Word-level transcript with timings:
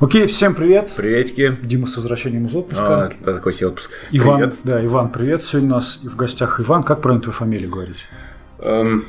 Окей, 0.00 0.26
всем 0.26 0.54
привет. 0.54 0.92
Приветики. 0.94 1.56
Дима 1.60 1.88
с 1.88 1.96
возвращением 1.96 2.46
из 2.46 2.54
отпуска. 2.54 3.04
А, 3.04 3.06
это 3.08 3.34
такой 3.34 3.52
себе 3.52 3.66
отпуск. 3.66 3.90
Иван, 4.12 4.38
Привет. 4.38 4.56
да, 4.62 4.84
Иван, 4.84 5.10
привет. 5.10 5.44
Сегодня 5.44 5.70
у 5.70 5.74
нас 5.74 5.98
в 6.04 6.14
гостях 6.14 6.60
Иван. 6.60 6.84
Как 6.84 7.00
правильно 7.02 7.20
твою 7.20 7.34
фамилию 7.34 7.68
говорить? 7.68 8.06
Эм, 8.60 9.04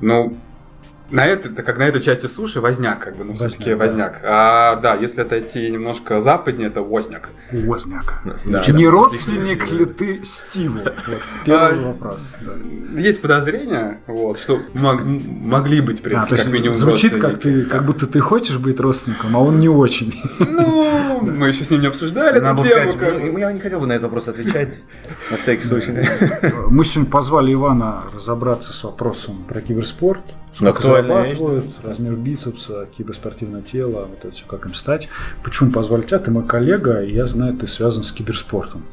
ну, 0.00 0.36
на 1.12 1.26
это, 1.26 1.50
как 1.62 1.78
на 1.78 1.82
этой 1.84 2.00
части 2.00 2.26
суши 2.26 2.60
возняк, 2.60 2.98
как 2.98 3.16
бы, 3.16 3.24
ну, 3.24 3.30
Возняк, 3.32 3.50
все-таки 3.50 3.70
да. 3.70 3.76
возняк. 3.76 4.20
А, 4.24 4.76
да, 4.76 4.94
если 4.94 5.20
отойти 5.20 5.70
немножко 5.70 6.20
западнее, 6.20 6.68
это 6.68 6.82
возняк. 6.82 7.30
Возняк. 7.52 8.22
Да. 8.46 8.62
Не 8.72 8.88
родственник 8.88 9.70
ли 9.70 9.84
ты 9.84 10.24
Стиву? 10.24 10.80
Вот, 11.06 11.20
первый 11.44 11.84
А, 11.84 11.86
вопрос. 11.88 12.34
да. 12.40 12.52
Есть 13.00 13.20
подозрения, 13.20 14.00
вот, 14.06 14.38
что 14.38 14.60
могли 14.74 15.80
быть 15.80 16.02
при 16.02 16.14
А, 16.14 16.24
этом, 16.24 16.36
как 16.38 16.46
минимум, 16.46 16.74
звучит, 16.74 17.20
как, 17.20 17.38
ты, 17.38 17.64
как 17.66 17.84
будто 17.84 18.06
ты 18.06 18.20
хочешь 18.20 18.56
быть 18.56 18.80
родственником, 18.80 19.36
а 19.36 19.40
он 19.40 19.58
не 19.60 19.68
очень. 19.68 20.14
Ну, 20.38 21.20
мы 21.22 21.48
еще 21.48 21.64
с 21.64 21.70
ним 21.70 21.80
не 21.82 21.86
обсуждали 21.88 22.40
Надо 22.40 22.62
эту 22.62 22.98
тему. 22.98 23.38
я 23.38 23.52
не 23.52 23.60
хотел 23.60 23.80
бы 23.80 23.86
на 23.86 23.92
этот 23.92 24.04
вопрос 24.04 24.28
отвечать, 24.28 24.80
на 25.30 25.36
всякий 25.36 25.64
случай. 25.66 25.92
Мы 26.68 26.84
сегодня 26.84 27.10
позвали 27.10 27.52
Ивана 27.52 28.04
разобраться 28.14 28.72
с 28.72 28.82
вопросом 28.84 29.44
про 29.48 29.60
киберспорт. 29.60 30.22
Зарабатывают, 30.58 31.66
размер 31.82 32.14
бицепса, 32.14 32.86
киберспортивное 32.96 33.62
тело, 33.62 34.06
вот 34.10 34.18
это 34.24 34.34
все, 34.34 34.44
как 34.46 34.66
им 34.66 34.74
стать. 34.74 35.08
Почему 35.42 35.70
позвали 35.72 36.02
тебя? 36.02 36.18
Ты 36.18 36.30
мой 36.30 36.46
коллега, 36.46 37.02
и 37.02 37.12
я 37.12 37.26
знаю, 37.26 37.54
ты 37.56 37.66
связан 37.66 38.04
с 38.04 38.12
киберспортом. 38.12 38.84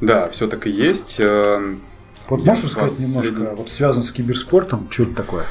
Да, 0.00 0.28
все 0.30 0.48
так 0.48 0.66
и 0.66 0.70
есть. 0.70 1.16
Эм, 1.20 1.80
Вот 2.28 2.40
Я 2.40 2.46
можешь 2.54 2.64
вас 2.74 2.74
рассказать 2.74 3.08
немножко, 3.08 3.54
вот 3.56 3.70
связан 3.70 4.02
с 4.02 4.10
киберспортом, 4.10 4.88
что 4.90 5.04
это 5.04 5.14
такое? 5.14 5.46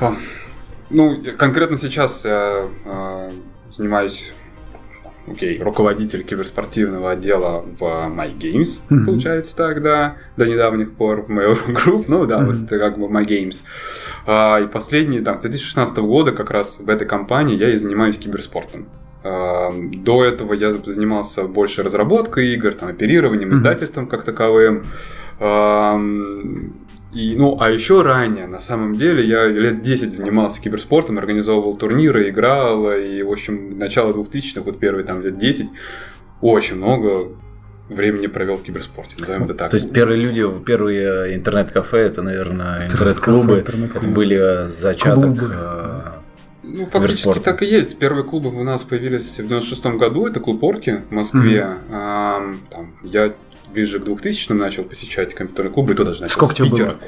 А, 0.00 0.14
Ну, 0.90 1.22
конкретно 1.36 1.76
сейчас 1.76 2.24
я 2.24 2.68
э, 2.84 3.30
занимаюсь, 3.70 4.32
окей, 5.32 5.60
руководитель 5.62 6.22
киберспортивного 6.22 7.10
отдела 7.12 7.64
в 7.78 7.82
MyGames, 7.82 8.80
Мгм. 8.88 9.06
получается 9.06 9.56
так, 9.56 9.82
да, 9.82 10.16
до 10.36 10.46
недавних 10.46 10.92
пор 10.94 11.22
в 11.22 11.30
Mail.ru 11.30 11.74
Group, 11.74 12.04
ну 12.08 12.26
да, 12.26 12.38
Мгм. 12.38 12.46
вот 12.46 12.56
это 12.64 12.78
как 12.78 12.98
бы 12.98 13.06
MyGames. 13.06 13.62
А, 14.26 14.58
и 14.60 14.66
последние, 14.66 15.20
там, 15.22 15.38
с 15.38 15.42
2016 15.42 15.98
года 15.98 16.32
как 16.32 16.50
раз 16.50 16.78
в 16.80 16.88
этой 16.88 17.06
компании 17.06 17.56
я 17.56 17.70
и 17.70 17.76
занимаюсь 17.76 18.16
киберспортом. 18.16 18.86
А, 19.24 19.72
До 19.72 20.24
этого 20.24 20.54
я 20.54 20.72
занимался 20.72 21.44
больше 21.44 21.82
разработкой 21.82 22.54
игр, 22.54 22.72
там, 22.72 22.88
оперированием, 22.88 23.48
Мгм. 23.48 23.56
издательством 23.56 24.06
как 24.06 24.22
таковым. 24.24 24.84
Ам, 25.40 26.74
И, 27.12 27.34
ну, 27.36 27.56
а 27.58 27.70
еще 27.70 28.02
ранее, 28.02 28.46
на 28.46 28.60
самом 28.60 28.94
деле, 28.94 29.24
я 29.26 29.46
лет 29.46 29.80
10 29.80 30.12
занимался 30.12 30.60
киберспортом, 30.60 31.16
организовывал 31.18 31.74
турниры, 31.76 32.28
играл, 32.28 32.92
и, 32.92 33.22
в 33.22 33.30
общем, 33.30 33.78
начало 33.78 34.12
2000-х, 34.12 34.60
вот 34.60 34.78
первые 34.78 35.04
там 35.06 35.22
лет 35.22 35.38
10, 35.38 35.68
очень 36.42 36.76
много 36.76 37.28
времени 37.88 38.26
провел 38.26 38.56
в 38.56 38.62
киберспорте, 38.62 39.14
назовем 39.18 39.44
это 39.44 39.54
так. 39.54 39.70
То 39.70 39.78
есть 39.78 39.90
первые 39.90 40.20
люди, 40.20 40.44
первые 40.66 41.34
интернет-кафе, 41.34 41.98
это, 42.00 42.20
наверное, 42.20 42.86
интернет-клубы, 42.86 43.60
интернет-клубы. 43.60 43.98
это 43.98 44.08
были 44.08 44.36
э, 44.38 44.68
зачаток. 44.68 45.38
Клубы. 45.38 45.54
э, 45.54 46.00
Ну, 46.64 46.84
фактически 46.84 47.22
киберспорта. 47.22 47.40
так 47.44 47.62
и 47.62 47.66
есть. 47.66 47.98
Первые 47.98 48.24
клубы 48.24 48.50
у 48.50 48.62
нас 48.64 48.84
появились 48.84 49.38
в 49.40 49.48
96 49.48 49.86
году, 49.96 50.26
это 50.26 50.40
клуб 50.40 50.62
Орки 50.62 51.00
в 51.08 51.14
Москве. 51.14 51.66
Ам, 51.90 52.60
там, 52.70 52.92
я 53.02 53.32
ближе 53.72 53.98
к 54.00 54.04
2000 54.04 54.52
начал 54.52 54.84
посещать 54.84 55.34
компьютерные 55.34 55.72
клубы, 55.72 55.92
и 55.92 55.96
то 55.96 56.04
даже 56.04 56.22
начал 56.22 56.34
Сколько 56.34 56.54
с 56.54 56.68
Питера. 56.68 56.86
было? 56.86 56.98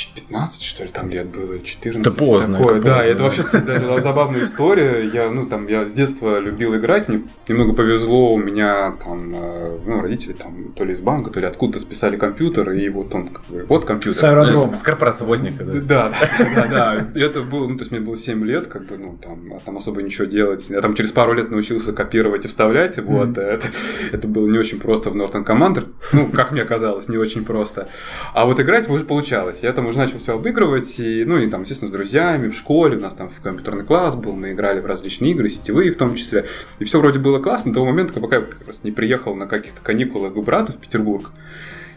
Ч- 0.00 0.08
15, 0.14 0.62
что 0.62 0.84
ли, 0.84 0.90
там 0.90 1.10
лет 1.10 1.26
было, 1.26 1.60
14. 1.60 2.06
Это 2.06 2.16
поздно, 2.16 2.58
такое. 2.58 2.78
это 2.78 2.86
да, 2.86 2.94
поздно. 2.96 3.10
это 3.10 3.22
вообще 3.22 3.42
кстати, 3.42 3.64
даже 3.64 4.02
забавная 4.02 4.44
история. 4.44 5.10
Я, 5.12 5.30
ну, 5.30 5.44
там, 5.44 5.66
я 5.66 5.86
с 5.86 5.92
детства 5.92 6.38
любил 6.38 6.74
играть, 6.74 7.08
мне 7.08 7.22
немного 7.48 7.74
повезло, 7.74 8.32
у 8.32 8.38
меня 8.38 8.92
там, 9.04 9.30
э, 9.34 9.78
ну, 9.84 10.00
родители 10.00 10.32
там 10.32 10.72
то 10.72 10.84
ли 10.84 10.94
из 10.94 11.02
банка, 11.02 11.30
то 11.30 11.40
ли 11.40 11.46
откуда-то 11.46 11.80
списали 11.80 12.16
компьютер, 12.16 12.70
и 12.70 12.88
вот 12.88 13.14
он, 13.14 13.28
как 13.28 13.44
бы, 13.46 13.66
вот 13.68 13.84
компьютер. 13.84 14.18
С 14.18 14.24
аэродрома. 14.24 14.72
С 14.72 14.82
корпорации 14.82 15.24
Возника, 15.26 15.64
да. 15.64 15.72
Да, 15.80 16.12
да, 16.38 16.54
да, 16.54 16.66
да. 17.12 17.20
Это 17.20 17.42
было, 17.42 17.68
ну, 17.68 17.74
то 17.74 17.82
есть 17.82 17.90
мне 17.90 18.00
было 18.00 18.16
7 18.16 18.42
лет, 18.46 18.68
как 18.68 18.86
бы, 18.86 18.96
ну, 18.96 19.18
там, 19.22 19.52
а 19.52 19.60
там 19.60 19.76
особо 19.76 20.02
ничего 20.02 20.26
делать. 20.26 20.70
Я 20.70 20.80
там 20.80 20.94
через 20.94 21.12
пару 21.12 21.34
лет 21.34 21.50
научился 21.50 21.92
копировать 21.92 22.46
и 22.46 22.48
вставлять, 22.48 22.96
вот. 22.98 23.28
Мгм. 23.28 23.40
Это, 23.40 23.68
это 24.12 24.28
было 24.28 24.48
не 24.48 24.58
очень 24.58 24.80
просто 24.80 25.10
в 25.10 25.16
Norton 25.16 25.44
Commander. 25.44 25.88
Ну, 26.12 26.30
как 26.32 26.52
мне 26.52 26.64
казалось, 26.64 27.08
не 27.08 27.18
очень 27.18 27.44
просто. 27.44 27.88
А 28.32 28.46
вот 28.46 28.58
играть 28.60 28.88
уже 28.88 29.04
получалось. 29.04 29.62
Я 29.62 29.72
там 29.72 29.89
уже 29.90 29.98
начал 29.98 30.18
все 30.18 30.34
обыгрывать, 30.34 30.98
и, 30.98 31.24
ну, 31.24 31.38
и 31.38 31.48
там, 31.48 31.62
естественно, 31.62 31.88
с 31.88 31.92
друзьями 31.92 32.48
в 32.48 32.56
школе, 32.56 32.96
у 32.96 33.00
нас 33.00 33.14
там 33.14 33.30
компьютерный 33.42 33.84
класс 33.84 34.16
был, 34.16 34.32
мы 34.32 34.52
играли 34.52 34.80
в 34.80 34.86
различные 34.86 35.32
игры, 35.32 35.48
сетевые 35.48 35.92
в 35.92 35.96
том 35.96 36.14
числе. 36.14 36.46
И 36.78 36.84
все 36.84 36.98
вроде 36.98 37.18
было 37.18 37.38
классно 37.38 37.72
до 37.72 37.76
того 37.76 37.86
момента, 37.86 38.18
пока 38.20 38.36
я 38.36 38.42
как 38.42 38.66
раз 38.66 38.80
не 38.82 38.90
приехал 38.90 39.34
на 39.34 39.46
каких-то 39.46 39.80
каникулах 39.82 40.34
к 40.34 40.38
брату 40.38 40.72
в 40.72 40.76
Петербург. 40.76 41.32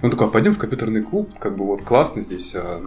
Он 0.03 0.11
такой, 0.11 0.27
а 0.27 0.29
пойдем 0.29 0.53
в 0.53 0.57
компьютерный 0.57 1.01
клуб, 1.01 1.31
как 1.39 1.55
бы 1.55 1.65
вот 1.65 1.81
классно 1.81 2.23
здесь, 2.23 2.53
а, 2.55 2.83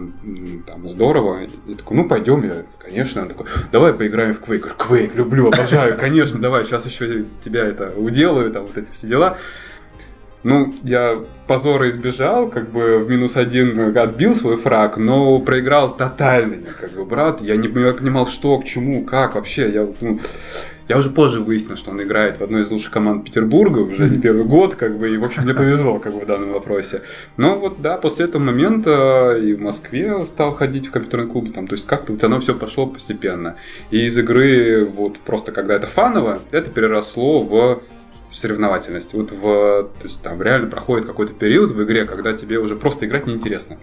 там 0.66 0.86
здорово. 0.86 1.44
И 1.66 1.74
такой, 1.74 1.96
ну 1.96 2.06
пойдем, 2.06 2.44
я, 2.44 2.64
конечно. 2.78 3.22
Он 3.22 3.28
такой, 3.28 3.46
давай 3.72 3.94
поиграем 3.94 4.34
в 4.34 4.40
Quake. 4.40 4.76
Quake, 4.76 5.16
люблю, 5.16 5.48
обожаю, 5.48 5.96
конечно, 5.98 6.38
давай, 6.38 6.64
сейчас 6.64 6.84
еще 6.84 7.24
тебя 7.42 7.64
это 7.64 7.90
уделаю, 7.96 8.50
там 8.50 8.66
вот 8.66 8.76
эти 8.76 8.88
все 8.92 9.06
дела. 9.06 9.38
Ну, 10.48 10.72
я 10.84 11.18
позора 11.48 11.88
избежал, 11.88 12.48
как 12.48 12.70
бы 12.70 13.00
в 13.00 13.10
минус 13.10 13.36
один 13.36 13.96
отбил 13.96 14.32
свой 14.32 14.56
фраг, 14.56 14.96
но 14.96 15.40
проиграл 15.40 15.96
тотально, 15.96 16.58
как 16.80 16.92
бы, 16.92 17.04
брат. 17.04 17.40
Я 17.40 17.56
не 17.56 17.66
понимал, 17.66 18.28
что, 18.28 18.56
к 18.60 18.64
чему, 18.64 19.04
как 19.04 19.34
вообще. 19.34 19.68
Я, 19.72 19.88
ну, 20.00 20.20
я 20.86 20.98
уже 20.98 21.10
позже 21.10 21.40
выяснил, 21.40 21.74
что 21.76 21.90
он 21.90 22.00
играет 22.00 22.38
в 22.38 22.44
одной 22.44 22.62
из 22.62 22.70
лучших 22.70 22.92
команд 22.92 23.24
Петербурга, 23.24 23.80
уже 23.80 24.08
не 24.08 24.18
первый 24.18 24.44
год, 24.44 24.76
как 24.76 24.96
бы, 24.96 25.12
и, 25.12 25.16
в 25.16 25.24
общем, 25.24 25.42
мне 25.42 25.52
повезло, 25.52 25.98
как 25.98 26.14
бы, 26.14 26.20
в 26.20 26.26
данном 26.26 26.52
вопросе. 26.52 27.02
Но 27.36 27.58
вот, 27.58 27.82
да, 27.82 27.96
после 27.96 28.26
этого 28.26 28.40
момента 28.40 29.36
и 29.42 29.52
в 29.52 29.60
Москве 29.60 30.24
стал 30.26 30.52
ходить 30.52 30.86
в 30.86 30.90
компьютерный 30.92 31.28
клуб, 31.28 31.52
там, 31.52 31.66
то 31.66 31.72
есть 31.72 31.88
как-то 31.88 32.12
вот 32.12 32.22
оно 32.22 32.38
все 32.38 32.54
пошло 32.54 32.86
постепенно. 32.86 33.56
И 33.90 34.06
из 34.06 34.16
игры, 34.16 34.84
вот, 34.84 35.18
просто 35.18 35.50
когда 35.50 35.74
это 35.74 35.88
фаново, 35.88 36.38
это 36.52 36.70
переросло 36.70 37.40
в 37.40 37.80
соревновательность. 38.36 39.14
Вот 39.14 39.32
в, 39.32 39.42
то 39.42 40.04
есть 40.04 40.20
там 40.22 40.42
реально 40.42 40.68
проходит 40.68 41.06
какой-то 41.06 41.32
период 41.32 41.70
в 41.70 41.82
игре, 41.82 42.04
когда 42.04 42.32
тебе 42.32 42.58
уже 42.58 42.76
просто 42.76 43.06
играть 43.06 43.26
неинтересно. 43.26 43.78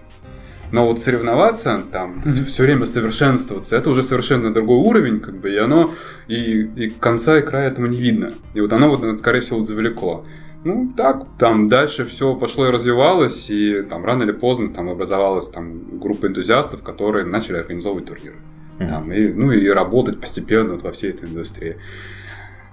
Но 0.72 0.86
вот 0.86 1.00
соревноваться, 1.00 1.82
там, 1.92 2.22
все 2.22 2.62
время 2.62 2.86
совершенствоваться, 2.86 3.76
это 3.76 3.90
уже 3.90 4.02
совершенно 4.02 4.52
другой 4.52 4.78
уровень, 4.78 5.20
как 5.20 5.36
бы, 5.36 5.52
и 5.52 5.56
оно, 5.56 5.92
и, 6.26 6.62
и 6.62 6.90
конца 6.90 7.38
и 7.38 7.42
края 7.42 7.70
этому 7.70 7.86
не 7.86 7.98
видно. 8.00 8.32
И 8.54 8.60
вот 8.60 8.72
оно, 8.72 8.90
вот, 8.90 9.18
скорее 9.18 9.40
всего, 9.40 9.58
вот 9.58 9.68
завлекло. 9.68 10.24
Ну, 10.64 10.92
так, 10.96 11.26
там 11.38 11.68
дальше 11.68 12.06
все 12.06 12.34
пошло 12.34 12.66
и 12.68 12.70
развивалось, 12.70 13.50
и 13.50 13.82
там 13.82 14.04
рано 14.04 14.22
или 14.22 14.32
поздно 14.32 14.72
там 14.72 14.88
образовалась 14.88 15.48
там 15.48 15.98
группа 16.00 16.26
энтузиастов, 16.26 16.82
которые 16.82 17.26
начали 17.26 17.58
организовывать 17.58 18.06
турниры. 18.06 18.36
Там, 18.78 19.12
и, 19.12 19.28
ну 19.28 19.52
и 19.52 19.68
работать 19.68 20.20
постепенно 20.20 20.74
вот 20.74 20.82
во 20.82 20.90
всей 20.90 21.10
этой 21.10 21.28
индустрии. 21.28 21.76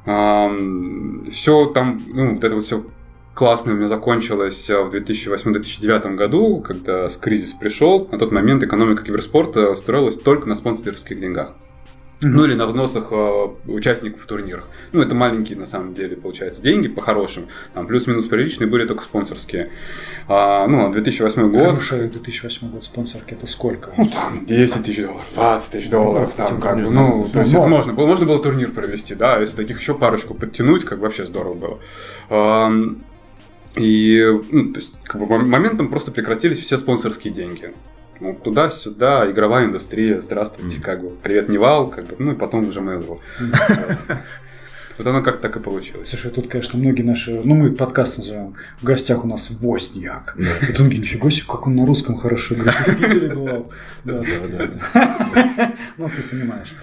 Все 0.03 1.65
там, 1.67 2.01
ну, 2.07 2.35
вот 2.35 2.43
это 2.43 2.55
вот 2.55 2.65
все 2.65 2.83
классно 3.33 3.73
у 3.73 3.75
меня 3.75 3.87
закончилось 3.87 4.69
э, 4.69 4.81
в 4.81 4.93
2008-2009 4.93 6.15
году, 6.15 6.61
когда 6.61 7.07
с 7.09 7.17
кризис 7.17 7.53
пришел. 7.53 8.07
На 8.11 8.19
тот 8.19 8.31
момент 8.31 8.63
экономика 8.63 9.03
киберспорта 9.03 9.75
строилась 9.75 10.15
только 10.15 10.49
на 10.49 10.55
спонсорских 10.55 11.19
деньгах. 11.19 11.53
Ну 12.23 12.45
или 12.45 12.53
на 12.53 12.67
взносах 12.67 13.07
э, 13.11 13.47
участников 13.65 14.21
в 14.21 14.25
турнирах. 14.27 14.67
Ну, 14.91 15.01
это 15.01 15.15
маленькие, 15.15 15.57
на 15.57 15.65
самом 15.65 15.93
деле, 15.95 16.15
получается, 16.15 16.61
деньги 16.61 16.87
по-хорошим. 16.87 17.47
Там 17.73 17.87
плюс-минус 17.87 18.27
приличные 18.27 18.67
были 18.67 18.85
только 18.85 19.03
спонсорские. 19.03 19.71
А, 20.27 20.67
ну, 20.67 20.87
а 20.87 20.91
2008 20.91 21.51
год... 21.51 21.61
Хороший 21.61 22.09
2008 22.09 22.69
год 22.69 22.83
спонсорки, 22.83 23.33
это 23.33 23.47
сколько? 23.47 23.91
Ну, 23.97 24.05
там 24.05 24.45
10 24.45 24.83
тысяч 24.83 24.97
долларов, 25.03 25.25
20 25.33 25.71
тысяч 25.71 25.89
долларов, 25.89 26.29
Ну, 26.31 26.37
там 26.37 26.47
типа, 26.47 26.61
как 26.61 26.75
бы, 26.75 26.81
ну, 26.83 26.89
знаю. 26.91 27.29
то 27.33 27.39
есть 27.39 27.53
Ну, 27.53 27.59
это 27.59 27.67
но- 27.69 27.77
можно 27.77 27.93
было, 27.93 28.05
можно 28.05 28.25
было 28.27 28.39
турнир 28.39 28.71
провести, 28.71 29.15
да, 29.15 29.39
если 29.39 29.55
таких 29.55 29.79
еще 29.79 29.95
парочку 29.95 30.35
подтянуть, 30.35 30.85
как 30.85 30.99
вообще 30.99 31.25
здорово 31.25 31.55
было. 31.55 32.79
И, 33.75 34.23
ну, 34.51 34.73
то 34.73 34.79
есть, 34.79 34.91
как 35.03 35.21
бы 35.21 35.27
мом- 35.27 35.45
моментом 35.47 35.87
просто 35.89 36.11
прекратились 36.11 36.59
все 36.59 36.77
спонсорские 36.77 37.33
деньги. 37.33 37.73
Ну, 38.21 38.35
туда-сюда, 38.35 39.29
игровая 39.31 39.65
индустрия, 39.65 40.19
здравствуйте, 40.21 40.75
Мгм. 40.77 40.83
как 40.83 41.01
бы, 41.01 41.09
привет, 41.23 41.49
Nival, 41.49 41.89
как 41.89 42.05
бы, 42.05 42.15
ну, 42.19 42.33
и 42.33 42.35
потом 42.35 42.69
уже 42.69 42.79
Mail.ru. 42.79 43.19
Вот 44.97 45.07
оно 45.07 45.23
как 45.23 45.41
так 45.41 45.55
и 45.55 45.59
получилось. 45.59 46.09
Слушай, 46.09 46.29
тут, 46.29 46.47
конечно, 46.47 46.77
многие 46.77 47.01
наши, 47.01 47.31
ну, 47.43 47.55
мы 47.55 47.71
подкаст 47.71 48.17
называем, 48.19 48.55
в 48.81 48.83
гостях 48.83 49.23
у 49.23 49.27
нас 49.27 49.49
Возняк. 49.49 50.35
Да. 50.37 50.67
И 50.67 50.73
тут 50.73 50.89
нифига 50.89 51.31
себе, 51.31 51.47
как 51.47 51.65
он 51.65 51.75
на 51.75 51.87
русском 51.87 52.15
хорошо 52.17 52.53
говорит. 52.53 52.87
В 52.87 52.95
Питере 52.97 53.33
бывал. 53.33 53.71
Да, 54.03 54.21
да, 54.21 54.67
да. 54.93 55.73
Ну, 55.97 56.07
ты 56.09 56.21
понимаешь. 56.21 56.75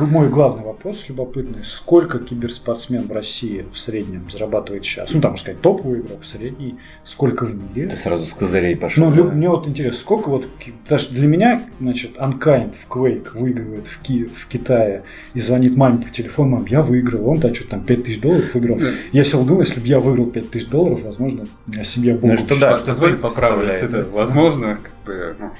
Мой 0.00 0.28
главный 0.28 0.64
вопрос 0.64 1.04
любопытный. 1.08 1.64
Сколько 1.64 2.18
киберспортсмен 2.18 3.06
в 3.06 3.12
России 3.12 3.64
в 3.72 3.78
среднем 3.78 4.28
зарабатывает 4.28 4.84
сейчас? 4.84 5.12
Ну, 5.12 5.20
там, 5.20 5.32
можно 5.32 5.44
сказать, 5.44 5.60
топовый 5.60 6.00
игрок, 6.00 6.24
средний. 6.24 6.76
Сколько 7.04 7.46
в 7.46 7.54
мире? 7.54 7.88
Ты 7.88 7.96
сразу 7.96 8.26
с 8.26 8.32
козырей 8.32 8.76
пошел. 8.76 9.04
Ну, 9.04 9.14
да? 9.14 9.22
мне 9.22 9.48
вот 9.48 9.68
интересно, 9.68 10.00
сколько 10.00 10.30
вот, 10.30 10.48
потому 10.82 10.98
что 10.98 11.14
для 11.14 11.28
меня, 11.28 11.62
значит, 11.80 12.16
Unkind 12.16 12.74
в 12.74 12.92
Quake 12.92 13.38
выигрывает 13.38 13.86
в, 13.86 14.00
Ки- 14.00 14.24
в 14.24 14.46
Китае 14.48 15.04
и 15.32 15.38
звонит 15.38 15.76
маме 15.76 16.02
по 16.02 16.10
телефону, 16.10 16.56
мам, 16.56 16.66
я 16.66 16.82
выиграл, 16.82 17.28
он-то 17.28 17.54
что-то 17.54 17.70
там 17.70 17.84
5000 17.84 18.20
долларов 18.20 18.54
выиграл. 18.54 18.78
Я 19.12 19.22
сел 19.22 19.44
думаю, 19.44 19.60
если 19.64 19.80
бы 19.80 19.86
я 19.86 20.00
выиграл 20.00 20.26
5000 20.26 20.68
долларов, 20.68 21.02
возможно, 21.02 21.46
я 21.68 21.84
семья 21.84 22.14
Богу 22.14 22.28
Ну, 22.28 22.36
что 22.36 22.58
да, 22.60 22.78
что 22.78 22.94
составляет, 22.94 23.82
это 23.82 24.06
возможно, 24.12 24.78
как 24.82 24.92
бы, 25.06 25.36
ну, 25.38 25.50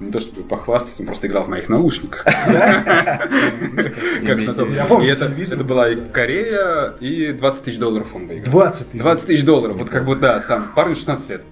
не 0.00 0.10
то 0.10 0.18
чтобы 0.18 0.42
похвастаться, 0.42 1.02
он 1.02 1.06
просто 1.06 1.26
играл 1.26 1.44
в 1.44 1.48
моих 1.48 1.68
наушниках. 1.68 2.24
Как 4.24 4.46
на 4.46 4.54
том. 4.54 4.74
Я 4.74 4.86
помню, 4.86 5.12
это 5.12 5.64
была 5.64 5.90
и. 5.90 5.96
Корея, 6.10 6.94
и 7.00 7.32
20 7.32 7.64
тысяч 7.64 7.78
долларов 7.78 8.14
он 8.14 8.26
выиграл. 8.26 8.50
20 8.50 8.90
тысяч. 8.90 9.02
20 9.02 9.26
тысяч 9.26 9.44
долларов, 9.44 9.76
вот 9.76 9.90
как 9.90 10.04
бы, 10.06 10.16
да, 10.16 10.40
сам. 10.40 10.72
Парню 10.74 10.96
16 10.96 11.30
лет. 11.30 11.44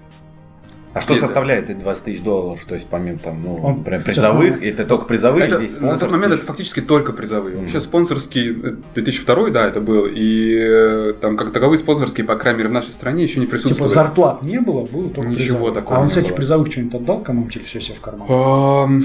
А 0.91 1.01
что 1.01 1.15
составляет 1.15 1.69
эти 1.69 1.77
20 1.77 2.03
тысяч 2.03 2.21
долларов? 2.21 2.65
То 2.65 2.73
есть 2.75 2.87
помимо 2.89 3.19
там, 3.19 3.43
ну, 3.43 3.55
Он- 3.63 3.83
сейчас 3.85 4.03
призовых, 4.03 4.59
мы- 4.59 4.65
это 4.65 4.85
только 4.85 5.05
призовые 5.05 5.45
Это- 5.45 5.55
или 5.57 5.63
есть 5.63 5.79
на 5.79 5.95
тот 5.95 6.11
момент 6.11 6.33
это 6.33 6.45
фактически 6.45 6.81
только 6.81 7.13
призовые. 7.13 7.55
Мгм. 7.55 7.63
Вообще 7.65 7.79
спонсорский, 7.79 8.49
э, 8.51 8.75
2002, 8.95 9.51
да, 9.51 9.67
это 9.67 9.81
был, 9.81 10.07
и 10.11 10.57
э, 10.59 11.13
там 11.21 11.37
как 11.37 11.51
таковые 11.53 11.77
спонсорские, 11.77 12.25
по 12.25 12.35
крайней 12.35 12.57
мере, 12.59 12.69
в 12.69 12.73
нашей 12.73 12.91
стране 12.91 13.21
еще 13.23 13.39
не 13.39 13.45
Типа 13.45 13.57
присутствовали. 13.57 13.93
зарплат 13.93 14.41
не 14.41 14.59
было, 14.59 14.85
было 14.85 15.09
только 15.09 15.29
Ничего 15.29 15.57
призовых. 15.57 15.73
такого 15.75 15.97
А 15.97 15.99
он 15.99 16.05
не 16.07 16.11
с 16.11 16.17
этих 16.17 16.29
было. 16.29 16.35
призовых 16.37 16.71
что-нибудь 16.71 16.95
отдал 16.95 17.21
кому-нибудь 17.21 17.55
или 17.55 17.63
все 17.63 17.79
себе 17.81 17.95
в 17.95 18.01
карман? 18.01 19.03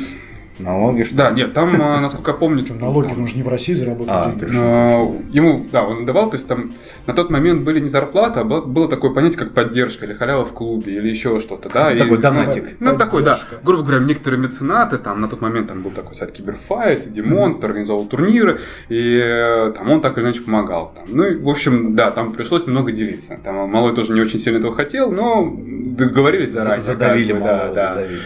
Налоги, 0.58 1.02
что 1.02 1.16
Да, 1.16 1.30
нет, 1.30 1.52
там, 1.52 1.74
а, 1.80 2.00
насколько 2.00 2.30
я 2.30 2.36
помню, 2.36 2.62
Причем 2.62 2.78
налоги, 2.80 3.12
он 3.16 3.26
же 3.26 3.36
не 3.36 3.42
в 3.42 3.48
России 3.48 3.74
заработал 3.74 4.14
А, 4.14 4.24
деньги. 4.26 4.46
А, 4.56 5.20
Ему, 5.32 5.66
да, 5.72 5.84
он 5.84 6.06
давал, 6.06 6.30
то 6.30 6.36
есть 6.36 6.46
там 6.46 6.72
на 7.06 7.14
тот 7.14 7.30
момент 7.30 7.62
были 7.62 7.80
не 7.80 7.88
зарплата, 7.88 8.40
а 8.40 8.44
было, 8.44 8.88
такое 8.88 9.12
понятие, 9.12 9.38
как 9.40 9.52
поддержка 9.52 10.06
или 10.06 10.12
халява 10.12 10.44
в 10.44 10.52
клубе 10.52 10.94
или 10.94 11.08
еще 11.08 11.40
что-то, 11.40 11.68
да. 11.70 11.92
и- 11.92 11.98
Такой 11.98 12.16
ну, 12.16 12.22
донатик. 12.22 12.76
Ну, 12.80 12.96
такой, 12.96 13.22
да. 13.24 13.40
Грубо 13.62 13.82
говоря, 13.82 14.04
некоторые 14.04 14.40
меценаты, 14.40 14.98
там 14.98 15.20
на 15.20 15.28
тот 15.28 15.40
момент 15.40 15.68
там 15.68 15.82
был 15.82 15.90
такой 15.90 16.14
сайт 16.14 16.32
Киберфайт, 16.32 17.12
Димон, 17.12 17.54
который 17.54 17.72
организовал 17.72 18.04
турниры, 18.06 18.60
и 18.88 19.20
э, 19.22 19.72
там 19.76 19.90
он 19.90 20.00
так 20.00 20.16
или 20.18 20.24
иначе 20.24 20.42
помогал. 20.42 20.92
Там. 20.94 21.04
Ну, 21.08 21.24
и, 21.26 21.36
в 21.36 21.48
общем, 21.48 21.96
да, 21.96 22.10
там 22.10 22.32
пришлось 22.32 22.66
немного 22.66 22.92
делиться. 22.92 23.38
Там 23.42 23.68
Малой 23.68 23.94
тоже 23.94 24.12
не 24.12 24.20
очень 24.20 24.38
сильно 24.38 24.58
этого 24.58 24.74
хотел, 24.74 25.10
но 25.10 25.52
договорились 25.56 26.52
заранее. 26.52 26.80
задавили 26.80 27.32
малого, 27.32 27.46
да, 27.46 27.68
да. 27.74 27.94
задавили. 27.94 28.20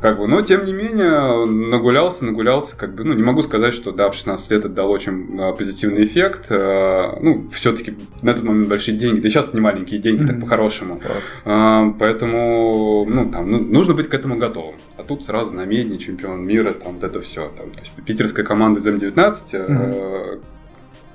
Как 0.00 0.18
бы, 0.18 0.26
но 0.26 0.40
тем 0.40 0.64
не 0.64 0.72
менее, 0.72 1.44
нагулялся, 1.44 2.24
нагулялся, 2.24 2.74
как 2.76 2.94
бы, 2.94 3.04
ну, 3.04 3.12
не 3.12 3.22
могу 3.22 3.42
сказать, 3.42 3.74
что 3.74 3.92
да, 3.92 4.10
в 4.10 4.14
16 4.14 4.50
лет 4.50 4.60
это 4.60 4.68
дал 4.70 4.90
очень 4.90 5.38
а, 5.38 5.52
позитивный 5.52 6.04
эффект. 6.04 6.46
А, 6.50 7.18
ну, 7.20 7.48
все-таки 7.52 7.94
на 8.22 8.32
тот 8.32 8.44
момент 8.44 8.68
большие 8.68 8.96
деньги, 8.96 9.20
да 9.20 9.28
и 9.28 9.30
сейчас 9.30 9.52
не 9.52 9.60
маленькие 9.60 10.00
деньги, 10.00 10.26
так 10.26 10.40
по-хорошему. 10.40 11.00
А, 11.44 11.94
поэтому, 11.98 13.06
ну, 13.06 13.30
там, 13.30 13.50
ну, 13.50 13.58
нужно 13.60 13.92
быть 13.92 14.08
к 14.08 14.14
этому 14.14 14.38
готовым. 14.38 14.76
А 14.96 15.02
тут 15.02 15.22
сразу 15.22 15.54
на 15.54 15.66
медне 15.66 15.98
чемпион 15.98 16.46
мира, 16.46 16.72
там, 16.72 16.94
вот 16.94 17.04
это 17.04 17.20
все. 17.20 17.50
Там, 17.56 17.70
то 17.70 17.80
есть, 17.80 17.92
питерская 18.06 18.44
команда 18.44 18.80
ЗМ-19, 18.80 19.34
э, 19.52 20.38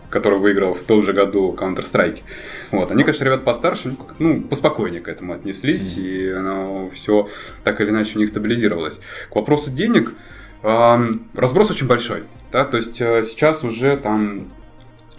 который 0.10 0.40
выиграл 0.40 0.74
в 0.74 0.84
том 0.84 1.02
же 1.02 1.14
году 1.14 1.56
Counter-Strike. 1.58 2.20
Вот. 2.72 2.92
Они, 2.92 3.04
конечно, 3.04 3.24
ребят 3.24 3.44
постарше, 3.44 3.90
ну, 3.90 3.96
как- 3.96 4.20
ну, 4.20 4.42
поспокойнее 4.42 5.02
к 5.02 5.08
этому 5.08 5.34
отнеслись, 5.34 5.98
и 5.98 6.30
оно 6.30 6.90
все 6.94 7.28
так 7.64 7.82
или 7.82 7.90
иначе 7.90 8.18
у 8.18 8.20
них 8.20 8.30
стабилизировалось. 8.30 9.00
К 9.30 9.36
вопросу 9.36 9.72
денег, 9.72 10.14
эм, 10.64 11.28
разброс 11.34 11.72
очень 11.72 11.88
большой. 11.88 12.24
Да? 12.52 12.66
То 12.66 12.78
есть 12.78 13.02
э, 13.02 13.24
сейчас 13.24 13.64
уже 13.64 13.98
там 13.98 14.48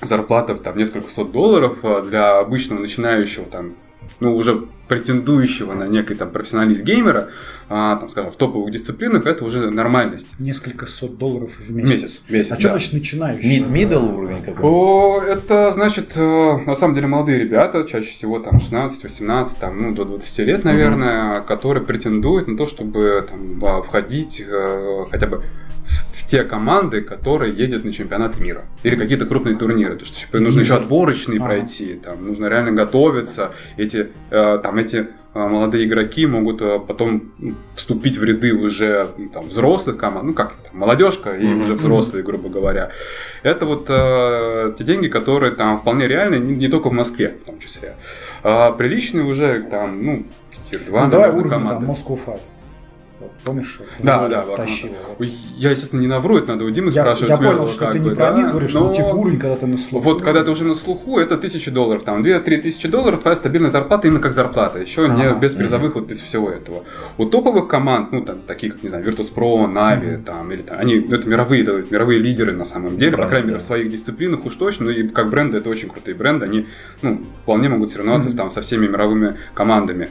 зарплата 0.02 0.54
там 0.54 0.76
несколько 0.76 1.10
сот 1.10 1.32
долларов 1.32 1.78
э, 1.82 2.02
для 2.08 2.38
обычного 2.38 2.80
начинающего 2.80 3.46
там 3.46 3.74
ну, 4.20 4.36
уже 4.36 4.66
претендующего 4.88 5.72
на 5.74 5.84
некий 5.84 6.14
там 6.14 6.30
профессионалист 6.30 6.84
геймера, 6.84 7.30
а, 7.68 7.96
там, 7.96 8.08
скажем, 8.08 8.30
в 8.30 8.36
топовых 8.36 8.70
дисциплинах, 8.70 9.26
это 9.26 9.44
уже 9.44 9.70
нормальность. 9.70 10.26
Несколько 10.38 10.86
сот 10.86 11.18
долларов 11.18 11.50
в 11.58 11.72
месяц. 11.72 12.02
месяц. 12.02 12.20
месяц 12.28 12.52
А 12.52 12.54
да. 12.54 12.60
что 12.60 12.68
значит 12.70 12.92
начинающий? 12.92 13.60
Мид, 13.60 13.90
middle 13.92 14.14
уровень 14.16 14.42
какой? 14.42 14.64
О, 14.64 15.20
это 15.20 15.72
значит, 15.72 16.12
э, 16.16 16.58
на 16.66 16.74
самом 16.76 16.94
деле, 16.94 17.08
молодые 17.08 17.38
ребята, 17.38 17.84
чаще 17.84 18.10
всего 18.10 18.38
там 18.38 18.58
16-18, 18.58 19.48
там, 19.58 19.82
ну, 19.82 19.94
до 19.94 20.04
20 20.04 20.38
лет, 20.40 20.64
наверное, 20.64 21.40
которые 21.40 21.84
претендуют 21.84 22.46
на 22.46 22.56
то, 22.56 22.66
чтобы 22.66 23.26
там, 23.28 23.64
а, 23.64 23.82
входить 23.82 24.42
э, 24.46 25.04
хотя 25.10 25.26
бы 25.26 25.42
в 26.12 26.26
те 26.28 26.42
команды, 26.42 27.02
которые 27.02 27.54
ездят 27.54 27.84
на 27.84 27.92
чемпионаты 27.92 28.40
мира. 28.42 28.64
Или 28.82 28.96
какие-то 28.96 29.26
крупные 29.26 29.56
турниры. 29.56 29.94
То 29.96 30.04
есть 30.04 30.20
типа, 30.20 30.38
нужно 30.40 30.60
еще 30.60 30.74
отборочные 30.74 31.38
Ага. 31.38 31.46
пройти, 31.46 31.94
там, 31.94 32.26
нужно 32.26 32.46
реально 32.46 32.72
готовиться. 32.72 33.52
Эти, 33.76 34.08
э, 34.30 34.58
там, 34.62 34.76
эти 34.78 34.96
э, 34.96 35.38
молодые 35.38 35.84
игроки 35.86 36.26
могут 36.26 36.60
э, 36.62 36.80
потом 36.80 37.32
вступить 37.74 38.16
в 38.16 38.24
ряды 38.24 38.54
уже 38.54 39.08
там, 39.32 39.46
взрослых 39.46 39.96
команд, 39.98 40.24
ну 40.26 40.34
как 40.34 40.54
там, 40.54 40.80
молодежка 40.80 41.36
и 41.36 41.46
уже 41.46 41.74
взрослые, 41.74 42.24
грубо 42.24 42.48
говоря. 42.48 42.90
Это 43.44 43.66
вот 43.66 43.86
э, 43.88 44.74
те 44.76 44.82
деньги, 44.84 45.08
которые 45.08 45.52
там 45.52 45.78
вполне 45.78 46.08
реальны, 46.08 46.36
не, 46.36 46.56
не 46.56 46.68
только 46.68 46.88
в 46.88 46.92
Москве 46.92 47.36
в 47.40 47.44
том 47.44 47.58
числе. 47.60 47.94
А 48.42 48.72
приличные 48.72 49.24
уже 49.24 49.62
там, 49.70 50.04
ну, 50.04 50.26
тир 50.70 50.80
2, 50.86 51.04
Ну, 51.04 51.10
давай 51.10 51.30
уровень 51.30 51.50
команды. 51.50 51.86
там 51.86 51.94
Fight. 52.16 52.40
Вот, 53.18 53.32
помнишь? 53.44 53.80
Да, 54.02 54.28
да. 54.28 54.42
Вот. 54.42 54.60
Ой, 55.18 55.32
Я, 55.56 55.70
естественно, 55.70 56.02
не 56.02 56.06
навру, 56.06 56.36
это 56.36 56.48
надо 56.52 56.66
у 56.66 56.70
Димы 56.70 56.90
Я, 56.90 57.00
спрашивать. 57.02 57.30
я 57.30 57.36
понял, 57.38 57.66
что 57.66 57.90
ты 57.90 57.98
бы, 57.98 58.10
не 58.10 58.14
про 58.14 58.30
да, 58.32 58.36
них 58.36 58.50
говоришь, 58.50 58.74
но 58.74 58.80
но 58.88 58.92
типа 58.92 59.06
уровень, 59.06 59.38
когда 59.38 59.56
ты 59.56 59.66
на 59.66 59.78
слуху. 59.78 60.04
Вот 60.04 60.22
когда 60.22 60.44
ты 60.44 60.50
уже 60.50 60.64
на 60.64 60.74
слуху, 60.74 61.18
это 61.18 61.38
тысячи 61.38 61.70
долларов, 61.70 62.02
там 62.02 62.22
2-3 62.22 62.58
тысячи 62.58 62.88
долларов, 62.88 63.20
твоя 63.20 63.34
стабильная 63.36 63.70
зарплата 63.70 64.08
именно 64.08 64.20
как 64.20 64.34
зарплата, 64.34 64.80
еще 64.80 65.08
не 65.08 65.22
Ага. 65.24 65.38
без 65.38 65.54
призовых, 65.54 65.94
вот 65.94 66.04
без 66.06 66.20
всего 66.20 66.50
этого. 66.50 66.84
У 67.16 67.24
топовых 67.24 67.68
команд, 67.68 68.12
ну 68.12 68.22
там 68.22 68.40
таких, 68.40 68.74
как, 68.74 68.82
не 68.82 68.90
знаю, 68.90 69.02
Virtus.pro, 69.06 69.66
Na'Vi, 69.72 70.22
там, 70.22 70.52
или 70.52 70.60
там, 70.60 70.78
они, 70.78 70.96
это 71.10 71.26
мировые, 71.26 71.62
это 71.62 71.84
мировые 71.90 72.18
лидеры 72.18 72.52
на 72.52 72.64
самом 72.66 72.98
деле, 72.98 73.12
по 73.12 73.16
Правда, 73.18 73.30
крайней 73.30 73.46
мере, 73.46 73.58
да. 73.58 73.64
в 73.64 73.66
своих 73.66 73.88
дисциплинах 73.90 74.44
уж 74.44 74.54
точно, 74.56 74.86
ну 74.86 74.90
и 74.90 75.08
как 75.08 75.30
бренды, 75.30 75.56
это 75.56 75.70
очень 75.70 75.88
крутые 75.88 76.14
бренды, 76.14 76.44
они, 76.44 76.66
ну, 77.00 77.22
вполне 77.42 77.70
могут 77.70 77.90
соревноваться 77.92 78.28
Мгм. 78.28 78.36
там 78.38 78.50
со 78.50 78.60
всеми 78.60 78.86
мировыми 78.86 79.36
командами. 79.54 80.10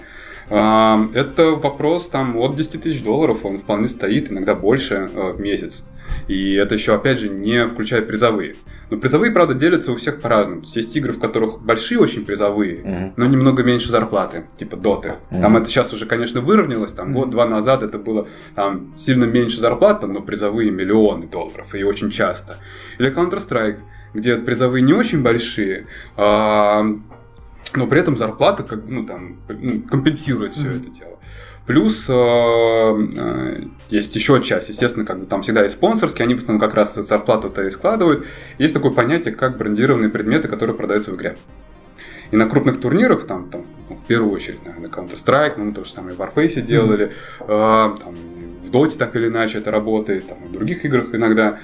А, 0.49 0.99
Это 1.13 1.51
вопрос 1.51 2.07
там 2.07 2.37
от 2.37 2.55
10 2.55 2.81
тысяч 2.81 3.03
долларов, 3.03 3.45
он 3.45 3.57
вполне 3.57 3.87
стоит, 3.87 4.31
иногда 4.31 4.55
больше 4.55 5.09
э, 5.13 5.31
в 5.33 5.39
месяц. 5.39 5.87
И 6.27 6.53
это 6.53 6.75
еще, 6.75 6.93
опять 6.93 7.19
же, 7.19 7.29
не 7.29 7.67
включая 7.67 8.01
призовые. 8.03 8.55
Но 8.91 8.97
призовые, 8.97 9.31
правда, 9.31 9.55
делятся 9.55 9.91
у 9.91 9.95
всех 9.95 10.21
по-разному. 10.21 10.61
То 10.61 10.65
есть, 10.67 10.75
есть 10.77 10.95
игры, 10.95 11.13
в 11.13 11.19
которых 11.19 11.59
большие 11.61 11.99
очень 11.99 12.25
призовые, 12.25 12.81
Мгм. 12.83 13.13
но 13.17 13.25
немного 13.25 13.63
меньше 13.63 13.89
зарплаты, 13.89 14.43
типа 14.57 14.77
доты. 14.77 15.13
Мгм. 15.31 15.41
Там 15.41 15.57
это 15.57 15.67
сейчас 15.67 15.91
уже, 15.93 16.05
конечно, 16.05 16.41
выровнялось. 16.41 16.91
Там 16.91 17.07
Мгм. 17.09 17.15
год-два 17.21 17.47
назад 17.47 17.81
это 17.81 17.97
было 17.97 18.27
там 18.53 18.93
сильно 18.95 19.25
меньше 19.25 19.59
зарплата, 19.59 20.05
но 20.07 20.21
призовые 20.21 20.69
миллионы 20.71 21.25
долларов, 21.27 21.73
и 21.73 21.83
очень 21.83 22.11
часто. 22.11 22.57
Или 22.99 23.11
Counter-Strike, 23.11 23.79
где 24.13 24.35
призовые 24.37 24.83
не 24.83 24.93
очень 24.93 25.23
большие, 25.23 25.85
а, 26.15 26.85
но 27.77 27.87
при 27.87 27.99
этом 27.99 28.17
зарплата 28.17 28.63
как, 28.63 28.81
ну, 28.87 29.05
там, 29.05 29.37
ну, 29.47 29.81
компенсирует 29.81 30.53
все 30.53 30.67
Мгм. 30.67 30.77
это 30.81 30.89
дело. 30.89 31.19
Плюс 31.65 32.05
э, 32.07 32.13
э, 32.13 33.63
есть 33.89 34.15
еще 34.15 34.41
часть, 34.43 34.69
естественно, 34.69 35.03
как 35.03 35.19
бы 35.19 35.25
там 35.25 35.41
всегда 35.41 35.63
есть 35.63 35.75
спонсорские, 35.75 36.25
они 36.25 36.35
в 36.35 36.37
основном 36.37 36.59
как 36.59 36.75
раз 36.75 36.93
зарплату-то 36.93 37.63
и 37.63 37.71
складывают. 37.71 38.25
Есть 38.59 38.73
такое 38.75 38.91
понятие, 38.91 39.33
как 39.33 39.57
брендированные 39.57 40.09
предметы, 40.09 40.47
которые 40.47 40.75
продаются 40.75 41.11
в 41.11 41.15
игре. 41.15 41.35
И 42.31 42.37
на 42.37 42.47
крупных 42.47 42.79
турнирах, 42.79 43.25
там, 43.25 43.49
там 43.49 43.65
ну, 43.89 43.95
в 43.95 44.03
первую 44.05 44.31
очередь, 44.33 44.63
наверное, 44.63 44.89
Counter-Strike, 44.89 45.53
ну, 45.57 45.65
мы 45.65 45.73
то 45.73 45.83
же 45.83 45.91
самое 45.91 46.15
в 46.15 46.19
Warface 46.19 46.61
делали, 46.61 47.11
э, 47.39 47.47
там, 47.47 48.15
в 48.63 48.69
Dota 48.71 48.97
так 48.97 49.15
или 49.15 49.27
иначе 49.27 49.57
это 49.57 49.71
работает, 49.71 50.27
там, 50.27 50.37
и 50.43 50.47
в 50.47 50.51
других 50.51 50.85
играх 50.85 51.13
иногда. 51.13 51.59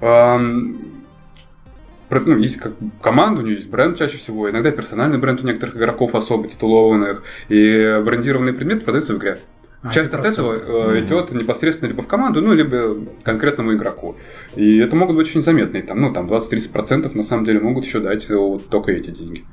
Эм, 0.00 0.91
ну, 2.20 2.36
есть 2.36 2.58
как 2.58 2.72
команда, 3.00 3.40
у 3.40 3.44
нее 3.44 3.56
есть 3.56 3.70
бренд 3.70 3.96
чаще 3.96 4.18
всего, 4.18 4.50
иногда 4.50 4.70
персональный 4.70 5.18
бренд 5.18 5.42
у 5.42 5.46
некоторых 5.46 5.76
игроков 5.76 6.14
особо 6.14 6.48
титулованных, 6.48 7.22
и 7.48 8.00
брендированные 8.04 8.54
предметы 8.54 8.82
продаются 8.82 9.14
в 9.14 9.18
игре. 9.18 9.38
А, 9.82 9.90
Часть 9.90 10.12
это 10.12 10.20
от 10.20 10.26
этого 10.26 10.92
э, 10.94 11.00
идет 11.00 11.32
непосредственно 11.32 11.88
либо 11.88 12.02
в 12.02 12.06
команду, 12.06 12.40
ну, 12.40 12.54
либо 12.54 12.98
конкретному 13.24 13.74
игроку. 13.74 14.16
И 14.54 14.78
это 14.78 14.94
могут 14.94 15.16
быть 15.16 15.26
очень 15.26 15.42
заметные, 15.42 15.82
там, 15.82 16.00
ну, 16.00 16.12
там 16.12 16.26
20-30% 16.26 17.16
на 17.16 17.22
самом 17.24 17.44
деле 17.44 17.58
могут 17.58 17.84
еще 17.84 17.98
дать 17.98 18.30
э, 18.30 18.36
вот 18.36 18.68
только 18.68 18.92
эти 18.92 19.10
деньги. 19.10 19.44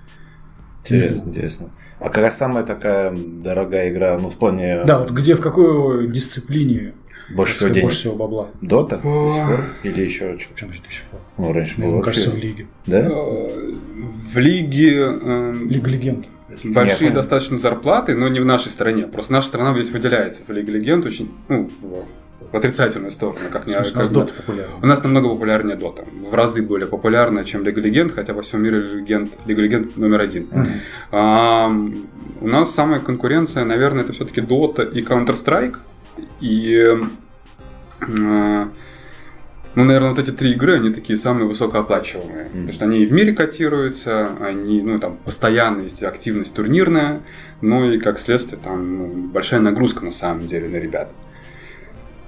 Интересно, 0.82 1.28
интересно. 1.28 1.70
А 2.00 2.10
какая 2.10 2.32
самая 2.32 2.64
такая 2.64 3.12
дорогая 3.16 3.90
игра, 3.90 4.20
ну, 4.20 4.30
в 4.30 4.38
плане 4.38 4.84
Да, 4.86 5.00
вот 5.00 5.12
где, 5.12 5.34
в 5.34 5.42
какой 5.42 6.08
дисциплине 6.08 6.94
больше 7.32 7.56
всего 7.56 7.68
больше 7.70 7.82
денег? 7.82 7.92
всего 7.94 8.16
бабла? 8.16 8.50
Дота 8.62 8.98
до 8.98 9.30
сих 9.30 9.46
пор? 9.48 9.64
Или 9.84 10.02
еще 10.02 10.38
что? 10.40 10.50
Причем 10.54 10.68
здесь 10.70 10.82
до 10.82 10.92
сих 10.92 11.04
пор. 11.04 11.20
Ну, 11.38 11.54
раньше 11.54 11.80
было 11.82 11.94
Мне 11.96 12.02
кажется, 12.04 12.30
в 12.32 12.38
лиге. 12.38 12.68
Да? 12.86 13.00
Э, 13.00 13.72
В 14.34 14.38
лиге 14.38 14.96
э, 15.22 15.54
Лига 15.70 15.90
легенд. 15.90 16.26
большие 16.64 17.12
достаточно 17.12 17.58
зарплаты, 17.58 18.16
но 18.16 18.28
не 18.28 18.40
в 18.40 18.46
нашей 18.46 18.72
стране. 18.72 19.04
Просто 19.08 19.34
наша 19.34 19.48
страна 19.48 19.74
здесь 19.74 19.92
выделяется. 19.92 20.44
В 20.48 20.52
Лиге 20.52 20.72
Легенд 20.74 21.06
очень, 21.06 21.32
ну, 21.48 21.70
в 21.82 22.56
отрицательную 22.56 23.12
сторону. 23.12 23.40
Как 23.52 23.68
не, 23.68 23.74
смысле, 23.74 23.92
у 23.92 23.94
как 23.94 24.12
нас 24.12 24.32
популярна. 24.34 24.76
У 24.82 24.86
нас 24.88 25.04
намного 25.04 25.30
популярнее 25.30 25.76
Дота. 25.78 26.06
В 26.30 26.34
разы 26.34 26.62
более 26.64 26.88
популярная, 26.88 27.44
чем 27.44 27.64
Лига 27.64 27.80
Легенд, 27.82 28.12
хотя 28.12 28.34
во 28.34 28.42
всем 28.42 28.64
мире 28.64 28.80
Легенд, 28.82 29.32
Лига 29.46 29.62
Легенд 29.62 29.98
номер 29.98 30.22
один. 30.22 30.48
Мгм. 30.52 30.66
А, 31.12 31.72
у 32.42 32.48
нас 32.48 32.74
самая 32.74 33.00
конкуренция, 33.02 33.66
наверное, 33.66 34.04
это 34.04 34.14
все-таки 34.14 34.42
Dota 34.42 34.90
и 34.92 35.04
Counter-Strike. 35.04 35.76
И, 36.40 36.76
э, 38.02 38.66
ну, 39.76 39.84
наверное, 39.84 40.10
вот 40.10 40.20
эти 40.20 40.32
три 40.32 40.52
игры, 40.54 40.76
они 40.76 40.92
такие 40.92 41.18
самые 41.18 41.48
высокооплачиваемые. 41.48 42.46
Потому 42.46 42.72
что 42.72 42.86
они 42.86 43.04
и 43.04 43.06
в 43.06 43.12
мире 43.12 43.34
котируются, 43.34 44.30
они, 44.42 44.82
ну, 44.82 45.00
там, 45.00 45.18
постоянно 45.24 45.84
есть 45.84 46.04
активность 46.04 46.54
турнирная, 46.56 47.22
ну, 47.62 47.90
и, 47.90 48.00
как 48.00 48.20
следствие, 48.20 48.60
там, 48.62 48.98
ну, 48.98 49.08
большая 49.30 49.60
нагрузка, 49.60 50.04
на 50.04 50.12
самом 50.12 50.48
деле, 50.48 50.68
на 50.68 50.78
ребят. 50.78 51.10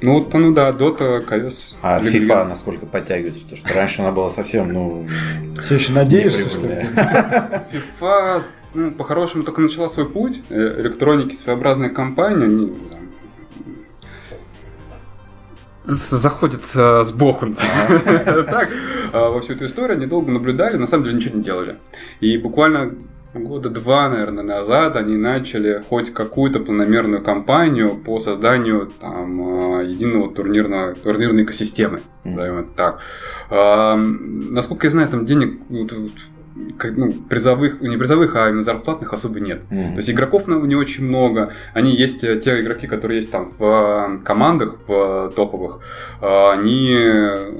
Ну, 0.03 0.15
вот, 0.15 0.33
ну, 0.33 0.51
да, 0.51 0.71
Dota, 0.71 1.23
CS. 1.25 1.75
А 1.81 1.99
Лига 1.99 2.09
FIFA 2.09 2.21
Легенд. 2.21 2.49
насколько 2.49 2.85
подтягивается? 2.85 3.41
Потому 3.41 3.57
что 3.57 3.73
раньше 3.73 4.01
она 4.01 4.11
была 4.11 4.29
совсем, 4.29 4.71
ну... 4.73 5.07
Все 5.59 5.75
еще 5.75 5.93
надеешься, 5.93 6.49
что 6.49 6.67
ли? 6.67 6.75
FIFA, 7.99 8.43
ну, 8.73 8.91
по-хорошему, 8.91 9.43
только 9.43 9.61
начала 9.61 9.89
свой 9.89 10.09
путь. 10.09 10.41
Э, 10.49 10.81
Электроники 10.81 11.35
своеобразная 11.35 11.89
компания, 11.89 12.45
они 12.45 12.73
заходят 15.91 16.63
э, 16.75 17.03
сбоку. 17.03 17.47
Так, 18.51 18.69
а, 19.13 19.29
во 19.29 19.41
всю 19.41 19.53
эту 19.53 19.65
историю 19.65 19.97
они 19.97 20.05
долго 20.05 20.31
наблюдали, 20.31 20.77
на 20.77 20.87
самом 20.87 21.03
деле 21.03 21.17
ничего 21.17 21.37
не 21.37 21.43
делали. 21.43 21.77
И 22.19 22.37
буквально 22.37 22.93
года 23.33 23.69
два, 23.69 24.09
наверное, 24.09 24.43
назад 24.43 24.95
они 24.95 25.15
начали 25.15 25.81
хоть 25.87 26.13
какую-то 26.13 26.59
планомерную 26.59 27.23
кампанию 27.23 27.95
по 27.95 28.19
созданию 28.19 28.91
там, 28.99 29.79
э, 29.79 29.85
единого 29.85 30.33
турнирного, 30.33 30.95
турнирной 30.95 31.43
экосистемы. 31.43 32.01
Мгм. 32.23 32.35
назовем 32.35 32.59
это 32.59 32.69
так. 32.75 32.99
А, 33.49 33.95
насколько 33.95 34.87
я 34.87 34.91
знаю, 34.91 35.09
там 35.09 35.25
денег 35.25 35.59
как, 36.77 36.97
ну, 36.97 37.11
призовых, 37.11 37.81
не 37.81 37.97
призовых, 37.97 38.35
а 38.35 38.49
именно 38.49 38.61
зарплатных 38.61 39.13
особо 39.13 39.39
нет. 39.39 39.61
Мгм. 39.69 39.91
То 39.91 39.97
есть 39.97 40.09
игроков 40.09 40.47
на- 40.47 40.55
не 40.65 40.75
очень 40.75 41.05
много. 41.05 41.53
Они 41.73 41.95
есть, 41.95 42.23
э, 42.23 42.39
те 42.39 42.59
игроки, 42.61 42.87
которые 42.87 43.17
есть 43.17 43.31
там 43.31 43.51
в 43.57 43.63
э, 43.63 44.23
командах, 44.25 44.77
в 44.87 44.91
э, 44.91 45.31
топовых, 45.35 45.79
э, 46.21 46.25
они, 46.51 46.93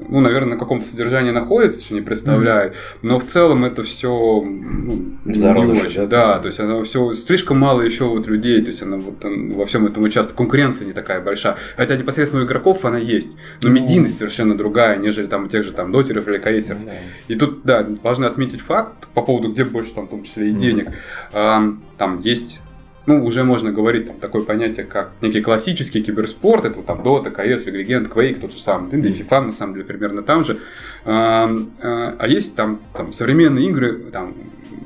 ну, 0.08 0.20
наверное, 0.20 0.52
на 0.54 0.58
каком-то 0.58 0.86
содержании 0.86 1.30
находятся, 1.30 1.84
что 1.84 1.94
не 1.94 2.00
представляют. 2.02 2.74
Но 3.02 3.18
в 3.18 3.24
целом 3.24 3.64
это 3.64 3.82
все 3.82 4.40
В 4.40 5.34
зародыше, 5.34 5.86
очень. 5.86 6.06
да? 6.08 6.22
Да, 6.22 6.38
то 6.38 6.46
есть 6.46 6.60
оно 6.60 6.82
все 6.84 7.12
слишком 7.12 7.58
мало 7.58 7.80
еще 7.82 8.04
вот 8.04 8.26
людей, 8.26 8.60
то 8.60 8.68
есть 8.68 8.82
она 8.82 8.96
вот 8.98 9.18
там 9.20 9.54
во 9.54 9.64
всем 9.66 9.86
этом 9.86 10.02
участвует. 10.04 10.36
Конкуренция 10.36 10.86
не 10.86 10.92
такая 10.92 11.20
большая. 11.20 11.56
Хотя 11.76 11.96
непосредственно 11.96 12.42
у 12.42 12.46
игроков 12.46 12.84
она 12.84 12.98
есть. 12.98 13.30
Но 13.62 13.68
Ну. 13.68 13.74
медийность 13.74 14.18
совершенно 14.18 14.56
другая, 14.56 14.96
нежели 14.98 15.26
там 15.26 15.44
у 15.44 15.48
тех 15.48 15.62
же 15.64 15.72
там 15.72 15.90
дотеров 15.92 16.28
или 16.28 16.38
каэсеров. 16.38 16.84
Да. 16.84 16.92
И 17.28 17.34
тут, 17.36 17.62
да, 17.64 17.86
важно 18.02 18.26
отметить 18.26 18.60
факт 18.60 18.81
по 19.14 19.22
поводу, 19.22 19.50
где 19.52 19.64
больше 19.64 19.92
там, 19.94 20.06
в 20.06 20.10
том 20.10 20.22
числе 20.22 20.48
и 20.48 20.52
денег. 20.52 20.90
Ам, 21.32 21.82
Там 21.98 22.18
есть, 22.18 22.60
ну, 23.06 23.24
уже 23.24 23.44
можно 23.44 23.72
говорить, 23.72 24.06
там, 24.06 24.16
такое 24.16 24.42
понятие, 24.42 24.86
как 24.86 25.12
некий 25.20 25.40
классический 25.40 26.02
киберспорт, 26.02 26.64
это 26.64 26.82
там 26.82 27.00
Dota, 27.02 27.34
CS, 27.34 27.64
League 27.66 27.86
Legends, 27.86 28.08
Quake, 28.12 28.40
тот 28.40 28.52
же 28.52 28.58
самый, 28.60 28.90
да 28.90 28.96
и. 29.08 29.12
FIFA, 29.12 29.46
на 29.46 29.52
самом 29.52 29.74
деле, 29.74 29.84
примерно 29.86 30.22
там 30.22 30.44
же. 30.44 30.58
Ам, 31.04 31.70
а 31.82 32.16
а 32.18 32.28
есть 32.28 32.54
там, 32.56 32.80
там 32.94 33.12
современные 33.12 33.66
игры, 33.68 33.98
там, 34.12 34.34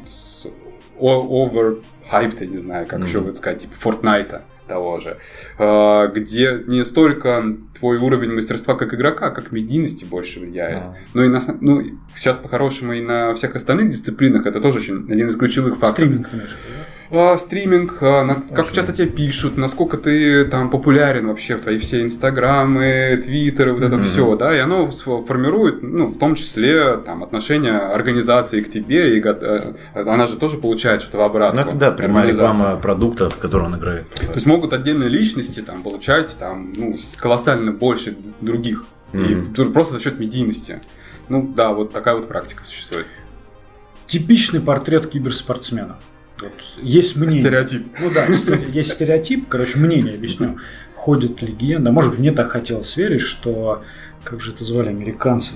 с 0.06 0.46
overhyped, 0.98 2.36
я 2.40 2.46
не 2.46 2.58
знаю, 2.58 2.86
как 2.86 2.98
Мгм. 3.00 3.08
еще 3.08 3.34
сказать, 3.34 3.62
типа 3.62 3.74
Fortnite 3.82 4.40
того 4.66 5.00
же, 5.00 5.18
а, 5.58 6.08
где 6.08 6.62
не 6.66 6.85
столько 6.85 7.44
твой 7.78 7.99
уровень 7.99 8.32
мастерства 8.32 8.75
как 8.75 8.94
игрока, 8.94 9.30
как 9.30 9.52
медийности 9.52 10.04
больше 10.04 10.40
влияет. 10.40 10.78
А. 10.78 10.96
Ну 11.14 11.23
и 11.25 11.28
на, 11.28 11.40
ну, 11.61 11.82
сейчас 12.14 12.37
по-хорошему 12.37 12.92
и 12.94 13.00
на 13.00 13.35
всех 13.35 13.54
остальных 13.56 13.90
дисциплинах 13.90 14.46
это 14.46 14.61
тоже 14.61 14.78
очень 14.78 15.04
один 15.11 15.28
из 15.28 15.37
ключевых 15.37 15.78
факторов. 15.78 16.08
Стриминг, 16.08 16.30
конечно. 16.30 16.56
А, 17.10 17.38
стриминг, 17.38 17.98
а, 18.02 18.25
на- 18.25 18.34
как 18.34 18.66
Очень. 18.66 18.75
часто 18.75 18.92
тебе 18.92 19.06
пишут, 19.08 19.56
насколько 19.56 19.96
ты 19.96 20.44
там 20.44 20.70
популярен 20.70 21.28
вообще 21.28 21.56
в 21.56 21.60
твои 21.60 21.78
все 21.78 22.02
инстаграмы, 22.02 23.20
твиттеры, 23.25 23.72
вот 23.72 23.82
это 23.82 23.96
Мгм. 23.96 24.04
все, 24.06 24.36
да, 24.36 24.54
и 24.54 24.58
оно 24.58 24.90
формирует, 24.90 25.82
ну, 25.82 26.08
в 26.08 26.18
том 26.18 26.34
числе 26.34 26.96
там 26.96 27.22
отношение 27.22 27.75
организации 27.78 28.60
к 28.60 28.70
тебе, 28.70 29.16
и 29.16 29.20
го- 29.20 29.30
э, 29.40 29.75
она 29.94 30.26
же 30.26 30.36
тоже 30.36 30.58
получает 30.58 31.02
что-то 31.02 31.18
в 31.18 31.20
Ну, 31.20 31.26
обратку. 31.26 31.60
это 31.60 31.72
да, 31.76 31.90
прямая 31.92 32.26
реклама 32.26 32.76
продукта, 32.76 33.30
в 33.30 33.36
который 33.38 33.66
он 33.66 33.76
играет. 33.76 34.08
То 34.10 34.32
есть 34.34 34.46
могут 34.46 34.72
отдельные 34.72 35.08
личности 35.08 35.60
там 35.60 35.82
получать 35.82 36.36
там, 36.38 36.72
ну, 36.76 36.96
колоссально 37.16 37.70
больше 37.70 38.16
других. 38.40 38.84
И 39.12 39.16
Мгм. 39.18 39.54
тут 39.54 39.72
просто 39.72 39.94
за 39.94 40.00
счет 40.00 40.18
медийности. 40.18 40.80
Ну 41.28 41.52
да, 41.56 41.70
вот 41.72 41.92
такая 41.92 42.16
вот 42.16 42.26
практика 42.26 42.64
существует. 42.64 43.06
Типичный 44.08 44.60
портрет 44.60 45.06
киберспортсмена. 45.06 45.96
Вот 46.40 46.52
есть 46.82 47.16
мнение. 47.16 47.40
Стереотип. 47.40 47.86
Ну 48.00 48.10
да, 48.10 48.26
есть 48.26 48.92
стереотип, 48.92 49.48
короче, 49.48 49.78
мнение 49.78 50.14
объясню. 50.14 50.58
Ходит 50.94 51.40
легенда, 51.42 51.92
может 51.92 52.10
быть, 52.10 52.20
мне 52.20 52.32
так 52.32 52.50
хотелось 52.50 52.96
верить, 52.96 53.20
что, 53.20 53.84
как 54.24 54.40
же 54.40 54.52
это 54.52 54.64
звали, 54.64 54.88
американцы, 54.88 55.52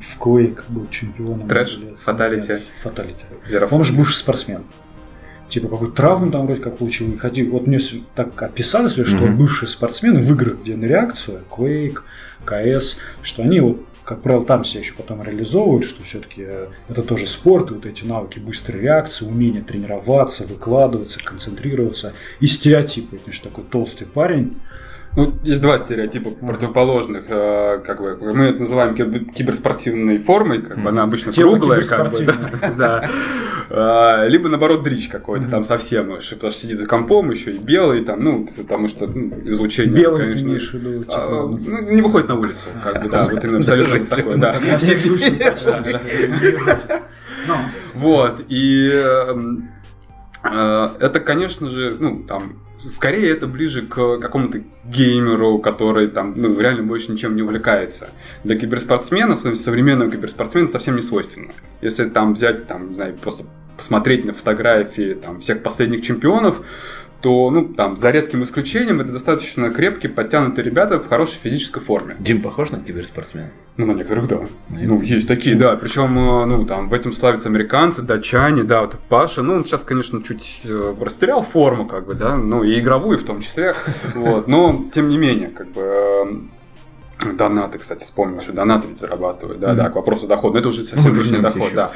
в 0.00 0.18
Quake 0.20 0.60
был 0.68 0.86
чемпионом. 0.90 1.48
Трэш? 1.48 1.80
Фаталити? 2.04 2.60
Фаталити. 2.82 3.24
Он 3.70 3.84
же 3.84 3.92
бывший 3.92 4.14
спортсмен. 4.14 4.62
Типа 5.48 5.68
какую 5.68 5.92
травму 5.92 6.30
там 6.30 6.46
вроде 6.46 6.60
как 6.60 6.76
получил. 6.78 7.10
И 7.12 7.16
хотел, 7.16 7.50
вот 7.50 7.66
мне 7.66 7.78
так 8.14 8.40
описалось, 8.42 8.96
ли, 8.96 9.04
что 9.04 9.16
Мгм. 9.24 9.38
бывшие 9.38 9.68
спортсмены 9.68 10.20
в 10.20 10.30
играх, 10.32 10.58
где 10.62 10.76
на 10.76 10.84
реакцию, 10.84 11.40
Quake, 11.50 11.98
CS, 12.46 12.96
что 13.22 13.42
они 13.42 13.60
вот 13.60 13.80
как 14.08 14.22
правило, 14.22 14.42
там 14.42 14.64
себя 14.64 14.80
еще 14.80 14.94
потом 14.94 15.22
реализовывают, 15.22 15.84
что 15.84 16.02
все-таки 16.02 16.42
это 16.88 17.02
тоже 17.02 17.26
спорт, 17.26 17.70
и 17.70 17.74
вот 17.74 17.84
эти 17.84 18.06
навыки 18.06 18.38
быстрой 18.38 18.80
реакции, 18.80 19.26
умение 19.26 19.62
тренироваться, 19.62 20.46
выкладываться, 20.46 21.22
концентрироваться. 21.22 22.14
И 22.40 22.46
стереотипы, 22.46 23.18
значит, 23.22 23.42
такой 23.42 23.64
толстый 23.64 24.06
парень, 24.06 24.56
Ну, 25.16 25.34
есть 25.42 25.60
два 25.62 25.78
стереотипа 25.78 26.30
противоположных. 26.30 27.24
э, 27.28 27.80
Как 27.84 28.00
бы, 28.00 28.16
мы 28.34 28.44
это 28.44 28.60
называем 28.60 28.94
киб- 28.94 29.32
киберспортивной 29.32 30.18
формой, 30.18 30.62
как 30.62 30.78
бы 30.78 30.88
она 30.90 31.02
обычно 31.02 31.32
Тело 31.32 31.52
круглая, 31.56 31.82
как 31.82 32.12
бы, 32.12 32.24
да, 32.24 32.72
да. 32.78 33.10
А, 33.70 34.26
Либо 34.26 34.48
наоборот 34.48 34.82
дрич 34.82 35.08
какой-то 35.08 35.48
там 35.48 35.64
совсем, 35.64 36.04
потому 36.06 36.20
что 36.20 36.50
сидит 36.52 36.78
за 36.78 36.86
компом 36.86 37.30
еще 37.30 37.52
и 37.52 37.58
белый 37.58 38.04
там, 38.04 38.22
ну, 38.22 38.46
потому 38.56 38.88
что 38.88 39.06
ну, 39.06 39.32
излучение, 39.44 39.94
белый 39.94 40.18
ты 40.18 40.24
конечно. 40.28 40.46
имеешь 40.46 40.70
в 40.70 40.74
виду, 40.74 41.04
типа, 41.04 41.24
а, 41.24 41.46
ну, 41.46 41.58
ну, 41.66 41.94
не 41.94 42.02
выходит 42.02 42.28
на 42.28 42.38
улицу, 42.38 42.68
как 42.82 43.02
бы, 43.02 43.08
да, 43.08 43.24
вот 43.26 43.42
именно 43.44 43.58
абсолютно 43.58 44.04
такое, 44.04 44.36
да. 44.36 44.52
на 44.52 44.74
обязательно. 44.78 47.00
Ну, 47.46 47.54
Вот, 47.94 48.42
и 48.48 48.90
эм, 48.92 49.70
э, 50.44 50.88
это, 51.00 51.20
конечно 51.20 51.68
же, 51.68 51.96
ну, 51.98 52.22
там, 52.24 52.60
скорее 52.78 53.30
это 53.30 53.46
ближе 53.46 53.82
к 53.82 54.18
какому-то 54.18 54.62
геймеру, 54.84 55.58
который 55.58 56.08
там, 56.08 56.34
ну, 56.36 56.58
реально 56.58 56.84
больше 56.84 57.12
ничем 57.12 57.36
не 57.36 57.42
увлекается. 57.42 58.10
Для 58.44 58.58
киберспортсмена, 58.58 59.34
современного 59.34 60.10
киберспортсмена, 60.10 60.68
совсем 60.68 60.96
не 60.96 61.02
свойственно. 61.02 61.52
Если 61.80 62.08
там 62.08 62.34
взять, 62.34 62.66
там, 62.66 62.88
не 62.90 62.94
знаю, 62.94 63.14
просто 63.16 63.44
посмотреть 63.76 64.24
на 64.24 64.32
фотографии 64.32 65.14
там, 65.14 65.40
всех 65.40 65.62
последних 65.62 66.02
чемпионов, 66.02 66.62
то, 67.20 67.50
ну, 67.50 67.64
там, 67.64 67.96
за 67.96 68.10
редким 68.10 68.42
исключением, 68.42 69.00
это 69.00 69.12
достаточно 69.12 69.70
крепкие, 69.70 70.12
подтянутые 70.12 70.64
ребята 70.64 70.98
в 70.98 71.08
хорошей 71.08 71.38
физической 71.42 71.80
форме. 71.80 72.16
Дим 72.18 72.42
похож 72.42 72.70
на 72.70 72.78
киберспортсмена? 72.78 73.50
Ну, 73.78 73.86
на 73.86 73.92
некоторых, 73.92 74.26
да. 74.26 74.40
На 74.70 74.80
Ну, 74.80 75.00
есть 75.00 75.28
такие, 75.28 75.54
да. 75.54 75.76
Причем, 75.76 76.18
э, 76.18 76.44
ну, 76.46 76.64
там, 76.66 76.88
в 76.88 76.92
этом 76.92 77.12
славятся 77.12 77.48
американцы, 77.48 78.02
датчане, 78.02 78.64
да, 78.64 78.80
вот 78.82 78.96
Паша. 79.08 79.42
Ну, 79.42 79.54
он 79.54 79.64
сейчас, 79.64 79.84
конечно, 79.84 80.20
чуть 80.20 80.62
э, 80.64 80.94
растерял 81.00 81.42
форму, 81.42 81.86
как 81.86 82.06
бы, 82.06 82.14
да, 82.14 82.36
ну, 82.36 82.64
и 82.64 82.76
игровую 82.80 83.18
в 83.18 83.22
том 83.22 83.40
числе. 83.40 83.74
Вот, 84.16 84.48
но, 84.48 84.84
тем 84.92 85.08
не 85.08 85.16
менее, 85.16 85.48
как 85.48 85.68
бы, 85.68 85.80
э, 85.80 86.24
Донаты, 87.36 87.78
кстати, 87.78 88.04
вспомнил, 88.04 88.40
что 88.40 88.52
донаты 88.52 88.86
ведь 88.88 88.98
зарабатывают, 88.98 89.58
да, 89.58 89.74
да, 89.74 89.90
к 89.90 89.96
вопросу 89.96 90.28
дохода. 90.28 90.54
Но 90.54 90.60
это 90.60 90.68
уже 90.68 90.82
совсем 90.82 91.12
Ну, 91.12 91.18
лишний 91.18 91.38
доход, 91.38 91.64
еще. 91.64 91.74
да. 91.74 91.92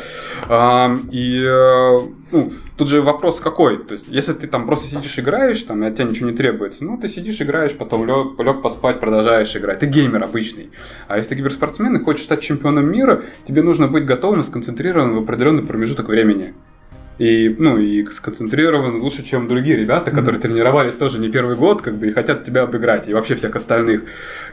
А, 0.49 0.97
И 1.13 1.45
э, 1.47 1.99
ну, 2.33 2.53
тут 2.77 2.89
же 2.89 3.03
вопрос 3.03 3.41
какой. 3.41 3.85
То 3.85 3.93
есть, 3.93 4.07
если 4.09 4.33
ты 4.33 4.47
там 4.47 4.67
просто 4.67 4.89
сидишь 4.89 5.19
играешь, 5.19 5.63
там, 5.63 5.85
и 5.85 5.87
от 5.87 5.95
тебя 5.95 6.09
ничего 6.09 6.31
не 6.31 6.37
требуется, 6.37 6.85
ну, 6.85 6.99
ты 6.99 7.09
сидишь, 7.09 7.41
играешь, 7.41 7.73
потом 7.73 8.07
лег, 8.07 8.39
лег 8.41 8.63
поспать, 8.63 9.01
продолжаешь 9.01 9.55
играть. 9.57 9.79
Ты 9.81 9.87
геймер 9.87 10.25
обычный. 10.25 10.71
А 11.09 11.19
если 11.19 11.31
ты 11.31 11.37
киберспортсмен 11.37 11.97
и 11.97 12.03
хочешь 12.03 12.25
стать 12.25 12.41
чемпионом 12.41 12.91
мира, 12.91 13.23
тебе 13.47 13.63
нужно 13.63 13.87
быть 13.87 14.05
готовым 14.05 14.41
и 14.41 14.43
сконцентрированным 14.43 15.17
в 15.17 15.23
определенный 15.23 15.63
промежуток 15.63 16.09
времени. 16.09 16.55
И, 17.19 17.55
ну, 17.59 17.79
и 17.79 18.05
сконцентрирован 18.07 18.97
лучше, 18.97 19.23
чем 19.23 19.47
другие 19.47 19.77
ребята, 19.77 20.11
которые 20.11 20.41
тренировались 20.41 20.97
тоже 20.97 21.19
не 21.19 21.29
первый 21.31 21.57
год, 21.57 21.83
как 21.83 21.97
бы, 21.97 22.09
и 22.09 22.11
хотят 22.11 22.45
тебя 22.45 22.63
обыграть, 22.63 23.09
и 23.09 23.13
вообще 23.13 23.35
всех 23.35 23.55
остальных. 23.55 24.05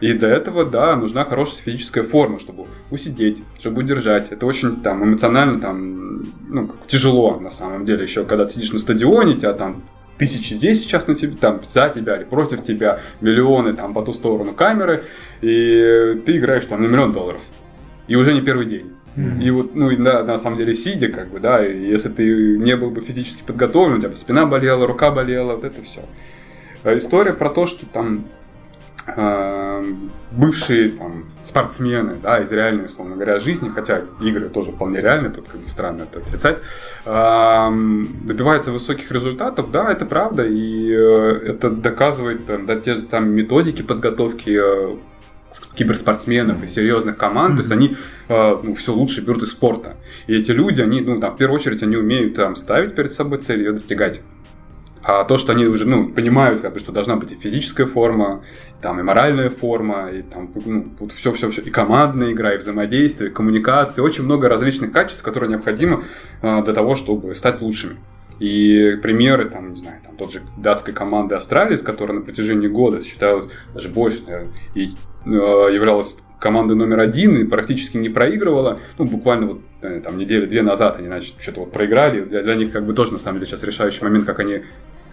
И 0.01 0.13
для 0.13 0.29
этого, 0.29 0.65
да, 0.65 0.95
нужна 0.95 1.23
хорошая 1.23 1.63
физическая 1.63 2.03
форма, 2.03 2.37
чтобы 2.37 2.65
усидеть, 2.91 3.41
чтобы 3.59 3.81
удержать. 3.81 4.31
Это 4.31 4.45
очень 4.45 4.81
там 4.81 5.03
эмоционально 5.03 5.59
там, 5.61 6.23
ну, 6.49 6.69
тяжело 6.87 7.39
на 7.39 7.49
самом 7.51 7.85
деле. 7.85 8.03
Еще 8.03 8.25
когда 8.25 8.45
ты 8.45 8.53
сидишь 8.53 8.73
на 8.73 8.79
стадионе, 8.79 9.35
тебя 9.35 9.53
там 9.53 9.83
тысячи 10.17 10.53
здесь 10.53 10.81
сейчас 10.81 11.07
на 11.07 11.15
тебе, 11.15 11.37
там 11.37 11.61
за 11.65 11.89
тебя 11.89 12.17
или 12.17 12.25
против 12.25 12.61
тебя, 12.61 12.99
миллионы 13.21 13.73
там 13.73 13.93
по 13.93 14.01
ту 14.03 14.13
сторону 14.13 14.51
камеры, 14.51 15.03
и 15.41 16.21
ты 16.25 16.37
играешь 16.37 16.65
там 16.65 16.81
на 16.81 16.87
миллион 16.87 17.13
долларов. 17.13 17.41
И 18.07 18.15
уже 18.15 18.33
не 18.33 18.41
первый 18.41 18.65
день. 18.65 18.91
Mm-hmm. 19.19 19.43
И 19.43 19.51
вот, 19.51 19.75
ну, 19.75 19.89
и 19.89 19.97
да, 19.97 20.23
на 20.23 20.37
самом 20.37 20.57
деле, 20.57 20.73
сидя, 20.73 21.09
как 21.09 21.27
бы, 21.27 21.39
да, 21.39 21.59
если 21.59 22.09
ты 22.09 22.57
не 22.57 22.75
был 22.77 22.89
бы 22.89 23.01
физически 23.01 23.43
подготовлен, 23.45 23.97
у 23.97 23.99
тебя 23.99 24.09
бы 24.09 24.15
спина 24.15 24.45
болела, 24.45 24.87
рука 24.87 25.11
болела, 25.11 25.55
вот 25.55 25.65
это 25.65 25.81
все. 25.83 26.01
А 26.83 26.97
история 26.97 27.33
про 27.33 27.49
то, 27.49 27.65
что 27.65 27.85
там 27.85 28.23
э, 29.07 29.83
бывшие 30.31 30.91
там, 30.91 31.25
спортсмены 31.43 32.15
да, 32.23 32.39
из 32.39 32.49
реальной, 32.53 32.85
условно 32.85 33.15
говоря, 33.15 33.39
жизни, 33.39 33.67
хотя 33.67 34.03
игры 34.21 34.47
тоже 34.47 34.71
вполне 34.71 35.01
реальны, 35.01 35.29
тут 35.29 35.49
как 35.49 35.59
бы 35.59 35.67
странно 35.67 36.03
это 36.03 36.19
отрицать, 36.19 36.59
э, 37.05 37.69
добиваются 38.23 38.71
высоких 38.71 39.11
результатов, 39.11 39.69
да, 39.71 39.91
это 39.91 40.05
правда, 40.05 40.45
и 40.47 40.93
э, 40.93 41.41
это 41.45 41.69
доказывает 41.69 42.45
там, 42.45 42.65
да, 42.65 42.79
те 42.79 42.95
там 42.95 43.31
методики 43.31 43.81
подготовки 43.81 44.57
э, 44.57 44.95
киберспортсменов 45.75 46.63
и 46.63 46.67
серьезных 46.67 47.17
команд, 47.17 47.53
mm-hmm. 47.53 47.57
то 47.57 47.61
есть 47.61 47.71
они 47.71 47.97
э, 48.27 48.57
ну, 48.63 48.75
все 48.75 48.93
лучше 48.93 49.21
берут 49.21 49.43
из 49.43 49.51
спорта. 49.51 49.97
И 50.27 50.35
эти 50.35 50.51
люди, 50.51 50.81
они, 50.81 51.01
ну, 51.01 51.19
там, 51.19 51.33
в 51.33 51.37
первую 51.37 51.59
очередь, 51.59 51.83
они 51.83 51.97
умеют 51.97 52.35
там, 52.35 52.55
ставить 52.55 52.95
перед 52.95 53.11
собой 53.11 53.39
цель 53.39 53.61
и 53.61 53.63
ее 53.63 53.71
достигать. 53.71 54.21
А 55.01 55.23
то, 55.23 55.37
что 55.37 55.53
они 55.53 55.65
уже 55.65 55.85
ну, 55.85 56.09
понимают, 56.09 56.61
как 56.61 56.73
бы, 56.73 56.79
что 56.79 56.91
должна 56.91 57.15
быть 57.15 57.31
и 57.31 57.35
физическая 57.35 57.87
форма, 57.87 58.43
там, 58.81 58.99
и 58.99 59.03
моральная 59.03 59.49
форма, 59.49 60.09
и 60.11 60.21
там 60.21 60.51
ну, 60.65 60.89
вот 60.99 61.13
все, 61.13 61.31
все, 61.31 61.49
все, 61.49 61.61
и 61.61 61.69
командная 61.69 62.31
игра, 62.33 62.53
и 62.53 62.57
взаимодействие, 62.57 63.31
и 63.31 63.33
коммуникация, 63.33 64.03
очень 64.03 64.25
много 64.25 64.49
различных 64.49 64.91
качеств, 64.91 65.23
которые 65.23 65.49
необходимы 65.49 66.03
э, 66.41 66.63
для 66.63 66.73
того, 66.73 66.95
чтобы 66.95 67.33
стать 67.33 67.61
лучшими. 67.61 67.97
И 68.39 68.97
примеры, 69.01 69.49
там, 69.49 69.73
не 69.73 69.79
знаю, 69.79 69.99
там 70.03 70.15
тот 70.15 70.31
же 70.31 70.41
датской 70.57 70.93
команды 70.93 71.35
Австралии, 71.35 71.75
с 71.75 71.81
которой 71.81 72.13
на 72.13 72.21
протяжении 72.21 72.67
года 72.67 73.01
считалось 73.01 73.45
даже 73.73 73.89
больше, 73.89 74.21
наверное, 74.25 74.53
и 74.75 74.91
являлась 75.25 76.17
командой 76.39 76.75
номер 76.75 76.99
один 76.99 77.37
и 77.37 77.43
практически 77.43 77.97
не 77.97 78.09
проигрывала. 78.09 78.79
Ну, 78.97 79.05
буквально 79.05 79.47
вот 79.47 79.61
э, 79.81 80.01
там 80.03 80.17
недели 80.17 80.45
две 80.45 80.61
назад 80.61 80.95
они, 80.97 81.07
значит, 81.07 81.35
что-то 81.37 81.61
вот 81.61 81.71
проиграли. 81.71 82.21
Для, 82.21 82.41
для 82.41 82.55
них 82.55 82.71
как 82.71 82.85
бы 82.85 82.93
тоже, 82.93 83.11
на 83.13 83.19
самом 83.19 83.39
деле, 83.39 83.49
сейчас 83.49 83.63
решающий 83.63 84.03
момент, 84.03 84.25
как 84.25 84.39
они 84.39 84.63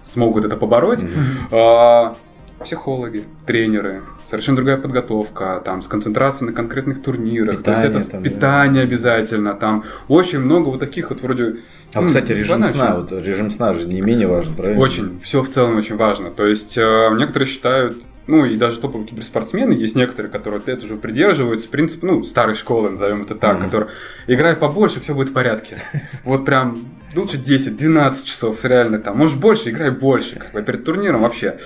смогут 0.03 0.45
это 0.45 0.57
побороть. 0.57 1.01
Mm-hmm. 1.01 1.49
А, 1.51 2.17
психологи, 2.63 3.25
тренеры, 3.45 4.03
совершенно 4.25 4.57
другая 4.57 4.79
подготовка, 4.79 5.61
там, 5.65 5.83
с 5.83 5.89
концентрацией 5.89 6.51
на 6.51 6.57
конкретных 6.57 7.03
турнирах, 7.03 7.59
питание, 7.59 7.91
то 7.91 7.99
есть 7.99 8.09
это 8.09 8.13
там, 8.13 8.23
питание 8.23 8.83
да. 8.83 8.89
обязательно, 8.89 9.55
там, 9.55 9.85
очень 10.09 10.39
много 10.41 10.69
вот 10.69 10.81
таких 10.81 11.11
вот 11.11 11.21
вроде... 11.21 11.57
А, 11.93 12.01
ну, 12.01 12.07
кстати, 12.07 12.33
режим 12.33 12.61
банально. 12.63 12.69
сна, 12.69 12.97
вот 12.97 13.13
режим 13.13 13.51
сна 13.51 13.75
же 13.75 13.87
не 13.87 14.01
менее 14.01 14.27
важен, 14.27 14.55
правильно? 14.55 14.81
Очень, 14.81 15.21
все 15.23 15.43
в 15.43 15.51
целом 15.51 15.77
очень 15.77 15.97
важно, 15.97 16.31
то 16.31 16.47
есть 16.47 16.79
э, 16.79 17.11
некоторые 17.19 17.47
считают, 17.47 17.99
ну 18.27 18.45
и 18.45 18.57
даже 18.57 18.81
топовые 18.81 19.09
киберспортсмены, 19.09 19.73
есть 19.73 19.95
некоторые, 19.95 20.31
которые 20.31 20.59
от 20.59 20.69
этого 20.69 20.93
уже 20.93 20.97
придерживаются, 20.97 21.69
в 21.69 21.71
принципе, 21.71 22.07
ну, 22.07 22.23
старой 22.23 22.55
школы, 22.55 22.91
назовем 22.91 23.23
это 23.23 23.35
так, 23.35 23.59
mm-hmm. 23.59 23.65
которые 23.65 23.91
играют 24.27 24.59
побольше, 24.59 25.01
все 25.01 25.15
будет 25.15 25.31
в 25.31 25.33
порядке. 25.33 25.79
Вот 26.25 26.45
прям 26.45 26.79
лучше 27.15 27.39
10-12 27.39 28.25
часов, 28.25 28.65
реально 28.65 28.99
там, 28.99 29.17
может 29.17 29.39
больше, 29.39 29.71
играй 29.71 29.91
больше, 29.91 30.37
как 30.37 30.53
бы 30.53 30.63
перед 30.63 30.85
турниром 30.85 31.23
вообще. 31.23 31.59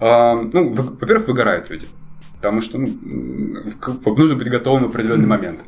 А, 0.00 0.34
ну, 0.34 0.72
во-первых, 0.72 1.28
выгорают 1.28 1.70
люди, 1.70 1.86
потому 2.36 2.60
что 2.60 2.78
ну, 2.78 2.88
нужно 4.16 4.36
быть 4.36 4.48
готовым 4.48 4.84
в 4.84 4.88
определенный 4.88 5.26
момент. 5.26 5.60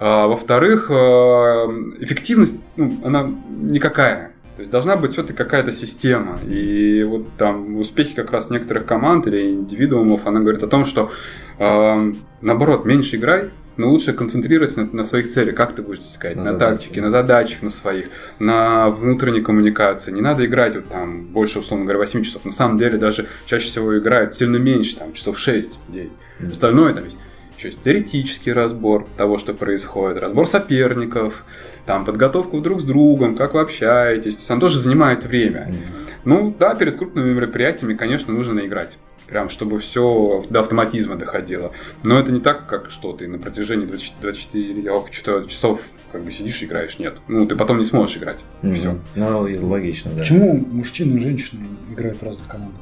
А, 0.00 0.26
во-вторых, 0.26 0.90
а, 0.90 1.66
эффективность, 2.00 2.56
ну, 2.76 3.00
она 3.04 3.30
никакая. 3.48 4.32
То 4.58 4.62
есть 4.62 4.72
должна 4.72 4.96
быть 4.96 5.12
все-таки 5.12 5.36
какая-то 5.36 5.70
система. 5.70 6.36
И 6.44 7.04
вот 7.04 7.28
там 7.38 7.76
успехи 7.76 8.12
как 8.16 8.32
раз 8.32 8.50
некоторых 8.50 8.86
команд 8.86 9.28
или 9.28 9.52
индивидуумов, 9.52 10.26
она 10.26 10.40
говорит 10.40 10.64
о 10.64 10.66
том, 10.66 10.84
что 10.84 11.12
э, 11.60 12.12
наоборот, 12.40 12.84
меньше 12.84 13.14
играй, 13.14 13.50
но 13.76 13.88
лучше 13.88 14.12
концентрироваться 14.14 14.80
на, 14.80 14.88
на 14.92 15.04
своих 15.04 15.28
целях. 15.30 15.54
Как 15.54 15.76
ты 15.76 15.82
будешь 15.82 16.00
искать? 16.00 16.34
На, 16.34 16.42
на 16.42 16.58
тактике, 16.58 17.00
на 17.00 17.10
задачах 17.10 17.62
на 17.62 17.70
своих, 17.70 18.06
на 18.40 18.90
внутренней 18.90 19.42
коммуникации. 19.42 20.10
Не 20.10 20.22
надо 20.22 20.44
играть 20.44 20.74
вот 20.74 20.88
там 20.88 21.26
больше, 21.26 21.60
условно 21.60 21.84
говоря, 21.84 22.00
8 22.00 22.24
часов. 22.24 22.44
На 22.44 22.50
самом 22.50 22.78
деле 22.78 22.98
даже 22.98 23.28
чаще 23.46 23.68
всего 23.68 23.96
играют 23.96 24.34
сильно 24.34 24.56
меньше, 24.56 24.96
там 24.96 25.12
часов 25.12 25.38
6-9. 25.38 25.68
Mm-hmm. 25.92 26.50
Остальное 26.50 26.94
там 26.94 27.04
есть 27.04 27.20
еще 27.58 27.68
есть 27.68 27.82
теоретический 27.82 28.52
разбор 28.52 29.06
того, 29.16 29.36
что 29.36 29.52
происходит, 29.52 30.18
разбор 30.18 30.46
соперников, 30.46 31.44
там 31.86 32.04
подготовку 32.04 32.60
друг 32.60 32.80
с 32.80 32.84
другом, 32.84 33.36
как 33.36 33.54
вы 33.54 33.60
общаетесь. 33.60 34.34
То 34.36 34.40
есть 34.40 34.50
он 34.50 34.60
тоже 34.60 34.78
занимает 34.78 35.24
время. 35.24 35.68
Mm-hmm. 35.68 36.20
Ну 36.24 36.54
да, 36.58 36.74
перед 36.74 36.96
крупными 36.96 37.32
мероприятиями, 37.32 37.94
конечно, 37.94 38.32
нужно 38.32 38.54
наиграть 38.54 38.98
прям 39.26 39.50
чтобы 39.50 39.78
все 39.78 40.42
до 40.48 40.60
автоматизма 40.60 41.16
доходило. 41.16 41.72
Но 42.02 42.18
это 42.18 42.32
не 42.32 42.40
так, 42.40 42.66
как 42.66 42.90
что 42.90 43.12
ты 43.12 43.28
на 43.28 43.38
протяжении 43.38 43.84
24 43.84 45.46
часов 45.46 45.80
как 46.10 46.22
бы 46.22 46.32
сидишь 46.32 46.62
и 46.62 46.64
играешь. 46.64 46.98
Нет. 46.98 47.18
Ну, 47.28 47.46
ты 47.46 47.54
потом 47.54 47.76
не 47.76 47.84
сможешь 47.84 48.16
играть. 48.16 48.40
Mm-hmm. 48.62 48.74
Все. 48.74 48.98
Ну, 49.14 49.68
логично, 49.68 50.10
да. 50.12 50.20
Почему 50.20 50.56
мужчины 50.56 51.16
и 51.16 51.18
женщины 51.18 51.66
играют 51.92 52.18
в 52.18 52.22
разных 52.22 52.48
командах? 52.48 52.80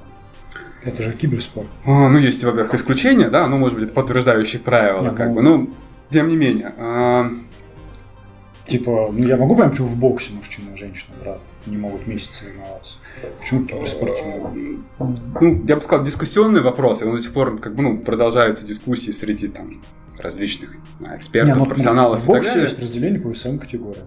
Это 0.87 1.03
же 1.03 1.13
киберспорт. 1.13 1.67
А, 1.85 2.09
ну, 2.09 2.19
есть, 2.19 2.45
во-первых, 2.45 2.75
исключения, 2.75 3.29
да, 3.29 3.49
ну, 3.49 3.59
может 3.59 3.79
быть, 3.79 3.93
подтверждающие 3.93 4.61
правила, 4.61 5.03
Нет, 5.03 5.15
как 5.15 5.29
ну... 5.29 5.35
бы, 5.35 5.43
ну, 5.43 5.71
тем 6.11 6.29
не 6.29 6.37
менее. 6.37 6.73
А... 6.79 7.31
Типа, 8.69 9.11
ну, 9.13 9.27
я 9.27 9.37
могу 9.37 9.57
понять, 9.57 9.73
почему 9.73 9.89
в 9.89 9.97
боксе 9.97 10.33
мужчина 10.33 10.75
и 10.75 10.77
женщина, 10.77 11.13
брат, 11.23 11.41
не 11.67 11.77
могут 11.77 12.07
вместе 12.07 12.33
соревноваться. 12.33 12.99
Почему 13.41 13.61
в 13.61 13.67
киберспорте 13.67 14.47
Ну, 15.41 15.65
я 15.67 15.77
бы 15.77 15.83
сказал, 15.83 16.05
дискуссионные 16.05 16.63
вопросы, 16.63 17.05
но 17.05 17.13
до 17.13 17.19
сих 17.19 17.33
пор, 17.33 17.59
как 17.59 17.75
бы, 17.75 17.83
ну, 17.83 17.99
продолжаются 17.99 18.65
дискуссии 18.65 19.11
среди, 19.11 19.49
там, 19.49 19.83
различных 20.19 20.77
экспертов, 21.15 21.57
Не, 21.57 21.63
ну, 21.63 21.69
профессионалов. 21.69 22.21
В 22.21 22.27
боксе 22.27 22.61
есть 22.61 22.81
разделение 22.81 23.21
по 23.21 23.29
весовым 23.29 23.59
категориям. 23.59 24.07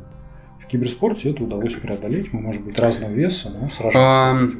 В 0.59 0.65
киберспорте 0.67 1.31
это 1.31 1.43
удалось 1.43 1.73
преодолеть. 1.73 2.31
Мы 2.31 2.41
можем 2.41 2.63
быть 2.63 2.79
разного 2.79 3.11
веса, 3.11 3.49
но 3.49 3.69
сражаться. 3.69 4.57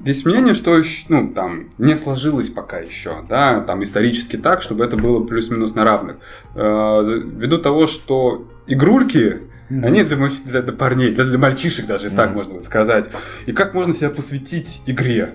Здесь 0.00 0.24
мнение, 0.24 0.54
что 0.54 0.80
ну, 1.08 1.32
там, 1.32 1.70
не 1.76 1.96
сложилось 1.96 2.50
пока 2.50 2.78
еще, 2.78 3.24
да, 3.28 3.60
там 3.60 3.82
исторически 3.82 4.36
так, 4.36 4.62
чтобы 4.62 4.84
это 4.84 4.96
было 4.96 5.24
плюс-минус 5.24 5.74
на 5.74 5.84
равных. 5.84 6.16
Э, 6.54 7.02
ввиду 7.04 7.58
того, 7.58 7.88
что 7.88 8.48
игрульки, 8.68 9.42
mm-hmm. 9.70 9.84
они 9.84 10.04
для, 10.04 10.30
для, 10.44 10.62
для 10.62 10.72
парней, 10.72 11.10
для, 11.10 11.24
для 11.24 11.38
мальчишек 11.38 11.86
даже, 11.86 12.08
mm-hmm. 12.08 12.16
так 12.16 12.32
можно 12.32 12.60
сказать. 12.62 13.06
И 13.46 13.52
как 13.52 13.74
можно 13.74 13.92
себя 13.92 14.10
посвятить 14.10 14.82
игре? 14.86 15.34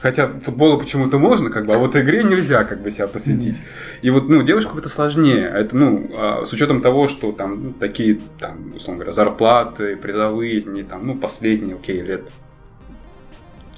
Хотя 0.00 0.28
футболу 0.28 0.78
почему-то 0.78 1.18
можно, 1.18 1.50
как 1.50 1.66
бы, 1.66 1.74
а 1.74 1.78
вот 1.78 1.96
игре 1.96 2.22
нельзя 2.22 2.64
как 2.64 2.82
бы 2.82 2.90
себя 2.90 3.08
посвятить. 3.08 3.60
И 4.02 4.10
вот, 4.10 4.28
ну, 4.28 4.42
девушкам 4.42 4.78
это 4.78 4.88
сложнее. 4.88 5.50
Это, 5.52 5.76
ну, 5.76 6.08
а, 6.14 6.44
с 6.44 6.52
учетом 6.52 6.82
того, 6.82 7.08
что 7.08 7.32
там 7.32 7.64
ну, 7.64 7.72
такие, 7.72 8.20
там, 8.38 8.74
условно 8.76 9.00
говоря, 9.00 9.12
зарплаты, 9.12 9.96
призовые, 9.96 10.62
не 10.62 10.84
там, 10.84 11.04
ну, 11.04 11.16
последние, 11.16 11.74
окей, 11.74 12.00
лет 12.00 12.30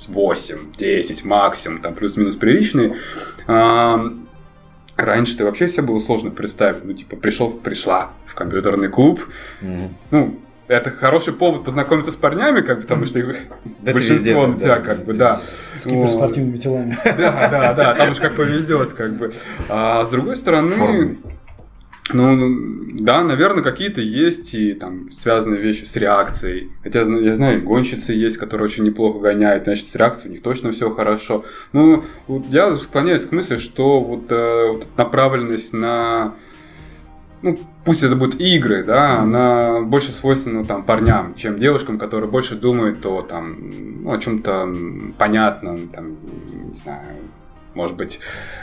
8, 0.09 0.75
10 0.77 1.25
максимум, 1.25 1.81
там 1.81 1.95
плюс-минус 1.95 2.37
приличные. 2.37 2.97
А, 3.47 4.13
раньше 4.97 5.37
ты 5.37 5.45
вообще 5.45 5.69
себе 5.69 5.83
было 5.85 5.99
сложно 5.99 6.31
представить. 6.31 6.85
Ну, 6.85 6.93
типа, 6.93 7.17
пришел, 7.17 7.51
пришла 7.51 8.11
в 8.27 8.35
компьютерный 8.35 8.89
клуб. 8.89 9.21
Mm-hmm. 9.61 9.89
Ну, 10.11 10.39
это 10.69 10.91
хороший 10.93 11.33
повод 11.33 11.65
познакомиться 11.65 12.13
с 12.13 12.17
парнями, 12.17 12.61
как 12.61 12.77
бы, 12.77 12.83
потому 12.83 13.05
что 13.05 13.19
их 13.19 13.37
да 13.81 13.93
большинство 13.93 14.43
у 14.43 14.55
тебя, 14.55 14.79
как 14.79 15.05
бы, 15.05 15.15
да. 15.15 15.35
С 15.35 15.85
киберспортивными 15.85 16.59
телами. 16.59 16.97
Да, 17.05 17.49
да, 17.51 17.73
да, 17.73 17.95
там 17.95 18.11
уж 18.13 18.19
как 18.19 18.37
повезет, 18.37 18.93
как 18.93 19.15
бы. 19.15 19.33
А 19.69 20.05
с 20.05 20.09
другой 20.09 20.37
стороны, 20.37 20.77
ну, 20.77 21.17
ну, 22.13 22.91
да, 22.99 23.23
наверное, 23.23 23.63
какие-то 23.63 24.01
есть 24.01 24.55
и 24.55 24.75
там 24.75 25.11
связанные 25.13 25.61
вещи 25.61 25.85
с 25.85 25.97
реакцией. 25.97 26.71
Хотя 26.83 27.03
я 27.03 27.35
знаю, 27.35 27.63
гонщицы 27.63 28.13
есть, 28.13 28.37
которые 28.37 28.67
очень 28.67 28.85
неплохо 28.85 29.19
гоняют, 29.19 29.65
значит, 29.65 29.89
с 29.89 29.97
реакцией 29.97 30.31
у 30.31 30.33
них 30.35 30.43
точно 30.43 30.73
все 30.73 30.91
хорошо. 30.91 31.45
Ну, 31.73 32.05
я 32.51 32.73
склоняюсь 32.73 33.25
к 33.25 33.33
мысли, 33.33 33.57
что 33.57 34.01
вот, 34.01 34.31
э, 34.31 34.73
вот 34.73 34.87
направленность 34.97 35.73
на 35.73 36.35
ну, 37.43 37.59
пусть 37.85 38.03
это 38.03 38.17
будут 38.17 38.41
игры, 38.41 38.85
да, 38.85 39.21
она 39.21 39.81
больше 39.81 40.13
свойственна 40.13 40.65
там 40.65 40.83
парням, 40.83 41.35
чем 41.37 41.59
девушкам, 41.59 41.99
которые 41.99 42.31
больше 42.31 42.55
думают 42.55 43.05
о 43.07 43.23
там, 43.23 44.03
ну, 44.03 44.13
о 44.13 44.19
чем-то 44.19 44.69
понятном, 45.17 45.89
там, 45.89 46.17
не 46.51 46.75
знаю, 46.75 47.17
может 47.75 47.97
быть, 47.97 48.21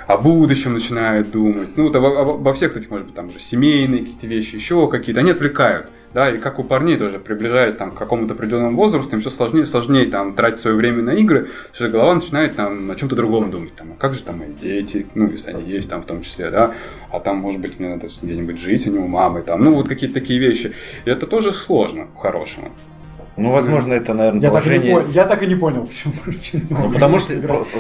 о 0.08 0.18
будущем 0.18 0.74
начинает 0.74 1.32
думать. 1.32 1.70
Ну, 1.76 1.84
вот 1.84 1.96
обо, 1.96 2.22
обо 2.22 2.54
всех 2.54 2.76
этих, 2.76 2.90
может 2.90 3.08
быть, 3.08 3.16
там 3.16 3.28
уже 3.28 3.40
семейные 3.40 4.00
какие-то 4.02 4.28
вещи, 4.28 4.56
еще 4.56 4.88
какие-то, 4.90 5.22
они 5.22 5.32
отвлекают. 5.32 5.88
Да, 6.14 6.34
и 6.34 6.38
как 6.38 6.58
у 6.58 6.64
парней 6.64 6.98
тоже, 6.98 7.20
приближаясь 7.20 7.76
там, 7.76 7.92
к 7.92 7.96
какому-то 7.96 8.34
определенному 8.34 8.78
возрасту, 8.78 9.16
им 9.16 9.22
все 9.22 9.30
сложнее 9.30 9.66
сложнее 9.66 10.06
там, 10.06 10.34
тратить 10.34 10.60
свое 10.60 10.76
время 10.76 11.04
на 11.04 11.12
игры, 11.12 11.50
что 11.74 11.90
голова 11.90 12.16
начинает 12.16 12.56
там, 12.56 12.90
о 12.90 12.96
чем-то 12.96 13.16
другом 13.16 13.52
думать. 13.52 13.76
Там, 13.76 13.92
а 13.92 13.96
как 14.00 14.14
же 14.14 14.24
там 14.24 14.40
мои 14.40 14.54
дети, 14.54 15.06
ну, 15.16 15.30
если 15.30 15.52
они 15.52 15.70
есть 15.70 15.90
там 15.90 16.02
в 16.02 16.06
том 16.06 16.22
числе, 16.22 16.50
да, 16.50 16.74
а 17.12 17.20
там, 17.20 17.38
может 17.38 17.60
быть, 17.60 17.80
мне 17.80 17.90
надо 17.90 18.08
где-нибудь 18.22 18.60
жить, 18.60 18.88
а 18.88 18.90
не 18.90 19.00
у 19.00 19.08
мамы, 19.08 19.42
там, 19.42 19.64
ну, 19.64 19.76
вот 19.76 19.90
какие-то 19.90 20.16
такие 20.16 20.40
вещи. 20.40 20.74
И 21.06 21.10
это 21.10 21.28
тоже 21.28 21.52
сложно, 21.52 22.08
по-хорошему. 22.16 22.72
Ну, 23.38 23.52
возможно, 23.52 23.94
это, 23.94 24.16
наверное, 24.16 24.42
Я 24.42 24.52
так, 24.52 24.66
и 24.66 24.70
не 24.70 24.76
положение... 24.76 24.96
понял, 24.96 25.12
я 25.12 25.26
так 25.26 25.44
и 25.44 25.48
не 25.48 25.56
понял, 25.56 25.86
почему 25.86 26.14
Ну, 26.70 26.92
потому 26.92 27.20
что... 27.20 27.34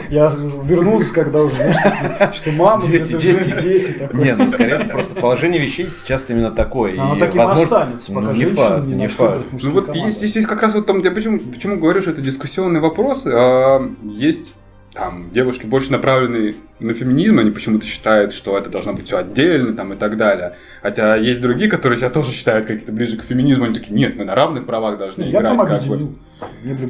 Я 0.09 0.31
вернулся, 0.63 1.13
когда 1.13 1.41
уже, 1.41 1.55
знаешь, 1.55 2.35
что 2.35 2.51
мама, 2.51 2.83
Дети, 2.85 3.13
где-то 3.13 3.43
дети. 3.43 3.63
дети. 3.63 3.91
такое. 3.93 4.23
Не, 4.23 4.35
ну, 4.35 4.51
скорее 4.51 4.77
всего, 4.77 4.91
просто 4.91 5.15
положение 5.15 5.59
вещей 5.59 5.89
сейчас 5.89 6.29
именно 6.29 6.51
такое. 6.51 6.93
Оно 7.01 7.17
и, 7.17 7.19
таким 7.19 7.41
возможно, 7.41 7.63
останется, 7.63 8.11
пока 8.11 8.27
ну, 8.27 8.31
не 8.33 8.45
факт, 8.45 8.85
не 8.85 9.07
факт. 9.07 9.45
Ну 9.63 9.71
вот 9.71 9.95
есть, 9.95 10.21
есть, 10.21 10.35
есть 10.35 10.47
как 10.47 10.61
раз 10.61 10.75
вот 10.75 10.85
там, 10.85 10.99
я 10.99 11.09
почему, 11.09 11.39
почему 11.39 11.77
говорю, 11.77 12.01
что 12.01 12.11
это 12.11 12.21
дискуссионный 12.21 12.79
вопрос. 12.79 13.23
а, 13.25 13.81
есть 14.03 14.53
там 14.97 15.29
девушки 15.31 15.65
больше 15.65 15.91
направленные 15.91 16.55
на 16.79 16.93
феминизм, 16.93 17.37
они 17.37 17.51
почему-то 17.51 17.85
считают, 17.85 18.33
что 18.33 18.57
это 18.57 18.69
должно 18.69 18.93
быть 18.93 19.05
все 19.05 19.17
отдельно 19.17 19.73
там, 19.73 19.93
и 19.93 19.95
так 19.95 20.17
далее. 20.17 20.55
Хотя 20.81 21.15
есть 21.15 21.39
другие, 21.39 21.69
которые 21.69 21.99
себя 21.99 22.09
тоже 22.09 22.31
считают 22.31 22.65
какие-то 22.65 22.91
ближе 22.91 23.15
к 23.15 23.23
феминизму, 23.23 23.65
они 23.65 23.75
такие, 23.75 23.93
нет, 23.93 24.15
мы 24.15 24.25
на 24.25 24.33
равных 24.33 24.65
правах 24.65 24.97
должны 24.97 25.21
Я 25.23 25.29
играть. 25.29 25.57
там 25.57 25.67
как 25.67 25.83
бы». 25.83 26.15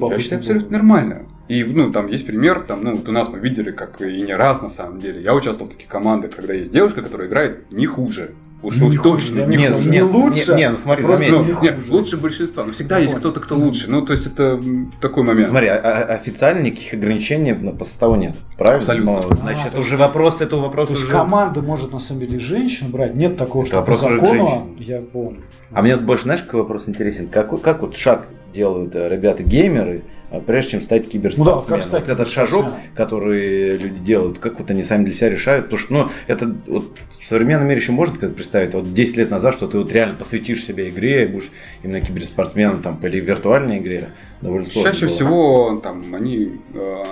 Я 0.10 0.20
считаю 0.20 0.40
абсолютно 0.40 0.78
нормально. 0.78 1.26
И, 1.50 1.64
ну, 1.64 1.92
там 1.92 2.08
есть 2.08 2.26
пример, 2.26 2.62
там, 2.62 2.84
ну, 2.84 2.96
вот 2.96 3.08
у 3.08 3.12
нас 3.12 3.30
мы 3.30 3.40
видели, 3.40 3.72
как 3.72 4.02
и 4.02 4.22
не 4.22 4.36
раз, 4.36 4.62
на 4.62 4.70
самом 4.70 5.00
деле. 5.00 5.22
Я 5.22 5.34
участвовал 5.34 5.70
в 5.70 5.74
таких 5.74 5.90
командах, 5.90 6.32
когда 6.36 6.54
есть 6.54 6.72
девушка, 6.72 7.02
которая 7.02 7.28
играет 7.28 7.72
не 7.72 7.86
хуже. 7.86 8.32
Уж, 8.64 8.78
Не 8.78 8.88
уж 8.88 8.98
хуже, 8.98 9.04
точно 9.32 9.46
не 9.46 9.58
хуже. 9.58 9.90
не 9.90 10.02
лучше, 10.02 10.56
Не, 10.56 10.70
ну 10.72 10.78
смотри, 10.78 11.06
просто 11.06 11.26
заметь. 11.30 11.48
Ну, 11.48 11.56
не 11.56 11.62
нет, 11.62 11.76
хуже. 11.76 11.92
лучше 11.94 12.18
большинства. 12.18 12.66
Но 12.66 12.72
всегда 12.72 12.98
есть 12.98 13.14
Понял. 13.14 13.20
кто-то, 13.20 13.40
кто 13.40 13.56
лучше. 13.56 13.86
Ну, 13.88 14.02
то 14.04 14.14
есть 14.14 14.26
это 14.26 14.60
такой 15.00 15.24
момент. 15.24 15.48
Смотри, 15.50 15.68
а- 15.68 15.76
а- 15.78 16.14
официально 16.16 16.62
никаких 16.64 16.94
ограничений 16.96 17.54
на- 17.54 17.72
по 17.72 17.86
составу 17.86 18.16
нет, 18.16 18.36
правильно? 18.58 18.78
Абсолютно. 18.80 19.12
Но, 19.12 19.22
значит, 19.22 19.62
А, 19.66 19.68
это 19.68 19.76
то 19.76 19.82
уже 19.82 19.96
вопрос, 19.98 20.42
это 20.42 20.56
вопрос 20.58 20.88
То 20.88 20.94
есть 20.96 21.04
уже... 21.04 21.12
команда 21.12 21.62
может 21.62 21.94
на 21.94 22.00
самом 22.00 22.22
деле 22.22 22.40
женщин 22.40 22.90
брать. 22.90 23.16
Нет 23.16 23.38
такого, 23.38 23.62
Это 23.62 23.68
что 23.68 23.78
по 23.84 23.92
вопрос 23.92 24.04
уже 24.04 24.20
к 24.20 24.22
закону. 24.22 24.68
Я 24.80 25.02
понял. 25.02 25.38
А 25.72 25.82
мне 25.84 25.96
вот 25.96 26.06
больше, 26.06 26.24
знаешь, 26.24 26.42
какой 26.42 26.62
вопрос 26.62 26.90
интересен? 26.90 27.28
Как, 27.28 27.62
как 27.62 27.82
вот 27.82 27.96
шаг 27.96 28.28
делают 28.58 28.96
э, 28.96 29.08
ребята-геймеры, 29.08 30.02
а, 30.30 30.40
прежде 30.40 30.72
чем 30.72 30.82
стать 30.82 31.08
киберспортсменом? 31.08 31.56
Ну 31.56 31.62
да, 31.62 31.76
как 31.76 31.84
стать 31.84 32.08
вот 32.08 32.10
этот 32.10 32.30
шажок, 32.30 32.66
который 32.96 33.78
люди 33.78 34.00
делают, 34.00 34.40
как 34.40 34.60
вот 34.60 34.70
они 34.72 34.84
сами 34.84 35.06
для 35.06 35.14
себя 35.14 35.30
решают? 35.30 35.66
Потому 35.66 35.80
что, 35.80 35.94
ну, 35.94 36.10
это 36.28 36.54
вот 36.66 37.00
в 37.18 37.24
современном 37.24 37.68
мире 37.68 37.80
еще 37.80 37.92
можно 37.92 38.16
представить, 38.30 38.74
вот 38.74 38.94
10 38.94 39.18
лет 39.18 39.32
назад, 39.32 39.54
что 39.54 39.68
ты 39.68 39.78
вот 39.78 39.92
реально 39.92 40.16
посвятишь 40.16 40.66
себе 40.66 40.90
игре 40.90 41.24
и 41.24 41.28
будешь 41.28 41.52
именно 41.84 42.02
киберспортсменом 42.02 42.82
там, 42.82 43.00
или 43.04 43.20
виртуальной 43.20 43.78
игре, 43.78 44.10
довольно 44.42 44.66
сложно 44.66 44.92
Чаще 44.92 45.06
было. 45.06 45.16
всего 45.16 45.82
там 45.82 46.14
они 46.14 46.60
э, 46.74 47.04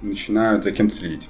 начинают 0.00 0.64
за 0.64 0.70
кем-то 0.70 0.94
следить. 0.94 1.28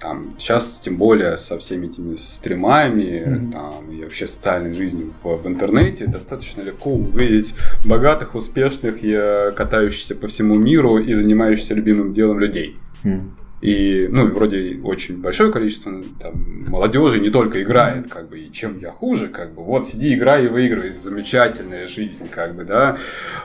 Там, 0.00 0.34
сейчас, 0.38 0.80
тем 0.82 0.96
более, 0.96 1.36
со 1.38 1.58
всеми 1.58 1.86
этими 1.86 2.16
стримами 2.16 3.24
Мгм. 3.26 3.52
там, 3.52 3.90
и 3.90 4.02
вообще 4.02 4.28
социальной 4.28 4.72
жизнью 4.72 5.12
в, 5.22 5.34
в 5.36 5.46
интернете, 5.46 6.06
достаточно 6.06 6.62
легко 6.62 6.90
увидеть 6.92 7.54
богатых, 7.84 8.34
успешных, 8.36 8.98
и, 9.02 9.52
катающихся 9.56 10.14
по 10.14 10.28
всему 10.28 10.54
миру 10.54 10.98
и 10.98 11.12
занимающихся 11.14 11.74
любимым 11.74 12.12
делом 12.12 12.38
людей. 12.38 12.76
М. 13.04 13.36
И, 13.60 14.06
ну, 14.08 14.28
вроде 14.28 14.78
очень 14.84 15.20
большое 15.20 15.50
количество 15.50 15.92
там, 16.20 16.64
молодежи 16.68 17.18
не 17.18 17.30
только 17.30 17.60
играет, 17.62 18.08
как 18.08 18.28
бы, 18.28 18.38
и 18.38 18.52
чем 18.52 18.78
я 18.78 18.92
хуже, 18.92 19.26
как 19.26 19.52
бы, 19.52 19.64
вот 19.64 19.86
сиди, 19.86 20.14
играй 20.14 20.44
и 20.44 20.48
выигрывай, 20.48 20.90
замечательная 20.90 21.88
жизнь, 21.88 22.28
как 22.30 22.54
бы, 22.54 22.62
да. 22.62 22.98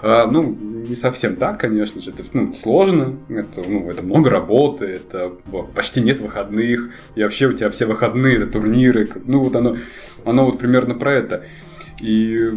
А, 0.04 0.28
ну, 0.28 0.56
не 0.88 0.96
совсем 0.96 1.36
так, 1.36 1.60
конечно 1.60 2.00
же, 2.00 2.12
это 2.12 2.24
ну, 2.34 2.54
сложно, 2.54 3.18
это, 3.28 3.68
ну, 3.68 3.90
это 3.90 4.04
много 4.04 4.30
работы, 4.30 4.86
это 4.86 5.32
почти 5.74 6.02
нет 6.02 6.20
выходных, 6.20 6.92
и 7.16 7.24
вообще 7.24 7.48
у 7.48 7.54
тебя 7.54 7.72
все 7.72 7.88
выходные, 7.88 8.38
это 8.38 8.48
турниры, 8.48 9.10
ну, 9.26 9.40
вот 9.40 9.56
оно, 9.56 9.78
оно 10.26 10.46
вот 10.46 10.60
примерно 10.60 10.94
про 10.94 11.14
это. 11.14 11.46
И, 12.02 12.52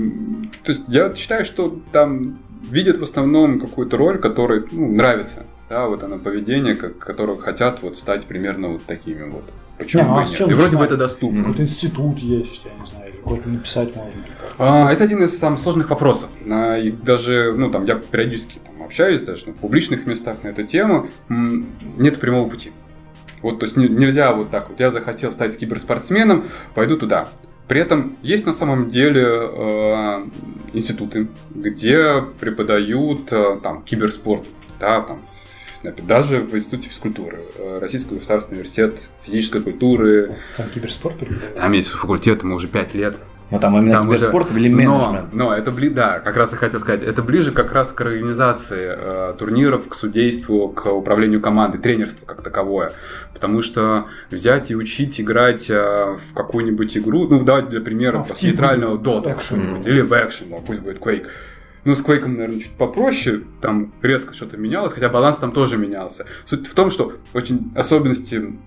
то 0.62 0.72
есть, 0.72 0.82
я 0.88 1.14
считаю, 1.14 1.46
что 1.46 1.80
там 1.92 2.38
видят 2.70 2.98
в 2.98 3.02
основном 3.02 3.60
какую-то 3.60 3.96
роль, 3.96 4.18
которая 4.18 4.64
ну, 4.72 4.92
нравится. 4.92 5.46
Да, 5.68 5.86
вот 5.86 6.02
оно 6.02 6.18
поведение, 6.18 6.76
как, 6.76 6.98
которого 6.98 7.40
хотят 7.40 7.82
вот 7.82 7.96
стать 7.96 8.24
примерно 8.26 8.68
вот 8.68 8.84
такими 8.84 9.24
вот. 9.28 9.44
Почему 9.78 10.04
Не, 10.04 10.08
ну, 10.08 10.14
бы 10.14 10.22
а 10.22 10.26
с 10.26 10.40
нет? 10.40 10.50
И 10.50 10.54
вроде 10.54 10.76
бы 10.76 10.84
это 10.84 10.96
доступно. 10.96 11.40
Какой-то 11.40 11.62
институт 11.62 12.18
есть, 12.18 12.64
я 12.64 12.70
не 12.80 12.86
знаю, 12.86 13.10
или 13.10 13.16
какой-то 13.16 13.48
написать 13.48 13.94
можно. 13.94 14.12
А, 14.58 14.90
это 14.90 15.04
один 15.04 15.22
из 15.22 15.36
самых 15.36 15.58
сложных 15.58 15.90
вопросов. 15.90 16.30
А, 16.48 16.78
и 16.78 16.90
даже, 16.90 17.52
ну, 17.54 17.70
там, 17.70 17.84
я 17.84 17.96
периодически 17.96 18.58
там, 18.64 18.82
общаюсь 18.82 19.20
даже 19.20 19.44
ну, 19.48 19.52
в 19.52 19.56
публичных 19.56 20.06
местах 20.06 20.38
на 20.44 20.48
эту 20.48 20.64
тему. 20.64 21.08
Нет 21.28 22.18
прямого 22.20 22.48
пути. 22.48 22.72
Вот, 23.42 23.58
то 23.58 23.66
есть 23.66 23.76
не- 23.76 23.88
нельзя 23.88 24.32
вот 24.32 24.50
так 24.50 24.70
вот, 24.70 24.80
я 24.80 24.90
захотел 24.90 25.30
стать 25.30 25.58
киберспортсменом, 25.58 26.46
пойду 26.74 26.96
туда. 26.96 27.28
При 27.68 27.80
этом 27.80 28.16
есть 28.22 28.46
на 28.46 28.52
самом 28.52 28.88
деле 28.90 29.26
э, 29.26 30.26
институты, 30.72 31.28
где 31.54 32.22
преподают 32.40 33.30
э, 33.32 33.58
там 33.62 33.82
киберспорт, 33.82 34.44
да, 34.80 35.02
там, 35.02 35.20
даже 36.06 36.40
в 36.40 36.54
институте 36.54 36.88
физкультуры, 36.88 37.38
э, 37.58 37.78
Российский 37.80 38.14
государственный 38.14 38.56
университет 38.58 39.08
физической 39.24 39.60
культуры, 39.60 40.36
Там 40.56 40.66
киберспорт 40.74 41.16
преподают. 41.18 41.54
там 41.56 41.72
есть 41.72 41.88
факультет, 41.90 42.42
ему 42.42 42.56
уже 42.56 42.68
5 42.68 42.94
лет, 42.94 43.18
Ну, 43.50 43.58
там 43.60 43.76
именно 43.78 43.92
там 43.92 44.08
уже- 44.08 44.18
киберспорт 44.18 44.50
или 44.52 44.68
но, 44.68 44.76
менеджмент? 44.76 45.32
но 45.34 45.54
это 45.54 45.70
бли, 45.70 45.88
да, 45.88 46.18
как 46.20 46.36
раз 46.36 46.52
и 46.52 46.56
хотел 46.56 46.80
сказать, 46.80 47.02
это 47.02 47.22
ближе 47.22 47.52
как 47.52 47.72
раз 47.72 47.92
к 47.92 48.00
организации 48.00 48.86
э, 48.96 49.34
турниров, 49.38 49.88
к 49.88 49.94
судейству, 49.94 50.68
к 50.68 50.86
управлению 50.92 51.40
командой, 51.40 51.78
тренерству 51.78 52.26
как 52.26 52.42
таковое. 52.42 52.92
Потому 53.34 53.60
что 53.62 54.06
взять 54.30 54.70
и 54.70 54.74
учить 54.76 55.20
играть 55.20 55.68
э, 55.70 56.16
в 56.30 56.34
какую-нибудь 56.34 56.96
игру, 56.98 57.28
ну, 57.28 57.44
давайте 57.44 57.68
для 57.70 57.80
примера, 57.80 58.18
Ну, 58.18 58.24
в 58.24 58.42
нейтрального 58.42 58.98
какой-нибудь, 58.98 59.86
или 59.86 60.00
в 60.00 60.12
экшен, 60.12 60.46
пусть 60.66 60.80
будет 60.80 60.98
Quake. 60.98 61.26
Ну, 61.86 61.94
с 61.94 62.02
Quake, 62.02 62.26
наверное, 62.26 62.58
чуть 62.58 62.72
попроще, 62.72 63.42
там 63.60 63.92
редко 64.02 64.34
что-то 64.34 64.56
менялось, 64.56 64.92
хотя 64.92 65.08
баланс 65.08 65.38
там 65.38 65.52
тоже 65.52 65.76
менялся. 65.78 66.26
Суть 66.44 66.66
в 66.66 66.74
том, 66.74 66.90
что 66.90 67.12
очень 67.32 67.70
особенности 67.76 68.58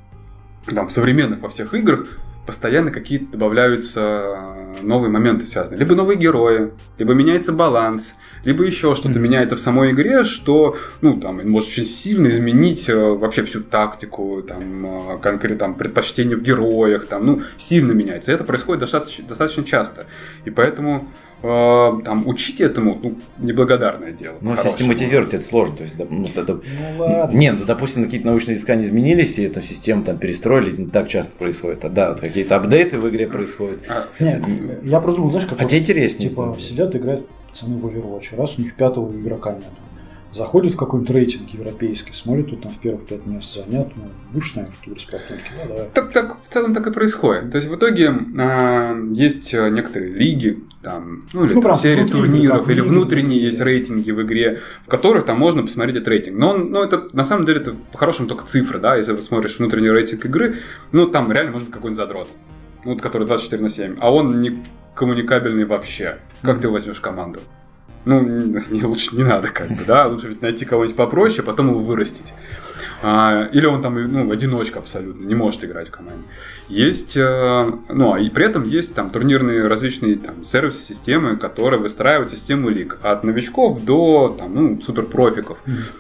там, 0.66 0.90
современных 0.90 1.42
во 1.42 1.50
всех 1.50 1.74
играх 1.74 2.08
постоянно 2.46 2.92
какие-то 2.92 3.34
добавляются 3.34 4.00
э, 4.02 4.76
новые 4.84 5.12
моменты 5.12 5.46
связанные. 5.46 5.80
Либо 5.80 5.96
новые 5.96 6.18
герои, 6.18 6.72
либо 6.98 7.14
меняется 7.14 7.52
баланс, 7.52 8.16
либо 8.44 8.64
еще 8.64 8.96
что-то 8.96 9.10
Мгм. 9.10 9.22
меняется 9.22 9.56
в 9.56 9.60
самой 9.60 9.92
игре, 9.92 10.24
что, 10.24 10.78
ну, 11.02 11.20
там, 11.20 11.48
может 11.48 11.70
очень 11.70 11.86
сильно 11.86 12.28
изменить 12.30 12.90
э, 12.90 12.96
вообще 12.96 13.44
всю 13.44 13.62
тактику, 13.62 14.42
там, 14.42 15.20
конкретно 15.22 15.60
там, 15.60 15.76
предпочтения 15.76 16.38
в 16.38 16.42
героях, 16.42 17.06
там, 17.06 17.26
ну, 17.26 17.42
сильно 17.58 17.92
меняется. 17.92 18.32
И 18.32 18.34
это 18.34 18.46
происходит 18.46 18.80
достаточно, 18.80 19.26
достаточно 19.28 19.64
часто. 19.66 20.06
И 20.46 20.50
поэтому 20.50 21.10
э, 21.28 21.29
там 21.42 22.28
учить 22.28 22.60
этому, 22.62 23.00
ну, 23.02 23.16
неблагодарное 23.38 24.12
дело. 24.12 24.36
Ну, 24.42 24.56
систематизировать 24.58 25.34
это 25.34 25.44
сложно. 25.44 25.78
То 25.78 25.84
есть, 25.84 25.98
да, 25.98 26.06
ну, 26.10 26.28
это- 26.36 26.54
Ну 26.56 26.98
ладно. 27.04 27.38
Нет, 27.38 27.56
ну, 27.60 27.66
допустим, 27.66 28.04
какие-то 28.06 28.28
научные 28.28 28.56
изыскания 28.56 28.84
изменились, 28.86 29.38
и 29.38 29.44
эту 29.44 29.62
систему 29.62 30.04
там 30.04 30.18
перестроили, 30.18 30.76
не 30.76 30.88
так 30.88 31.08
часто 31.08 31.34
происходит. 31.38 31.86
А 31.86 31.90
да, 31.90 32.10
вот 32.12 32.20
какие-то 32.22 32.56
апдейты 32.58 32.98
в 32.98 33.08
игре 33.10 33.28
происходят. 33.28 33.80
А, 33.88 34.08
Не, 34.20 34.42
я 34.84 35.00
просто 35.00 35.18
думал, 35.18 35.32
знаешь, 35.32 35.48
как 35.48 35.60
А 35.60 35.64
вот, 35.64 35.74
интереснее. 35.74 36.30
типа 36.30 36.56
сидят 36.60 36.96
играют 36.96 37.28
пацаны 37.50 37.78
в 37.78 37.86
Overwatch, 37.86 38.36
раз 38.38 38.58
у 38.58 38.62
них 38.62 38.76
пятого 38.76 39.12
игрока 39.16 39.54
нет. 39.54 39.64
Заходят 40.32 40.74
в 40.74 40.78
какой-нибудь 40.78 41.16
рейтинг 41.16 41.50
европейский, 41.50 42.14
смотрят, 42.14 42.50
тут 42.50 42.62
там 42.62 42.72
в 42.72 42.78
первых 42.78 43.08
пять 43.08 43.26
мест 43.26 43.54
занят, 43.54 43.92
ну, 43.96 44.04
будешь, 44.32 44.54
наверное, 44.54 44.76
в 44.76 44.80
киберспорте? 44.80 45.26
Он 45.32 45.38
такие, 45.38 45.54
«Да, 45.58 45.68
давай». 45.68 45.90
Так, 45.92 46.12
так, 46.14 46.38
в 46.44 46.54
целом 46.54 46.74
так 46.76 46.86
и 46.86 46.92
происходит. 46.92 47.52
То 47.52 47.58
есть 47.58 47.68
в 47.68 47.76
итоге 47.76 48.14
а, 48.38 48.96
есть 49.12 49.54
а, 49.56 49.70
некоторые 49.70 50.14
лиги, 50.14 50.64
там, 50.84 51.26
ну 51.34 51.46
или 51.46 51.56
Ну, 51.56 51.62
там 51.62 51.76
серии 51.76 52.06
турниров, 52.06 52.60
как 52.60 52.70
или 52.70 52.82
лиги 52.82 52.88
внутренние 52.88 53.40
есть 53.40 53.60
рейтинги 53.60 54.12
в 54.12 54.22
игре, 54.22 54.60
в 54.86 54.88
которых 54.88 55.26
там 55.26 55.40
можно 55.40 55.64
посмотреть 55.64 55.96
этот 55.96 56.08
рейтинг. 56.10 56.38
Но, 56.38 56.50
он, 56.50 56.72
ну, 56.72 56.84
это 56.84 57.08
на 57.14 57.24
самом 57.24 57.46
деле 57.46 57.62
это 57.62 57.76
по-хорошему 57.92 58.28
только 58.28 58.46
цифры, 58.46 58.80
да, 58.80 58.96
если 58.98 59.14
вот 59.14 59.24
смотришь 59.24 59.58
внутренний 59.58 59.90
рейтинг 59.90 60.26
игры, 60.26 60.58
ну 60.92 61.08
там 61.08 61.32
реально 61.32 61.54
может 61.54 61.68
быть 61.68 61.76
какой-нибудь 61.76 61.98
задрот, 61.98 62.30
ну, 62.86 62.94
вот, 62.94 63.02
который 63.02 63.26
24 63.26 63.64
на 63.64 63.70
7, 63.70 63.98
а 64.00 64.14
он 64.14 64.42
не 64.42 64.62
коммуникабельный 64.94 65.66
вообще. 65.66 66.20
Как 66.42 66.60
ты 66.62 66.70
возьмешь 66.70 67.00
команду? 67.00 67.40
Ну, 68.10 68.22
не, 68.70 68.84
лучше 68.84 69.16
не 69.16 69.24
надо, 69.24 69.50
как 69.50 69.70
бы, 69.70 69.86
да, 69.86 70.08
лучше 70.08 70.30
ведь 70.30 70.42
найти 70.42 70.66
кого-нибудь 70.66 70.98
попроще, 70.98 71.44
потом 71.44 71.70
его 71.70 71.80
вырастить. 71.80 72.34
А, 73.04 73.48
или 73.54 73.68
он 73.68 73.84
там, 73.84 74.02
ну, 74.12 74.32
одиночка 74.32 74.80
абсолютно, 74.80 75.24
не 75.24 75.36
может 75.36 75.64
играть 75.64 75.90
в 75.90 75.92
команде. 75.92 76.24
Есть, 76.70 77.18
э, 77.18 77.72
ну, 77.90 78.14
а 78.14 78.20
и 78.20 78.30
при 78.30 78.46
этом 78.46 78.64
есть 78.64 78.94
там 78.94 79.10
турнирные 79.10 79.66
различные 79.66 80.18
там 80.18 80.44
сервисы, 80.44 80.84
системы, 80.84 81.36
которые 81.36 81.80
выстраивают 81.80 82.30
систему 82.30 82.70
лиг 82.70 83.00
от 83.02 83.24
новичков 83.24 83.84
до 83.84 84.36
там, 84.38 84.54
ну, 84.54 84.82
суперпрофиков. 84.82 85.58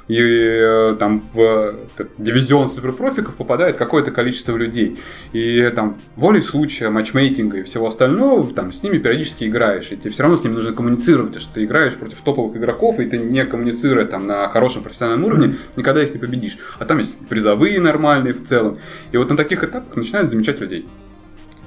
И 0.08 0.17
э, 0.19 0.95
там 0.99 1.17
в 1.34 1.75
этот 1.95 2.12
дивизион 2.19 2.69
суперпрофиков 2.69 3.34
попадает 3.34 3.77
какое-то 3.77 4.12
количество 4.12 4.55
людей. 4.55 4.99
И 5.34 5.71
там 5.75 5.97
волей 6.15 6.41
случая, 6.41 6.89
матчмейкинга 6.89 7.58
и 7.58 7.63
всего 7.63 7.88
остального, 7.88 8.53
там 8.53 8.71
с 8.71 8.84
ними 8.84 8.99
периодически 8.99 9.45
играешь. 9.45 9.91
И 9.91 9.97
тебе 9.97 10.12
все 10.12 10.21
равно 10.21 10.38
с 10.38 10.43
ними 10.43 10.53
нужно 10.53 10.73
коммуницировать, 10.73 11.29
потому 11.29 11.41
что 11.41 11.53
ты 11.55 11.65
играешь 11.65 11.95
против 11.95 12.19
топовых 12.19 12.55
игроков, 12.55 12.99
и 12.99 13.05
ты 13.05 13.17
не 13.17 13.43
коммуницируя 13.43 14.05
там 14.05 14.27
на 14.27 14.47
хорошем 14.49 14.84
профессиональном 14.84 15.25
уровне, 15.25 15.55
никогда 15.75 16.03
их 16.03 16.13
не 16.13 16.19
победишь. 16.19 16.60
А 16.77 16.86
там 16.86 16.99
есть 16.99 17.17
призовые 17.27 17.82
нормальные 17.82 18.36
в 18.36 18.43
целом. 18.43 18.77
И 19.12 19.17
вот 19.17 19.32
на 19.32 19.36
таких 19.36 19.63
этапах 19.63 19.95
начинают 19.95 20.29
замечать 20.29 20.59
людей. 20.60 20.88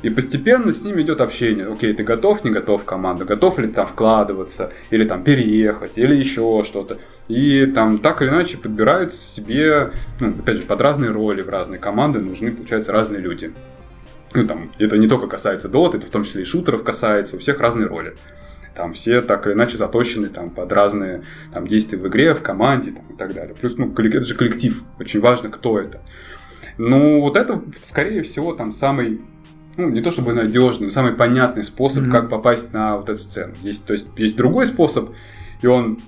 И 0.02 0.10
постепенно 0.10 0.72
с 0.72 0.82
ними 0.82 1.02
идет 1.02 1.20
общение. 1.20 1.72
Окей, 1.72 1.92
ты 1.94 2.02
готов, 2.02 2.42
не 2.44 2.50
готов 2.50 2.82
в 2.82 2.84
команду, 2.84 3.24
готов 3.24 3.58
ли 3.60 3.68
там 3.68 3.86
вкладываться, 3.86 4.72
или 4.90 5.04
там 5.04 5.22
переехать, 5.22 5.96
или 5.96 6.14
еще 6.14 6.62
что-то. 6.64 6.98
И 7.28 7.66
там 7.66 7.98
так 7.98 8.20
или 8.20 8.28
иначе 8.28 8.58
подбирают 8.58 9.14
себе, 9.14 9.92
ну, 10.18 10.30
опять 10.30 10.56
же, 10.56 10.62
под 10.62 10.80
разные 10.80 11.12
роли 11.12 11.42
в 11.42 11.48
разные 11.48 11.78
команды 11.78 12.18
нужны, 12.18 12.50
получается, 12.50 12.90
разные 12.90 13.20
люди. 13.20 13.52
Ну, 14.34 14.46
там, 14.46 14.72
это 14.78 14.98
не 14.98 15.06
только 15.06 15.28
касается 15.28 15.68
Dota, 15.68 15.98
это 15.98 16.06
в 16.06 16.10
том 16.10 16.24
числе 16.24 16.42
и 16.42 16.44
шутеров 16.44 16.82
касается, 16.82 17.36
у 17.36 17.38
всех 17.38 17.60
разные 17.60 17.86
роли. 17.86 18.14
Там 18.74 18.94
все 18.94 19.20
так 19.20 19.46
или 19.46 19.52
иначе 19.52 19.76
заточены 19.76 20.28
там, 20.28 20.50
под 20.50 20.72
разные 20.72 21.22
там, 21.52 21.66
действия 21.66 21.98
в 21.98 22.08
игре, 22.08 22.34
в 22.34 22.42
команде 22.42 22.92
там, 22.92 23.04
и 23.10 23.16
так 23.16 23.34
далее. 23.34 23.54
Плюс, 23.54 23.76
ну, 23.76 23.92
это 23.94 24.24
же 24.24 24.34
коллектив, 24.34 24.82
очень 24.98 25.20
важно, 25.20 25.50
кто 25.50 25.78
это. 25.78 26.00
Ну, 26.78 27.20
вот 27.20 27.36
это, 27.36 27.62
скорее 27.82 28.22
всего, 28.22 28.54
там 28.54 28.72
самый 28.72 29.20
ну, 29.76 29.88
не 29.88 30.02
то 30.02 30.10
чтобы 30.10 30.32
надежный, 30.32 30.86
но 30.86 30.90
самый 30.90 31.12
понятный 31.12 31.64
способ, 31.64 32.04
mm-hmm. 32.04 32.10
как 32.10 32.28
попасть 32.28 32.72
на 32.72 32.96
вот 32.96 33.08
эту 33.08 33.18
сцену. 33.18 33.54
Есть, 33.62 33.86
то 33.86 33.92
есть, 33.92 34.06
есть 34.16 34.36
другой 34.36 34.66
способ, 34.66 35.10
и 35.62 35.66
он, 35.66 35.98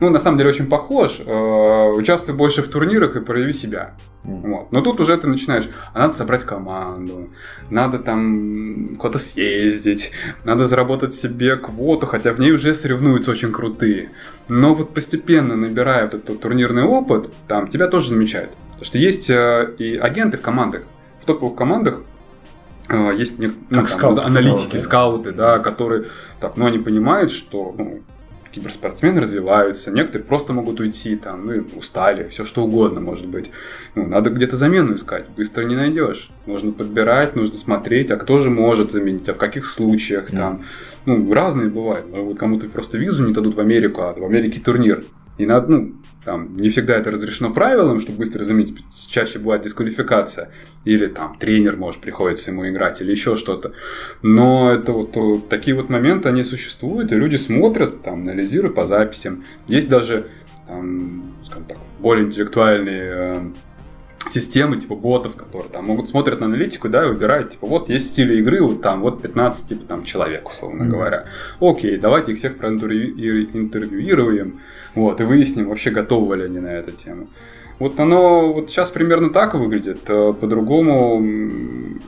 ну, 0.00 0.10
на 0.10 0.18
самом 0.18 0.38
деле, 0.38 0.50
очень 0.50 0.66
похож. 0.66 1.20
Э, 1.24 1.90
участвуй 1.90 2.34
больше 2.34 2.62
в 2.62 2.68
турнирах 2.68 3.16
и 3.16 3.20
прояви 3.20 3.52
себя. 3.52 3.94
Mm-hmm. 4.24 4.50
Вот. 4.50 4.72
Но 4.72 4.80
тут 4.80 5.00
уже 5.00 5.16
ты 5.16 5.28
начинаешь, 5.28 5.68
а 5.94 6.00
надо 6.00 6.14
собрать 6.14 6.42
команду, 6.44 7.30
надо 7.70 8.00
там 8.00 8.96
куда-то 8.96 9.18
съездить, 9.18 10.10
надо 10.44 10.66
заработать 10.66 11.14
себе 11.14 11.56
квоту, 11.56 12.06
хотя 12.06 12.32
в 12.32 12.40
ней 12.40 12.50
уже 12.50 12.74
соревнуются 12.74 13.30
очень 13.30 13.52
крутые. 13.52 14.10
Но 14.48 14.74
вот 14.74 14.92
постепенно 14.92 15.54
набирая 15.54 16.04
вот 16.04 16.14
этот 16.14 16.40
турнирный 16.40 16.82
опыт, 16.82 17.32
там 17.46 17.68
тебя 17.68 17.86
тоже 17.86 18.10
замечают. 18.10 18.50
Потому 18.78 18.86
что 18.86 18.98
есть 18.98 19.28
э, 19.28 19.74
и 19.78 19.96
агенты 19.96 20.38
в 20.38 20.40
командах. 20.40 20.84
В 21.20 21.24
топовых 21.24 21.56
командах 21.56 22.02
э, 22.88 23.12
есть 23.16 23.36
не, 23.40 23.48
ну, 23.48 23.54
там, 23.70 23.88
скауты, 23.88 24.20
аналитики, 24.20 24.76
скауты, 24.76 24.78
скауты, 24.78 25.32
да, 25.32 25.58
которые 25.58 26.04
так, 26.38 26.56
ну, 26.56 26.66
они 26.66 26.78
понимают, 26.78 27.32
что 27.32 27.74
ну, 27.76 28.02
киберспортсмены 28.52 29.20
развиваются, 29.20 29.90
некоторые 29.90 30.24
просто 30.24 30.52
могут 30.52 30.78
уйти, 30.78 31.16
там, 31.16 31.44
ну, 31.44 31.66
устали, 31.76 32.28
все 32.28 32.44
что 32.44 32.62
угодно 32.64 33.00
может 33.00 33.26
быть. 33.26 33.50
Ну, 33.96 34.06
надо 34.06 34.30
где-то 34.30 34.56
замену 34.56 34.94
искать, 34.94 35.28
быстро 35.36 35.64
не 35.64 35.74
найдешь. 35.74 36.30
Нужно 36.46 36.70
подбирать, 36.70 37.34
нужно 37.34 37.58
смотреть, 37.58 38.12
а 38.12 38.16
кто 38.16 38.38
же 38.38 38.48
может 38.48 38.92
заменить, 38.92 39.28
а 39.28 39.34
в 39.34 39.38
каких 39.38 39.66
случаях, 39.66 40.30
mm. 40.30 40.36
там, 40.36 40.62
ну, 41.04 41.32
разные 41.32 41.68
бывают. 41.68 42.06
Вот 42.10 42.38
кому-то 42.38 42.68
просто 42.68 42.96
визу 42.96 43.26
не 43.26 43.32
дадут 43.32 43.56
в 43.56 43.60
Америку, 43.60 44.02
а 44.02 44.12
в 44.14 44.24
Америке 44.24 44.60
турнир. 44.60 45.02
И 45.38 45.46
надо, 45.46 45.70
ну, 45.70 45.94
там, 46.24 46.56
не 46.56 46.68
всегда 46.68 46.96
это 46.96 47.10
разрешено 47.10 47.52
правилам, 47.52 48.00
чтобы 48.00 48.18
быстро 48.18 48.44
заметить, 48.44 48.84
чаще 49.08 49.38
бывает 49.38 49.62
дисквалификация, 49.62 50.50
или 50.84 51.06
там 51.06 51.38
тренер, 51.38 51.76
может, 51.76 52.00
приходится 52.00 52.50
ему 52.50 52.68
играть, 52.68 53.00
или 53.00 53.12
еще 53.12 53.36
что-то. 53.36 53.72
Но 54.22 54.72
это 54.72 54.92
вот, 54.92 55.14
вот 55.16 55.48
такие 55.48 55.76
вот 55.76 55.88
моменты, 55.88 56.28
они 56.28 56.44
существуют, 56.44 57.12
и 57.12 57.14
люди 57.14 57.36
смотрят, 57.36 58.02
там, 58.02 58.22
анализируют 58.22 58.74
по 58.74 58.86
записям. 58.86 59.44
Есть 59.68 59.88
даже, 59.88 60.26
там, 60.66 61.34
скажем 61.44 61.64
так, 61.64 61.78
более 62.00 62.26
интеллектуальные 62.26 63.02
э, 63.02 63.50
системы, 64.30 64.76
типа 64.76 64.94
ботов, 64.94 65.34
которые 65.36 65.70
там 65.70 65.86
могут 65.86 66.08
смотрят 66.08 66.38
на 66.40 66.46
аналитику, 66.46 66.88
да, 66.88 67.04
и 67.04 67.08
выбирают, 67.08 67.50
типа, 67.50 67.66
вот 67.66 67.90
есть 67.90 68.12
стили 68.12 68.38
игры, 68.38 68.62
вот 68.62 68.80
там, 68.82 69.02
вот 69.02 69.20
15, 69.22 69.68
типа, 69.68 69.84
там, 69.86 70.04
человек, 70.04 70.48
условно 70.48 70.84
mm-hmm. 70.84 70.88
говоря. 70.88 71.24
Окей, 71.60 71.96
давайте 71.96 72.32
их 72.32 72.38
всех 72.38 72.56
проинтервьюируем, 72.58 74.60
вот, 74.94 75.20
и 75.20 75.24
выясним, 75.24 75.68
вообще 75.68 75.90
готовы 75.90 76.36
ли 76.36 76.44
они 76.44 76.60
на 76.60 76.68
эту 76.68 76.92
тему. 76.92 77.26
Вот 77.78 78.00
оно 78.00 78.52
вот 78.52 78.70
сейчас 78.70 78.90
примерно 78.90 79.30
так 79.30 79.54
выглядит. 79.54 80.00
Э, 80.08 80.34
по-другому, 80.38 81.20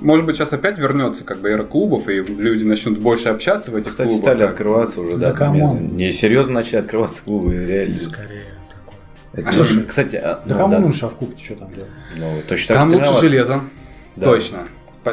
может 0.00 0.26
быть, 0.26 0.34
сейчас 0.34 0.52
опять 0.52 0.78
вернется 0.78 1.22
как 1.22 1.38
бы 1.38 1.48
эра 1.48 1.62
клубов, 1.62 2.08
и 2.08 2.22
люди 2.22 2.64
начнут 2.64 2.98
больше 2.98 3.28
общаться 3.28 3.70
в 3.70 3.76
этих 3.76 3.90
Кстати, 3.90 4.08
клубах. 4.08 4.24
Кстати, 4.24 4.36
стали 4.36 4.48
открываться 4.48 5.00
уже, 5.00 5.16
да, 5.16 5.32
да 5.32 5.48
Не 5.48 6.12
серьезно 6.12 6.54
начали 6.54 6.78
открываться 6.78 7.22
клубы, 7.22 7.54
реально. 7.54 7.94
Скорее. 7.94 8.49
Это, 9.32 9.52
Слушай, 9.52 9.84
кстати, 9.84 10.16
а, 10.16 10.42
да 10.44 10.54
ну, 10.54 10.56
кому 10.56 10.72
да. 10.72 10.78
лучше 10.86 11.06
в 11.06 11.14
кубке 11.14 11.44
что 11.44 11.54
там 11.56 11.72
делать? 11.72 11.90
Ну, 12.16 12.42
точно 12.48 12.74
там 12.74 12.92
лучше 12.92 13.20
железо. 13.20 13.60
Да. 14.16 14.26
Точно. 14.26 14.66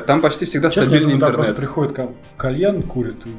Там 0.06 0.22
почти 0.22 0.46
всегда 0.46 0.70
Честно, 0.70 0.90
стабильный 0.90 1.14
интернет. 1.14 1.36
Там 1.36 1.46
просто 1.46 1.54
приходит 1.54 2.00
кальян, 2.36 2.82
курит 2.82 3.18
и 3.26 3.30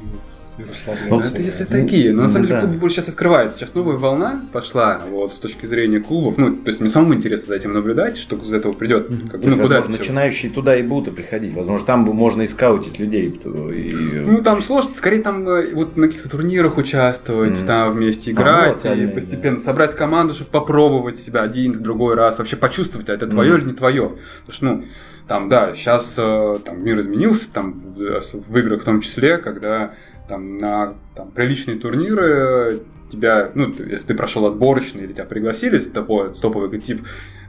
и 0.59 0.69
расслабляться. 0.69 1.09
Ну, 1.09 1.19
это 1.19 1.41
если 1.41 1.63
такие. 1.65 2.13
Но 2.13 2.23
на 2.23 2.29
самом 2.29 2.47
деле 2.47 2.61
клуб 2.61 2.71
больше 2.73 2.97
сейчас 2.97 3.09
открывается. 3.09 3.57
Сейчас 3.57 3.73
новая 3.73 3.97
волна 3.97 4.41
пошла, 4.51 5.01
вот, 5.09 5.33
с 5.33 5.39
точки 5.39 5.65
зрения 5.65 5.99
клубов. 5.99 6.37
Ну, 6.37 6.55
то 6.55 6.67
есть 6.67 6.79
мне 6.79 6.89
самому 6.89 7.13
интересно 7.13 7.47
за 7.47 7.55
этим 7.55 7.73
наблюдать, 7.73 8.17
что 8.17 8.35
из 8.37 8.53
этого 8.53 8.73
придет. 8.73 9.07
Как, 9.31 9.43
ну, 9.43 9.57
куда 9.57 9.83
начинающие 9.87 10.51
туда 10.51 10.75
и 10.75 10.83
будут 10.83 11.15
приходить. 11.15 11.53
Возможно, 11.53 11.85
там 11.85 11.99
можно 12.01 12.41
и 12.43 12.47
скаутить 12.47 12.99
людей. 12.99 13.29
И... 13.29 14.23
Ну, 14.25 14.41
там 14.43 14.61
сложно. 14.61 14.91
Скорее, 14.95 15.21
там 15.21 15.47
э, 15.47 15.73
вот 15.73 15.97
на 15.97 16.07
каких-то 16.07 16.29
турнирах 16.29 16.77
участвовать, 16.77 17.57
mm. 17.57 17.65
там 17.65 17.93
вместе 17.93 18.31
играть 18.31 18.85
а, 18.85 18.89
вот, 18.89 18.97
и 18.97 19.07
постепенно 19.07 19.57
да. 19.57 19.63
собрать 19.63 19.95
команду, 19.95 20.33
чтобы 20.33 20.51
попробовать 20.51 21.17
себя 21.17 21.41
один, 21.41 21.73
другой 21.73 22.15
раз, 22.15 22.39
вообще 22.39 22.55
почувствовать, 22.55 23.09
а 23.09 23.13
это 23.13 23.27
твое 23.27 23.53
mm. 23.53 23.57
или 23.57 23.65
не 23.65 23.73
твое. 23.73 24.13
Потому 24.45 24.53
что, 24.53 24.65
ну, 24.65 24.85
там, 25.27 25.47
да, 25.47 25.75
сейчас 25.75 26.15
э, 26.17 26.59
там 26.65 26.83
мир 26.83 26.99
изменился, 26.99 27.53
там 27.53 27.81
в 27.95 28.57
играх 28.57 28.81
в 28.81 28.85
том 28.85 28.99
числе, 29.01 29.37
когда 29.37 29.93
там, 30.29 30.57
на 30.57 30.93
там, 31.15 31.31
приличные 31.31 31.77
турниры 31.77 32.81
тебя, 33.11 33.51
ну, 33.55 33.73
если 33.79 34.07
ты 34.07 34.13
прошел 34.13 34.45
отборочный 34.45 35.03
или 35.03 35.13
тебя 35.13 35.25
пригласили 35.25 35.79
с 35.79 35.89
тобой, 35.89 36.31
топовый 36.33 36.69
коллектив, 36.69 37.01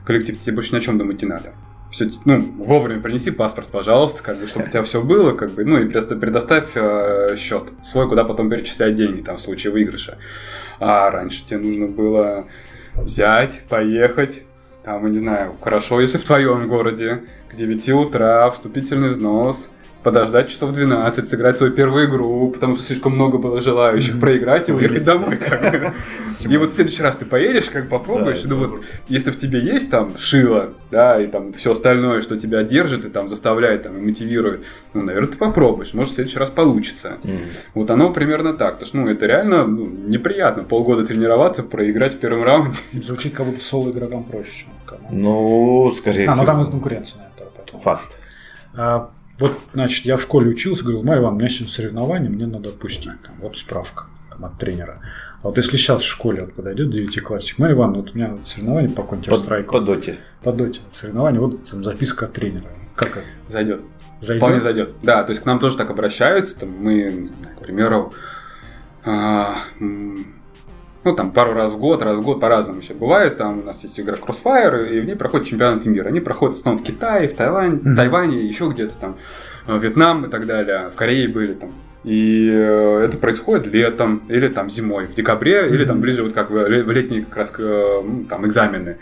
коллектив, 0.03 0.39
тебе 0.39 0.55
больше 0.55 0.73
ни 0.73 0.79
о 0.79 0.81
чем 0.81 0.97
думать 0.97 1.21
не 1.21 1.27
надо. 1.27 1.53
Все, 1.91 2.09
ну, 2.25 2.39
вовремя 2.39 3.01
принеси 3.01 3.31
паспорт, 3.31 3.67
пожалуйста, 3.67 4.23
как 4.23 4.39
бы, 4.39 4.47
чтобы 4.47 4.65
у 4.65 4.69
тебя 4.69 4.81
все 4.81 5.01
было, 5.01 5.33
как 5.33 5.51
бы, 5.51 5.63
ну, 5.63 5.79
и 5.79 5.87
просто 5.87 6.15
предоставь 6.15 6.69
э, 6.73 7.35
счет 7.37 7.65
свой, 7.83 8.09
куда 8.09 8.23
потом 8.23 8.49
перечислять 8.49 8.95
деньги, 8.95 9.21
там, 9.21 9.37
в 9.37 9.41
случае 9.41 9.71
выигрыша. 9.71 10.17
А 10.79 11.11
раньше 11.11 11.45
тебе 11.45 11.59
нужно 11.59 11.87
было 11.87 12.47
взять, 12.95 13.61
поехать, 13.69 14.43
там, 14.83 15.11
не 15.11 15.19
знаю, 15.19 15.55
хорошо, 15.61 16.01
если 16.01 16.17
в 16.17 16.23
твоем 16.23 16.67
городе, 16.67 17.23
к 17.49 17.55
9 17.55 17.89
утра, 17.89 18.49
вступительный 18.49 19.09
взнос– 19.09 19.69
подождать 20.03 20.49
часов 20.49 20.73
12, 20.73 21.27
сыграть 21.27 21.57
свою 21.57 21.73
первую 21.73 22.07
игру, 22.07 22.51
потому 22.51 22.75
что 22.75 22.83
слишком 22.83 23.13
много 23.13 23.37
было 23.37 23.61
желающих 23.61 24.19
проиграть 24.19 24.69
и 24.69 24.71
уехать 24.71 25.03
домой. 25.03 25.39
И 26.49 26.57
вот 26.57 26.71
в 26.71 26.73
следующий 26.73 27.03
раз 27.03 27.17
ты 27.17 27.25
поедешь, 27.25 27.69
как 27.69 27.89
попробуешь, 27.89 28.41
ну 28.45 28.57
вот, 28.57 28.81
если 29.09 29.31
в 29.31 29.37
тебе 29.37 29.59
есть 29.59 29.91
там 29.91 30.17
шило, 30.17 30.73
да, 30.89 31.19
и 31.19 31.27
там 31.27 31.51
все 31.53 31.73
остальное, 31.73 32.21
что 32.21 32.39
тебя 32.39 32.63
держит 32.63 33.05
и 33.05 33.09
там 33.09 33.27
заставляет, 33.27 33.83
там, 33.83 33.97
и 33.97 34.01
мотивирует, 34.01 34.63
ну, 34.93 35.01
наверное, 35.01 35.29
ты 35.29 35.37
попробуешь, 35.37 35.93
может, 35.93 36.13
в 36.13 36.15
следующий 36.15 36.39
раз 36.39 36.49
получится. 36.49 37.17
Вот 37.73 37.91
оно 37.91 38.11
примерно 38.13 38.53
так, 38.53 38.73
потому 38.73 38.87
что, 38.87 38.97
ну, 38.97 39.09
это 39.09 39.25
реально 39.25 39.65
ну, 39.65 39.85
неприятно 39.87 40.63
полгода 40.63 41.05
тренироваться, 41.05 41.63
проиграть 41.63 42.15
в 42.15 42.19
первом 42.19 42.43
раунде. 42.43 42.77
Звучит 42.93 43.33
как 43.33 43.45
будто 43.45 43.63
соло 43.63 43.91
игрокам 43.91 44.23
проще, 44.23 44.51
чем 44.51 44.69
Ну, 45.11 45.91
скорее 45.91 46.23
всего. 46.23 46.33
А, 46.33 46.35
ну 46.35 46.45
там 46.45 46.63
и 46.63 46.71
конкуренция, 46.71 47.17
наверное, 47.17 47.79
Факт. 47.79 48.17
Вот, 49.41 49.57
значит, 49.73 50.05
я 50.05 50.17
в 50.17 50.21
школе 50.21 50.51
учился, 50.51 50.83
говорил, 50.83 51.01
Марья 51.01 51.21
Ивановна, 51.21 51.37
у 51.37 51.39
меня 51.39 51.49
сегодня 51.49 51.73
соревнования, 51.73 52.29
мне 52.29 52.45
надо 52.45 52.69
отпустить. 52.69 53.19
Там, 53.23 53.33
вот 53.39 53.57
справка 53.57 54.05
там, 54.29 54.45
от 54.45 54.59
тренера. 54.59 55.01
А 55.41 55.47
вот 55.47 55.57
если 55.57 55.77
сейчас 55.77 56.03
в 56.03 56.07
школе 56.07 56.43
вот 56.43 56.53
подойдет 56.53 56.91
девятиклассник, 56.91 57.57
Марья 57.57 57.73
Ивановна, 57.73 58.01
вот 58.03 58.11
у 58.13 58.15
меня 58.15 58.37
соревнования 58.45 58.89
по 58.93 59.01
Counter-Strike. 59.01 59.63
По, 59.63 59.71
по 59.71 59.81
доте. 59.81 60.19
По 60.43 60.51
доте. 60.51 60.81
Соревнования, 60.91 61.39
вот 61.39 61.67
там 61.67 61.83
записка 61.83 62.25
от 62.25 62.33
тренера. 62.33 62.65
Как 62.93 63.17
это? 63.17 63.25
Зайдет. 63.47 63.81
Зайдет? 64.19 64.43
Вполне 64.43 64.61
зайдет. 64.61 64.93
Да, 65.01 65.23
то 65.23 65.31
есть 65.31 65.41
к 65.41 65.45
нам 65.47 65.57
тоже 65.57 65.75
так 65.75 65.89
обращаются. 65.89 66.59
Там 66.59 66.69
мы, 66.69 67.31
к 67.57 67.61
примеру, 67.61 68.13
а, 69.03 69.57
ну, 71.03 71.15
там, 71.15 71.31
пару 71.31 71.53
раз 71.53 71.71
в 71.71 71.79
год, 71.79 72.01
раз 72.03 72.17
в 72.17 72.21
год 72.21 72.39
по-разному 72.39 72.81
еще 72.81 72.93
бывает. 72.93 73.37
Там 73.37 73.59
у 73.59 73.63
нас 73.63 73.81
есть 73.83 73.99
игра 73.99 74.15
Crossfire, 74.15 74.87
и 74.87 74.99
в 74.99 75.05
ней 75.05 75.15
проходит 75.15 75.47
чемпионат 75.47 75.85
мира. 75.85 76.07
Они 76.07 76.19
проходят 76.19 76.55
в 76.55 76.59
основном 76.59 76.83
в 76.83 76.87
Китае, 76.87 77.27
в 77.27 77.33
Таилане, 77.33 77.77
mm-hmm. 77.77 77.95
Тайване, 77.95 78.37
еще 78.45 78.69
где-то 78.69 78.93
там, 78.99 79.17
э, 79.67 79.79
Вьетнам 79.79 80.25
и 80.25 80.29
так 80.29 80.45
далее. 80.45 80.89
В 80.93 80.95
Корее 80.95 81.27
были 81.27 81.53
там. 81.53 81.71
И 82.03 82.49
э, 82.51 83.05
это 83.05 83.17
происходит 83.17 83.65
летом 83.73 84.21
или 84.27 84.47
там 84.47 84.69
зимой, 84.69 85.07
в 85.07 85.13
декабре, 85.15 85.63
mm-hmm. 85.63 85.73
или 85.73 85.85
там 85.85 86.01
ближе 86.01 86.23
вот 86.23 86.33
как 86.33 86.51
в 86.51 86.67
летние 86.67 87.23
как 87.23 87.35
раз 87.35 87.53
э, 87.57 88.01
там 88.29 88.45
экзамены. 88.45 88.97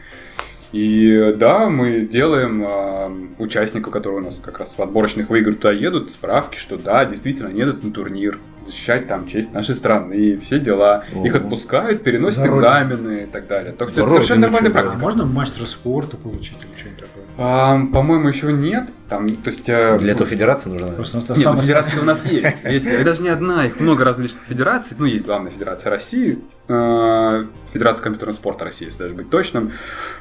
И 0.72 1.34
да, 1.38 1.68
мы 1.70 2.02
делаем 2.02 2.64
э, 2.64 3.42
участников, 3.42 3.92
которые 3.92 4.22
у 4.22 4.24
нас 4.24 4.40
как 4.44 4.60
раз 4.60 4.76
в 4.78 4.82
отборочных 4.82 5.32
игр 5.32 5.56
туда 5.56 5.72
едут, 5.74 6.12
справки, 6.12 6.58
что 6.58 6.78
да, 6.78 7.06
действительно 7.06 7.50
они 7.50 7.60
едут 7.60 7.84
на 7.84 7.92
турнир. 7.92 8.38
защищать 8.68 9.08
там 9.08 9.28
честь 9.28 9.52
нашей 9.52 9.74
страны 9.74 10.14
и 10.14 10.38
все 10.38 10.60
дела. 10.60 11.06
Ого. 11.14 11.26
Их 11.26 11.36
отпускают, 11.36 12.04
переносят 12.04 12.40
За 12.42 12.48
родину. 12.48 12.60
экзамены 12.62 13.24
и 13.24 13.26
так 13.26 13.48
далее. 13.48 13.74
Так 13.74 13.90
что 13.90 13.96
За 13.96 14.02
это 14.04 14.12
совершенно 14.12 14.48
родину 14.48 14.52
нормальная 14.52 14.70
чего? 14.70 14.80
А 14.80 14.82
практика. 14.84 15.02
можно 15.04 15.26
мастера 15.26 15.66
спорта 15.66 16.18
получить 16.18 16.58
или 16.62 16.80
что-нибудь? 16.80 16.99
А, 17.42 17.80
по-моему, 17.94 18.28
еще 18.28 18.52
нет. 18.52 18.90
Там, 19.08 19.30
то 19.30 19.50
есть, 19.50 19.70
э, 19.70 19.98
Для 19.98 20.12
этого 20.12 20.30
федерация 20.30 20.74
нужна. 20.74 20.90
Просто 20.90 21.18
у 21.18 21.22
нас 21.22 21.30
Нет, 21.30 21.38
ну, 21.38 21.44
самая- 21.44 21.62
федерации 21.62 22.00
у 22.00 22.04
нас 22.04 22.26
есть. 22.26 22.58
есть. 22.66 22.86
И 22.86 23.04
даже 23.04 23.22
не 23.22 23.30
одна, 23.30 23.66
их 23.66 23.80
много 23.80 24.04
различных 24.04 24.44
федераций. 24.44 24.98
Ну, 25.00 25.06
есть 25.06 25.26
главная 25.26 25.50
федерация 25.50 25.90
России, 25.90 26.40
э, 26.68 27.46
Федерация 27.74 28.04
компьютерного 28.04 28.36
спорта 28.36 28.66
России, 28.66 28.86
если 28.86 29.04
даже 29.04 29.16
быть 29.16 29.30
точным. 29.30 29.72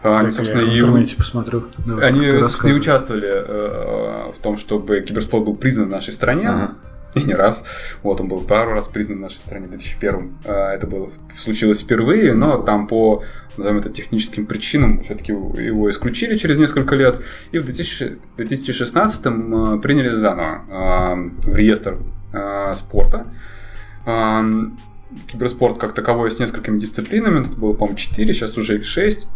Они, 0.02 0.30
собственно, 0.30 0.60
я 0.60 0.66
в 0.66 0.70
и 0.70 0.78
интернете 0.78 1.16
посмотрю. 1.16 1.64
Давай, 1.84 2.06
они, 2.06 2.38
собственно, 2.40 2.70
и 2.70 2.74
участвовали 2.74 3.28
э, 3.28 4.32
в 4.38 4.40
том, 4.40 4.56
чтобы 4.56 5.00
киберспорт 5.00 5.44
был 5.44 5.56
признан 5.56 5.88
в 5.88 5.90
нашей 5.90 6.12
стране. 6.12 6.48
Ага. 6.48 6.74
И 7.18 7.24
не 7.24 7.34
раз. 7.34 7.64
Вот, 8.02 8.20
он 8.20 8.28
был 8.28 8.40
пару 8.40 8.72
раз 8.72 8.86
признан 8.86 9.18
в 9.18 9.20
нашей 9.22 9.40
стране 9.40 9.66
в 9.66 9.70
2001. 9.70 10.38
А, 10.44 10.74
Это 10.74 10.86
было, 10.86 11.10
случилось 11.36 11.82
впервые, 11.82 12.34
но 12.34 12.58
там 12.58 12.86
по, 12.86 13.22
назовем 13.56 13.78
это, 13.78 13.90
техническим 13.90 14.46
причинам 14.46 15.02
все-таки 15.02 15.32
его 15.32 15.90
исключили 15.90 16.36
через 16.36 16.58
несколько 16.58 16.94
лет. 16.96 17.20
И 17.52 17.58
в 17.58 17.64
2000 17.64 18.18
2016 18.36 19.26
э, 19.26 19.78
приняли 19.82 20.14
заново 20.14 20.64
э, 20.68 21.50
в 21.50 21.56
реестр 21.56 21.98
спорта. 22.74 23.26
Киберспорт 25.26 25.78
как 25.78 25.94
таковой 25.94 26.30
с 26.30 26.38
несколькими 26.38 26.78
дисциплинами. 26.78 27.40
Это 27.40 27.50
было, 27.50 27.72
по-моему, 27.72 27.96
4, 27.96 28.32
сейчас 28.32 28.56
уже 28.58 28.76
их 28.76 28.84
6 28.84 29.26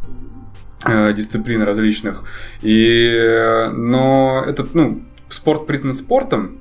э, 0.85 1.13
дисциплин 1.15 1.63
различных. 1.63 2.25
И, 2.63 3.69
но 3.73 4.45
этот, 4.47 4.75
ну, 4.75 5.03
спорт 5.29 5.67
признан 5.67 5.95
спортом, 5.95 6.59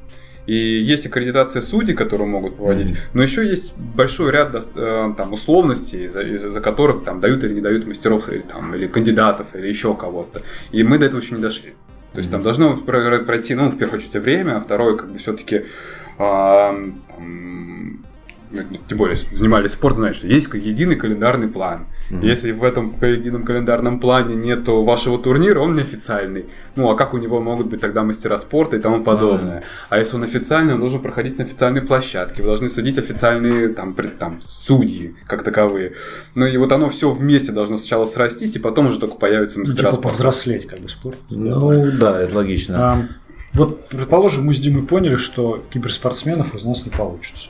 и 0.48 0.56
есть 0.56 1.06
аккредитация 1.06 1.62
судей, 1.62 1.94
которые 1.94 2.28
могут 2.28 2.56
проводить, 2.58 2.90
Мгм. 2.90 2.98
но 3.14 3.24
еще 3.24 3.46
есть 3.48 3.74
большой 3.78 4.32
ряд 4.32 4.56
э, 4.76 5.14
там, 5.16 5.34
условностей, 5.34 6.06
из-за, 6.08 6.22
из-за 6.22 6.62
которых 6.62 7.04
там, 7.04 7.20
дают 7.22 7.44
или 7.44 7.54
не 7.54 7.62
дают 7.62 7.86
мастеров, 7.88 8.28
или, 8.30 8.40
там, 8.42 8.74
или 8.76 8.88
кандидатов, 8.88 9.48
или 9.56 9.68
еще 9.68 9.94
кого-то. 9.96 10.42
И 10.72 10.84
мы 10.84 10.98
до 10.98 11.06
этого 11.06 11.22
еще 11.22 11.36
не 11.36 11.42
дошли. 11.42 11.74
То 12.14 12.18
есть 12.18 12.30
там 12.32 12.40
Мгм. 12.40 12.44
должно 12.44 12.78
про- 12.78 13.20
пройти, 13.20 13.56
ну, 13.56 13.70
в 13.70 13.78
первую 13.78 14.00
очередь, 14.00 14.14
время, 14.22 14.58
а 14.58 14.62
второе, 14.62 14.98
как 14.98 15.12
бы 15.12 15.18
все-таки 15.18 15.66
тем 18.88 18.98
более 18.98 19.16
занимались 19.16 19.72
спортом, 19.72 20.00
знают, 20.00 20.18
что 20.18 20.28
есть 20.28 20.48
как 20.48 20.62
единый 20.62 20.96
календарный 20.96 21.48
план. 21.48 21.86
Мгм. 22.10 22.22
Если 22.22 22.52
в 22.52 22.64
этом 22.64 22.94
едином 23.02 23.44
календарном 23.44 24.00
плане 24.00 24.36
нету 24.36 24.84
вашего 24.84 25.18
турнира, 25.18 25.60
он 25.62 25.76
неофициальный. 25.76 26.46
Ну, 26.76 26.90
а 26.90 26.96
как 26.96 27.14
у 27.14 27.18
него 27.18 27.40
могут 27.42 27.68
быть 27.68 27.80
тогда 27.82 28.04
мастера 28.04 28.38
спорта 28.38 28.78
и 28.78 28.80
тому 28.80 29.04
подобное? 29.04 29.64
А 29.90 29.98
если 30.00 30.16
он 30.18 30.24
официальный, 30.24 30.74
он 30.74 30.80
должен 30.82 31.00
проходить 31.02 31.38
на 31.38 31.44
официальной 31.46 31.82
площадке. 31.82 32.42
Вы 32.42 32.48
должны 32.48 32.70
судить 32.70 32.98
официальные 32.98 33.70
там, 33.70 33.94
пред- 33.94 34.18
там, 34.18 34.40
судьи, 34.44 35.16
как 35.28 35.44
таковые. 35.44 35.94
Ну 36.36 36.46
и 36.46 36.58
вот 36.58 36.72
оно 36.72 36.90
все 36.90 37.10
вместе 37.12 37.52
должно 37.52 37.78
сначала 37.78 38.06
срастись, 38.06 38.56
и 38.56 38.60
потом 38.60 38.88
уже 38.88 39.00
только 39.00 39.16
появятся 39.16 39.60
Ну, 39.60 39.66
мастера 39.66 39.78
типа 39.78 39.94
спорта. 39.94 40.08
повзрослеть, 40.10 40.68
как 40.68 40.80
бы 40.80 40.90
спорт. 40.90 41.18
Ну 41.30 41.86
да, 42.00 42.22
это 42.22 42.36
логично. 42.36 42.78
А, 42.94 43.08
вот, 43.54 43.88
предположим, 43.90 44.46
мы 44.46 44.54
с 44.54 44.60
Димой 44.60 44.84
поняли, 44.84 45.18
что 45.18 45.62
киберспортсменов 45.72 46.56
из 46.56 46.64
нас 46.64 46.86
не 46.86 46.92
получится. 46.92 47.50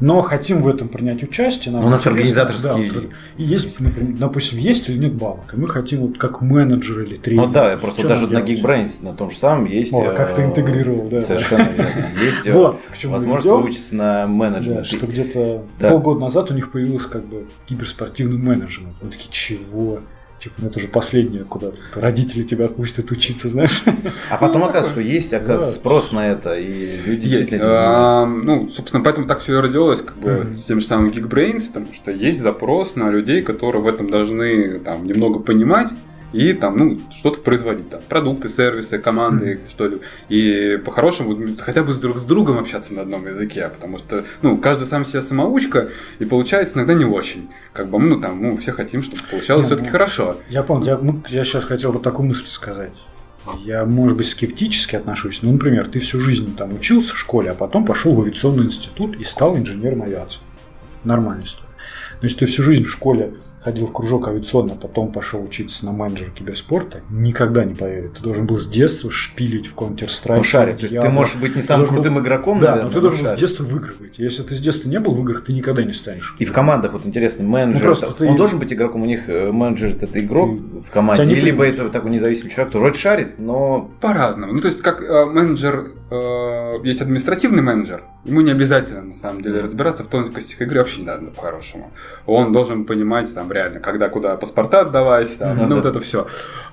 Но 0.00 0.20
хотим 0.22 0.62
в 0.62 0.68
этом 0.68 0.88
принять 0.88 1.22
участие. 1.22 1.72
нам 1.74 1.84
У 1.84 1.88
нас 1.88 2.06
организаторские- 2.06 2.92
да, 2.92 3.00
вот, 3.00 3.10
и 3.36 3.42
есть, 3.44 3.78
например, 3.80 4.16
допустим, 4.18 4.58
есть 4.58 4.88
или 4.88 4.98
нет 4.98 5.14
балок. 5.14 5.52
И 5.54 5.56
мы 5.56 5.68
хотим 5.68 6.00
вот 6.00 6.18
как 6.18 6.40
менеджер 6.40 7.02
или 7.02 7.16
тренер. 7.16 7.46
Ну 7.46 7.52
да, 7.52 7.76
просто 7.76 8.08
даже 8.08 8.26
на? 8.26 8.38
Geekbrains 8.38 9.02
на 9.02 9.12
том 9.12 9.30
же 9.30 9.36
самом 9.36 9.66
есть... 9.66 9.92
О, 9.92 10.12
как 10.12 10.34
ты 10.34 10.42
э, 10.42 10.46
интегрировал, 10.46 11.08
да, 11.08 11.18
да. 11.18 11.22
Совершенно 11.24 11.68
верно. 11.68 12.06
Есть 12.22 12.46
э, 12.46 12.52
Вот, 12.52 12.80
к 12.92 12.96
чему 12.96 13.12
возможность 13.12 13.48
выучиться 13.48 13.94
на 13.94 14.22
Да, 14.22 14.26
менеджмент. 14.26 14.86
что 14.86 15.06
где-то 15.06 15.62
Да. 15.78 15.90
полгода 15.90 16.20
назад 16.20 16.50
у 16.50 16.54
них 16.54 16.72
появился 16.72 17.08
как 17.08 17.24
бы 17.26 17.46
киберспортивный 17.66 18.38
менеджмент. 18.38 18.94
Мы 19.02 19.10
такие, 19.10 19.28
чего? 19.30 20.00
Типа, 20.40 20.54
ну 20.58 20.68
это 20.68 20.80
же 20.80 20.88
последнее, 20.88 21.44
куда 21.44 21.72
родители 21.94 22.44
тебя 22.44 22.68
пустят 22.68 23.10
учиться, 23.10 23.50
знаешь? 23.50 23.82
А 24.30 24.38
потом 24.38 24.64
оказывается, 24.64 25.02
есть, 25.02 25.34
оказывается, 25.34 25.78
спрос 25.78 26.12
на 26.12 26.28
это, 26.28 26.54
и 26.54 26.96
люди 27.04 27.26
Есть. 27.26 27.52
А, 27.60 28.24
ну, 28.24 28.66
собственно, 28.70 29.04
поэтому 29.04 29.26
так 29.26 29.40
все 29.40 29.58
и 29.58 29.60
родилось, 29.60 30.00
как 30.00 30.16
бы, 30.16 30.54
с 30.56 30.64
тем 30.64 30.80
же 30.80 30.86
самым 30.86 31.10
Geekbrains, 31.10 31.66
потому 31.66 31.92
что 31.92 32.10
есть 32.10 32.40
запрос 32.40 32.96
на 32.96 33.10
людей, 33.10 33.42
которые 33.42 33.82
в 33.82 33.86
этом 33.86 34.08
должны 34.08 34.78
там 34.80 35.06
немного 35.06 35.40
понимать 35.40 35.90
и 36.32 36.52
там, 36.52 36.76
ну, 36.76 37.00
что-то 37.10 37.40
производить, 37.40 37.90
там, 37.90 38.00
продукты, 38.08 38.48
сервисы, 38.48 38.98
команды, 38.98 39.60
что-либо. 39.68 40.02
И 40.28 40.80
по-хорошему 40.84 41.34
ну, 41.34 41.56
хотя 41.58 41.82
бы 41.82 41.92
с 41.92 41.98
друг 41.98 42.18
с 42.18 42.22
другом 42.22 42.58
общаться 42.58 42.94
на 42.94 43.02
одном 43.02 43.26
языке, 43.26 43.68
потому 43.68 43.98
что, 43.98 44.24
ну, 44.42 44.58
каждый 44.58 44.86
сам 44.86 45.04
себе 45.04 45.22
самоучка, 45.22 45.88
и 46.18 46.24
получается 46.24 46.76
иногда 46.76 46.94
не 46.94 47.04
очень. 47.04 47.48
Как 47.72 47.88
бы, 47.88 47.98
ну, 47.98 48.20
там, 48.20 48.36
мы 48.36 48.56
все 48.56 48.72
хотим, 48.72 49.02
чтобы 49.02 49.22
получалось 49.30 49.66
все-таки 49.66 49.88
ну, 49.88 49.92
хорошо. 49.92 50.36
Я 50.48 50.62
понял, 50.62 50.84
я, 50.84 50.98
ну, 50.98 51.22
я 51.28 51.44
сейчас 51.44 51.64
хотел 51.64 51.92
вот 51.92 52.02
такую 52.02 52.28
мысль 52.28 52.46
сказать. 52.46 52.92
Я, 53.64 53.84
может 53.84 54.16
быть, 54.16 54.28
скептически 54.28 54.96
отношусь. 54.96 55.40
Ну, 55.42 55.52
например, 55.52 55.88
ты 55.88 55.98
всю 55.98 56.20
жизнь 56.20 56.54
там 56.56 56.74
учился 56.74 57.14
в 57.14 57.18
школе, 57.18 57.50
а 57.50 57.54
потом 57.54 57.84
пошел 57.86 58.14
в 58.14 58.20
авиационный 58.20 58.66
институт 58.66 59.16
и 59.16 59.24
стал 59.24 59.56
инженером 59.56 60.02
авиации. 60.02 60.40
Нормальная 61.04 61.46
история. 61.46 61.68
Но 62.20 62.26
если 62.26 62.40
ты 62.40 62.46
всю 62.46 62.62
жизнь 62.62 62.84
в 62.84 62.90
школе 62.90 63.32
ходил 63.62 63.86
в 63.86 63.92
кружок 63.92 64.26
авиационный, 64.28 64.72
а 64.72 64.76
потом 64.76 65.12
пошел 65.12 65.42
учиться 65.44 65.84
на 65.84 65.92
менеджера 65.92 66.30
киберспорта, 66.30 67.02
никогда 67.10 67.64
не 67.64 67.74
поверит. 67.74 68.14
Ты 68.14 68.22
должен 68.22 68.46
был 68.46 68.58
с 68.58 68.66
детства 68.66 69.10
шпилить 69.10 69.66
в 69.66 69.74
Counter-Strike. 69.74 70.36
Ну, 70.36 70.42
шарик. 70.42 70.78
Ты 70.78 71.08
можешь 71.10 71.36
быть 71.36 71.56
не 71.56 71.62
самым 71.62 71.82
должен 71.86 71.96
был- 71.96 72.02
крутым 72.04 72.22
игроком, 72.22 72.60
Да, 72.60 72.70
наверное, 72.70 72.84
но 72.84 72.88
ты 72.90 72.94
но 72.96 73.00
должен 73.02 73.24
был 73.24 73.30
с 73.36 73.38
детства 73.38 73.64
выигрывать. 73.64 74.18
Если 74.18 74.42
ты 74.42 74.54
с 74.54 74.60
детства 74.60 74.88
не 74.88 74.98
был 74.98 75.14
в 75.14 75.20
играх, 75.22 75.44
ты 75.44 75.52
никогда 75.52 75.82
не 75.82 75.92
станешь. 75.92 76.34
И 76.38 76.44
в 76.44 76.52
командах, 76.52 76.92
вот 76.94 77.04
интересно, 77.06 77.44
менеджер, 77.44 77.80
Ну, 77.82 77.86
просто 77.86 78.06
это- 78.06 78.14
ты- 78.16 78.26
он 78.28 78.36
должен 78.36 78.58
быть 78.58 78.72
игроком, 78.72 79.02
у 79.02 79.06
них 79.06 79.28
э, 79.28 79.52
менеджер 79.52 79.94
это 80.00 80.18
игрок 80.20 80.52
Ты- 80.56 80.78
в 80.80 80.90
команде, 80.90 81.24
или 81.24 81.40
либо 81.40 81.64
это 81.66 81.88
такой 81.90 82.10
независимый 82.10 82.50
человек, 82.50 82.68
который 82.70 82.82
вроде 82.84 82.98
шарит, 82.98 83.38
но 83.38 83.90
По-разному. 84.00 84.52
Ну, 84.54 84.60
то 84.60 84.68
есть, 84.68 84.80
как 84.80 85.02
э, 85.02 85.26
менеджер, 85.26 85.92
есть 86.82 87.00
административный 87.02 87.62
менеджер, 87.62 88.02
ему 88.24 88.40
не 88.40 88.50
обязательно, 88.50 89.02
на 89.02 89.12
самом 89.12 89.42
деле, 89.42 89.60
разбираться 89.60 90.02
в 90.02 90.08
тонкостях 90.08 90.60
игры 90.62 90.80
вообще 90.80 91.00
не 91.02 91.06
надо, 91.06 91.26
по-хорошему. 91.26 91.92
Он 92.26 92.52
должен 92.52 92.84
понимать, 92.84 93.32
там, 93.34 93.50
реально, 93.52 93.80
когда, 93.80 94.08
куда 94.08 94.36
паспорта 94.36 94.80
отдавать, 94.80 95.38
там, 95.38 95.56
Ну 95.56 95.62
ну, 95.64 95.68
да. 95.68 95.74
вот 95.76 95.84
это 95.86 96.00
все. 96.00 96.26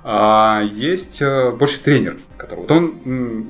А 0.03 0.61
есть 0.63 1.21
э, 1.21 1.51
больше 1.51 1.79
тренер, 1.81 2.17
который, 2.37 2.61
вот 2.61 2.71
он, 2.71 3.47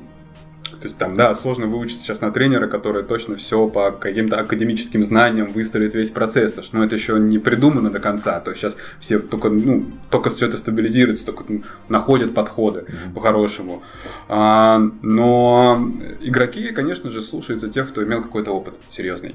то 0.80 0.86
есть, 0.86 0.96
там, 0.96 1.14
да, 1.14 1.34
сложно 1.34 1.66
выучиться 1.66 2.04
сейчас 2.04 2.20
на 2.20 2.30
тренера, 2.30 2.68
который 2.68 3.02
точно 3.02 3.36
все 3.36 3.68
по 3.68 3.90
каким-то 3.90 4.38
академическим 4.38 5.02
знаниям 5.02 5.48
выстроит 5.48 5.94
весь 5.94 6.10
процесс, 6.10 6.58
ну, 6.72 6.82
это 6.82 6.94
еще 6.94 7.18
не 7.18 7.38
придумано 7.38 7.90
до 7.90 7.98
конца, 7.98 8.40
то 8.40 8.50
есть 8.50 8.62
сейчас 8.62 8.76
все 9.00 9.18
только, 9.18 9.48
ну, 9.48 9.86
только 10.10 10.30
все 10.30 10.46
это 10.46 10.56
стабилизируется, 10.56 11.26
только 11.26 11.44
ну, 11.48 11.62
находят 11.88 12.34
подходы 12.34 12.86
по-хорошему. 13.14 13.82
А, 14.28 14.80
но 15.02 15.90
игроки, 16.20 16.72
конечно 16.72 17.10
же, 17.10 17.22
слушаются 17.22 17.68
тех, 17.68 17.88
кто 17.88 18.04
имел 18.04 18.22
какой-то 18.22 18.52
опыт 18.52 18.74
серьезный. 18.88 19.34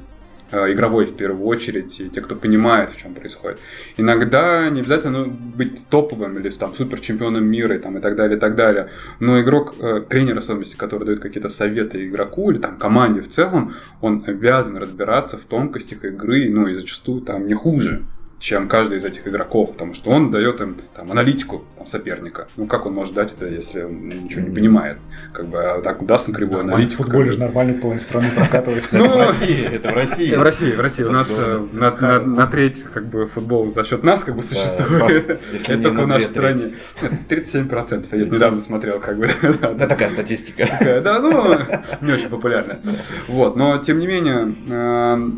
А, 0.54 0.72
Игровой 0.72 1.06
в 1.06 1.16
первую 1.16 1.48
очередь, 1.48 2.00
и 2.00 2.10
те, 2.10 2.22
кто 2.22 2.36
понимает, 2.36 2.92
в 2.92 2.98
чем 2.98 3.16
происходит. 3.16 3.60
Иногда 3.98 4.70
не 4.70 4.82
обязательно 4.82 5.26
ну, 5.26 5.32
быть 5.32 5.88
топовым 5.90 6.38
или 6.38 6.50
там, 6.50 6.76
супер 6.76 7.00
чемпионом 7.00 7.46
мира 7.46 7.76
и, 7.76 7.80
там, 7.80 7.98
и 7.98 8.02
так 8.02 8.16
далее, 8.16 8.38
и 8.38 8.40
так 8.40 8.56
далее. 8.56 8.90
Но 9.20 9.42
игрок, 9.42 9.74
э, 9.80 10.02
тренер 10.08 10.38
особенности, 10.38 10.76
который 10.76 11.06
дает 11.06 11.22
какие-то 11.22 11.50
советы 11.50 12.08
игроку 12.08 12.52
или 12.52 12.60
там, 12.60 12.78
команде 12.78 13.22
в 13.22 13.30
целом, 13.30 13.74
он 14.00 14.24
обязан 14.28 14.78
разбираться 14.78 15.38
в 15.38 15.42
тонкостях 15.42 16.06
игры, 16.06 16.48
ну 16.50 16.68
и 16.68 16.76
зачастую 16.76 17.22
там 17.22 17.48
не 17.48 17.56
хуже 17.56 18.04
чем 18.44 18.68
каждый 18.68 18.98
из 18.98 19.06
этих 19.06 19.26
игроков, 19.26 19.72
потому 19.72 19.94
что 19.94 20.12
он 20.12 20.30
дает 20.30 20.60
им 20.60 20.76
там, 20.94 21.10
аналитику 21.10 21.64
там, 21.78 21.88
соперника. 21.88 22.50
Ну, 22.58 22.68
как 22.68 22.86
он 22.86 22.94
может 22.94 23.14
дать 23.14 23.32
это, 23.32 23.48
если 23.48 23.84
он 23.84 24.10
ничего 24.10 24.42
не 24.42 24.54
понимает? 24.54 24.98
Как 25.32 25.48
бы, 25.48 25.64
а 25.64 25.82
так 25.82 26.06
даст 26.06 26.28
он 26.28 26.36
кривую 26.36 26.58
в 26.66 26.68
аналитику. 26.68 27.04
футболе 27.04 27.24
как 27.24 27.34
же 27.36 27.40
нормально 27.40 27.80
половина 27.80 28.02
страны 28.02 28.30
прокатывает. 28.36 28.90
Ну, 28.92 29.08
в 29.08 29.18
России, 29.18 29.64
это 29.64 29.92
в 29.92 29.96
России. 29.96 30.36
в 30.36 30.42
России, 30.42 30.72
в 30.74 30.82
России. 30.82 31.04
У 31.04 31.12
нас 31.12 31.32
э, 31.32 31.66
на, 31.72 32.48
треть 32.48 32.84
как 32.84 33.06
бы 33.08 33.28
футбол 33.28 33.72
за 33.72 33.86
счет 33.86 34.04
нас 34.04 34.26
как 34.26 34.36
бы 34.36 34.44
существует. 34.44 35.40
если 35.54 35.76
Это 35.76 35.78
не 35.78 35.84
только 35.84 36.02
в 36.02 36.08
нашей 36.08 36.26
стране. 36.26 36.74
Нет, 37.02 37.14
37%. 37.30 38.08
Я 38.12 38.26
недавно 38.26 38.60
смотрел, 38.60 39.00
как 39.00 39.20
бы. 39.20 39.30
да, 39.62 39.88
такая 39.88 40.10
статистика. 40.10 40.68
Такая, 40.68 41.00
Да, 41.00 41.20
ну, 41.20 41.58
не 42.02 42.12
очень 42.12 42.28
популярная. 42.28 42.82
Вот, 43.30 43.56
но 43.56 43.78
тем 43.78 44.00
не 44.00 44.08
менее, 44.08 44.54
э, 44.70 45.32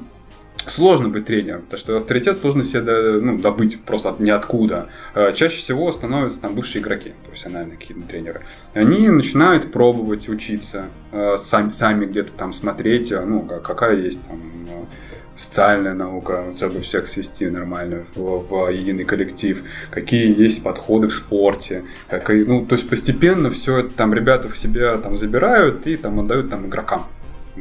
сложно 0.67 1.09
быть 1.09 1.25
тренером, 1.25 1.61
потому 1.61 1.79
что 1.79 1.97
авторитет 1.97 2.37
сложно 2.37 2.63
себе 2.63 2.81
ну, 3.21 3.37
добыть 3.37 3.81
просто 3.81 4.09
от 4.09 4.19
ниоткуда. 4.19 4.89
Э, 5.13 5.31
Чаще 5.33 5.57
всего 5.59 5.91
становятся 5.91 6.39
там 6.39 6.55
бывшие 6.55 6.81
игроки, 6.81 7.13
профессиональные 7.27 7.77
какие-то 7.77 8.03
тренеры. 8.07 8.41
Они 8.73 9.09
начинают 9.09 9.71
пробовать 9.71 10.29
учиться, 10.29 10.85
э, 11.11 11.37
сами, 11.37 11.69
сами 11.69 12.05
где-то 12.05 12.31
там 12.33 12.53
смотреть, 12.53 13.11
э, 13.11 13.23
ну, 13.25 13.41
ка- 13.41 13.59
какая 13.59 13.95
есть 13.97 14.21
там 14.27 14.39
э, 14.69 14.83
социальная 15.35 15.93
наука, 15.93 16.45
чтобы 16.55 16.79
всех 16.81 17.07
свести 17.09 17.47
нормально 17.47 18.05
в, 18.15 18.47
в 18.47 18.69
единый 18.69 19.03
коллектив, 19.03 19.63
какие 19.91 20.33
есть 20.41 20.63
подходы 20.63 21.07
в 21.09 21.13
спорте, 21.13 21.83
какие, 22.09 22.43
ну, 22.43 22.65
то 22.65 22.75
есть 22.75 22.89
постепенно 22.89 23.49
все 23.51 23.79
это 23.79 23.89
там 23.89 24.13
ребята 24.13 24.49
в 24.49 24.57
себя 24.57 24.97
там 24.97 25.17
забирают 25.17 25.87
и 25.87 25.97
там 25.97 26.19
отдают 26.21 26.49
там 26.49 26.65
игрокам. 26.67 27.05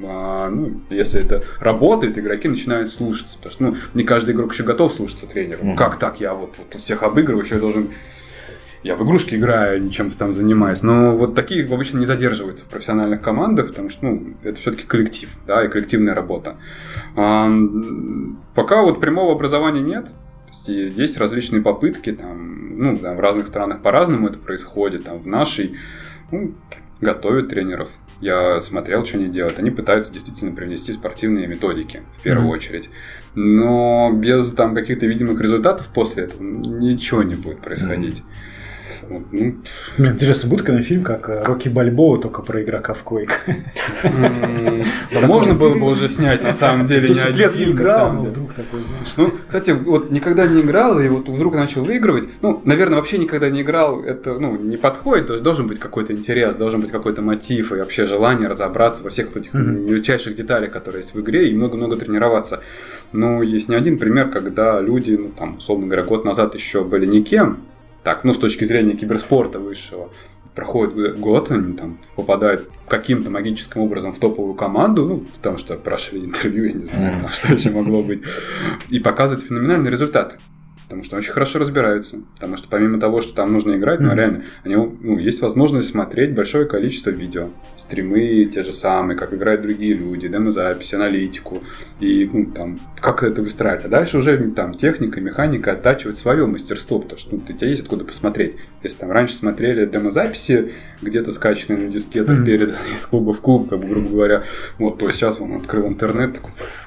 А, 0.03 0.51
ну, 0.51 0.80
если 0.90 1.20
это 1.20 1.42
работает, 1.61 2.18
игроки 2.18 2.49
начинают 2.49 2.88
слушаться. 2.88 3.38
Потому 3.38 3.53
что 3.53 3.64
ну, 3.64 3.76
не 3.95 4.05
каждый 4.05 4.34
игрок 4.34 4.53
еще 4.53 4.64
готов 4.64 4.92
слушаться 4.92 5.26
тренеру. 5.26 5.64
Мгм. 5.64 5.76
Как 5.76 5.99
так? 5.99 6.20
Я 6.20 6.34
вот, 6.34 6.55
вот 6.59 6.80
всех 6.80 7.03
обыгрываю, 7.03 7.45
еще 7.45 7.57
я 7.57 7.61
должен 7.61 7.90
я 8.84 8.97
в 8.97 9.03
игрушки 9.03 9.34
играю, 9.34 9.88
чем-то 9.88 10.18
там 10.18 10.34
занимаюсь. 10.34 10.82
Но 10.82 11.16
вот 11.16 11.34
такие 11.34 11.64
обычно 11.64 11.99
не 11.99 12.05
задерживаются 12.05 12.66
в 12.66 12.68
профессиональных 12.68 13.22
командах, 13.22 13.68
потому 13.68 13.88
что 13.88 14.05
ну, 14.05 14.34
это 14.42 14.61
все-таки 14.61 14.86
коллектив, 14.86 15.30
да, 15.47 15.64
и 15.64 15.68
коллективная 15.68 16.14
работа. 16.14 16.57
А, 17.16 17.51
пока 18.55 18.82
вот 18.82 19.01
прямого 19.01 19.32
образования 19.32 19.80
нет. 19.80 20.09
Есть 20.66 21.18
различные 21.18 21.61
попытки, 21.61 22.12
там, 22.12 22.78
ну, 22.78 22.97
да, 22.97 23.12
в 23.12 23.20
разных 23.20 23.49
странах 23.49 23.82
по-разному 23.82 24.28
это 24.28 24.38
происходит. 24.38 25.05
Там, 25.05 25.18
в 25.18 25.26
нашей 25.26 25.76
ну, 26.30 26.55
готовят 27.05 27.48
тренеров. 27.50 27.90
Я 28.20 28.61
смотрел, 28.62 29.05
что 29.05 29.18
они 29.18 29.28
делают. 29.28 29.59
Они 29.59 29.70
пытаются 29.70 30.12
действительно 30.12 30.52
привнести 30.55 30.92
спортивные 30.92 31.46
методики, 31.46 32.02
в 32.18 32.22
первую 32.22 32.46
Мгм. 32.46 32.55
очередь. 32.57 32.90
Но 33.34 34.11
без 34.12 34.52
там 34.52 34.74
каких-то 34.74 35.07
видимых 35.07 35.40
результатов 35.40 35.88
после 35.94 36.24
этого 36.24 36.42
ничего 36.42 37.22
не 37.22 37.34
будет 37.36 37.61
происходить. 37.61 38.22
Вот, 39.09 39.22
ну, 39.32 39.55
Блин, 39.98 40.12
интересно, 40.12 40.48
будет 40.48 40.62
когда 40.62 40.82
фильм, 40.82 41.02
как 41.02 41.28
э, 41.28 41.42
Рокки 41.44 41.68
Бальбоа, 41.68 42.18
только 42.18 42.42
про 42.42 42.62
игрока 42.62 42.94
в 42.94 43.05
Quake? 43.05 43.32
можно 45.26 45.55
было 45.55 45.74
бы 45.74 45.86
уже 45.86 46.09
снять, 46.09 46.42
на 46.42 46.52
самом 46.52 46.86
деле, 46.86 47.09
не 47.09 47.14
10 47.14 47.36
лет 47.36 47.55
не 47.55 47.62
один, 47.62 47.76
играл, 47.76 48.16
вдруг 48.16 48.55
такой, 48.55 48.80
знаешь. 48.80 49.12
Ну, 49.16 49.32
кстати, 49.46 49.70
вот 49.72 50.11
никогда 50.11 50.46
не 50.46 50.62
играл, 50.62 50.98
и 51.00 51.09
вот 51.09 51.28
вдруг 51.28 51.55
начал 51.55 51.84
выигрывать. 51.84 52.28
Ну, 52.40 52.61
наверное, 52.64 52.96
вообще 52.96 53.18
никогда 53.18 53.50
не 53.50 53.62
играл, 53.62 54.02
это, 54.02 54.38
ну, 54.38 54.57
не 54.57 54.76
подходит. 54.76 55.26
То 55.26 55.32
есть 55.34 55.44
должен 55.44 55.66
быть 55.66 55.78
какой-то 55.78 56.12
интерес, 56.12 56.55
должен 56.55 56.80
быть 56.80 56.90
какой-то 56.90 57.22
мотив 57.22 57.72
и 57.72 57.76
вообще 57.76 58.07
желание 58.07 58.48
разобраться 58.48 59.02
во 59.02 59.11
всех 59.11 59.28
вот 59.28 59.36
этих 59.38 59.55
мельчайших 59.55 60.34
деталях, 60.34 60.70
которые 60.70 61.00
есть 61.00 61.14
в 61.14 61.20
игре, 61.20 61.48
и 61.48 61.55
много-много 61.55 61.96
тренироваться. 61.96 62.61
Но 63.12 63.42
есть 63.42 63.68
не 63.68 63.76
один 63.76 63.98
пример, 63.98 64.30
когда 64.30 64.80
люди, 64.80 65.12
ну, 65.12 65.28
там, 65.28 65.59
условно 65.59 65.86
говоря, 65.86 66.02
год 66.02 66.24
назад 66.24 66.55
еще 66.55 66.84
были 66.84 67.07
никем, 67.07 67.59
так, 68.05 68.22
ну, 68.22 68.34
с 68.34 68.38
точки 68.38 68.64
зрения 68.64 68.94
киберспорта 68.94 69.59
высшего, 69.59 70.11
проходит 70.55 71.18
год, 71.18 71.50
они 71.50 71.76
там 71.76 71.98
попадают 72.16 72.68
каким-то 72.86 73.30
магическим 73.30 73.80
образом 73.80 74.12
в 74.12 74.18
топовую 74.18 74.55
команду, 74.55 75.07
ну, 75.07 75.24
потому 75.36 75.59
что 75.59 75.74
прошли 75.74 76.24
интервью, 76.24 76.66
я 76.66 76.72
не 76.74 76.80
знаю, 76.80 77.20
там, 77.20 77.30
что 77.30 77.52
еще 77.52 77.70
могло 77.70 78.02
быть, 78.02 78.22
и 78.90 79.00
показывают 79.00 79.46
феноменальный 79.46 79.90
результат. 79.90 80.38
Потому 80.85 81.03
что 81.03 81.16
очень 81.16 81.32
хорошо 81.32 81.59
разбираются. 81.59 82.20
Потому 82.35 82.57
что 82.57 82.68
помимо 82.68 83.01
того, 83.01 83.20
что 83.22 83.35
там 83.35 83.53
нужно 83.53 83.76
играть, 83.76 84.01
ну 84.01 84.09
Мгм. 84.09 84.16
реально, 84.16 84.45
они, 84.64 84.76
ну, 84.76 85.18
есть 85.18 85.41
возможность 85.41 85.89
смотреть 85.89 86.35
большое 86.35 86.66
количество 86.66 87.11
видео. 87.11 87.49
Стримы 87.76 88.45
те 88.45 88.62
же 88.62 88.70
самые, 88.72 89.16
как 89.16 89.32
играют 89.32 89.62
другие 89.62 89.95
люди, 89.95 90.28
демозапись, 90.28 90.93
аналитику. 90.95 91.62
И 92.01 92.28
ну, 92.32 92.47
там, 92.47 92.78
как 93.01 93.22
это 93.22 93.41
выстраивать. 93.43 93.87
А 93.87 93.89
дальше 93.89 94.18
уже 94.18 94.37
там 94.51 94.74
техника, 94.74 95.20
механика 95.20 95.72
оттачивать 95.72 96.18
свое 96.18 96.47
мастерство. 96.47 96.99
Потому 96.99 97.18
что 97.18 97.35
ну, 97.37 97.43
у 97.49 97.53
тебя 97.53 97.68
есть 97.68 97.82
откуда 97.82 98.05
посмотреть. 98.05 98.57
Если 98.82 98.99
там 98.99 99.11
раньше 99.11 99.35
смотрели 99.35 99.87
демозаписи, 99.87 100.72
где-то 101.01 101.32
скачанные 101.32 101.87
на 101.87 101.91
дискетах 101.91 102.37
Мгм. 102.37 102.45
перед 102.45 102.74
из 102.95 103.07
клуба 103.07 103.32
в 103.32 103.41
клуб, 103.41 103.70
как 103.70 103.80
бы, 103.80 103.87
грубо 103.89 104.09
говоря, 104.11 104.43
вот, 104.78 104.99
то 104.99 105.11
сейчас 105.11 105.41
он 105.41 105.55
открыл 105.55 105.87
интернет, 105.87 106.41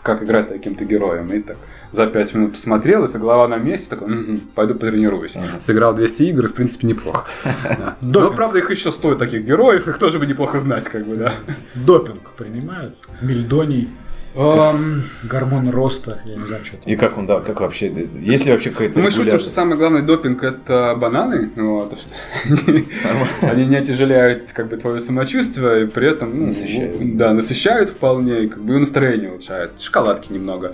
как 0.04 0.24
играть 0.24 0.50
таким-то 0.50 0.86
героем. 0.86 1.28
И 1.34 1.40
так 1.42 1.58
за 1.92 2.08
5 2.08 2.34
минут 2.36 2.52
посмотрел, 2.54 3.04
если 3.06 3.18
голова 3.18 3.48
на 3.48 3.58
месте, 3.58 3.90
такой, 3.90 4.08
«Мгм, 4.08 4.40
пойду 4.56 4.76
потренируюсь. 4.76 5.36
Ага. 5.36 5.60
Сыграл 5.62 5.94
200 5.94 6.24
игр, 6.24 6.46
и, 6.46 6.48
в 6.48 6.54
принципе, 6.54 6.88
неплохо. 6.88 7.26
Да. 8.02 8.22
Но, 8.22 8.32
правда, 8.32 8.60
их 8.60 8.72
еще 8.72 8.92
стоит 8.92 9.18
таких 9.18 9.44
героев, 9.44 9.88
их 9.88 9.98
тоже 9.98 10.20
бы 10.20 10.26
неплохо 10.26 10.60
знать, 10.60 10.88
как 10.88 11.06
бы, 11.06 11.16
да. 11.16 11.34
Допинг 11.76 12.32
принимают, 12.32 12.96
мельдоний, 13.22 13.90
Эм, 14.38 15.02
гормон 15.24 15.72
роста, 15.72 16.22
я 16.26 16.36
не 16.36 16.46
знаю, 16.46 16.64
что 16.64 16.78
там. 16.78 16.94
И 16.94 16.96
как 16.96 17.18
он, 17.18 17.26
да, 17.26 17.40
как 17.40 17.60
вообще, 17.60 17.92
есть 18.20 18.46
ли 18.46 18.52
вообще 18.52 18.70
какая-то 18.70 19.00
Мы 19.00 19.10
шутим, 19.10 19.40
что 19.40 19.50
самый 19.50 19.78
главный 19.78 20.04
допинг 20.04 20.44
это 20.44 20.96
бананы, 20.96 21.50
вот, 21.56 21.98
что 21.98 23.50
они 23.50 23.66
не 23.66 23.78
отяжеляют 23.78 24.52
как 24.54 24.68
бы 24.68 24.78
твое 24.78 25.02
самочувствие 25.02 25.86
и 25.86 25.88
при 25.88 26.10
этом 26.10 26.40
ну, 26.40 26.48
Насыщают. 26.48 27.18
да, 27.18 27.34
насыщают 27.34 27.90
вполне, 27.90 28.44
и 28.44 28.48
как 28.48 28.62
бы 28.62 28.76
и 28.76 28.78
настроение 28.78 29.32
улучшают. 29.32 29.82
Шоколадки 29.82 30.32
немного. 30.32 30.74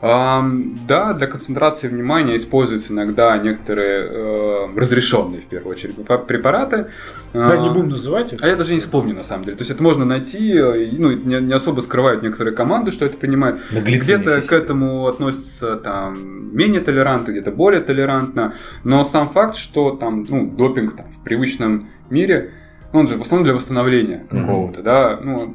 Да, 0.00 1.12
для 1.12 1.26
концентрации 1.26 1.88
внимания 1.88 2.36
используются 2.36 2.92
иногда 2.92 3.36
некоторые 3.38 4.06
э, 4.08 4.66
разрешенные 4.76 5.40
в 5.40 5.46
первую 5.46 5.72
очередь 5.72 5.96
препа- 5.96 6.24
препараты. 6.24 6.86
Да, 7.32 7.56
не 7.56 7.68
будем 7.68 7.88
называть 7.90 8.32
их. 8.32 8.42
А 8.42 8.46
я 8.46 8.56
даже 8.56 8.74
не 8.74 8.80
вспомню 8.80 9.14
на 9.14 9.22
самом 9.22 9.44
деле. 9.44 9.56
То 9.56 9.62
есть 9.62 9.70
это 9.70 9.82
можно 9.82 10.04
найти, 10.04 10.54
э, 10.56 10.88
ну, 10.98 11.10
не, 11.10 11.52
особо 11.52 11.80
скрывают 11.80 12.22
некоторые 12.22 12.54
команды, 12.54 12.92
что 12.92 13.04
это 13.06 13.16
принимают. 13.16 13.60
Где-то 13.72 14.42
к 14.42 14.52
этому 14.52 15.06
относятся 15.08 15.76
там 15.76 16.56
менее 16.56 16.80
толерантно, 16.80 17.32
где-то 17.32 17.50
более 17.50 17.80
толерантно. 17.80 18.54
Но 18.84 19.02
сам 19.04 19.28
факт, 19.28 19.56
что 19.56 19.90
там, 19.90 20.24
ну, 20.28 20.46
допинг 20.46 20.96
там, 20.96 21.06
в 21.12 21.24
привычном 21.24 21.90
мире, 22.10 22.52
он 22.92 23.06
же 23.06 23.16
в 23.16 23.20
основном 23.20 23.44
для 23.44 23.54
восстановления 23.54 24.26
какого-то, 24.30 24.82
да. 24.82 25.18
Ну, 25.22 25.54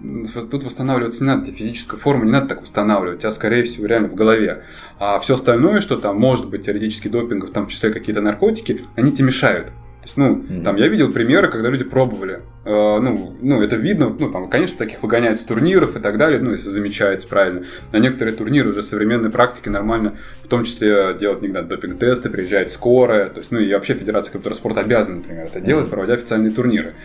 тут 0.52 0.64
восстанавливаться 0.64 1.24
не 1.24 1.28
надо, 1.28 1.46
тебе 1.46 1.58
физическую 1.58 2.00
форму 2.00 2.26
не 2.26 2.32
надо 2.32 2.48
так 2.48 2.62
восстанавливать, 2.62 3.18
у 3.18 3.22
тебя, 3.22 3.32
скорее 3.32 3.64
всего, 3.64 3.88
реально 3.88 4.08
в 4.10 4.16
голове. 4.16 4.64
А 5.00 5.20
все 5.20 5.34
остальное, 5.34 5.82
что 5.82 5.98
там 5.98 6.20
может 6.20 6.50
быть 6.50 6.66
теоретически 6.66 7.08
допинг, 7.08 7.46
в 7.46 7.52
том 7.52 7.68
числе 7.68 7.92
какие-то 7.92 8.22
наркотики, 8.22 8.82
они 8.96 9.12
тебе 9.12 9.28
мешают. 9.28 9.72
То 10.04 10.08
есть, 10.08 10.18
ну, 10.18 10.30
Мгм. 10.36 10.64
там 10.66 10.76
я 10.76 10.88
видел 10.90 11.14
примеры, 11.14 11.48
когда 11.48 11.70
люди 11.70 11.86
пробовали. 11.86 12.42
Э, 12.66 13.00
ну, 13.00 13.38
ну, 13.42 13.62
это 13.62 13.78
видно, 13.78 14.14
ну, 14.20 14.30
там, 14.32 14.50
конечно, 14.50 14.78
таких 14.78 15.02
выгоняют 15.02 15.40
с 15.40 15.44
турниров 15.46 15.96
и 15.96 16.00
так 16.02 16.18
далее, 16.18 16.42
ну, 16.42 16.52
если 16.52 16.68
замечается 16.68 17.26
правильно. 17.26 17.64
На 17.94 17.98
некоторые 18.00 18.36
турниры 18.36 18.72
уже 18.72 18.84
современной 18.84 19.30
практики 19.30 19.70
нормально, 19.70 20.18
в 20.44 20.50
том 20.50 20.66
числе 20.66 21.16
делать 21.18 21.42
не 21.42 21.48
надо 21.48 21.70
допинг-тесты, 21.70 22.30
приезжает 22.30 22.74
скорая, 22.74 23.30
то 23.30 23.40
есть, 23.40 23.52
ну, 23.52 23.60
и 23.60 23.74
вообще 23.74 23.94
Федерация 23.94 24.34
компьютера 24.34 24.56
спорта 24.56 24.82
обязана, 24.82 25.18
например, 25.18 25.46
это 25.46 25.62
делать, 25.62 25.90
проводя 25.90 26.16
официальные 26.16 26.52
турниры. 26.52 26.96